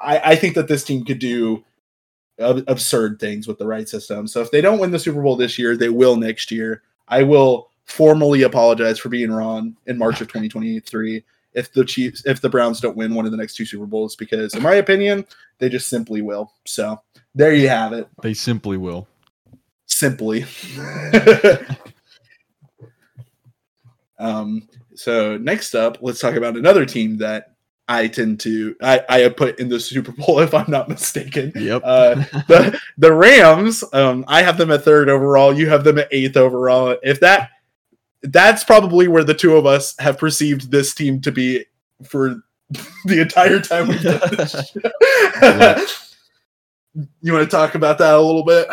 I, 0.01 0.19
I 0.31 0.35
think 0.35 0.55
that 0.55 0.67
this 0.67 0.83
team 0.83 1.05
could 1.05 1.19
do 1.19 1.63
absurd 2.39 3.19
things 3.19 3.47
with 3.47 3.57
the 3.57 3.67
right 3.67 3.87
system. 3.87 4.27
So 4.27 4.41
if 4.41 4.51
they 4.51 4.59
don't 4.59 4.79
win 4.79 4.91
the 4.91 4.99
Super 4.99 5.21
Bowl 5.21 5.35
this 5.35 5.57
year, 5.57 5.77
they 5.77 5.89
will 5.89 6.17
next 6.17 6.51
year. 6.51 6.81
I 7.07 7.23
will 7.23 7.69
formally 7.85 8.41
apologize 8.43 8.99
for 8.99 9.09
being 9.09 9.31
wrong 9.31 9.77
in 9.85 9.97
March 9.97 10.19
of 10.19 10.27
2023 10.27 11.23
if 11.53 11.71
the 11.73 11.85
Chiefs 11.85 12.25
if 12.25 12.41
the 12.41 12.49
Browns 12.49 12.79
don't 12.79 12.97
win 12.97 13.13
one 13.13 13.25
of 13.25 13.31
the 13.31 13.37
next 13.37 13.55
two 13.55 13.65
Super 13.65 13.85
Bowls 13.85 14.15
because 14.15 14.53
in 14.55 14.63
my 14.63 14.75
opinion, 14.75 15.25
they 15.59 15.69
just 15.69 15.87
simply 15.87 16.21
will. 16.21 16.51
So 16.65 17.01
there 17.35 17.53
you 17.53 17.69
have 17.69 17.93
it. 17.93 18.07
They 18.21 18.33
simply 18.33 18.77
will. 18.77 19.07
Simply. 19.85 20.45
um 24.19 24.67
so 24.95 25.37
next 25.37 25.75
up, 25.75 25.97
let's 26.01 26.19
talk 26.19 26.35
about 26.35 26.57
another 26.57 26.85
team 26.85 27.17
that 27.17 27.53
I 27.87 28.07
tend 28.07 28.39
to 28.41 28.75
I, 28.81 29.01
I 29.09 29.29
put 29.29 29.59
in 29.59 29.69
the 29.69 29.79
Super 29.79 30.11
Bowl 30.11 30.39
if 30.41 30.53
I'm 30.53 30.69
not 30.69 30.89
mistaken. 30.89 31.51
Yep. 31.55 31.81
Uh, 31.83 32.15
the 32.47 32.79
the 32.97 33.13
Rams, 33.13 33.83
um, 33.93 34.25
I 34.27 34.41
have 34.41 34.57
them 34.57 34.71
at 34.71 34.83
third 34.83 35.09
overall. 35.09 35.57
You 35.57 35.69
have 35.69 35.83
them 35.83 35.99
at 35.99 36.07
eighth 36.11 36.37
overall. 36.37 36.97
If 37.03 37.19
that 37.19 37.49
that's 38.23 38.63
probably 38.63 39.07
where 39.07 39.23
the 39.23 39.33
two 39.33 39.55
of 39.55 39.65
us 39.65 39.95
have 39.99 40.17
perceived 40.17 40.71
this 40.71 40.93
team 40.93 41.21
to 41.21 41.31
be 41.31 41.65
for 42.03 42.41
the 43.05 43.21
entire 43.21 43.59
time 43.59 43.87
we've 43.89 44.01
done 44.01 44.19
this. 44.31 44.75
you 47.21 47.33
want 47.33 47.49
to 47.49 47.55
talk 47.55 47.75
about 47.75 47.97
that 47.97 48.15
a 48.15 48.21
little 48.21 48.43
bit? 48.45 48.67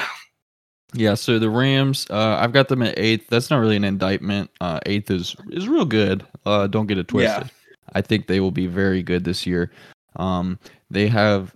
Yeah, 0.93 1.15
so 1.15 1.39
the 1.39 1.51
Rams, 1.51 2.07
uh, 2.11 2.37
I've 2.41 2.53
got 2.53 2.69
them 2.69 2.83
at 2.83 2.99
eighth. 2.99 3.29
That's 3.29 3.51
not 3.51 3.59
really 3.59 3.77
an 3.77 3.85
indictment. 3.85 4.51
Uh, 4.61 4.81
eighth 4.87 5.11
is 5.11 5.37
is 5.51 5.69
real 5.69 5.85
good. 5.85 6.27
Uh, 6.45 6.67
don't 6.67 6.87
get 6.87 6.99
it 6.99 7.07
twisted. 7.09 7.45
Yeah. 7.45 7.75
I 7.93 8.01
think 8.01 8.27
they 8.27 8.41
will 8.41 8.51
be 8.51 8.67
very 8.67 9.03
good 9.03 9.25
this 9.25 9.47
year. 9.47 9.71
Um, 10.17 10.59
they 10.91 11.07
have 11.09 11.55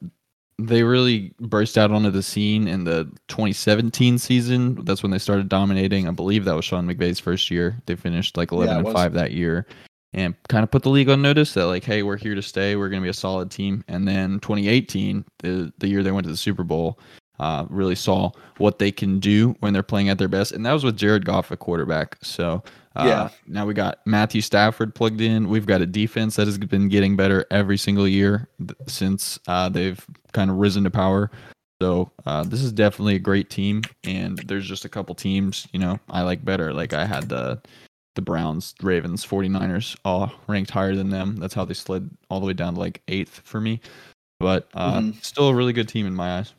they 0.59 0.83
really 0.83 1.35
burst 1.41 1.77
out 1.77 1.91
onto 1.91 2.11
the 2.11 2.23
scene 2.23 2.69
in 2.69 2.85
the 2.85 3.05
2017 3.29 4.19
season. 4.19 4.85
That's 4.85 5.03
when 5.03 5.11
they 5.11 5.19
started 5.19 5.49
dominating. 5.49 6.07
I 6.07 6.13
believe 6.13 6.45
that 6.45 6.55
was 6.55 6.65
Sean 6.65 6.87
McVay's 6.87 7.19
first 7.19 7.51
year. 7.51 7.81
They 7.87 7.97
finished 7.97 8.37
like 8.37 8.53
11 8.53 8.73
yeah, 8.73 8.85
and 8.85 8.93
5 8.93 9.13
that 9.15 9.33
year 9.33 9.67
and 10.15 10.35
kind 10.49 10.63
of 10.63 10.71
put 10.71 10.85
the 10.85 10.91
league 10.91 11.11
on 11.11 11.21
notice 11.21 11.53
that 11.55 11.67
like 11.67 11.85
hey, 11.85 12.03
we're 12.03 12.17
here 12.17 12.35
to 12.35 12.43
stay. 12.43 12.77
We're 12.77 12.89
going 12.89 13.03
to 13.03 13.05
be 13.05 13.11
a 13.11 13.15
solid 13.15 13.51
team. 13.51 13.85
And 13.89 14.07
then 14.09 14.41
2018, 14.41 15.25
the 15.41 15.73
the 15.79 15.89
year 15.89 16.03
they 16.03 16.13
went 16.13 16.25
to 16.25 16.31
the 16.31 16.37
Super 16.37 16.63
Bowl, 16.63 16.99
uh, 17.41 17.67
really 17.69 17.97
saw 17.97 18.31
what 18.59 18.79
they 18.79 18.93
can 18.93 19.19
do 19.19 19.57
when 19.61 19.73
they're 19.73 19.83
playing 19.83 20.09
at 20.09 20.19
their 20.19 20.29
best. 20.29 20.53
And 20.53 20.65
that 20.65 20.73
was 20.73 20.85
with 20.85 20.97
Jared 20.97 21.27
Goff 21.27 21.51
at 21.53 21.59
quarterback. 21.59 22.17
So 22.23 22.63
uh, 22.97 23.05
yeah. 23.07 23.29
Now 23.47 23.67
we 23.67 23.75
got 23.75 23.99
Matthew 24.07 24.41
Stafford 24.41 24.95
plugged 24.95 25.21
in. 25.21 25.49
We've 25.49 25.67
got 25.67 25.81
a 25.81 25.87
defense 25.87 26.37
that 26.37 26.47
has 26.47 26.59
been 26.59 26.89
getting 26.89 27.17
better 27.17 27.45
every 27.51 27.77
single 27.77 28.07
year 28.09 28.49
since 28.87 29.39
uh, 29.49 29.69
they've 29.69 30.05
kind 30.33 30.51
of 30.51 30.57
risen 30.59 30.85
to 30.85 30.91
power. 30.91 31.31
So 31.83 32.11
uh, 32.25 32.45
this 32.45 32.63
is 32.63 32.73
definitely 32.73 33.17
a 33.17 33.19
great 33.19 33.51
team, 33.51 33.83
and 34.05 34.39
there's 34.47 34.67
just 34.67 34.85
a 34.85 34.89
couple 34.89 35.15
teams 35.15 35.67
you 35.73 35.81
know 35.81 35.99
I 36.09 36.23
like 36.23 36.45
better. 36.45 36.73
Like 36.73 36.93
I 36.95 37.05
had 37.05 37.29
the 37.29 37.61
the 38.15 38.23
Browns, 38.23 38.75
Ravens, 38.81 39.27
49ers 39.27 39.97
all 40.05 40.33
ranked 40.47 40.71
higher 40.71 40.95
than 40.95 41.11
them. 41.11 41.35
That's 41.37 41.53
how 41.53 41.65
they 41.65 41.75
slid 41.75 42.09
all 42.31 42.39
the 42.39 42.47
way 42.47 42.53
down 42.53 42.75
to 42.75 42.81
like 42.81 43.03
eighth 43.09 43.41
for 43.45 43.61
me. 43.61 43.81
but 44.41 44.69
uh, 44.75 45.01
Mhm. 45.01 45.25
still 45.25 45.49
a 45.49 45.55
really 45.55 45.73
good 45.73 45.89
team 45.89 46.07
in 46.07 46.15
my 46.15 46.39
eyes. 46.39 46.53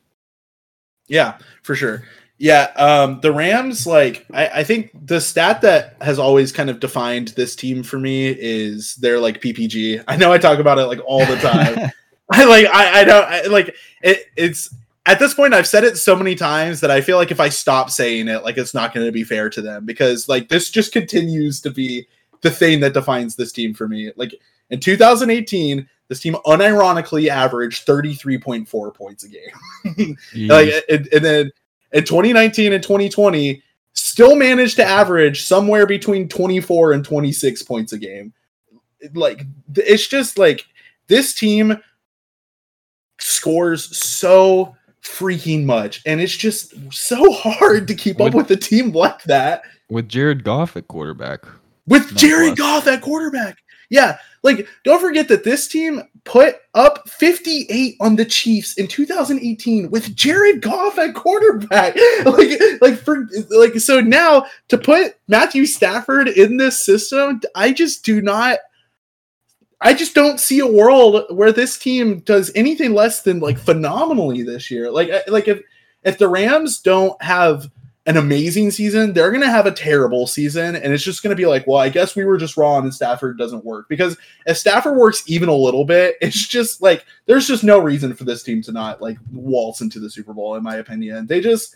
Yeah, 1.08 1.38
for 1.64 1.76
sure. 1.76 2.04
Yeah, 2.38 2.72
um, 2.76 3.22
the 3.22 3.32
Rams, 3.32 3.88
like 3.88 4.26
I, 4.34 4.48
I 4.48 4.64
think 4.64 4.92
the 5.08 5.22
stat 5.22 5.62
that 5.62 5.96
has 6.02 6.20
always 6.20 6.52
kind 6.52 6.70
of 6.70 6.82
defined 6.82 7.30
this 7.30 7.56
team 7.56 7.82
for 7.82 7.98
me 7.98 8.28
is 8.28 8.96
their 8.96 9.20
like 9.20 9.42
PPG. 9.42 10.04
I 10.08 10.18
know 10.18 10.34
I 10.34 10.38
talk 10.38 10.60
about 10.60 10.78
it 10.78 10.86
like 10.86 11.00
all 11.06 11.26
the 11.26 11.38
time. 11.38 11.92
I 12.32 12.44
like 12.44 12.66
I 12.66 13.02
I 13.02 13.04
don't 13.06 13.26
I, 13.26 13.46
like 13.46 13.76
it. 14.02 14.26
It's 14.36 14.74
at 15.06 15.20
this 15.20 15.34
point 15.34 15.54
I've 15.54 15.68
said 15.68 15.86
it 15.86 15.98
so 15.98 16.16
many 16.16 16.36
times 16.36 16.82
that 16.82 16.92
I 16.92 17.00
feel 17.00 17.18
like 17.18 17.32
if 17.32 17.40
I 17.40 17.48
stop 17.48 17.90
saying 17.90 18.28
it, 18.28 18.44
like 18.44 18.58
it's 18.58 18.74
not 18.74 18.94
going 18.94 19.06
to 19.06 19.12
be 19.12 19.24
fair 19.24 19.50
to 19.52 19.62
them 19.62 19.86
because 19.86 20.28
like 20.28 20.50
this 20.50 20.70
just 20.72 20.92
continues 20.92 21.62
to 21.62 21.72
be 21.72 22.06
the 22.42 22.52
thing 22.52 22.82
that 22.82 22.94
defines 22.94 23.36
this 23.36 23.54
team 23.54 23.74
for 23.74 23.88
me. 23.88 24.12
Like 24.18 24.34
in 24.72 24.82
2018, 24.82 25.88
this 26.10 26.20
team 26.20 26.36
unironically 26.46 27.30
averaged 27.30 27.88
33.4 27.88 28.94
points 28.94 29.24
a 29.24 29.30
game. 29.30 30.18
like 30.50 30.74
and, 30.90 31.08
and 31.14 31.24
then 31.24 31.52
in 31.94 32.04
2019 32.04 32.74
and 32.74 32.84
2020 32.84 33.62
still 33.94 34.36
managed 34.36 34.76
to 34.76 34.84
average 34.86 35.44
somewhere 35.44 35.86
between 35.86 36.28
24 36.28 36.92
and 36.94 37.06
26 37.06 37.64
points 37.64 37.94
a 37.94 37.98
game 37.98 38.34
like 39.14 39.44
it's 39.76 40.08
just 40.08 40.38
like 40.38 40.66
this 41.08 41.34
team 41.34 41.78
scores 43.20 43.96
so 43.98 44.76
freaking 45.02 45.64
much 45.66 46.02
and 46.06 46.20
it's 46.20 46.36
just 46.36 46.74
so 46.92 47.32
hard 47.32 47.88
to 47.88 47.96
keep 47.96 48.20
up 48.20 48.34
With- 48.34 48.50
with 48.50 48.52
a 48.52 48.56
team 48.62 48.92
like 48.92 49.22
that 49.24 49.64
with 49.90 50.10
Jared 50.10 50.44
Goff 50.44 50.76
at 50.76 50.88
quarterback. 50.88 51.42
with 51.86 52.10
Not 52.12 52.20
Jared. 52.20 52.58
Goff 52.58 52.88
at 52.88 53.02
quarterback. 53.04 53.60
Yeah, 53.92 54.18
like 54.46 54.68
don't 54.84 55.02
forget 55.02 55.28
that 55.28 55.44
this 55.44 55.68
team 55.68 56.04
put 56.24 56.58
up 56.76 57.10
58 57.10 57.96
on 58.00 58.16
the 58.16 58.26
Chiefs 58.26 58.76
in 58.76 58.88
2018 58.88 59.90
with 59.90 60.16
Jared 60.16 60.62
Goff 60.62 60.98
at 60.98 61.16
quarterback. 61.16 61.98
Like 62.26 62.60
like 62.82 62.98
for 62.98 63.28
like 63.50 63.80
so 63.80 64.00
now 64.02 64.46
to 64.70 64.78
put 64.78 65.16
Matthew 65.28 65.66
Stafford 65.66 66.28
in 66.28 66.58
this 66.58 66.84
system, 66.84 67.42
I 67.56 67.74
just 67.74 68.06
do 68.06 68.22
not 68.22 68.60
I 69.82 69.94
just 69.94 70.16
don't 70.16 70.40
see 70.40 70.60
a 70.60 70.68
world 70.68 71.26
where 71.30 71.52
this 71.52 71.78
team 71.78 72.20
does 72.20 72.52
anything 72.56 72.94
less 72.94 73.22
than 73.22 73.40
like 73.40 73.58
phenomenally 73.58 74.44
this 74.44 74.72
year. 74.72 74.92
Like 74.92 75.10
like 75.28 75.48
if 75.48 75.62
if 76.04 76.18
the 76.18 76.28
Rams 76.28 76.80
don't 76.80 77.22
have 77.22 77.70
an 78.08 78.18
amazing 78.18 78.70
season, 78.70 79.14
they're 79.14 79.32
going 79.32 79.42
to 79.42 79.50
have 79.50 79.66
a 79.66 79.72
terrible 79.72 80.28
season. 80.28 80.76
And 80.76 80.94
it's 80.94 81.04
just 81.04 81.24
going 81.24 81.36
to 81.36 81.36
be 81.36 81.48
like, 81.48 81.66
well, 81.66 81.80
I 81.80 81.90
guess 81.90 82.16
we 82.16 82.24
were 82.24 82.38
just 82.38 82.56
wrong 82.56 82.84
and 82.84 82.94
Stafford 82.94 83.38
doesn't 83.38 83.66
work. 83.66 83.90
Because 83.90 84.16
if 84.46 84.58
Stafford 84.58 84.96
works 84.96 85.24
even 85.28 85.50
a 85.50 85.56
little 85.56 85.86
bit, 85.86 86.16
it's 86.22 86.48
just 86.48 86.82
like, 86.82 87.06
there's 87.26 87.48
just 87.48 87.64
no 87.64 87.80
reason 87.80 88.14
for 88.14 88.24
this 88.24 88.44
team 88.44 88.62
to 88.64 88.72
not 88.72 89.02
like 89.02 89.18
waltz 89.32 89.82
into 89.82 90.00
the 90.00 90.10
Super 90.10 90.34
Bowl, 90.34 90.56
in 90.56 90.64
my 90.64 90.76
opinion. 90.76 91.26
They 91.26 91.42
just, 91.42 91.76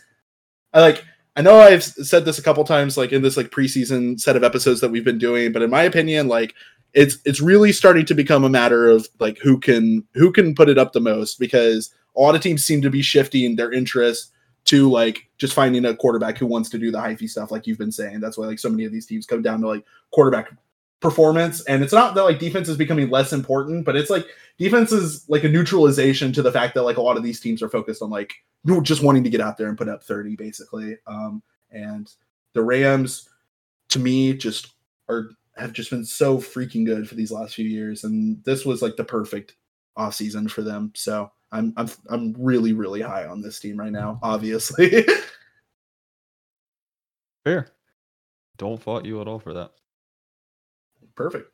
I 0.72 0.80
like, 0.80 1.04
I 1.36 1.42
know 1.42 1.58
I've 1.58 1.82
said 1.82 2.24
this 2.24 2.38
a 2.38 2.42
couple 2.42 2.64
times, 2.64 2.96
like 2.96 3.12
in 3.12 3.22
this 3.22 3.36
like 3.36 3.50
preseason 3.50 4.20
set 4.20 4.36
of 4.36 4.44
episodes 4.44 4.80
that 4.80 4.90
we've 4.90 5.04
been 5.04 5.18
doing, 5.18 5.52
but 5.52 5.62
in 5.62 5.70
my 5.70 5.82
opinion, 5.82 6.28
like, 6.28 6.54
it's 6.92 7.18
it's 7.24 7.40
really 7.40 7.70
starting 7.70 8.04
to 8.04 8.14
become 8.14 8.42
a 8.42 8.48
matter 8.48 8.88
of 8.88 9.08
like 9.20 9.38
who 9.38 9.58
can 9.58 10.04
who 10.14 10.32
can 10.32 10.56
put 10.56 10.68
it 10.68 10.76
up 10.76 10.92
the 10.92 11.00
most 11.00 11.38
because 11.38 11.94
a 12.16 12.20
lot 12.20 12.34
of 12.34 12.40
teams 12.40 12.64
seem 12.64 12.82
to 12.82 12.90
be 12.90 13.00
shifting 13.00 13.54
their 13.54 13.72
interest 13.72 14.32
to 14.66 14.90
like 14.90 15.28
just 15.38 15.54
finding 15.54 15.84
a 15.84 15.96
quarterback 15.96 16.38
who 16.38 16.46
wants 16.46 16.68
to 16.70 16.78
do 16.78 16.90
the 16.90 16.98
hyphy 16.98 17.28
stuff, 17.28 17.50
like 17.50 17.66
you've 17.66 17.78
been 17.78 17.92
saying. 17.92 18.20
That's 18.20 18.38
why 18.38 18.46
like 18.46 18.58
so 18.58 18.70
many 18.70 18.84
of 18.84 18.92
these 18.92 19.06
teams 19.06 19.26
come 19.26 19.42
down 19.42 19.60
to 19.62 19.68
like 19.68 19.84
quarterback 20.12 20.50
performance. 21.00 21.62
And 21.64 21.82
it's 21.82 21.92
not 21.92 22.14
that 22.14 22.22
like 22.22 22.38
defense 22.38 22.68
is 22.68 22.76
becoming 22.76 23.10
less 23.10 23.32
important, 23.32 23.84
but 23.84 23.96
it's 23.96 24.10
like 24.10 24.26
defense 24.58 24.92
is 24.92 25.24
like 25.28 25.44
a 25.44 25.48
neutralization 25.48 26.32
to 26.34 26.42
the 26.42 26.52
fact 26.52 26.74
that 26.74 26.82
like 26.82 26.98
a 26.98 27.02
lot 27.02 27.16
of 27.16 27.22
these 27.22 27.40
teams 27.40 27.62
are 27.62 27.70
focused 27.70 28.02
on 28.02 28.10
like 28.10 28.34
just 28.82 29.02
wanting 29.02 29.24
to 29.24 29.30
get 29.30 29.40
out 29.40 29.56
there 29.56 29.68
and 29.68 29.78
put 29.78 29.88
up 29.88 30.02
30 30.02 30.36
basically. 30.36 30.98
Um 31.06 31.42
and 31.70 32.12
the 32.52 32.62
Rams 32.62 33.28
to 33.88 33.98
me 33.98 34.34
just 34.34 34.74
are 35.08 35.30
have 35.56 35.72
just 35.72 35.90
been 35.90 36.04
so 36.04 36.38
freaking 36.38 36.84
good 36.84 37.08
for 37.08 37.14
these 37.14 37.32
last 37.32 37.54
few 37.54 37.66
years. 37.66 38.04
And 38.04 38.42
this 38.44 38.64
was 38.64 38.82
like 38.82 38.96
the 38.96 39.04
perfect 39.04 39.56
offseason 39.98 40.50
for 40.50 40.62
them. 40.62 40.92
So 40.94 41.30
I'm 41.52 41.72
I'm 41.76 41.88
I'm 42.08 42.34
really 42.38 42.72
really 42.72 43.00
high 43.00 43.26
on 43.26 43.40
this 43.40 43.60
team 43.60 43.78
right 43.78 43.92
now. 43.92 44.18
Obviously, 44.22 45.04
Fair. 47.44 47.68
Don't 48.58 48.82
fault 48.82 49.06
you 49.06 49.20
at 49.20 49.28
all 49.28 49.38
for 49.38 49.54
that. 49.54 49.72
perfect. 51.14 51.50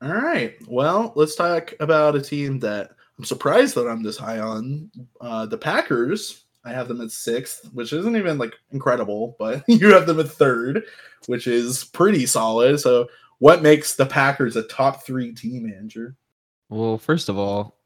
All 0.00 0.12
right. 0.12 0.54
Well, 0.66 1.12
let's 1.16 1.34
talk 1.34 1.74
about 1.80 2.16
a 2.16 2.22
team 2.22 2.58
that 2.60 2.92
I'm 3.18 3.24
surprised 3.24 3.74
that 3.74 3.88
I'm 3.88 4.02
this 4.02 4.16
high 4.16 4.38
on. 4.38 4.90
Uh, 5.20 5.46
the 5.46 5.58
Packers. 5.58 6.44
I 6.64 6.72
have 6.72 6.88
them 6.88 7.00
at 7.00 7.10
sixth, 7.10 7.70
which 7.72 7.92
isn't 7.92 8.16
even 8.16 8.38
like 8.38 8.54
incredible, 8.72 9.36
but 9.38 9.62
you 9.68 9.92
have 9.92 10.06
them 10.06 10.20
at 10.20 10.28
third, 10.28 10.84
which 11.26 11.46
is 11.46 11.84
pretty 11.84 12.26
solid. 12.26 12.80
So, 12.80 13.08
what 13.38 13.62
makes 13.62 13.94
the 13.94 14.06
Packers 14.06 14.56
a 14.56 14.64
top 14.64 15.04
three 15.04 15.32
team, 15.32 15.72
Andrew? 15.72 16.12
Well, 16.68 16.98
first 16.98 17.28
of 17.28 17.38
all, 17.38 17.77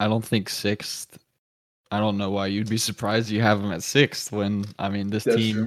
I 0.00 0.08
don't 0.08 0.24
think 0.24 0.48
sixth. 0.48 1.18
I 1.92 2.00
don't 2.00 2.16
know 2.16 2.30
why 2.30 2.46
you'd 2.46 2.70
be 2.70 2.78
surprised 2.78 3.30
you 3.30 3.42
have 3.42 3.60
them 3.60 3.70
at 3.70 3.82
sixth 3.82 4.32
when 4.32 4.64
I 4.78 4.88
mean 4.88 5.10
this 5.10 5.24
That's 5.24 5.36
team 5.36 5.66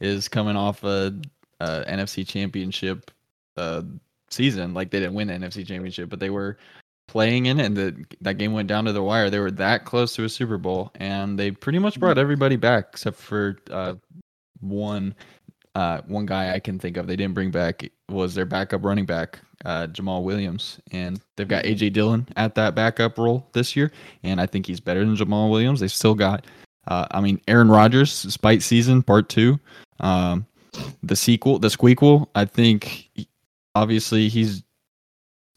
is 0.00 0.28
coming 0.28 0.56
off 0.56 0.84
a, 0.84 1.12
a 1.60 1.84
NFC 1.88 2.26
Championship 2.26 3.10
uh, 3.56 3.82
season. 4.30 4.72
Like 4.72 4.90
they 4.90 5.00
didn't 5.00 5.14
win 5.14 5.28
the 5.28 5.34
NFC 5.34 5.66
Championship, 5.66 6.08
but 6.08 6.20
they 6.20 6.30
were 6.30 6.58
playing 7.08 7.46
in 7.46 7.58
it, 7.58 7.66
and 7.66 7.76
the, 7.76 8.04
that 8.20 8.38
game 8.38 8.52
went 8.52 8.68
down 8.68 8.84
to 8.84 8.92
the 8.92 9.02
wire. 9.02 9.30
They 9.30 9.40
were 9.40 9.50
that 9.50 9.84
close 9.84 10.14
to 10.14 10.24
a 10.24 10.28
Super 10.28 10.58
Bowl, 10.58 10.92
and 10.94 11.38
they 11.38 11.50
pretty 11.50 11.78
much 11.78 11.98
brought 11.98 12.18
everybody 12.18 12.56
back 12.56 12.86
except 12.92 13.18
for 13.18 13.58
uh, 13.70 13.94
one 14.60 15.14
uh, 15.74 16.02
one 16.06 16.26
guy 16.26 16.54
I 16.54 16.58
can 16.60 16.78
think 16.78 16.96
of. 16.96 17.06
They 17.06 17.16
didn't 17.16 17.34
bring 17.34 17.50
back 17.50 17.90
was 18.08 18.34
their 18.34 18.44
backup 18.44 18.84
running 18.84 19.06
back, 19.06 19.40
uh, 19.64 19.86
Jamaal 19.86 20.22
Williams, 20.22 20.78
and 20.92 21.20
they've 21.36 21.48
got 21.48 21.64
AJ 21.64 21.94
Dillon 21.94 22.28
at 22.36 22.54
that 22.56 22.74
backup 22.74 23.18
role 23.18 23.46
this 23.52 23.74
year, 23.74 23.90
and 24.22 24.40
I 24.40 24.46
think 24.46 24.66
he's 24.66 24.80
better 24.80 25.00
than 25.00 25.16
Jamaal 25.16 25.50
Williams. 25.50 25.80
They 25.80 25.88
still 25.88 26.14
got, 26.14 26.46
uh, 26.88 27.06
I 27.10 27.20
mean, 27.20 27.40
Aaron 27.48 27.68
Rodgers, 27.68 28.12
Spite 28.12 28.62
Season 28.62 29.02
Part 29.02 29.28
Two, 29.28 29.58
um, 30.00 30.46
the 31.02 31.16
sequel, 31.16 31.58
the 31.58 31.68
squeakquel. 31.68 32.26
I 32.34 32.44
think 32.44 33.08
obviously 33.74 34.28
he's 34.28 34.62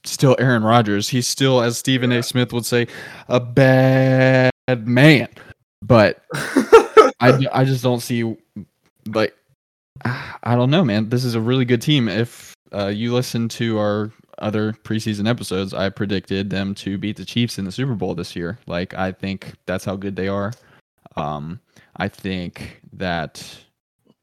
still 0.06 0.36
Aaron 0.40 0.64
Rodgers. 0.64 1.10
He's 1.10 1.28
still, 1.28 1.62
as 1.62 1.78
Stephen. 1.78 2.12
A. 2.12 2.24
Smith 2.24 2.54
would 2.54 2.66
say, 2.66 2.88
a 3.28 3.40
bad 3.40 4.52
man, 4.86 5.28
but 5.82 6.24
I, 7.20 7.46
I 7.52 7.66
just 7.66 7.84
don't 7.84 8.02
see 8.02 8.38
like 9.08 9.36
I 10.04 10.56
don't 10.56 10.70
know, 10.70 10.84
man. 10.84 11.10
This 11.10 11.24
is 11.24 11.36
a 11.36 11.42
really 11.42 11.66
good 11.66 11.82
team. 11.82 12.08
If 12.10 12.54
uh, 12.74 12.88
you 12.88 13.14
listen 13.14 13.48
to 13.50 13.80
our 13.80 14.12
other 14.40 14.74
preseason 14.74 15.28
episodes, 15.30 15.74
I 15.74 15.90
predicted 15.90 16.50
them 16.50 16.76
to 16.76 16.98
beat 16.98 17.16
the 17.18 17.26
Chiefs 17.26 17.58
in 17.58 17.66
the 17.66 17.72
Super 17.72 17.96
Bowl 17.96 18.14
this 18.16 18.36
year. 18.36 18.60
Like 18.68 18.94
I 18.94 19.12
think 19.12 19.54
that's 19.66 19.86
how 19.86 19.96
good 19.96 20.16
they 20.16 20.28
are. 20.28 20.52
Um, 21.16 21.60
I 21.96 22.10
think 22.10 22.82
that 22.94 23.58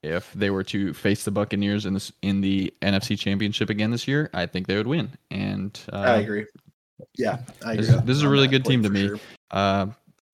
if 0.02 0.30
they 0.34 0.50
were 0.50 0.64
to 0.64 0.92
face 0.92 1.24
the 1.24 1.30
Buccaneers 1.30 1.86
in 1.86 1.94
this 1.94 2.12
in 2.20 2.42
the 2.42 2.72
NFC 2.82 3.18
Championship 3.18 3.70
again 3.70 3.90
this 3.90 4.06
year, 4.06 4.28
I 4.34 4.46
think 4.46 4.66
they 4.66 4.76
would 4.76 4.86
win. 4.86 5.10
And 5.30 5.78
uh, 5.92 5.96
I 6.00 6.16
agree. 6.18 6.44
Yeah, 7.16 7.38
I 7.64 7.76
This 7.76 7.88
agree. 7.88 7.98
is- 8.00 8.04
this 8.06 8.16
is 8.18 8.22
a 8.22 8.28
really 8.28 8.48
good 8.48 8.64
team 8.64 8.82
to 8.82 8.90
me. 8.90 9.08
sure. 9.08 9.18
uh, 9.52 9.86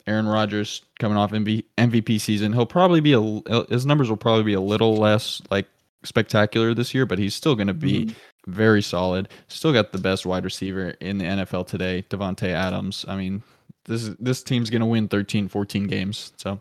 Aaron 0.08 0.26
Rodgers 0.26 0.82
coming 0.98 1.16
off 1.18 1.32
MV- 1.32 1.64
MVP 1.76 2.18
season, 2.20 2.52
he'll 2.52 2.66
probably 2.66 3.00
be 3.00 3.12
a 3.12 3.20
l- 3.20 3.66
his 3.68 3.86
numbers 3.86 4.08
will 4.08 4.16
probably 4.16 4.42
be 4.44 4.54
a 4.54 4.60
little 4.60 4.96
less 4.96 5.40
like 5.50 5.66
spectacular 6.04 6.74
this 6.74 6.94
year, 6.94 7.04
but 7.06 7.18
he's 7.18 7.34
still 7.34 7.54
going 7.54 7.66
to 7.68 7.74
be 7.74 8.06
Mhm. 8.06 8.14
very 8.46 8.82
solid. 8.82 9.28
Still 9.48 9.72
got 9.72 9.92
the 9.92 9.98
best 9.98 10.24
wide 10.24 10.44
receiver 10.44 10.90
in 11.00 11.18
the 11.18 11.24
NFL 11.26 11.64
today, 11.66 12.04
Davante 12.08 12.48
Adams. 12.48 13.04
I 13.06 13.16
mean, 13.16 13.42
this 13.84 14.10
this 14.18 14.42
team's 14.42 14.70
going 14.70 14.80
to 14.80 14.86
win 14.86 15.08
13, 15.08 15.48
14 15.48 15.86
games. 15.86 16.32
So 16.36 16.60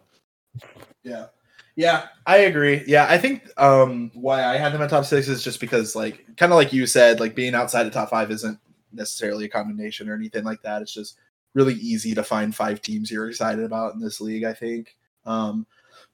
Yeah. 1.04 1.28
Yeah, 1.76 2.08
I 2.26 2.38
agree. 2.38 2.84
Yeah, 2.88 3.06
I 3.08 3.18
think 3.20 3.44
um 3.62 4.10
why 4.16 4.44
I 4.44 4.58
had 4.58 4.74
them 4.74 4.82
at 4.82 4.90
top 4.90 5.06
six 5.06 5.28
is 5.28 5.44
just 5.44 5.60
because 5.60 5.96
like 5.96 6.26
kind 6.36 6.52
of 6.52 6.56
like 6.58 6.74
you 6.74 6.88
said, 6.88 7.20
like 7.20 7.36
being 7.36 7.54
outside 7.54 7.84
the 7.84 7.92
top 7.92 8.10
five 8.10 8.32
isn't 8.32 8.60
necessarily 8.92 9.46
a 9.46 9.50
condemnation 9.50 10.10
or 10.10 10.16
anything 10.16 10.44
like 10.44 10.62
that. 10.64 10.82
It's 10.82 10.94
just 10.94 11.18
really 11.58 11.74
easy 11.74 12.14
to 12.16 12.24
find 12.24 12.56
five 12.56 12.82
teams 12.82 13.10
you're 13.12 13.28
excited 13.28 13.66
about 13.66 13.96
in 13.96 14.00
this 14.00 14.22
league, 14.22 14.44
I 14.44 14.54
think. 14.54 14.96
Um 15.26 15.66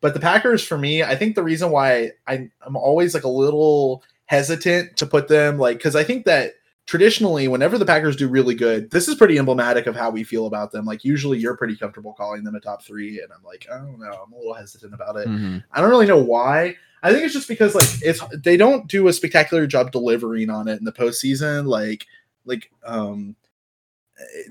but 0.02 0.14
the 0.14 0.20
Packers 0.20 0.66
for 0.66 0.78
me, 0.78 1.04
I 1.04 1.16
think 1.16 1.36
the 1.36 1.44
reason 1.44 1.70
why 1.70 2.12
I, 2.28 2.50
I'm 2.66 2.76
always 2.76 3.14
like 3.14 3.24
a 3.26 3.30
little 3.30 4.04
hesitant 4.26 4.98
to 4.98 5.06
put 5.06 5.28
them 5.28 5.60
like 5.60 5.78
because 5.78 5.96
I 5.96 6.04
think 6.04 6.26
that 6.26 6.54
traditionally 6.86 7.48
whenever 7.48 7.78
the 7.78 7.86
Packers 7.86 8.16
do 8.16 8.28
really 8.28 8.56
good, 8.56 8.90
this 8.92 9.08
is 9.08 9.16
pretty 9.16 9.38
emblematic 9.38 9.86
of 9.88 9.96
how 9.96 10.10
we 10.10 10.24
feel 10.24 10.46
about 10.46 10.72
them. 10.72 10.86
Like 10.86 11.04
usually 11.04 11.38
you're 11.40 11.58
pretty 11.58 11.76
comfortable 11.76 12.14
calling 12.14 12.44
them 12.44 12.56
a 12.56 12.60
top 12.60 12.84
three, 12.84 13.22
and 13.22 13.32
I'm 13.32 13.44
like, 13.44 13.68
I 13.72 13.78
don't 13.78 14.00
know, 14.00 14.24
I'm 14.26 14.34
a 14.34 14.38
little 14.38 14.54
hesitant 14.54 14.94
about 14.94 15.18
it. 15.18 15.28
mhm. 15.28 15.64
I 15.72 15.82
don't 15.82 15.90
really 15.90 16.08
know 16.08 16.24
why. 16.24 16.76
I 17.04 17.12
think 17.12 17.24
it's 17.26 17.34
just 17.34 17.50
because 17.50 17.76
like 17.76 17.88
it's 18.02 18.22
they 18.44 18.58
don't 18.58 18.88
do 18.88 19.08
a 19.10 19.14
spectacular 19.14 19.68
job 19.68 19.92
delivering 19.92 20.50
on 20.50 20.68
it 20.70 20.80
in 20.80 20.86
the 20.86 20.92
postseason. 20.92 21.66
Like 21.66 22.08
like 22.46 22.72
um 22.86 23.36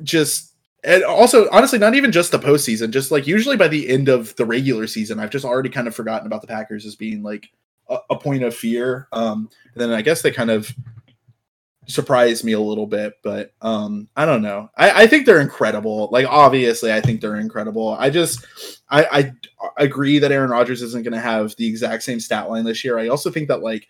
just 0.02 0.51
and 0.84 1.04
also 1.04 1.48
honestly, 1.50 1.78
not 1.78 1.94
even 1.94 2.12
just 2.12 2.32
the 2.32 2.38
postseason, 2.38 2.90
just 2.90 3.10
like 3.10 3.26
usually 3.26 3.56
by 3.56 3.68
the 3.68 3.88
end 3.88 4.08
of 4.08 4.34
the 4.36 4.44
regular 4.44 4.86
season, 4.86 5.20
I've 5.20 5.30
just 5.30 5.44
already 5.44 5.68
kind 5.68 5.86
of 5.86 5.94
forgotten 5.94 6.26
about 6.26 6.40
the 6.40 6.48
Packers 6.48 6.84
as 6.86 6.96
being 6.96 7.22
like 7.22 7.50
a, 7.88 7.98
a 8.10 8.16
point 8.16 8.42
of 8.42 8.54
fear. 8.54 9.08
Um, 9.12 9.48
and 9.74 9.80
then 9.80 9.90
I 9.90 10.02
guess 10.02 10.22
they 10.22 10.32
kind 10.32 10.50
of 10.50 10.74
surprised 11.86 12.44
me 12.44 12.52
a 12.52 12.60
little 12.60 12.86
bit, 12.86 13.14
but 13.22 13.52
um, 13.60 14.08
I 14.16 14.24
don't 14.24 14.42
know. 14.42 14.70
I, 14.76 15.02
I 15.02 15.06
think 15.06 15.26
they're 15.26 15.40
incredible. 15.40 16.08
Like 16.12 16.26
obviously, 16.26 16.92
I 16.92 17.00
think 17.00 17.20
they're 17.20 17.36
incredible. 17.36 17.90
I 17.90 18.10
just 18.10 18.44
I, 18.90 19.04
I 19.12 19.32
agree 19.78 20.18
that 20.18 20.32
Aaron 20.32 20.50
Rodgers 20.50 20.82
isn't 20.82 21.02
going 21.02 21.14
to 21.14 21.20
have 21.20 21.54
the 21.56 21.66
exact 21.66 22.02
same 22.02 22.20
stat 22.20 22.50
line 22.50 22.64
this 22.64 22.84
year. 22.84 22.98
I 22.98 23.08
also 23.08 23.30
think 23.30 23.48
that 23.48 23.62
like 23.62 23.88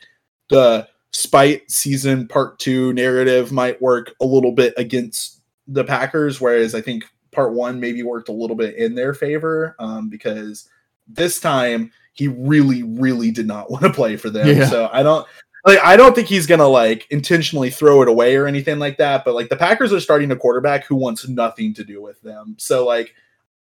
the 0.48 0.88
spite 1.12 1.70
season 1.70 2.26
part 2.26 2.58
two 2.58 2.92
narrative 2.94 3.52
might 3.52 3.80
work 3.82 4.14
a 4.20 4.24
little 4.24 4.52
bit 4.52 4.74
against 4.76 5.41
the 5.66 5.84
Packers, 5.84 6.40
whereas 6.40 6.74
I 6.74 6.80
think 6.80 7.04
part 7.30 7.54
one 7.54 7.80
maybe 7.80 8.02
worked 8.02 8.28
a 8.28 8.32
little 8.32 8.56
bit 8.56 8.76
in 8.76 8.94
their 8.94 9.14
favor 9.14 9.74
um, 9.78 10.08
because 10.08 10.68
this 11.08 11.40
time 11.40 11.90
he 12.12 12.28
really, 12.28 12.82
really 12.82 13.30
did 13.30 13.46
not 13.46 13.70
want 13.70 13.84
to 13.84 13.92
play 13.92 14.16
for 14.16 14.30
them. 14.30 14.46
Yeah. 14.46 14.66
So 14.66 14.88
I 14.92 15.02
don't 15.02 15.26
like 15.64 15.78
I 15.82 15.96
don't 15.96 16.14
think 16.14 16.28
he's 16.28 16.46
gonna 16.46 16.68
like 16.68 17.06
intentionally 17.10 17.70
throw 17.70 18.02
it 18.02 18.08
away 18.08 18.36
or 18.36 18.46
anything 18.46 18.78
like 18.78 18.98
that. 18.98 19.24
But 19.24 19.34
like 19.34 19.48
the 19.48 19.56
Packers 19.56 19.92
are 19.92 20.00
starting 20.00 20.30
a 20.30 20.36
quarterback 20.36 20.84
who 20.84 20.96
wants 20.96 21.28
nothing 21.28 21.74
to 21.74 21.84
do 21.84 22.02
with 22.02 22.20
them. 22.22 22.56
So 22.58 22.86
like 22.86 23.14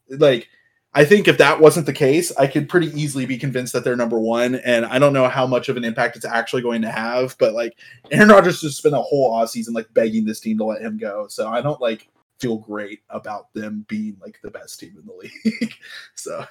like 0.09 0.49
I 0.97 1.05
think 1.05 1.29
if 1.29 1.37
that 1.37 1.61
wasn't 1.61 1.85
the 1.85 1.93
case, 1.93 2.35
I 2.39 2.47
could 2.47 2.71
pretty 2.71 2.87
easily 2.99 3.27
be 3.27 3.37
convinced 3.37 3.75
that 3.75 3.85
they're 3.85 3.97
number 3.97 4.19
one. 4.19 4.55
And 4.55 4.87
I 4.87 4.99
don't 4.99 5.13
know 5.13 5.29
how 5.29 5.47
much 5.47 5.69
of 5.69 5.77
an 5.77 5.85
impact 5.85 6.17
it's 6.17 6.25
actually 6.25 6.63
going 6.63 6.81
to 6.83 6.91
have, 6.91 7.37
but 7.39 7.53
like 7.53 7.79
Aaron 8.11 8.31
Rodgers 8.31 8.63
just 8.63 8.79
spent 8.79 8.95
a 8.95 9.03
whole 9.03 9.31
offseason 9.31 9.75
like 9.75 9.93
begging 9.93 10.25
this 10.25 10.41
team 10.41 10.57
to 10.57 10.65
let 10.65 10.81
him 10.81 10.97
go. 10.97 11.27
So 11.29 11.49
I 11.49 11.61
don't 11.61 11.83
like 11.83 12.09
feel 12.41 12.57
great 12.57 13.01
about 13.11 13.53
them 13.53 13.85
being 13.89 14.17
like 14.23 14.39
the 14.43 14.51
best 14.51 14.81
team 14.81 14.97
in 14.99 15.05
the 15.05 15.13
league. 15.61 15.75
so 16.15 16.47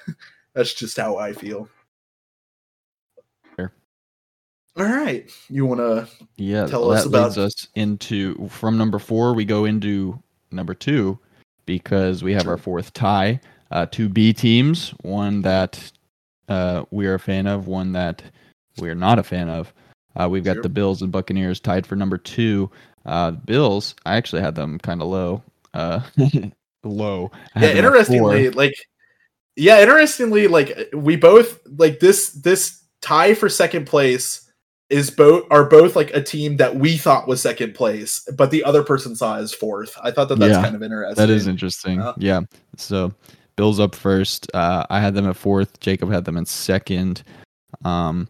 that's 0.54 0.74
just 0.74 0.96
how 0.96 1.16
I 1.16 1.32
feel. 1.32 1.68
All 4.78 4.84
right. 4.84 5.28
You 5.48 5.64
want 5.64 5.80
to 5.80 6.06
yeah, 6.36 6.66
tell 6.66 6.92
us 6.92 7.06
about 7.06 7.36
leads 7.36 7.38
us 7.38 7.68
into 7.74 8.46
from 8.48 8.76
number 8.76 8.98
4 8.98 9.32
we 9.32 9.44
go 9.44 9.64
into 9.64 10.22
number 10.52 10.74
2 10.74 11.18
because 11.64 12.22
we 12.22 12.32
have 12.32 12.42
True. 12.42 12.52
our 12.52 12.58
fourth 12.58 12.92
tie. 12.92 13.40
Uh, 13.70 13.86
two 13.86 14.08
B 14.08 14.32
teams, 14.32 14.90
one 15.02 15.42
that 15.42 15.92
uh, 16.48 16.84
we 16.90 17.06
are 17.06 17.14
a 17.14 17.20
fan 17.20 17.46
of, 17.46 17.66
one 17.66 17.92
that 17.92 18.22
we 18.78 18.88
are 18.88 18.94
not 18.94 19.18
a 19.18 19.22
fan 19.22 19.48
of. 19.48 19.72
Uh, 20.14 20.28
we've 20.28 20.44
got 20.44 20.54
sure. 20.54 20.62
the 20.62 20.68
Bills 20.68 21.02
and 21.02 21.12
Buccaneers 21.12 21.60
tied 21.60 21.86
for 21.86 21.96
number 21.96 22.16
two. 22.16 22.70
Uh, 23.04 23.32
Bills, 23.32 23.94
I 24.04 24.16
actually 24.16 24.42
had 24.42 24.54
them 24.54 24.78
kind 24.78 25.02
of 25.02 25.08
low. 25.08 25.42
Uh, 25.74 26.00
low. 26.84 27.30
Yeah, 27.54 27.72
interestingly, 27.72 28.50
like, 28.50 28.74
yeah, 29.56 29.80
interestingly, 29.80 30.48
like 30.48 30.90
we 30.94 31.16
both 31.16 31.60
like 31.66 32.00
this 32.00 32.30
this 32.30 32.82
tie 33.00 33.34
for 33.34 33.48
second 33.48 33.86
place 33.86 34.50
is 34.88 35.10
both 35.10 35.44
are 35.50 35.64
both 35.64 35.96
like 35.96 36.14
a 36.14 36.22
team 36.22 36.56
that 36.58 36.76
we 36.76 36.96
thought 36.96 37.26
was 37.26 37.42
second 37.42 37.74
place, 37.74 38.26
but 38.36 38.50
the 38.50 38.64
other 38.64 38.82
person 38.82 39.16
saw 39.16 39.36
as 39.36 39.52
fourth. 39.52 39.96
I 40.02 40.10
thought 40.10 40.28
that 40.28 40.38
that's 40.38 40.52
yeah, 40.52 40.62
kind 40.62 40.76
of 40.76 40.82
interesting. 40.82 41.26
That 41.26 41.32
is 41.32 41.46
interesting. 41.46 42.00
Uh, 42.00 42.14
yeah. 42.18 42.40
So 42.76 43.12
Bills 43.56 43.80
up 43.80 43.94
first. 43.94 44.50
Uh, 44.54 44.86
I 44.90 45.00
had 45.00 45.14
them 45.14 45.28
at 45.28 45.36
fourth. 45.36 45.80
Jacob 45.80 46.10
had 46.10 46.24
them 46.24 46.36
in 46.36 46.46
second. 46.46 47.22
Um, 47.84 48.28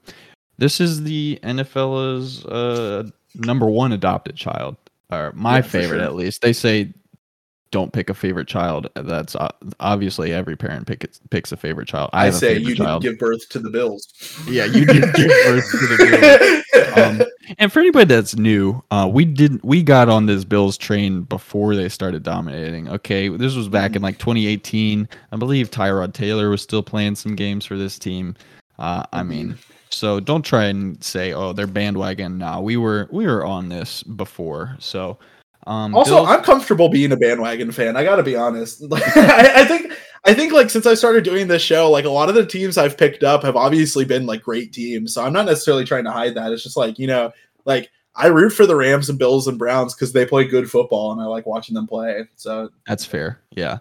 this 0.59 0.81
is 0.81 1.03
the 1.03 1.39
NFL's 1.43 2.45
uh, 2.47 3.09
number 3.35 3.67
one 3.67 3.93
adopted 3.93 4.37
child, 4.37 4.77
or 5.11 5.33
my 5.33 5.57
yeah, 5.57 5.63
favorite 5.63 5.99
sure. 5.99 6.07
at 6.07 6.15
least. 6.15 6.43
They 6.43 6.53
say 6.53 6.93
don't 7.71 7.93
pick 7.93 8.09
a 8.11 8.15
favorite 8.15 8.49
child. 8.49 8.89
That's 8.95 9.37
obviously 9.81 10.33
every 10.33 10.57
parent 10.57 10.87
pick, 10.87 11.07
picks 11.31 11.53
a 11.53 11.57
favorite 11.57 11.89
child. 11.89 12.11
I, 12.13 12.29
I 12.29 12.31
say 12.31 12.57
you 12.59 12.75
child. 12.75 13.03
didn't 13.03 13.15
give 13.15 13.19
birth 13.19 13.49
to 13.51 13.59
the 13.59 13.71
Bills. 13.71 14.09
Yeah, 14.49 14.65
you 14.65 14.87
didn't 14.87 15.15
give 15.15 15.29
birth 15.29 15.71
to 15.71 15.77
the 15.77 15.97
Bills. 15.99 16.63
Um, 16.97 17.23
and 17.59 17.73
for 17.73 17.81
anybody 17.81 18.05
that's 18.07 18.37
new, 18.37 18.83
uh, 18.91 19.09
we 19.11 19.25
didn't. 19.25 19.65
We 19.65 19.83
got 19.83 20.09
on 20.09 20.27
this 20.27 20.45
Bills 20.45 20.77
train 20.77 21.23
before 21.23 21.75
they 21.75 21.89
started 21.89 22.23
dominating. 22.23 22.89
Okay, 22.89 23.29
this 23.29 23.55
was 23.55 23.69
back 23.69 23.97
in 23.97 24.03
like 24.03 24.19
2018. 24.19 25.09
I 25.33 25.37
believe 25.37 25.71
Tyrod 25.71 26.13
Taylor 26.13 26.51
was 26.51 26.63
still 26.63 26.83
playing 26.83 27.15
some 27.15 27.35
games 27.35 27.65
for 27.65 27.77
this 27.77 27.99
team. 27.99 28.35
Uh, 28.79 29.05
I 29.13 29.23
mean, 29.23 29.57
so 29.91 30.21
don't 30.21 30.43
try 30.43 30.65
and 30.65 31.03
say, 31.03 31.33
"Oh, 31.33 31.53
they're 31.53 31.67
bandwagon." 31.67 32.39
Now 32.39 32.61
we 32.61 32.77
were 32.77 33.09
we 33.11 33.27
were 33.27 33.45
on 33.45 33.69
this 33.69 34.03
before, 34.03 34.77
so. 34.79 35.19
Um, 35.67 35.95
also, 35.95 36.17
Bills- 36.17 36.29
I'm 36.29 36.43
comfortable 36.43 36.89
being 36.89 37.13
a 37.13 37.17
bandwagon 37.17 37.73
fan. 37.73 37.97
I 37.97 38.05
got 38.05 38.17
to 38.17 38.23
be 38.23 38.37
honest. 38.37 38.85
I, 38.93 39.53
I, 39.57 39.65
think 39.65 39.93
I 40.25 40.33
think 40.33 40.53
like 40.53 40.71
since 40.71 40.87
I 40.87 40.95
started 40.95 41.25
doing 41.25 41.49
this 41.49 41.63
show, 41.63 41.91
like 41.91 42.05
a 42.05 42.11
lot 42.11 42.29
of 42.29 42.35
the 42.35 42.47
teams 42.47 42.79
I've 42.79 42.97
picked 42.97 43.25
up 43.25 43.43
have 43.43 43.57
obviously 43.57 44.05
been 44.05 44.27
like 44.27 44.43
great 44.43 44.73
teams. 44.73 45.15
So 45.15 45.25
I'm 45.25 45.33
not 45.33 45.47
necessarily 45.47 45.85
trying 45.85 46.05
to 46.05 46.13
hide 46.13 46.35
that. 46.35 46.53
It's 46.53 46.63
just 46.63 46.77
like 46.77 46.99
you 46.99 47.09
know, 47.09 47.33
like 47.65 47.91
I 48.15 48.29
root 48.29 48.51
for 48.51 48.65
the 48.65 48.77
Rams 48.77 49.11
and 49.11 49.19
Bills 49.19 49.49
and 49.49 49.59
Browns 49.59 49.95
because 49.95 50.13
they 50.13 50.25
play 50.25 50.45
good 50.45 50.71
football 50.71 51.13
and 51.13 51.21
I 51.21 51.25
like 51.25 51.47
watching 51.47 51.75
them 51.75 51.87
play. 51.87 52.29
So 52.37 52.71
that's 52.87 53.05
fair. 53.05 53.41
Yeah. 53.51 53.79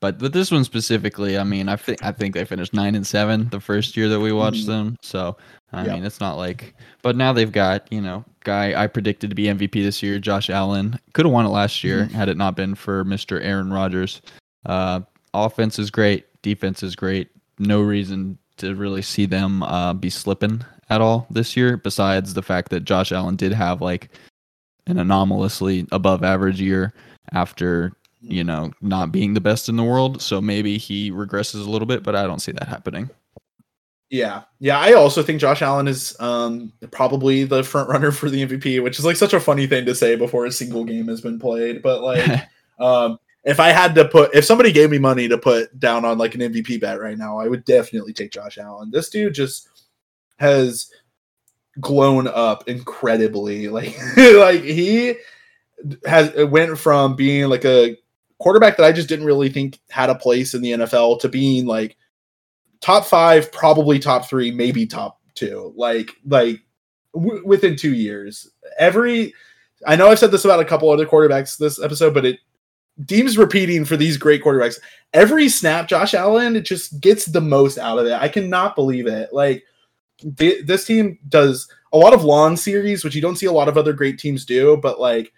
But 0.00 0.18
but 0.18 0.34
this 0.34 0.50
one 0.50 0.64
specifically, 0.64 1.38
I 1.38 1.44
mean, 1.44 1.70
I 1.70 1.76
think 1.76 2.04
I 2.04 2.12
think 2.12 2.34
they 2.34 2.44
finished 2.44 2.74
nine 2.74 2.94
and 2.94 3.06
seven 3.06 3.48
the 3.48 3.60
first 3.60 3.96
year 3.96 4.08
that 4.10 4.20
we 4.20 4.32
watched 4.32 4.66
mm-hmm. 4.66 4.70
them. 4.70 4.96
So 5.00 5.38
I 5.72 5.86
mean, 5.86 6.04
it's 6.04 6.20
not 6.20 6.36
like. 6.36 6.74
But 7.00 7.16
now 7.16 7.32
they've 7.32 7.50
got 7.50 7.90
you 7.90 8.02
know 8.02 8.24
guy 8.44 8.80
I 8.80 8.86
predicted 8.86 9.30
to 9.30 9.36
be 9.36 9.44
MVP 9.44 9.82
this 9.82 10.02
year, 10.02 10.18
Josh 10.18 10.50
Allen. 10.50 10.98
Could 11.12 11.24
have 11.24 11.32
won 11.32 11.46
it 11.46 11.50
last 11.50 11.82
year 11.82 12.04
mm-hmm. 12.04 12.14
had 12.14 12.28
it 12.28 12.36
not 12.36 12.56
been 12.56 12.74
for 12.74 13.04
Mr. 13.04 13.42
Aaron 13.42 13.72
Rodgers. 13.72 14.22
Uh, 14.66 15.00
offense 15.32 15.78
is 15.78 15.90
great, 15.90 16.26
defense 16.42 16.82
is 16.82 16.94
great. 16.94 17.28
No 17.58 17.80
reason 17.80 18.38
to 18.58 18.74
really 18.74 19.02
see 19.02 19.26
them 19.26 19.62
uh, 19.62 19.92
be 19.92 20.10
slipping 20.10 20.64
at 20.90 21.00
all 21.00 21.26
this 21.30 21.56
year. 21.56 21.76
Besides 21.76 22.34
the 22.34 22.42
fact 22.42 22.70
that 22.70 22.84
Josh 22.84 23.12
Allen 23.12 23.36
did 23.36 23.52
have 23.52 23.80
like 23.80 24.10
an 24.86 24.98
anomalously 24.98 25.86
above 25.90 26.22
average 26.22 26.60
year 26.60 26.92
after 27.32 27.92
you 28.26 28.42
know, 28.42 28.72
not 28.80 29.12
being 29.12 29.34
the 29.34 29.40
best 29.40 29.68
in 29.68 29.76
the 29.76 29.84
world. 29.84 30.22
So 30.22 30.40
maybe 30.40 30.78
he 30.78 31.10
regresses 31.10 31.66
a 31.66 31.70
little 31.70 31.86
bit, 31.86 32.02
but 32.02 32.16
I 32.16 32.24
don't 32.24 32.40
see 32.40 32.52
that 32.52 32.68
happening. 32.68 33.10
Yeah. 34.14 34.42
Yeah. 34.60 34.78
I 34.78 34.92
also 34.92 35.24
think 35.24 35.40
Josh 35.40 35.60
Allen 35.60 35.88
is 35.88 36.14
um, 36.20 36.72
probably 36.92 37.42
the 37.42 37.64
front 37.64 37.88
runner 37.88 38.12
for 38.12 38.30
the 38.30 38.46
MVP, 38.46 38.80
which 38.80 39.00
is 39.00 39.04
like 39.04 39.16
such 39.16 39.32
a 39.32 39.40
funny 39.40 39.66
thing 39.66 39.84
to 39.86 39.94
say 39.94 40.14
before 40.14 40.46
a 40.46 40.52
single 40.52 40.84
game 40.84 41.08
has 41.08 41.20
been 41.20 41.36
played. 41.36 41.82
But 41.82 42.00
like, 42.00 42.46
um, 42.78 43.18
if 43.42 43.58
I 43.58 43.70
had 43.70 43.92
to 43.96 44.04
put, 44.04 44.32
if 44.32 44.44
somebody 44.44 44.70
gave 44.70 44.92
me 44.92 44.98
money 44.98 45.26
to 45.26 45.36
put 45.36 45.80
down 45.80 46.04
on 46.04 46.16
like 46.16 46.36
an 46.36 46.42
MVP 46.42 46.80
bet 46.80 47.00
right 47.00 47.18
now, 47.18 47.40
I 47.40 47.48
would 47.48 47.64
definitely 47.64 48.12
take 48.12 48.30
Josh 48.30 48.56
Allen. 48.56 48.92
This 48.92 49.10
dude 49.10 49.34
just 49.34 49.68
has 50.38 50.92
grown 51.80 52.28
up 52.28 52.68
incredibly. 52.68 53.66
Like, 53.68 53.98
like 54.16 54.62
he 54.62 55.16
has 56.06 56.32
went 56.50 56.78
from 56.78 57.16
being 57.16 57.48
like 57.48 57.64
a 57.64 57.96
quarterback 58.38 58.76
that 58.76 58.86
I 58.86 58.92
just 58.92 59.08
didn't 59.08 59.26
really 59.26 59.48
think 59.48 59.80
had 59.90 60.08
a 60.08 60.14
place 60.14 60.54
in 60.54 60.62
the 60.62 60.70
NFL 60.70 61.18
to 61.22 61.28
being 61.28 61.66
like 61.66 61.96
top 62.84 63.06
five, 63.06 63.50
probably 63.50 63.98
top 63.98 64.28
three, 64.28 64.50
maybe 64.50 64.84
top 64.84 65.18
two. 65.34 65.72
Like 65.74 66.10
like 66.26 66.60
w- 67.14 67.42
within 67.46 67.76
two 67.76 67.94
years, 67.94 68.50
every 68.78 69.32
I 69.86 69.96
know 69.96 70.10
I've 70.10 70.18
said 70.18 70.30
this 70.30 70.44
about 70.44 70.60
a 70.60 70.66
couple 70.66 70.90
other 70.90 71.06
quarterbacks 71.06 71.56
this 71.56 71.82
episode, 71.82 72.12
but 72.12 72.26
it 72.26 72.40
deems 73.06 73.38
repeating 73.38 73.86
for 73.86 73.96
these 73.96 74.18
great 74.18 74.44
quarterbacks. 74.44 74.78
Every 75.14 75.48
snap, 75.48 75.88
Josh 75.88 76.12
Allen, 76.12 76.56
it 76.56 76.66
just 76.66 77.00
gets 77.00 77.24
the 77.24 77.40
most 77.40 77.78
out 77.78 77.98
of 77.98 78.04
it. 78.04 78.12
I 78.12 78.28
cannot 78.28 78.76
believe 78.76 79.06
it. 79.06 79.32
Like 79.32 79.64
th- 80.36 80.66
this 80.66 80.84
team 80.84 81.18
does 81.30 81.66
a 81.94 81.96
lot 81.96 82.12
of 82.12 82.22
long 82.22 82.54
series, 82.54 83.02
which 83.02 83.14
you 83.14 83.22
don't 83.22 83.36
see 83.36 83.46
a 83.46 83.52
lot 83.52 83.68
of 83.68 83.78
other 83.78 83.94
great 83.94 84.18
teams 84.18 84.44
do, 84.44 84.76
but 84.76 85.00
like 85.00 85.32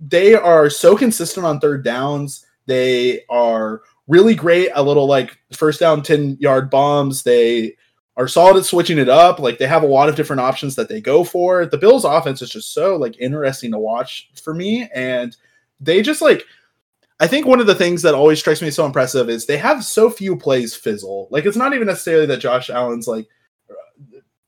they 0.00 0.34
are 0.34 0.68
so 0.68 0.96
consistent 0.96 1.46
on 1.46 1.60
third 1.60 1.84
downs. 1.84 2.44
They 2.66 3.22
are 3.28 3.82
really 4.10 4.34
great 4.34 4.70
a 4.74 4.82
little 4.82 5.06
like 5.06 5.38
first 5.52 5.80
down 5.80 6.02
10 6.02 6.36
yard 6.40 6.68
bombs. 6.68 7.22
They 7.22 7.76
are 8.16 8.28
solid 8.28 8.58
at 8.58 8.64
switching 8.64 8.98
it 8.98 9.08
up. 9.08 9.38
Like 9.38 9.58
they 9.58 9.66
have 9.66 9.82
a 9.82 9.86
lot 9.86 10.08
of 10.08 10.16
different 10.16 10.40
options 10.40 10.74
that 10.74 10.88
they 10.88 11.00
go 11.00 11.24
for. 11.24 11.64
The 11.64 11.78
Bills 11.78 12.04
offense 12.04 12.42
is 12.42 12.50
just 12.50 12.74
so 12.74 12.96
like 12.96 13.18
interesting 13.18 13.70
to 13.70 13.78
watch 13.78 14.30
for 14.42 14.52
me. 14.52 14.88
And 14.94 15.34
they 15.78 16.02
just 16.02 16.20
like 16.20 16.44
I 17.20 17.26
think 17.26 17.46
one 17.46 17.60
of 17.60 17.66
the 17.66 17.74
things 17.74 18.02
that 18.02 18.14
always 18.14 18.38
strikes 18.40 18.62
me 18.62 18.70
so 18.70 18.86
impressive 18.86 19.28
is 19.28 19.46
they 19.46 19.58
have 19.58 19.84
so 19.84 20.10
few 20.10 20.36
plays 20.36 20.74
fizzle. 20.74 21.28
Like 21.30 21.46
it's 21.46 21.56
not 21.56 21.74
even 21.74 21.86
necessarily 21.86 22.26
that 22.26 22.40
Josh 22.40 22.68
Allen's 22.68 23.06
like 23.06 23.28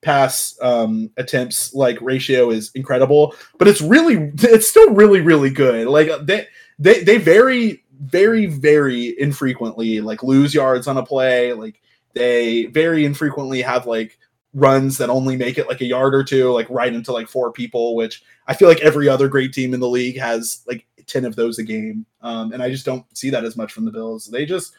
pass 0.01 0.59
um, 0.61 1.11
attempts 1.17 1.73
like 1.75 2.01
ratio 2.01 2.51
is 2.51 2.71
incredible, 2.75 3.35
but 3.59 3.69
it's 3.69 3.81
really 3.81 4.33
it's 4.39 4.69
still 4.69 4.93
really 4.95 5.21
really 5.21 5.51
good. 5.51 5.87
Like 5.87 6.11
they 6.27 6.47
they 6.79 7.05
they 7.05 7.19
very 7.19 7.82
very 8.03 8.47
very 8.47 9.19
infrequently 9.21 10.01
like 10.01 10.23
lose 10.23 10.55
yards 10.55 10.87
on 10.87 10.97
a 10.97 11.07
play. 11.07 11.53
Like 11.53 11.81
they 12.15 12.67
very 12.67 13.05
infrequently 13.05 13.63
have 13.63 13.87
like 13.87 14.19
runs 14.55 14.99
that 14.99 15.09
only 15.09 15.37
make 15.37 15.57
it 15.57 15.69
like 15.69 15.81
a 15.81 15.87
yard 15.87 16.15
or 16.15 16.25
two, 16.25 16.53
like 16.53 16.69
right 16.69 16.93
into 16.93 17.13
like 17.13 17.29
four 17.29 17.53
people, 17.53 17.95
which 17.95 18.23
I 18.47 18.55
feel 18.55 18.69
like 18.69 18.81
every 18.81 19.09
other 19.09 19.29
great 19.29 19.53
team 19.53 19.73
in 19.73 19.81
the 19.81 19.89
league 19.89 20.19
has 20.19 20.63
like 20.67 20.87
10 21.07 21.25
of 21.25 21.37
those 21.37 21.59
a 21.59 21.63
game. 21.63 22.05
Um, 22.21 22.53
and 22.53 22.63
I 22.63 22.71
just 22.71 22.85
don't 22.85 23.05
see 23.17 23.31
that 23.31 23.45
as 23.45 23.57
much 23.57 23.73
from 23.73 23.85
the 23.85 23.91
Bills. 23.91 24.27
They 24.27 24.45
just 24.45 24.75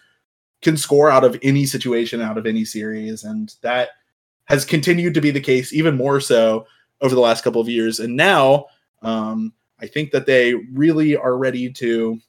can 0.62 0.78
score 0.78 1.10
out 1.10 1.24
of 1.24 1.38
any 1.42 1.66
situation, 1.66 2.22
out 2.22 2.38
of 2.38 2.46
any 2.46 2.66
series. 2.66 3.24
And 3.24 3.54
that 3.62 3.90
has 4.46 4.66
continued 4.66 5.14
to 5.16 5.22
be 5.22 5.32
the 5.32 5.40
case, 5.40 5.74
even 5.74 5.98
more 5.98 6.20
so 6.20 6.68
over 7.02 7.16
the 7.16 7.22
last 7.22 7.44
couple 7.44 7.62
of 7.62 7.70
years. 7.70 8.00
And 8.00 8.16
now 8.16 8.68
um, 9.02 9.54
I 9.80 9.88
think 9.88 10.12
that 10.12 10.26
they 10.26 10.54
really 10.54 11.18
are 11.18 11.38
ready 11.38 11.72
to 11.74 12.20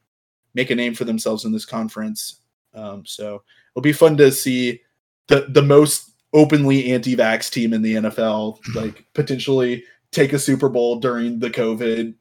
make 0.55 0.71
a 0.71 0.75
name 0.75 0.95
for 0.95 1.05
themselves 1.05 1.45
in 1.45 1.53
this 1.53 1.65
conference. 1.65 2.41
Um, 2.75 3.05
so 3.07 3.43
it'll 3.73 3.83
be 3.83 3.93
fun 3.93 4.17
to 4.19 4.33
see 4.33 4.81
the 5.29 5.47
the 5.49 5.63
most 5.63 6.13
openly 6.33 6.93
anti-vax 6.93 7.51
team 7.51 7.73
in 7.73 7.83
the 7.83 7.95
NFL 7.95 8.59
like 8.75 9.05
potentially 9.15 9.85
take 10.11 10.33
a 10.33 10.39
Super 10.39 10.69
Bowl 10.69 11.01
during 11.01 11.39
the 11.39 11.51
COVID 11.51 12.15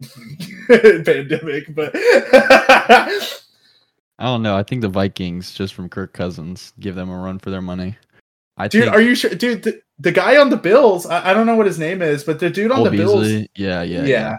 pandemic. 1.06 1.74
But 1.74 1.92
I 4.20 4.26
don't 4.26 4.44
know. 4.44 4.58
I 4.58 4.64
think 4.64 4.82
the 4.82 4.90
Vikings, 4.90 5.54
just 5.54 5.74
from 5.74 5.90
Kirk 5.90 6.14
Cousins, 6.14 6.74
give 6.80 6.96
them 6.96 7.10
a 7.10 7.18
run 7.18 7.40
for 7.40 7.50
their 7.50 7.62
money. 7.62 7.98
I 8.58 8.68
dude, 8.68 8.84
think 8.84 8.94
are 8.94 9.02
you 9.02 9.16
sure, 9.16 9.32
dude? 9.32 9.64
The, 9.64 9.82
the 10.00 10.12
guy 10.12 10.38
on 10.38 10.50
the 10.50 10.58
Bills, 10.58 11.06
I, 11.06 11.32
I 11.32 11.34
don't 11.34 11.48
know 11.48 11.56
what 11.56 11.66
his 11.66 11.80
name 11.80 12.02
is, 12.02 12.24
but 12.24 12.40
the 12.40 12.50
dude 12.50 12.72
on 12.72 12.78
Cole 12.78 12.86
the 12.86 12.98
Bills, 12.98 13.28
yeah, 13.32 13.48
yeah, 13.56 13.82
yeah. 13.84 14.04
yeah. 14.04 14.38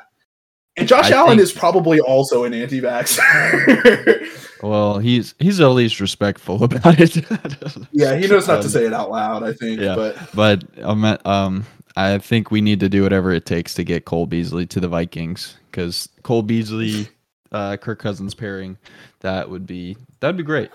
And 0.77 0.89
Josh 0.89 1.11
I 1.13 1.17
Allen 1.17 1.31
think- 1.39 1.43
is 1.43 1.53
probably 1.53 2.01
also 2.01 2.45
an 2.45 2.55
anti-vaxxer. 2.55 4.29
Well, 4.63 4.99
he's 4.99 5.35
he's 5.39 5.61
at 5.61 5.67
least 5.67 6.01
respectful 6.01 6.65
about 6.65 6.99
it. 6.99 7.17
yeah, 7.93 8.17
he 8.17 8.27
knows 8.27 8.49
not 8.49 8.63
to 8.63 8.63
Um, 8.63 8.69
say 8.71 8.87
it 8.87 8.95
out 8.95 9.11
loud. 9.11 9.43
I 9.43 9.53
think, 9.53 9.79
yeah. 9.79 9.95
but 9.95 10.17
But 10.35 10.65
um, 10.83 11.05
um, 11.27 11.67
I 11.97 12.17
think 12.17 12.51
we 12.51 12.63
need 12.63 12.81
to 12.81 12.89
do 12.89 13.03
whatever 13.03 13.31
it 13.33 13.45
takes 13.45 13.75
to 13.75 13.85
get 13.85 14.07
Cole 14.07 14.25
Beasley 14.27 14.65
to 14.69 14.81
the 14.81 14.89
Vikings 14.89 15.59
because 15.71 16.09
Cole 16.23 16.41
Beasley, 16.41 17.09
uh, 17.53 17.77
Kirk 17.77 17.99
Cousins 17.99 18.33
pairing, 18.33 18.79
that 19.21 19.51
would 19.51 19.67
be 19.67 19.99
that'd 20.21 20.39
be 20.39 20.43
great. 20.43 20.71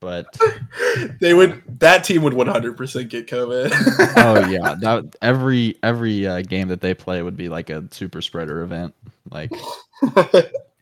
But 0.00 0.34
they 1.20 1.34
would 1.34 1.62
that 1.80 2.04
team 2.04 2.22
would 2.22 2.32
100% 2.32 3.08
get 3.08 3.26
COVID. 3.26 3.70
oh 4.16 4.48
yeah, 4.48 4.74
that 4.80 5.16
every 5.20 5.76
every 5.82 6.26
uh, 6.26 6.40
game 6.42 6.68
that 6.68 6.80
they 6.80 6.94
play 6.94 7.22
would 7.22 7.36
be 7.36 7.50
like 7.50 7.68
a 7.68 7.86
super 7.90 8.22
spreader 8.22 8.62
event. 8.62 8.94
Like 9.30 9.52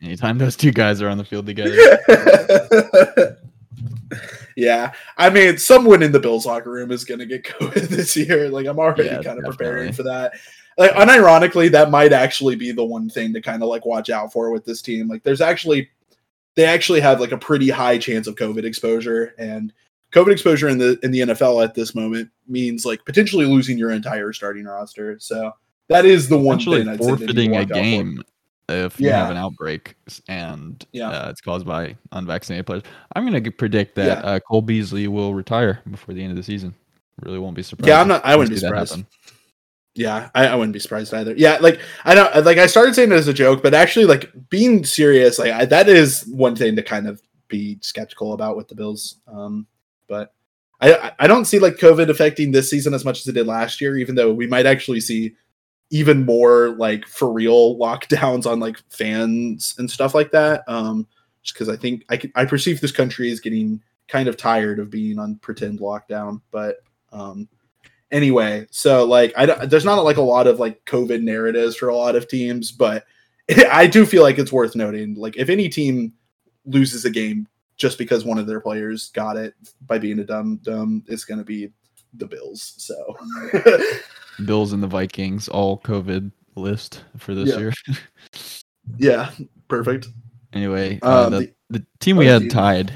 anytime 0.01 0.37
those 0.37 0.55
two 0.55 0.71
guys 0.71 1.01
are 1.01 1.09
on 1.09 1.17
the 1.17 1.25
field 1.25 1.45
together. 1.45 1.75
yeah, 4.55 4.93
I 5.17 5.29
mean, 5.29 5.57
someone 5.57 6.01
in 6.01 6.13
the 6.13 6.19
Bills 6.19 6.45
locker 6.45 6.71
room 6.71 6.91
is 6.91 7.03
going 7.03 7.19
to 7.19 7.25
get 7.25 7.43
COVID 7.43 7.89
this 7.89 8.15
year. 8.15 8.49
Like, 8.49 8.65
I'm 8.65 8.79
already 8.79 9.03
Yeah, 9.03 9.21
kind 9.21 9.39
of 9.39 9.45
preparing 9.45 9.91
for 9.91 10.03
that. 10.03 10.33
Like, 10.77 10.91
unironically, 10.91 11.69
that 11.71 11.91
might 11.91 12.13
actually 12.13 12.55
be 12.55 12.71
the 12.71 12.85
one 12.85 13.09
thing 13.09 13.33
to 13.33 13.41
kind 13.41 13.61
of 13.61 13.69
like 13.69 13.85
watch 13.85 14.09
out 14.09 14.31
for 14.31 14.49
with 14.51 14.63
this 14.65 14.81
team. 14.81 15.09
Like, 15.09 15.23
there's 15.23 15.41
actually 15.41 15.89
they 16.59 16.65
actually 16.65 16.99
have 16.99 17.21
like 17.21 17.31
a 17.31 17.37
pretty 17.37 17.69
high 17.69 17.97
chance 17.97 18.27
of 18.27 18.35
COVID 18.35 18.65
exposure, 18.65 19.33
and 19.37 19.71
COVID 20.13 20.31
exposure 20.31 20.67
in 20.67 20.77
the 20.77 20.99
in 21.03 21.11
the 21.11 21.19
NFL 21.21 21.63
at 21.63 21.73
this 21.73 21.95
moment 21.95 22.29
means 22.47 22.85
like 22.85 23.05
potentially 23.05 23.45
losing 23.45 23.77
your 23.77 23.91
entire 23.91 24.33
starting 24.33 24.65
roster. 24.65 25.17
So 25.19 25.53
that 25.87 26.05
is 26.05 26.27
the 26.27 26.37
one 26.37 26.59
thing 26.59 26.89
I'd 26.89 27.01
say 27.01 27.05
they 27.05 27.11
need 27.11 27.17
to 27.19 27.25
forfeiting 27.27 27.55
a 27.55 27.61
for. 27.61 27.73
game 27.73 28.23
if 28.67 28.99
you 28.99 29.09
have 29.09 29.31
an 29.31 29.37
outbreak 29.37 29.95
and 30.27 30.85
Yeah. 30.91 31.09
uh, 31.09 31.29
it's 31.29 31.41
caused 31.41 31.65
by 31.65 31.95
unvaccinated 32.11 32.65
players. 32.67 32.83
I'm 33.15 33.25
going 33.27 33.41
to 33.43 33.51
predict 33.51 33.95
that 33.95 34.23
Yeah. 34.23 34.29
uh, 34.29 34.39
Cole 34.41 34.61
Beasley 34.61 35.07
will 35.07 35.33
retire 35.33 35.79
before 35.89 36.13
the 36.13 36.21
end 36.21 36.31
of 36.31 36.37
the 36.37 36.43
season. 36.43 36.75
Really 37.23 37.39
won't 37.39 37.55
be 37.55 37.63
surprised. 37.63 37.87
Yeah, 37.87 37.99
I'm 38.01 38.07
not. 38.07 38.23
I 38.25 38.35
wouldn't 38.35 38.53
be 38.53 38.59
surprised. 38.59 38.91
happen. 38.91 39.07
Yeah, 39.95 40.29
I, 40.35 40.47
I 40.47 40.55
wouldn't 40.55 40.73
be 40.73 40.79
surprised 40.79 41.13
either. 41.13 41.33
Yeah, 41.35 41.57
like 41.59 41.79
I 42.05 42.15
don't 42.15 42.45
like 42.45 42.57
I 42.57 42.67
started 42.67 42.95
saying 42.95 43.11
it 43.11 43.15
as 43.15 43.27
a 43.27 43.33
joke, 43.33 43.61
but 43.63 43.73
actually, 43.73 44.05
like 44.05 44.31
being 44.49 44.83
serious, 44.85 45.39
like 45.39 45.51
I, 45.51 45.65
that 45.65 45.89
is 45.89 46.23
one 46.27 46.55
thing 46.55 46.75
to 46.75 46.83
kind 46.83 47.07
of 47.07 47.21
be 47.47 47.77
skeptical 47.81 48.33
about 48.33 48.55
with 48.55 48.67
the 48.67 48.75
Bills. 48.75 49.17
Um, 49.27 49.65
but 50.07 50.33
I 50.79 51.13
I- 51.19 51.27
don't 51.27 51.45
see 51.45 51.59
like 51.59 51.75
COVID 51.77 52.09
affecting 52.09 52.51
this 52.51 52.69
season 52.69 52.93
as 52.93 53.03
much 53.03 53.19
as 53.19 53.27
it 53.27 53.33
did 53.33 53.47
last 53.47 53.81
year, 53.81 53.97
even 53.97 54.15
though 54.15 54.31
we 54.31 54.47
might 54.47 54.65
actually 54.67 55.01
see 55.01 55.35
even 55.89 56.23
more 56.23 56.69
like 56.77 57.05
for 57.07 57.31
real 57.33 57.75
lockdowns 57.79 58.45
on 58.45 58.59
like 58.59 58.77
fans 58.89 59.75
and 59.79 59.89
stuff 59.89 60.13
like 60.13 60.31
that. 60.31 60.63
Um, 60.67 61.07
just 61.41 61.55
because 61.55 61.67
I 61.67 61.75
think 61.75 62.05
I 62.09 62.21
I 62.35 62.45
perceive 62.45 62.79
this 62.79 62.91
country 62.91 63.31
is 63.31 63.39
getting 63.39 63.81
kind 64.07 64.29
of 64.29 64.37
tired 64.37 64.79
of 64.79 64.89
being 64.91 65.17
on 65.19 65.35
pretend 65.37 65.79
lockdown, 65.79 66.41
but 66.51 66.77
um 67.11 67.49
anyway 68.11 68.65
so 68.71 69.05
like 69.05 69.31
i 69.37 69.45
don't- 69.45 69.69
there's 69.69 69.85
not 69.85 70.03
like 70.03 70.17
a 70.17 70.21
lot 70.21 70.47
of 70.47 70.59
like 70.59 70.83
covid 70.85 71.21
narratives 71.21 71.75
for 71.75 71.89
a 71.89 71.95
lot 71.95 72.15
of 72.15 72.27
teams 72.27 72.71
but 72.71 73.05
i 73.71 73.85
do 73.87 74.05
feel 74.05 74.23
like 74.23 74.37
it's 74.39 74.51
worth 74.51 74.75
noting 74.75 75.13
like 75.15 75.37
if 75.37 75.49
any 75.49 75.69
team 75.69 76.11
loses 76.65 77.05
a 77.05 77.09
game 77.09 77.47
just 77.77 77.97
because 77.97 78.25
one 78.25 78.37
of 78.37 78.47
their 78.47 78.59
players 78.59 79.09
got 79.11 79.37
it 79.37 79.53
by 79.85 79.97
being 79.97 80.19
a 80.19 80.23
dumb 80.23 80.57
dumb 80.63 81.03
it's 81.07 81.23
going 81.25 81.37
to 81.37 81.45
be 81.45 81.69
the 82.15 82.25
bills 82.27 82.73
so 82.77 83.17
Bills 84.45 84.71
and 84.71 84.81
the 84.81 84.87
Vikings, 84.87 85.49
all 85.49 85.79
COVID 85.81 86.31
list 86.55 87.03
for 87.17 87.35
this 87.35 87.49
Yeah. 87.49 87.57
year. 87.57 87.73
yeah 88.97 89.31
perfect 89.67 90.07
Anyway, 90.53 90.97
uh, 91.03 91.25
Um, 91.25 91.31
the, 91.33 91.39
the- 91.39 91.53
the 91.79 91.85
team 91.99 92.15
we 92.17 92.25
had 92.25 92.49
tied 92.49 92.91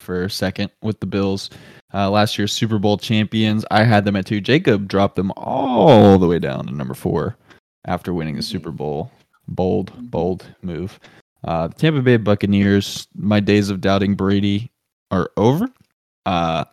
for 0.00 0.28
second 0.28 0.70
with 0.82 1.00
the 1.00 1.06
Bills, 1.06 1.48
uh, 1.94 2.10
last 2.10 2.36
year's 2.36 2.52
Super 2.52 2.78
Bowl 2.78 2.98
champions. 2.98 3.64
I 3.70 3.84
had 3.84 4.04
them 4.04 4.16
at 4.16 4.26
two. 4.26 4.40
Jacob 4.40 4.88
dropped 4.88 5.16
them 5.16 5.32
all 5.36 6.18
the 6.18 6.26
way 6.26 6.38
down 6.38 6.66
to 6.66 6.74
number 6.74 6.94
four 6.94 7.36
after 7.86 8.12
winning 8.12 8.36
the. 8.36 8.42
Super 8.42 8.70
Bowl. 8.70 9.10
Bold, 9.46 9.92
bold 10.10 10.46
move. 10.62 10.98
Uh, 11.44 11.68
the 11.68 11.74
Tampa 11.74 12.02
Bay 12.02 12.16
Buccaneers. 12.16 13.06
My 13.14 13.40
days 13.40 13.70
of 13.70 13.80
doubting 13.80 14.14
Brady 14.14 14.72
are 15.10 15.30
over. 15.36 15.68
Uh, 16.26 16.64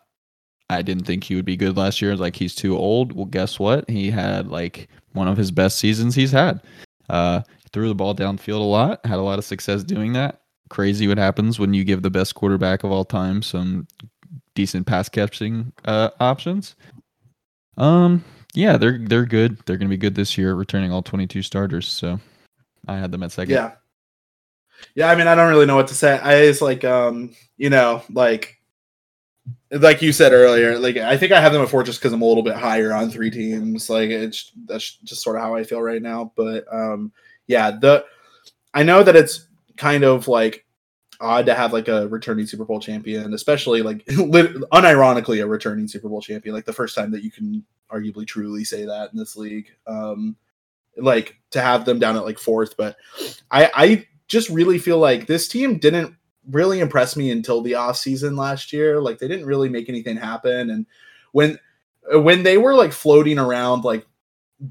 I 0.70 0.82
didn't 0.82 1.04
think 1.04 1.24
he 1.24 1.34
would 1.34 1.44
be 1.44 1.56
good 1.56 1.76
last 1.76 2.00
year. 2.00 2.16
Like 2.16 2.34
he's 2.34 2.54
too 2.54 2.76
old. 2.76 3.12
Well, 3.12 3.26
guess 3.26 3.58
what? 3.58 3.88
He 3.88 4.10
had 4.10 4.48
like 4.48 4.88
one 5.12 5.28
of 5.28 5.36
his 5.36 5.50
best 5.50 5.78
seasons 5.78 6.14
he's 6.14 6.32
had. 6.32 6.62
Uh, 7.10 7.42
threw 7.72 7.88
the 7.88 7.94
ball 7.94 8.14
downfield 8.14 8.60
a 8.60 8.64
lot. 8.64 9.04
Had 9.04 9.18
a 9.18 9.22
lot 9.22 9.38
of 9.38 9.44
success 9.44 9.84
doing 9.84 10.14
that. 10.14 10.40
Crazy 10.70 11.06
what 11.06 11.18
happens 11.18 11.58
when 11.58 11.74
you 11.74 11.84
give 11.84 12.00
the 12.00 12.10
best 12.10 12.34
quarterback 12.34 12.84
of 12.84 12.90
all 12.90 13.04
time 13.04 13.42
some 13.42 13.86
decent 14.54 14.86
pass 14.86 15.08
catching 15.08 15.72
uh, 15.84 16.10
options. 16.20 16.76
Um, 17.76 18.24
yeah, 18.54 18.76
they're 18.76 18.98
they're 18.98 19.26
good. 19.26 19.58
They're 19.64 19.76
gonna 19.76 19.88
be 19.88 19.96
good 19.96 20.14
this 20.14 20.36
year, 20.36 20.54
returning 20.54 20.92
all 20.92 21.02
twenty 21.02 21.26
two 21.26 21.42
starters. 21.42 21.88
So 21.88 22.20
I 22.86 22.96
had 22.96 23.10
them 23.12 23.22
at 23.22 23.32
second. 23.32 23.54
yeah 23.54 23.72
yeah 24.94 25.10
i 25.10 25.14
mean 25.14 25.26
i 25.26 25.34
don't 25.34 25.48
really 25.48 25.66
know 25.66 25.76
what 25.76 25.86
to 25.86 25.94
say 25.94 26.18
i 26.18 26.34
it's 26.34 26.60
like 26.60 26.84
um 26.84 27.34
you 27.56 27.70
know 27.70 28.02
like 28.10 28.60
like 29.70 30.02
you 30.02 30.12
said 30.12 30.32
earlier 30.32 30.78
like 30.78 30.96
i 30.96 31.16
think 31.16 31.32
i 31.32 31.40
have 31.40 31.52
them 31.52 31.62
at 31.62 31.68
four 31.68 31.82
just 31.82 32.00
because 32.00 32.12
i'm 32.12 32.22
a 32.22 32.26
little 32.26 32.42
bit 32.42 32.56
higher 32.56 32.92
on 32.92 33.10
three 33.10 33.30
teams 33.30 33.88
like 33.88 34.10
it's 34.10 34.52
that's 34.66 34.96
just 35.04 35.22
sort 35.22 35.36
of 35.36 35.42
how 35.42 35.54
i 35.54 35.64
feel 35.64 35.80
right 35.80 36.02
now 36.02 36.32
but 36.36 36.64
um 36.72 37.12
yeah 37.46 37.70
the 37.70 38.04
i 38.74 38.82
know 38.82 39.02
that 39.02 39.16
it's 39.16 39.48
kind 39.76 40.04
of 40.04 40.28
like 40.28 40.61
odd 41.22 41.46
to 41.46 41.54
have 41.54 41.72
like 41.72 41.88
a 41.88 42.08
returning 42.08 42.46
super 42.46 42.64
bowl 42.64 42.80
champion 42.80 43.32
especially 43.32 43.80
like 43.80 44.04
unironically 44.06 45.42
a 45.42 45.46
returning 45.46 45.88
super 45.88 46.08
bowl 46.08 46.20
champion 46.20 46.54
like 46.54 46.64
the 46.64 46.72
first 46.72 46.94
time 46.94 47.10
that 47.10 47.22
you 47.22 47.30
can 47.30 47.64
arguably 47.90 48.26
truly 48.26 48.64
say 48.64 48.84
that 48.84 49.12
in 49.12 49.18
this 49.18 49.36
league. 49.36 49.70
Um 49.86 50.36
like 50.98 51.38
to 51.50 51.60
have 51.62 51.86
them 51.86 51.98
down 51.98 52.16
at 52.16 52.24
like 52.24 52.38
fourth 52.38 52.76
but 52.76 52.96
i 53.50 53.70
i 53.74 54.06
just 54.28 54.50
really 54.50 54.78
feel 54.78 54.98
like 54.98 55.26
this 55.26 55.48
team 55.48 55.78
didn't 55.78 56.14
really 56.50 56.80
impress 56.80 57.16
me 57.16 57.30
until 57.30 57.60
the 57.60 57.74
off 57.74 57.96
season 57.96 58.36
last 58.36 58.72
year. 58.72 59.00
Like 59.00 59.18
they 59.18 59.28
didn't 59.28 59.46
really 59.46 59.68
make 59.68 59.88
anything 59.88 60.16
happen 60.16 60.70
and 60.70 60.86
when 61.32 61.58
when 62.14 62.42
they 62.42 62.58
were 62.58 62.74
like 62.74 62.92
floating 62.92 63.38
around 63.38 63.84
like 63.84 64.06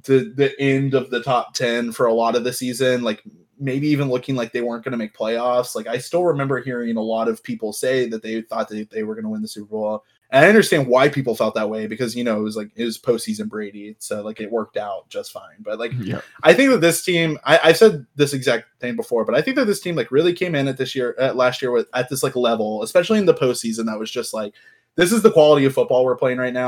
the 0.04 0.34
the 0.36 0.60
end 0.60 0.94
of 0.94 1.10
the 1.10 1.24
top 1.24 1.54
10 1.54 1.92
for 1.92 2.06
a 2.06 2.14
lot 2.14 2.36
of 2.36 2.44
the 2.44 2.54
season 2.54 3.04
like 3.04 3.24
maybe 3.62 3.88
even 3.88 4.10
looking 4.10 4.36
like 4.36 4.52
they 4.52 4.62
weren't 4.62 4.84
going 4.84 4.92
to 4.92 4.98
make 4.98 5.16
playoffs 5.16 5.76
like 5.76 5.88
i 5.88 5.98
still 5.98 6.24
remember 6.24 6.62
hearing 6.62 6.98
a 6.98 7.02
lot 7.02 7.28
of 7.28 7.44
people 7.44 7.72
say 7.72 8.10
that 8.10 8.22
they 8.22 8.42
thought 8.42 8.68
that 8.68 8.90
they 8.90 9.04
were 9.04 9.16
going 9.16 9.24
to 9.24 9.30
win 9.30 9.42
the 9.42 9.48
super 9.48 9.68
bowl 9.68 10.04
and 10.32 10.44
i 10.46 10.50
understand 10.50 10.88
why 10.88 11.08
people 11.08 11.36
felt 11.36 11.56
that 11.56 11.70
way 11.70 11.88
because 11.88 12.16
you 12.16 12.24
know 12.24 12.40
it 12.40 12.44
was 12.44 12.58
like 12.58 12.72
it 12.76 12.84
was 12.84 12.98
postseason 12.98 13.48
brady 13.48 13.96
so 14.00 14.22
like 14.22 14.42
it 14.42 14.52
worked 14.52 14.78
out 14.78 15.08
just 15.10 15.32
fine 15.32 15.56
but 15.60 15.80
like 15.80 15.92
Yeah. 16.02 16.22
I 16.44 16.54
think 16.54 16.72
that 16.72 16.82
this 16.82 17.04
team, 17.04 17.38
I, 17.44 17.60
I've 17.64 17.78
said 17.78 18.06
this 18.16 18.34
exact 18.34 18.68
thing 18.80 18.96
before, 18.96 19.26
but 19.26 19.36
I 19.36 19.42
think 19.42 19.56
that 19.58 19.66
this 19.66 19.80
team 19.80 19.96
like 19.96 20.12
really 20.12 20.34
came 20.34 20.56
in 20.56 20.68
at 20.68 20.78
this 20.78 20.96
year, 20.96 21.16
at 21.20 21.36
last 21.36 21.62
year 21.62 21.72
with 21.72 21.88
at 21.94 22.10
this 22.10 22.24
like 22.24 22.36
level, 22.36 22.84
especially 22.84 23.20
in 23.20 23.26
the 23.26 23.34
postseason. 23.34 23.86
That 23.86 24.00
was 24.00 24.12
just 24.12 24.34
like, 24.34 24.54
this 24.96 25.12
is 25.12 25.22
the 25.22 25.32
quality 25.32 25.66
of 25.66 25.74
football 25.74 26.04
we're 26.04 26.16
playing 26.16 26.38
right 26.38 26.54
now. 26.54 26.68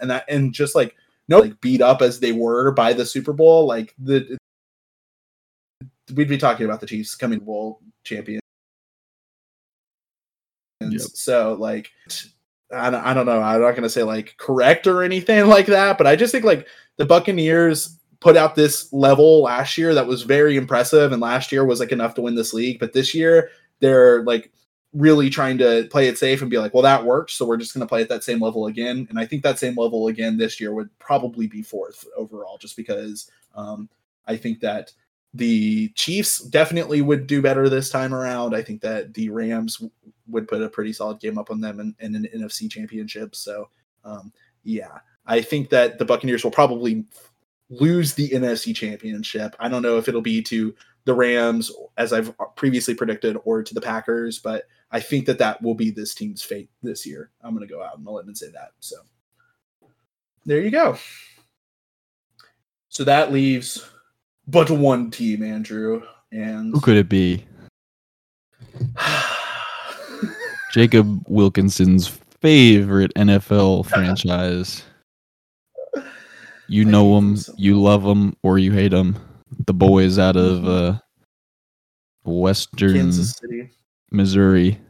And 0.00 0.10
that, 0.10 0.24
and 0.28 0.52
just 0.52 0.74
like 0.74 0.96
no, 1.28 1.40
like 1.40 1.60
beat 1.60 1.80
up 1.80 2.02
as 2.02 2.20
they 2.20 2.32
were 2.32 2.72
by 2.72 2.92
the 2.92 3.06
Super 3.06 3.32
Bowl, 3.32 3.66
like 3.66 3.94
the 3.98 4.38
we'd 6.14 6.28
be 6.28 6.38
talking 6.38 6.66
about 6.66 6.80
the 6.80 6.86
Chiefs 6.86 7.14
coming 7.14 7.38
bowl 7.38 7.80
champions. 8.04 8.42
Yep. 10.80 11.00
So 11.00 11.54
like 11.54 11.90
I 12.72 12.90
don't, 12.90 13.04
I 13.04 13.14
don't 13.14 13.26
know. 13.26 13.40
I'm 13.40 13.60
not 13.60 13.70
going 13.70 13.82
to 13.82 13.88
say 13.88 14.02
like 14.02 14.36
correct 14.36 14.86
or 14.86 15.02
anything 15.02 15.46
like 15.48 15.66
that, 15.66 15.98
but 15.98 16.06
I 16.06 16.16
just 16.16 16.32
think 16.32 16.44
like 16.44 16.66
the 16.96 17.06
Buccaneers 17.06 17.98
put 18.20 18.36
out 18.36 18.54
this 18.54 18.92
level 18.92 19.42
last 19.42 19.76
year 19.76 19.94
that 19.94 20.06
was 20.06 20.22
very 20.22 20.56
impressive, 20.56 21.12
and 21.12 21.20
last 21.22 21.52
year 21.52 21.64
was 21.64 21.80
like 21.80 21.92
enough 21.92 22.14
to 22.14 22.22
win 22.22 22.34
this 22.34 22.52
league. 22.52 22.78
But 22.78 22.92
this 22.92 23.14
year 23.14 23.50
they're 23.80 24.22
like 24.24 24.52
really 24.94 25.28
trying 25.28 25.58
to 25.58 25.88
play 25.90 26.06
it 26.06 26.16
safe 26.16 26.40
and 26.40 26.50
be 26.50 26.58
like, 26.58 26.72
well, 26.72 26.82
that 26.82 27.04
worked, 27.04 27.32
so 27.32 27.44
we're 27.44 27.56
just 27.56 27.74
going 27.74 27.80
to 27.80 27.88
play 27.88 28.00
at 28.00 28.08
that 28.08 28.24
same 28.24 28.40
level 28.40 28.66
again. 28.66 29.06
And 29.10 29.18
I 29.18 29.26
think 29.26 29.42
that 29.42 29.58
same 29.58 29.74
level 29.76 30.06
again 30.06 30.38
this 30.38 30.60
year 30.60 30.72
would 30.72 30.88
probably 30.98 31.46
be 31.48 31.62
fourth 31.62 32.06
overall, 32.16 32.56
just 32.58 32.76
because 32.76 33.30
um, 33.56 33.88
I 34.26 34.36
think 34.36 34.60
that 34.60 34.92
the 35.34 35.88
Chiefs 35.90 36.38
definitely 36.38 37.02
would 37.02 37.26
do 37.26 37.42
better 37.42 37.68
this 37.68 37.90
time 37.90 38.14
around. 38.14 38.54
I 38.54 38.62
think 38.62 38.80
that 38.82 39.12
the 39.14 39.30
Rams 39.30 39.82
would 40.28 40.46
put 40.46 40.62
a 40.62 40.68
pretty 40.68 40.92
solid 40.92 41.18
game 41.18 41.38
up 41.38 41.50
on 41.50 41.60
them 41.60 41.80
in, 41.80 41.94
in 41.98 42.14
an 42.14 42.28
NFC 42.34 42.70
championship. 42.70 43.34
So, 43.34 43.68
um, 44.04 44.32
yeah, 44.62 44.98
I 45.26 45.40
think 45.40 45.70
that 45.70 45.98
the 45.98 46.04
Buccaneers 46.04 46.44
will 46.44 46.52
probably 46.52 47.04
lose 47.68 48.14
the 48.14 48.30
NFC 48.30 48.74
championship. 48.74 49.56
I 49.58 49.68
don't 49.68 49.82
know 49.82 49.98
if 49.98 50.08
it'll 50.08 50.22
be 50.22 50.40
to 50.42 50.72
the 51.04 51.14
Rams, 51.14 51.70
as 51.96 52.12
I've 52.12 52.32
previously 52.56 52.94
predicted, 52.94 53.36
or 53.44 53.62
to 53.62 53.74
the 53.74 53.80
Packers, 53.80 54.38
but 54.38 54.64
I 54.94 55.00
think 55.00 55.26
that 55.26 55.38
that 55.38 55.60
will 55.60 55.74
be 55.74 55.90
this 55.90 56.14
team's 56.14 56.40
fate 56.40 56.70
this 56.80 57.04
year. 57.04 57.30
I'm 57.42 57.52
going 57.52 57.66
to 57.66 57.74
go 57.74 57.82
out 57.82 57.98
and 57.98 58.06
I'll 58.06 58.14
let 58.14 58.26
them 58.26 58.34
say 58.36 58.46
that. 58.52 58.70
So, 58.78 58.96
there 60.46 60.60
you 60.60 60.70
go. 60.70 60.96
So 62.90 63.02
that 63.02 63.32
leaves 63.32 63.84
but 64.46 64.70
one 64.70 65.10
team, 65.10 65.42
Andrew. 65.42 66.02
And 66.30 66.72
Who 66.72 66.80
could 66.80 66.96
it 66.96 67.08
be? 67.08 67.44
Jacob 70.72 71.24
Wilkinson's 71.26 72.06
favorite 72.40 73.12
NFL 73.16 73.86
franchise. 73.90 74.84
You 76.68 76.84
know 76.84 77.04
hate 77.04 77.14
them, 77.16 77.26
them 77.30 77.36
so 77.36 77.54
you 77.56 77.82
love 77.82 78.04
them, 78.04 78.36
or 78.44 78.58
you 78.58 78.70
hate 78.70 78.92
them. 78.92 79.16
The 79.66 79.74
boys 79.74 80.20
out 80.20 80.36
of 80.36 80.68
uh, 80.68 80.98
Western 82.24 82.94
Kansas 82.94 83.32
City, 83.32 83.70
Missouri, 84.12 84.80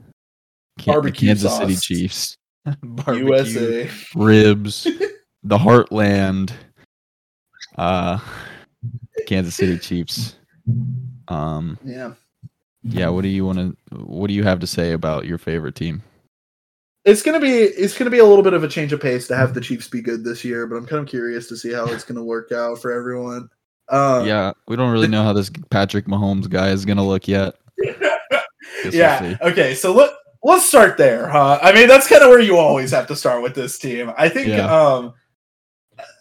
Barbecue 0.84 1.28
Kansas 1.28 1.56
City. 1.56 1.76
Chiefs, 1.76 2.36
Barbecue, 2.82 3.26
USA. 3.26 3.90
ribs, 4.14 4.84
the 5.42 5.59
Heartland, 5.59 6.52
uh, 7.76 8.18
Kansas 9.26 9.55
City 9.55 9.78
Chiefs. 9.78 10.36
Um, 11.28 11.78
Yeah. 11.84 12.12
yeah. 12.82 13.09
What 13.09 13.22
do 13.22 13.28
you 13.28 13.44
want 13.46 13.59
to? 13.59 13.76
What 13.96 14.28
do 14.28 14.34
you 14.34 14.42
have 14.44 14.60
to 14.60 14.66
say 14.66 14.92
about 14.92 15.26
your 15.26 15.38
favorite 15.38 15.74
team? 15.74 16.02
It's 17.05 17.22
gonna 17.22 17.40
be 17.40 17.52
it's 17.52 17.96
gonna 17.96 18.10
be 18.10 18.18
a 18.18 18.24
little 18.24 18.42
bit 18.42 18.55
of 18.55 18.64
a 18.64 18.68
change 18.68 18.92
of 18.94 19.01
pace 19.01 19.26
to 19.28 19.36
have 19.36 19.52
the 19.52 19.60
Chiefs 19.60 19.88
be 19.88 20.01
good 20.01 20.24
this 20.24 20.42
year, 20.44 20.66
but 20.66 20.76
I'm 20.76 20.86
kind 20.86 21.02
of 21.02 21.09
curious 21.09 21.48
to 21.48 21.56
see 21.56 21.72
how 21.72 21.84
it's 21.86 22.05
gonna 22.05 22.24
work 22.24 22.51
out 22.51 22.80
for 22.80 22.92
everyone. 22.92 23.48
Um, 23.90 24.26
yeah, 24.26 24.52
we 24.68 24.76
don't 24.76 24.90
really 24.90 25.09
know 25.09 25.22
how 25.22 25.34
this 25.34 25.51
Patrick 25.70 26.06
Mahomes 26.06 26.48
guy 26.48 26.70
is 26.70 26.86
gonna 26.86 27.06
look 27.06 27.28
yet. 27.28 27.55
Guess 27.84 28.84
we'll 28.84 28.94
yeah. 28.94 29.36
Okay. 29.42 29.74
So 29.74 29.92
let 29.92 30.10
let's 30.44 30.68
start 30.68 30.96
there, 30.96 31.26
huh? 31.26 31.58
I 31.60 31.72
mean, 31.72 31.88
that's 31.88 32.06
kind 32.06 32.22
of 32.22 32.28
where 32.28 32.40
you 32.40 32.56
always 32.56 32.92
have 32.92 33.08
to 33.08 33.16
start 33.16 33.42
with 33.42 33.54
this 33.54 33.78
team. 33.78 34.12
I 34.16 34.28
think. 34.28 34.48
Yeah. 34.48 34.70
Um, 34.70 35.14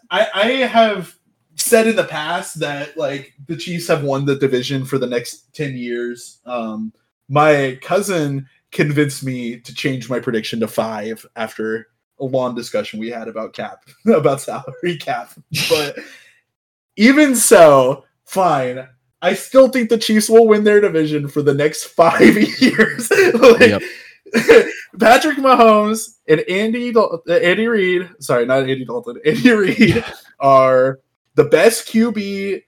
I 0.09 0.27
I 0.33 0.47
have 0.65 1.13
said 1.55 1.87
in 1.87 1.95
the 1.95 2.05
past 2.05 2.59
that 2.59 2.97
like 2.97 3.33
the 3.47 3.57
Chiefs 3.57 3.87
have 3.87 4.03
won 4.03 4.25
the 4.25 4.35
division 4.35 4.85
for 4.85 4.97
the 4.97 5.07
next 5.07 5.53
ten 5.53 5.75
years. 5.75 6.39
Um, 6.45 6.93
my 7.29 7.77
cousin 7.81 8.47
convinced 8.71 9.23
me 9.23 9.59
to 9.59 9.73
change 9.75 10.09
my 10.09 10.19
prediction 10.19 10.59
to 10.61 10.67
five 10.67 11.23
after 11.35 11.87
a 12.19 12.25
long 12.25 12.55
discussion 12.55 12.99
we 12.99 13.09
had 13.09 13.27
about 13.27 13.53
cap 13.53 13.83
about 14.07 14.41
salary 14.41 14.97
cap, 14.97 15.33
but 15.69 15.97
even 16.95 17.35
so, 17.35 18.05
fine. 18.25 18.87
I 19.21 19.35
still 19.35 19.69
think 19.69 19.89
the 19.89 19.97
Chiefs 19.97 20.29
will 20.29 20.47
win 20.47 20.65
their 20.65 20.81
division 20.81 21.29
for 21.29 21.41
the 21.41 21.53
next 21.53 21.85
five 21.85 22.35
years. 22.61 23.09
Like, 23.09 23.81
Patrick 24.99 25.38
Mahomes 25.38 26.18
and 26.27 26.41
Andy 26.41 26.91
Dal- 26.91 27.22
uh, 27.27 27.34
Andy 27.34 27.68
Reid, 27.68 28.10
sorry, 28.19 28.45
not 28.45 28.60
Andy 28.61 28.85
Dalton, 28.85 29.19
Andy 29.26 29.51
Reid 29.51 30.05
are 30.39 30.99
the 31.35 31.43
best 31.45 31.88
QB 31.88 32.64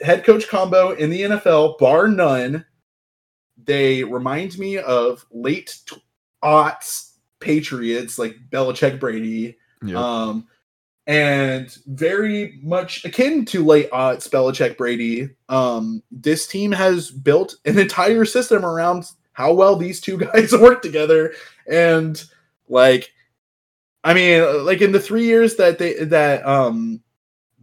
head 0.00 0.24
coach 0.24 0.48
combo 0.48 0.92
in 0.92 1.10
the 1.10 1.22
NFL, 1.22 1.78
bar 1.78 2.08
none. 2.08 2.64
They 3.64 4.04
remind 4.04 4.58
me 4.58 4.78
of 4.78 5.24
late 5.30 5.78
t- 5.88 6.02
aughts 6.42 7.12
Patriots, 7.40 8.18
like 8.18 8.36
Belichick 8.50 8.98
Brady 9.00 9.56
Yep. 9.84 9.96
um, 9.96 10.48
and 11.06 11.76
very 11.86 12.58
much 12.62 13.04
akin 13.04 13.44
to 13.46 13.64
late 13.64 13.90
aughts 13.90 14.28
Belichick 14.28 14.76
Brady. 14.76 15.30
Um, 15.48 16.02
this 16.10 16.46
team 16.46 16.72
has 16.72 17.10
built 17.10 17.56
an 17.64 17.78
entire 17.78 18.24
system 18.24 18.64
around 18.64 19.04
how 19.38 19.52
well 19.52 19.76
these 19.76 20.00
two 20.00 20.18
guys 20.26 20.52
work 20.52 20.82
together, 20.82 21.32
and 21.70 22.20
like, 22.68 23.12
I 24.02 24.12
mean, 24.12 24.64
like 24.64 24.80
in 24.80 24.90
the 24.90 24.98
three 25.00 25.24
years 25.24 25.54
that 25.56 25.78
they 25.78 25.94
that 26.04 26.44
um 26.44 27.00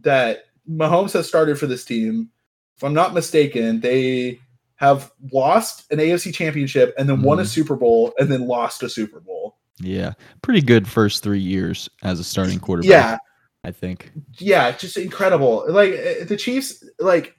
that 0.00 0.46
Mahomes 0.68 1.12
has 1.12 1.28
started 1.28 1.58
for 1.58 1.66
this 1.66 1.84
team, 1.84 2.30
if 2.78 2.82
I'm 2.82 2.94
not 2.94 3.12
mistaken, 3.12 3.78
they 3.80 4.40
have 4.76 5.12
lost 5.32 5.90
an 5.92 5.98
AFC 5.98 6.32
championship 6.34 6.94
and 6.98 7.06
then 7.08 7.20
won 7.22 7.38
a 7.38 7.42
Mhm. 7.42 7.46
Super 7.46 7.76
Bowl 7.76 8.12
and 8.18 8.30
then 8.30 8.46
lost 8.46 8.82
a 8.82 8.88
Super 8.88 9.20
Bowl. 9.20 9.56
yeah, 9.78 10.12
pretty 10.42 10.62
good 10.62 10.88
first 10.88 11.22
three 11.22 11.38
years 11.40 11.88
as 12.02 12.18
a 12.20 12.24
starting 12.24 12.58
quarterback. 12.58 12.88
Yeah, 12.90 13.18
I 13.64 13.70
think. 13.70 14.12
yeah, 14.38 14.72
just 14.72 14.96
incredible. 14.96 15.64
Like 15.68 15.92
uh, 15.92 16.24
the 16.24 16.36
Chiefs, 16.38 16.82
like 16.98 17.36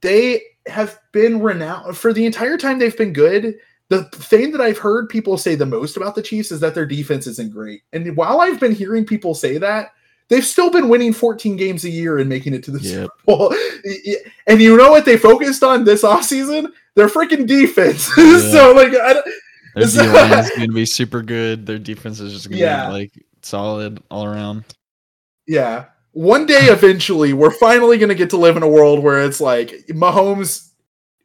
they 0.00 0.42
have 0.66 0.98
been 1.12 1.40
renowned 1.42 1.96
for 1.96 2.12
the 2.12 2.24
entire 2.26 2.56
time 2.56 2.78
they've 2.78 2.96
been 2.96 3.12
good. 3.12 3.56
The 3.90 4.04
thing 4.04 4.50
that 4.52 4.60
I've 4.60 4.78
heard 4.78 5.08
people 5.08 5.36
say 5.36 5.54
the 5.56 5.66
most 5.66 5.96
about 5.96 6.14
the 6.14 6.22
Chiefs 6.22 6.50
is 6.52 6.60
that 6.60 6.74
their 6.74 6.86
defense 6.86 7.26
isn't 7.26 7.52
great. 7.52 7.82
And 7.92 8.16
while 8.16 8.40
I've 8.40 8.58
been 8.60 8.74
hearing 8.74 9.04
people 9.04 9.34
say 9.34 9.58
that, 9.58 9.90
they've 10.28 10.44
still 10.44 10.70
been 10.70 10.88
winning 10.88 11.12
14 11.12 11.56
games 11.56 11.84
a 11.84 11.90
year 11.90 12.18
and 12.18 12.28
making 12.28 12.54
it 12.54 12.62
to 12.64 12.70
the 12.70 12.78
Yep. 12.80 12.92
Super 12.92 13.14
Bowl. 13.26 13.54
And 14.46 14.60
you 14.60 14.76
know 14.76 14.90
what 14.90 15.04
they 15.04 15.16
focused 15.18 15.62
on 15.64 15.84
this 15.84 16.02
offseason? 16.02 16.72
Their 16.94 17.08
freaking 17.08 17.46
defense. 17.46 18.10
Yeah. 18.16 18.38
so 18.52 18.72
like 18.72 18.94
I 18.94 19.12
don't, 19.14 19.26
Their 19.74 19.86
So- 19.88 20.02
is 20.04 20.50
going 20.50 20.68
to 20.68 20.74
be 20.74 20.86
super 20.86 21.22
good. 21.22 21.66
Their 21.66 21.78
defense 21.78 22.20
is 22.20 22.32
just 22.32 22.48
going 22.48 22.58
to 22.58 22.64
Yeah. 22.64 22.86
be 22.86 22.92
like 22.92 23.12
solid 23.42 24.00
all 24.10 24.24
around. 24.24 24.64
Yeah. 25.46 25.86
One 26.12 26.46
day 26.46 26.66
eventually 26.66 27.32
we're 27.32 27.50
finally 27.52 27.98
going 27.98 28.08
to 28.08 28.14
get 28.16 28.30
to 28.30 28.36
live 28.36 28.56
in 28.56 28.62
a 28.62 28.68
world 28.68 29.02
where 29.02 29.20
it's 29.22 29.40
like 29.40 29.70
Mahomes 29.88 30.69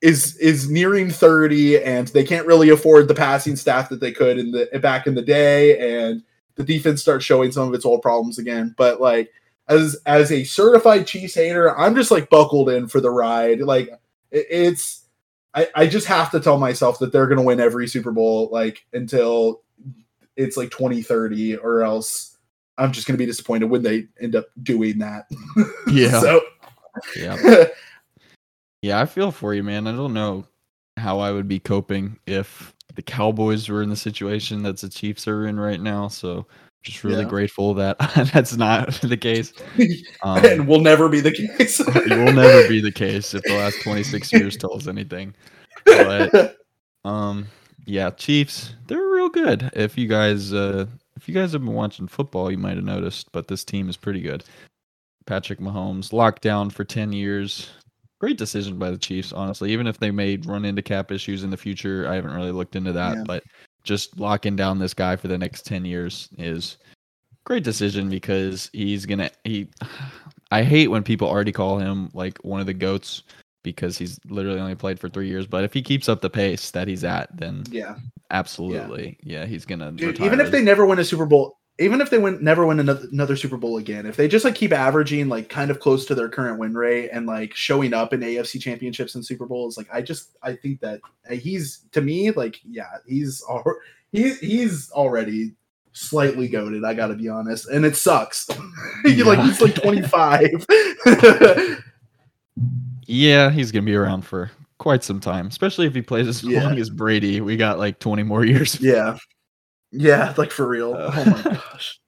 is 0.05 0.35
is 0.37 0.69
nearing 0.69 1.09
30 1.09 1.81
and 1.81 2.09
they 2.09 2.23
can't 2.23 2.45
really 2.45 2.69
afford 2.69 3.07
the 3.07 3.15
passing 3.15 3.55
staff 3.55 3.89
that 3.89 3.99
they 3.99 4.11
could 4.11 4.37
in 4.37 4.51
the 4.51 4.69
back 4.79 5.07
in 5.07 5.15
the 5.15 5.21
day 5.21 6.03
and 6.03 6.21
the 6.55 6.63
defense 6.63 7.01
starts 7.01 7.25
showing 7.25 7.51
some 7.51 7.67
of 7.67 7.73
its 7.73 7.85
old 7.85 8.03
problems 8.03 8.37
again. 8.37 8.75
But 8.77 9.01
like 9.01 9.31
as 9.67 9.97
as 10.05 10.31
a 10.31 10.43
certified 10.43 11.07
Chiefs 11.07 11.33
hater, 11.33 11.75
I'm 11.77 11.95
just 11.95 12.11
like 12.11 12.29
buckled 12.29 12.69
in 12.69 12.87
for 12.87 13.01
the 13.01 13.09
ride. 13.09 13.61
Like 13.61 13.89
it- 14.29 14.45
it's 14.49 15.01
I, 15.55 15.69
I 15.73 15.87
just 15.87 16.05
have 16.07 16.29
to 16.31 16.39
tell 16.39 16.59
myself 16.59 16.99
that 16.99 17.11
they're 17.11 17.27
gonna 17.27 17.41
win 17.41 17.59
every 17.59 17.87
Super 17.87 18.11
Bowl 18.11 18.49
like 18.51 18.85
until 18.93 19.63
it's 20.35 20.55
like 20.57 20.69
2030 20.69 21.55
or 21.57 21.81
else 21.81 22.37
I'm 22.77 22.91
just 22.91 23.07
gonna 23.07 23.17
be 23.17 23.25
disappointed 23.25 23.71
when 23.71 23.81
they 23.81 24.07
end 24.21 24.35
up 24.35 24.45
doing 24.61 24.99
that. 24.99 25.25
Yeah. 25.87 26.19
so 26.19 26.41
Yeah. 27.17 27.65
Yeah, 28.85 29.01
I 29.01 29.05
feel 29.07 29.31
for 29.31 29.55
you, 29.55 29.63
man. 29.63 29.87
I 29.87 29.93
don't 29.93 30.13
know 30.13 30.45
how 30.97 31.17
I 31.17 31.31
would 31.31 31.47
be 31.47 31.57
coping 31.59 32.19
if 32.27 32.71
the 32.93 33.01
Cowboys 33.01 33.67
were 33.67 33.81
in 33.81 33.89
the 33.89 33.95
situation 33.95 34.61
that 34.61 34.77
the 34.77 34.87
Chiefs 34.89 35.27
are 35.27 35.47
in 35.47 35.59
right 35.59 35.81
now. 35.81 36.07
So 36.07 36.45
just 36.83 37.03
really 37.03 37.23
Yeah. 37.23 37.29
grateful 37.29 37.73
that 37.73 37.97
that's 38.31 38.55
not 38.55 38.93
the 39.01 39.17
case. 39.17 39.53
Um, 40.23 40.45
and 40.45 40.67
will 40.67 40.81
never 40.81 41.09
be 41.09 41.19
the 41.19 41.31
case. 41.31 41.79
it 41.79 42.09
will 42.11 42.31
never 42.33 42.67
be 42.67 42.79
the 42.79 42.91
case 42.91 43.33
if 43.33 43.41
the 43.43 43.55
last 43.55 43.81
26 43.81 44.31
years 44.33 44.55
tell 44.55 44.75
us 44.75 44.87
anything. 44.87 45.33
But 45.83 46.57
um, 47.05 47.47
yeah, 47.85 48.11
Chiefs, 48.11 48.75
they're 48.87 48.97
real 49.09 49.29
good. 49.29 49.69
If 49.73 49.97
you 49.97 50.07
guys, 50.07 50.53
uh, 50.53 50.85
if 51.17 51.27
you 51.27 51.33
guys 51.33 51.53
have 51.53 51.63
been 51.65 51.73
watching 51.73 52.07
football, 52.07 52.51
you 52.51 52.57
might 52.59 52.75
have 52.75 52.85
noticed. 52.85 53.31
But 53.31 53.47
this 53.47 53.63
team 53.63 53.89
is 53.89 53.97
pretty 53.97 54.21
good. 54.21 54.43
Patrick 55.25 55.59
Mahomes 55.59 56.13
locked 56.13 56.41
down 56.43 56.69
for 56.69 56.83
10 56.83 57.11
years. 57.13 57.69
Great 58.19 58.37
decision 58.37 58.79
by 58.79 58.91
the 58.91 58.97
Chiefs, 58.97 59.33
honestly. 59.33 59.71
Even 59.71 59.87
if 59.87 59.99
they 59.99 60.11
may 60.11 60.37
run 60.37 60.65
into 60.65 60.81
cap 60.81 61.11
issues 61.11 61.43
in 61.43 61.49
the 61.49 61.57
future, 61.57 62.07
I 62.07 62.15
haven't 62.15 62.33
really 62.33 62.51
looked 62.51 62.75
into 62.75 62.93
that. 62.93 63.17
Yeah. 63.17 63.23
But 63.25 63.43
just 63.83 64.19
locking 64.19 64.55
down 64.55 64.79
this 64.79 64.93
guy 64.93 65.15
for 65.15 65.27
the 65.27 65.37
next 65.37 65.65
10 65.65 65.85
years 65.85 66.29
is 66.37 66.77
great 67.43 67.63
decision 67.63 68.09
because 68.09 68.69
he's 68.73 69.05
gonna 69.05 69.29
he 69.43 69.69
I 70.51 70.63
hate 70.63 70.87
when 70.87 71.03
people 71.03 71.27
already 71.27 71.51
call 71.51 71.77
him 71.77 72.09
like 72.13 72.37
one 72.39 72.59
of 72.59 72.65
the 72.65 72.73
goats 72.73 73.23
because 73.65 73.97
he's 73.97 74.19
literally 74.29 74.59
only 74.59 74.75
played 74.75 74.99
for 74.99 75.09
three 75.09 75.27
years. 75.27 75.47
But 75.47 75.63
if 75.63 75.73
he 75.73 75.81
keeps 75.81 76.07
up 76.07 76.21
the 76.21 76.29
pace 76.29 76.71
that 76.71 76.87
he's 76.87 77.03
at, 77.03 77.35
then 77.35 77.63
yeah. 77.69 77.95
absolutely, 78.31 79.17
yeah, 79.23 79.45
he's 79.45 79.65
gonna. 79.65 79.91
Dude, 79.91 80.21
even 80.21 80.39
if 80.39 80.51
they 80.51 80.61
never 80.61 80.85
win 80.85 80.99
a 80.99 81.03
Super 81.03 81.25
Bowl, 81.25 81.57
even 81.79 81.99
if 82.01 82.09
they 82.09 82.17
win 82.17 82.41
never 82.43 82.65
win 82.65 82.79
another, 82.79 83.07
another 83.11 83.35
Super 83.35 83.57
Bowl 83.57 83.77
again, 83.77 84.05
if 84.05 84.15
they 84.15 84.27
just 84.27 84.45
like 84.45 84.55
keep 84.55 84.71
averaging 84.71 85.27
like 85.29 85.49
kind 85.49 85.69
of 85.71 85.79
close 85.79 86.05
to 86.05 86.15
their 86.15 86.29
current 86.29 86.57
win 86.59 86.73
rate 86.73 87.09
and 87.11 87.25
like 87.27 87.53
showing 87.53 87.93
up 87.93 88.13
in 88.13 88.21
AFC 88.21 88.61
championships 88.61 89.15
and 89.15 89.25
Super 89.25 89.45
Bowls, 89.45 89.77
like 89.77 89.87
I 89.91 90.01
just 90.01 90.37
I 90.41 90.55
think 90.55 90.79
that 90.81 91.01
uh, 91.29 91.35
he's 91.35 91.81
to 91.91 92.01
me 92.01 92.31
like 92.31 92.59
yeah 92.63 92.87
he's 93.07 93.43
al- 93.49 93.63
he's 94.11 94.39
he's 94.39 94.89
already 94.91 95.53
slightly 95.91 96.47
goated. 96.49 96.85
I 96.85 96.93
got 96.93 97.07
to 97.07 97.15
be 97.15 97.27
honest, 97.29 97.67
and 97.69 97.85
it 97.85 97.95
sucks. 97.95 98.47
He, 99.03 99.21
like 99.23 99.39
he's 99.39 99.61
like 99.61 99.75
twenty 99.75 100.01
five. 100.01 100.65
Yeah, 103.07 103.51
he's 103.51 103.71
gonna 103.71 103.85
be 103.85 103.95
around 103.95 104.23
for 104.23 104.49
quite 104.77 105.03
some 105.03 105.19
time, 105.19 105.47
especially 105.47 105.85
if 105.85 105.93
he 105.93 106.01
plays 106.01 106.27
as 106.27 106.43
Yeah. 106.43 106.63
long 106.63 106.79
as 106.79 106.89
Brady. 106.89 107.39
We 107.41 107.55
got 107.55 107.77
like 107.77 107.99
20 107.99 108.23
more 108.23 108.43
years. 108.45 108.79
yeah, 108.81 109.17
yeah, 109.95 110.33
like 110.37 110.51
for 110.51 110.67
real. 110.67 110.93
Uh, 110.93 111.11
oh 111.15 111.25
my 111.25 111.41
gosh. 111.71 111.99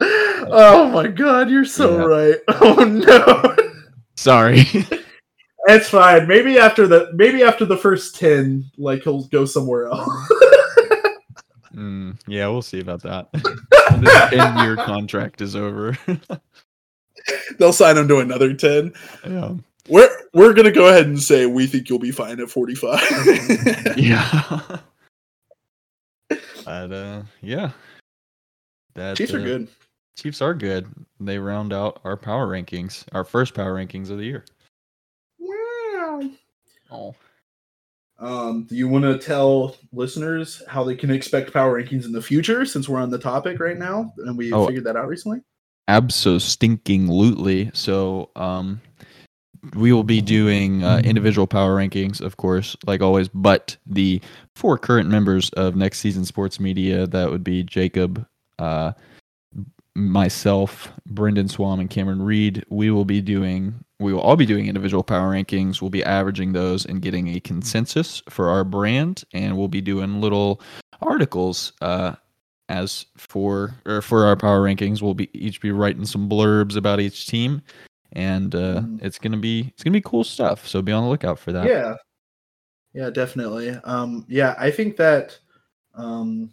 Oh 0.00 0.88
my 0.92 1.08
god, 1.08 1.50
you're 1.50 1.64
so 1.64 1.98
Yeah. 1.98 2.04
right. 2.04 2.36
Oh 2.60 2.84
no. 2.84 3.56
Sorry. 4.16 4.64
It's 5.70 5.90
fine. 5.90 6.26
Maybe 6.26 6.56
after 6.56 6.86
the 6.86 7.10
maybe 7.14 7.42
after 7.42 7.66
the 7.66 7.76
first 7.76 8.16
ten, 8.16 8.64
like 8.78 9.02
he'll 9.02 9.24
go 9.24 9.44
somewhere 9.44 9.88
else. 9.88 10.08
Mm, 11.74 12.18
yeah, 12.26 12.46
we'll 12.48 12.62
see 12.62 12.80
about 12.80 13.02
that. 13.02 13.28
10 14.30 14.58
year 14.64 14.76
contract 14.76 15.42
is 15.42 15.54
over. 15.54 15.98
They'll 17.58 17.74
sign 17.74 17.98
him 17.98 18.08
to 18.08 18.20
another 18.20 18.54
ten. 18.54 18.94
yeah. 19.28 19.54
We're 19.88 20.08
we're 20.32 20.54
gonna 20.54 20.70
go 20.70 20.88
ahead 20.88 21.06
and 21.06 21.20
say 21.20 21.44
we 21.44 21.66
think 21.66 21.90
you'll 21.90 21.98
be 21.98 22.12
fine 22.12 22.40
at 22.40 22.48
forty 22.48 22.74
five. 22.74 23.02
Yeah. 23.98 24.78
But 26.28 26.92
uh 26.92 27.22
yeah. 27.40 27.70
That, 28.94 29.16
Chiefs 29.16 29.32
are 29.34 29.40
uh, 29.40 29.44
good. 29.44 29.68
Chiefs 30.16 30.42
are 30.42 30.54
good. 30.54 30.88
They 31.20 31.38
round 31.38 31.72
out 31.72 32.00
our 32.04 32.16
power 32.16 32.48
rankings, 32.48 33.04
our 33.12 33.22
first 33.24 33.54
power 33.54 33.74
rankings 33.74 34.10
of 34.10 34.18
the 34.18 34.24
year. 34.24 34.44
Wow. 35.38 36.30
Oh. 36.90 37.14
Um, 38.18 38.64
do 38.64 38.74
you 38.74 38.88
want 38.88 39.04
to 39.04 39.16
tell 39.16 39.76
listeners 39.92 40.60
how 40.66 40.82
they 40.82 40.96
can 40.96 41.10
expect 41.10 41.52
power 41.52 41.80
rankings 41.80 42.04
in 42.04 42.10
the 42.10 42.20
future 42.20 42.64
since 42.66 42.88
we're 42.88 42.98
on 42.98 43.10
the 43.10 43.18
topic 43.18 43.60
right 43.60 43.78
now 43.78 44.12
and 44.18 44.36
we 44.36 44.52
Oh. 44.52 44.66
figured 44.66 44.84
that 44.84 44.96
out 44.96 45.06
recently? 45.06 45.40
Abso 45.88 46.40
stinking 46.40 47.06
lootly. 47.06 47.74
So 47.76 48.30
um 48.34 48.80
we 49.74 49.92
will 49.92 50.04
be 50.04 50.20
doing 50.20 50.84
uh, 50.84 51.00
individual 51.04 51.46
power 51.46 51.76
rankings, 51.76 52.20
of 52.20 52.36
course, 52.36 52.76
like 52.86 53.00
always. 53.00 53.28
But 53.28 53.76
the 53.86 54.20
four 54.54 54.78
current 54.78 55.08
members 55.08 55.50
of 55.50 55.76
next 55.76 56.00
season 56.00 56.24
sports 56.24 56.60
media, 56.60 57.06
that 57.06 57.30
would 57.30 57.44
be 57.44 57.62
Jacob, 57.62 58.26
uh, 58.58 58.92
myself, 59.94 60.92
Brendan 61.06 61.48
Swam, 61.48 61.80
and 61.80 61.90
Cameron 61.90 62.22
Reed. 62.22 62.64
We 62.70 62.90
will 62.90 63.04
be 63.04 63.20
doing. 63.20 63.84
We 64.00 64.12
will 64.12 64.20
all 64.20 64.36
be 64.36 64.46
doing 64.46 64.68
individual 64.68 65.02
power 65.02 65.32
rankings. 65.32 65.80
We'll 65.82 65.90
be 65.90 66.04
averaging 66.04 66.52
those 66.52 66.84
and 66.86 67.02
getting 67.02 67.34
a 67.34 67.40
consensus 67.40 68.22
for 68.28 68.48
our 68.48 68.62
brand, 68.64 69.24
and 69.32 69.58
we'll 69.58 69.68
be 69.68 69.80
doing 69.80 70.20
little 70.20 70.60
articles 71.02 71.72
uh, 71.80 72.14
as 72.68 73.06
for 73.16 73.74
or 73.86 74.02
for 74.02 74.24
our 74.26 74.36
power 74.36 74.62
rankings. 74.62 75.02
We'll 75.02 75.14
be 75.14 75.28
each 75.32 75.60
be 75.60 75.72
writing 75.72 76.04
some 76.04 76.28
blurbs 76.28 76.76
about 76.76 77.00
each 77.00 77.26
team, 77.26 77.62
and 78.12 78.54
uh, 78.54 78.80
Mhm. 78.80 79.02
it's 79.04 79.18
gonna 79.18 79.36
be 79.36 79.70
it's 79.74 79.82
gonna 79.84 79.92
be 79.92 80.00
cool 80.00 80.24
stuff. 80.24 80.66
So 80.66 80.82
be 80.82 80.92
on 80.92 81.04
the 81.04 81.08
lookout 81.10 81.38
for 81.38 81.52
that. 81.52 81.66
Yeah. 81.66 81.94
Yeah, 82.94 83.10
definitely. 83.10 83.70
Um, 83.84 84.24
yeah, 84.28 84.54
I 84.58 84.70
think 84.70 84.96
that 84.96 85.38
um, 85.94 86.52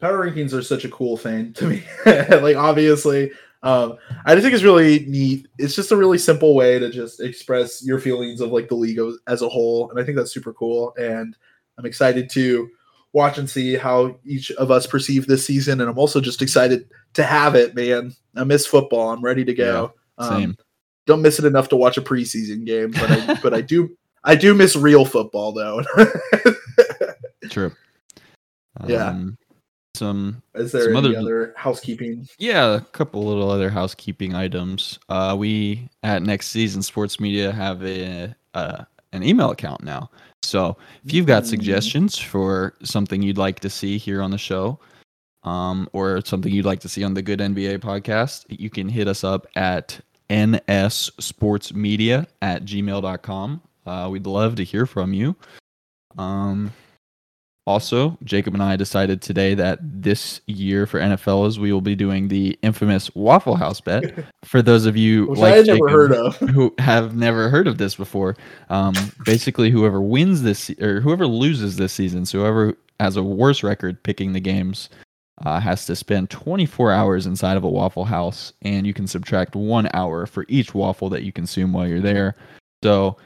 power 0.00 0.28
rankings 0.30 0.52
are 0.52 0.62
such 0.62 0.84
a 0.84 0.88
cool 0.88 1.16
thing 1.16 1.52
to 1.54 1.66
me. 1.66 1.82
like, 2.06 2.56
obviously, 2.56 3.30
um, 3.62 3.96
I 4.24 4.34
just 4.34 4.42
think 4.44 4.54
it's 4.54 4.62
really 4.62 5.00
neat. 5.06 5.48
It's 5.58 5.74
just 5.74 5.92
a 5.92 5.96
really 5.96 6.18
simple 6.18 6.54
way 6.54 6.78
to 6.78 6.90
just 6.90 7.20
express 7.20 7.84
your 7.84 7.98
feelings 7.98 8.40
of 8.40 8.50
like 8.50 8.68
the 8.68 8.74
league 8.76 8.98
as- 9.26 9.42
a 9.42 9.48
whole, 9.48 9.90
and 9.90 9.98
I 10.00 10.04
think 10.04 10.16
that's 10.16 10.32
super 10.32 10.52
cool. 10.52 10.94
And 10.96 11.36
I'm 11.78 11.86
excited 11.86 12.30
to 12.30 12.70
watch 13.12 13.36
and 13.36 13.50
see 13.50 13.74
how 13.74 14.16
each 14.24 14.50
of 14.52 14.70
us 14.70 14.86
perceive 14.86 15.26
this 15.26 15.44
season. 15.44 15.80
And 15.80 15.90
I'm 15.90 15.98
also 15.98 16.20
just 16.20 16.40
excited 16.40 16.88
to 17.14 17.24
have 17.24 17.54
it, 17.56 17.74
man. 17.74 18.14
I 18.36 18.44
miss 18.44 18.66
football. 18.66 19.10
I'm 19.10 19.22
ready 19.22 19.44
to 19.44 19.52
go. 19.54 19.84
Um, 19.86 19.92
Same. 20.28 20.56
don't 21.06 21.22
miss 21.22 21.38
it 21.38 21.44
enough 21.44 21.68
to 21.70 21.76
watch 21.76 21.96
a 21.96 22.02
preseason 22.02 22.64
game, 22.64 22.90
but 22.92 23.10
I 23.10 23.34
but 23.42 23.54
I 23.54 23.60
do 23.60 23.96
I 24.24 24.34
do 24.36 24.54
miss 24.54 24.76
real 24.76 25.04
football 25.04 25.52
though. 25.52 25.82
True. 27.50 27.72
Yeah. 28.86 29.08
Um, 29.08 29.36
some 29.94 30.42
Is 30.54 30.72
there 30.72 30.84
Some 30.94 30.96
any 31.04 31.14
other- 31.16 31.18
other 31.20 31.54
housekeeping? 31.56 32.26
yeah, 32.38 32.76
a 32.76 32.80
couple 32.80 33.24
little 33.24 33.50
other 33.50 33.68
housekeeping 33.68 34.34
items. 34.34 34.98
Uh, 35.10 35.36
we 35.38 35.86
at 36.02 36.22
Next 36.22 36.48
Season 36.48 36.82
Sports 36.82 37.20
Media 37.20 37.52
have 37.52 37.84
a 37.84 38.34
uh, 38.54 38.84
an 39.12 39.22
email 39.22 39.50
account 39.50 39.82
now. 39.84 40.10
So 40.42 40.76
if 41.04 41.12
you've 41.12 41.26
got 41.26 41.42
Mm. 41.42 41.46
suggestions 41.46 42.18
for 42.18 42.74
something 42.82 43.20
you'd 43.22 43.36
like 43.38 43.60
to 43.60 43.70
see 43.70 43.98
here 43.98 44.22
on 44.22 44.30
the 44.30 44.38
show, 44.38 44.80
um, 45.44 45.88
or 45.92 46.22
something 46.24 46.50
you'd 46.52 46.64
like 46.64 46.80
to 46.80 46.88
see 46.88 47.04
on 47.04 47.12
the 47.14 47.22
Good 47.22 47.40
NBA 47.40 47.78
podcast, 47.80 48.46
you 48.48 48.70
can 48.70 48.88
hit 48.88 49.06
us 49.08 49.24
up 49.24 49.46
at 49.56 50.00
nsportsmedia 50.32 52.26
at 52.40 52.64
gmail.com. 52.64 53.62
Uh, 53.86 54.08
we'd 54.10 54.26
love 54.26 54.54
to 54.56 54.64
hear 54.64 54.86
from 54.86 55.12
you. 55.12 55.36
Um, 56.16 56.72
also, 57.64 58.18
Jacob 58.24 58.54
and 58.54 58.62
I 58.62 58.74
decided 58.74 59.22
today 59.22 59.54
that 59.54 59.78
this 59.82 60.40
year 60.46 60.84
for 60.84 60.98
NFLs, 60.98 61.58
we 61.58 61.72
will 61.72 61.80
be 61.80 61.94
doing 61.94 62.26
the 62.26 62.58
infamous 62.62 63.08
Waffle 63.14 63.54
House 63.54 63.80
bet. 63.80 64.24
For 64.44 64.62
those 64.62 64.84
of 64.84 64.96
you 64.96 65.26
Which 65.26 65.38
like 65.38 65.54
I 65.54 65.56
had 65.58 65.66
never 65.68 65.78
Jacob, 65.78 65.90
heard 65.90 66.12
of. 66.12 66.36
who 66.38 66.74
have 66.78 67.14
never 67.14 67.48
heard 67.50 67.68
of 67.68 67.78
this 67.78 67.94
before. 67.94 68.36
Um, 68.68 68.94
basically, 69.24 69.70
whoever 69.70 70.00
wins 70.00 70.42
this 70.42 70.70
or 70.80 71.00
whoever 71.00 71.24
loses 71.24 71.76
this 71.76 71.92
season, 71.92 72.26
so 72.26 72.40
whoever 72.40 72.74
has 72.98 73.16
a 73.16 73.22
worse 73.22 73.62
record 73.62 74.02
picking 74.02 74.32
the 74.32 74.40
games, 74.40 74.88
uh, 75.44 75.60
has 75.60 75.86
to 75.86 75.96
spend 75.96 76.30
24 76.30 76.92
hours 76.92 77.26
inside 77.26 77.56
of 77.56 77.64
a 77.64 77.68
Waffle 77.68 78.04
House, 78.04 78.52
and 78.62 78.86
you 78.86 78.94
can 78.94 79.06
subtract 79.06 79.54
one 79.54 79.88
hour 79.94 80.26
for 80.26 80.44
each 80.48 80.74
waffle 80.74 81.08
that 81.10 81.22
you 81.22 81.32
consume 81.32 81.72
while 81.72 81.86
you're 81.86 82.00
there. 82.00 82.36
So. 82.82 83.16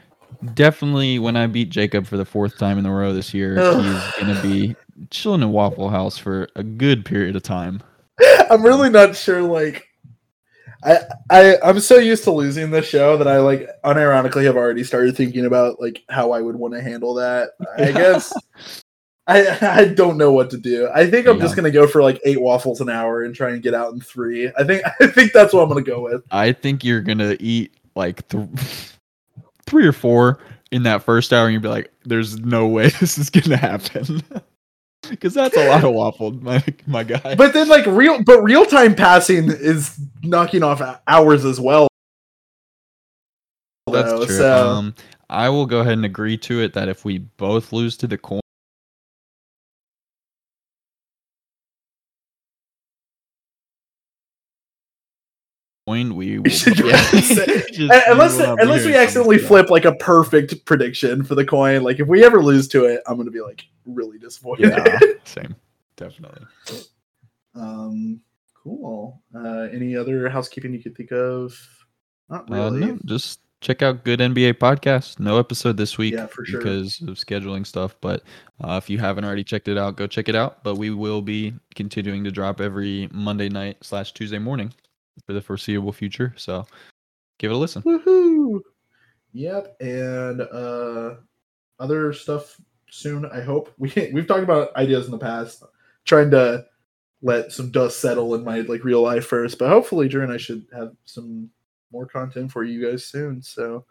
Definitely, 0.53 1.17
when 1.17 1.35
I 1.35 1.47
beat 1.47 1.69
Jacob 1.69 2.05
for 2.05 2.15
the 2.15 2.25
fourth 2.25 2.59
time 2.59 2.77
in 2.77 2.85
a 2.85 2.93
row 2.93 3.11
this 3.11 3.33
year, 3.33 3.55
he's 3.55 4.13
gonna 4.19 4.39
be 4.43 4.75
chilling 5.09 5.41
in 5.41 5.51
Waffle 5.51 5.89
House 5.89 6.17
for 6.17 6.47
a 6.55 6.63
good 6.63 7.05
period 7.05 7.35
of 7.35 7.41
time. 7.41 7.81
I'm 8.49 8.63
really 8.63 8.89
not 8.89 9.15
sure. 9.15 9.41
Like, 9.41 9.87
I 10.83 10.99
I 11.29 11.57
I'm 11.63 11.79
so 11.79 11.97
used 11.97 12.23
to 12.25 12.31
losing 12.31 12.71
the 12.71 12.81
show 12.81 13.17
that 13.17 13.27
I 13.27 13.39
like 13.39 13.69
unironically 13.83 14.43
have 14.45 14.57
already 14.57 14.83
started 14.83 15.15
thinking 15.15 15.45
about 15.45 15.79
like 15.79 16.03
how 16.09 16.31
I 16.31 16.41
would 16.41 16.55
want 16.55 16.73
to 16.73 16.81
handle 16.81 17.15
that. 17.15 17.51
I 17.77 17.91
guess 17.91 18.33
I 19.27 19.79
I 19.79 19.85
don't 19.85 20.17
know 20.17 20.31
what 20.31 20.49
to 20.51 20.57
do. 20.57 20.89
I 20.93 21.09
think 21.09 21.27
I'm 21.27 21.39
just 21.39 21.55
gonna 21.55 21.71
go 21.71 21.85
for 21.85 22.01
like 22.01 22.19
eight 22.25 22.41
waffles 22.41 22.79
an 22.79 22.89
hour 22.89 23.23
and 23.23 23.35
try 23.35 23.49
and 23.49 23.61
get 23.61 23.73
out 23.73 23.93
in 23.93 23.99
three. 23.99 24.49
I 24.57 24.63
think 24.63 24.83
I 25.01 25.07
think 25.07 25.33
that's 25.33 25.53
what 25.53 25.63
I'm 25.63 25.69
gonna 25.69 25.81
go 25.81 26.01
with. 26.01 26.23
I 26.31 26.53
think 26.53 26.83
you're 26.83 27.01
gonna 27.01 27.35
eat 27.39 27.73
like 27.95 28.27
th- 28.29 28.47
three 29.65 29.85
or 29.85 29.91
four 29.91 30.39
in 30.71 30.83
that 30.83 31.03
first 31.03 31.33
hour, 31.33 31.45
and 31.45 31.53
you'll 31.53 31.61
be 31.61 31.67
like, 31.67 31.91
"There's 32.05 32.39
no 32.39 32.67
way 32.67 32.89
this 32.99 33.17
is 33.17 33.29
gonna 33.29 33.57
happen," 33.57 34.23
because 35.09 35.33
that's 35.33 35.57
a 35.57 35.67
lot 35.67 35.83
of 35.83 35.93
waffle, 35.93 36.31
my 36.31 36.63
my 36.85 37.03
guy. 37.03 37.35
But 37.35 37.53
then 37.53 37.67
like 37.67 37.85
real 37.85 38.23
but 38.23 38.41
real 38.41 38.65
time 38.65 38.95
passing 38.95 39.49
is 39.49 39.99
knocking 40.23 40.63
off 40.63 40.81
hours 41.05 41.43
as 41.43 41.59
well. 41.59 41.89
that's 43.91 44.09
though, 44.09 44.25
true. 44.25 44.37
So 44.37 44.69
Um, 44.69 44.95
I 45.29 45.49
will 45.49 45.65
go 45.65 45.81
ahead 45.81 45.93
and 45.93 46.05
agree 46.05 46.37
to 46.37 46.61
it 46.61 46.71
that 46.73 46.87
if 46.87 47.03
we 47.03 47.17
both 47.17 47.73
lose 47.73 47.97
to 47.97 48.07
the 48.07 48.17
coin. 48.17 48.39
We 55.87 56.39
will, 56.39 56.47
yeah. 56.51 56.51
say- 56.51 57.63
Just- 57.71 57.91
Un- 57.91 58.01
unless 58.09 58.37
will 58.37 58.47
not 58.47 58.57
be 58.57 58.63
unless 58.63 58.85
we 58.85 58.95
accidentally 58.95 59.37
us, 59.37 59.41
yeah. 59.43 59.47
flip 59.47 59.69
like 59.69 59.85
a 59.85 59.93
perfect 59.95 60.65
prediction 60.65 61.23
for 61.23 61.35
the 61.35 61.45
coin, 61.45 61.81
like 61.83 61.99
if 61.99 62.07
we 62.07 62.23
ever 62.25 62.43
lose 62.43 62.67
to 62.69 62.85
it, 62.85 63.01
I'm 63.07 63.15
gonna 63.17 63.31
be 63.31 63.41
like 63.41 63.63
really 63.85 64.17
disappointed. 64.19 64.71
Yeah, 64.75 64.97
same, 65.23 65.55
definitely. 65.95 66.45
um, 67.55 68.19
cool. 68.53 69.21
Uh, 69.33 69.67
any 69.71 69.95
other 69.95 70.29
housekeeping 70.29 70.73
you 70.73 70.81
could 70.83 70.95
think 70.95 71.11
of? 71.11 71.57
Not 72.29 72.51
Uh, 72.51 72.55
really. 72.71 72.79
no, 72.81 72.99
just 73.05 73.39
check 73.61 73.81
out 73.81 74.03
Good 74.03 74.19
NBA 74.19 74.55
Podcast. 74.55 75.19
No 75.19 75.39
episode 75.39 75.77
this 75.77 75.97
week 75.97 76.13
Yeah, 76.13 76.27
for 76.27 76.45
sure. 76.45 76.59
because 76.59 76.99
of 77.01 77.15
scheduling 77.15 77.65
stuff. 77.65 77.95
But 78.01 78.23
uh, 78.61 78.79
if 78.83 78.89
you 78.89 78.97
haven't 78.99 79.23
already 79.23 79.43
checked 79.43 79.67
it 79.67 79.77
out, 79.77 79.95
go 79.95 80.05
check 80.05 80.27
it 80.29 80.35
out. 80.35 80.63
But 80.63 80.75
we 80.75 80.89
will 80.91 81.21
be 81.21 81.53
continuing 81.75 82.23
to 82.25 82.31
drop 82.31 82.59
every 82.61 83.09
Monday 83.13 83.49
night 83.49 83.77
slash 83.81 84.11
Tuesday 84.11 84.39
morning 84.39 84.73
for 85.25 85.33
the 85.33 85.41
foreseeable 85.41 85.91
future. 85.91 86.33
So 86.37 86.65
give 87.39 87.51
it 87.51 87.55
a 87.55 87.57
listen. 87.57 87.81
Woohoo! 87.83 88.59
Yep, 89.33 89.77
and 89.81 90.41
uh, 90.41 91.15
other 91.79 92.13
stuff 92.13 92.59
soon. 92.89 93.25
I 93.25 93.41
hope 93.41 93.73
we 93.77 93.91
we've 94.13 94.27
talked 94.27 94.43
about 94.43 94.75
ideas 94.75 95.05
in 95.05 95.11
the 95.11 95.17
past, 95.17 95.63
trying 96.05 96.31
to 96.31 96.65
let 97.21 97.51
some 97.51 97.71
dust 97.71 97.99
settle 97.99 98.35
in 98.35 98.43
my 98.43 98.61
like 98.61 98.83
real 98.83 99.01
life 99.01 99.25
first. 99.25 99.57
But 99.59 99.69
hopefully, 99.69 100.07
Drew 100.07 100.23
and 100.23 100.31
I 100.31 100.37
should 100.37 100.65
have 100.73 100.93
some 101.05 101.49
more 101.91 102.05
content 102.05 102.51
for 102.51 102.63
you 102.63 102.89
guys 102.89 103.05
soon. 103.05 103.41
So 103.41 103.85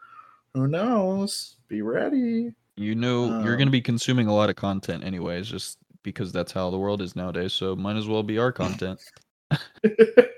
who 0.53 0.67
knows? 0.67 1.55
Be 1.67 1.81
ready. 1.81 2.53
You 2.75 2.93
know, 2.95 3.25
you're 3.25 3.53
Um, 3.53 3.57
going 3.57 3.67
to 3.67 3.71
be 3.71 3.81
consuming 3.81 4.27
a 4.27 4.33
lot 4.35 4.49
of 4.51 4.55
content 4.55 5.03
anyways, 5.03 5.47
just 5.47 5.79
because 6.03 6.31
that's 6.31 6.51
how 6.51 6.69
the 6.69 6.77
world 6.77 7.01
is 7.01 7.15
nowadays. 7.15 7.53
So 7.53 7.75
might 7.75 7.95
as 7.97 8.07
well 8.07 8.21
be 8.23 8.37
our 8.37 8.51
content. 8.51 8.99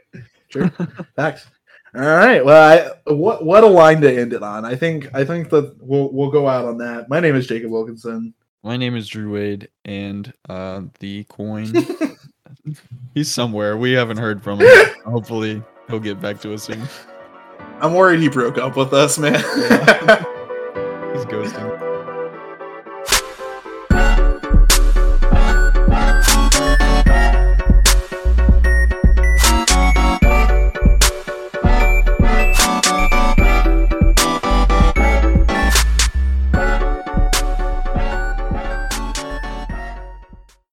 True. 0.50 0.70
Facts. 1.16 1.48
All 1.96 2.02
right. 2.02 2.44
Well, 2.44 2.98
I, 3.08 3.12
what 3.12 3.44
what 3.44 3.64
a 3.64 3.68
line 3.68 4.02
to 4.02 4.12
end 4.12 4.34
it 4.34 4.44
on. 4.44 4.66
I 4.66 4.76
think 4.76 5.10
I 5.14 5.26
think 5.26 5.50
that 5.50 5.76
we'll 5.80 6.12
we'll 6.12 6.30
go 6.30 6.48
out 6.48 6.66
on 6.66 6.78
that. 6.80 7.10
My 7.10 7.20
name 7.20 7.36
is 7.36 7.48
Jacob 7.48 7.72
Wilkinson. 7.72 8.34
My 8.64 8.78
name 8.78 8.96
is 8.96 9.08
Drew 9.08 9.34
Wade, 9.34 9.70
and 9.86 10.32
uh, 10.48 10.82
the 11.00 11.24
coin. 11.26 11.74
He's 13.14 13.32
somewhere. 13.32 13.78
We 13.78 13.94
haven't 13.94 14.18
heard 14.18 14.44
from 14.44 14.60
him. 14.60 14.68
Hopefully, 15.06 15.64
he'll 15.88 16.00
get 16.00 16.22
back 16.22 16.42
to 16.42 16.54
us 16.54 16.64
soon. 16.64 16.84
I'm 17.80 17.94
worried 17.94 18.20
he 18.20 18.28
broke 18.28 18.58
up 18.58 18.76
with 18.76 18.94
us, 18.94 19.18
man. 19.18 19.34
He's 21.14 21.26
ghosting. 21.26 21.89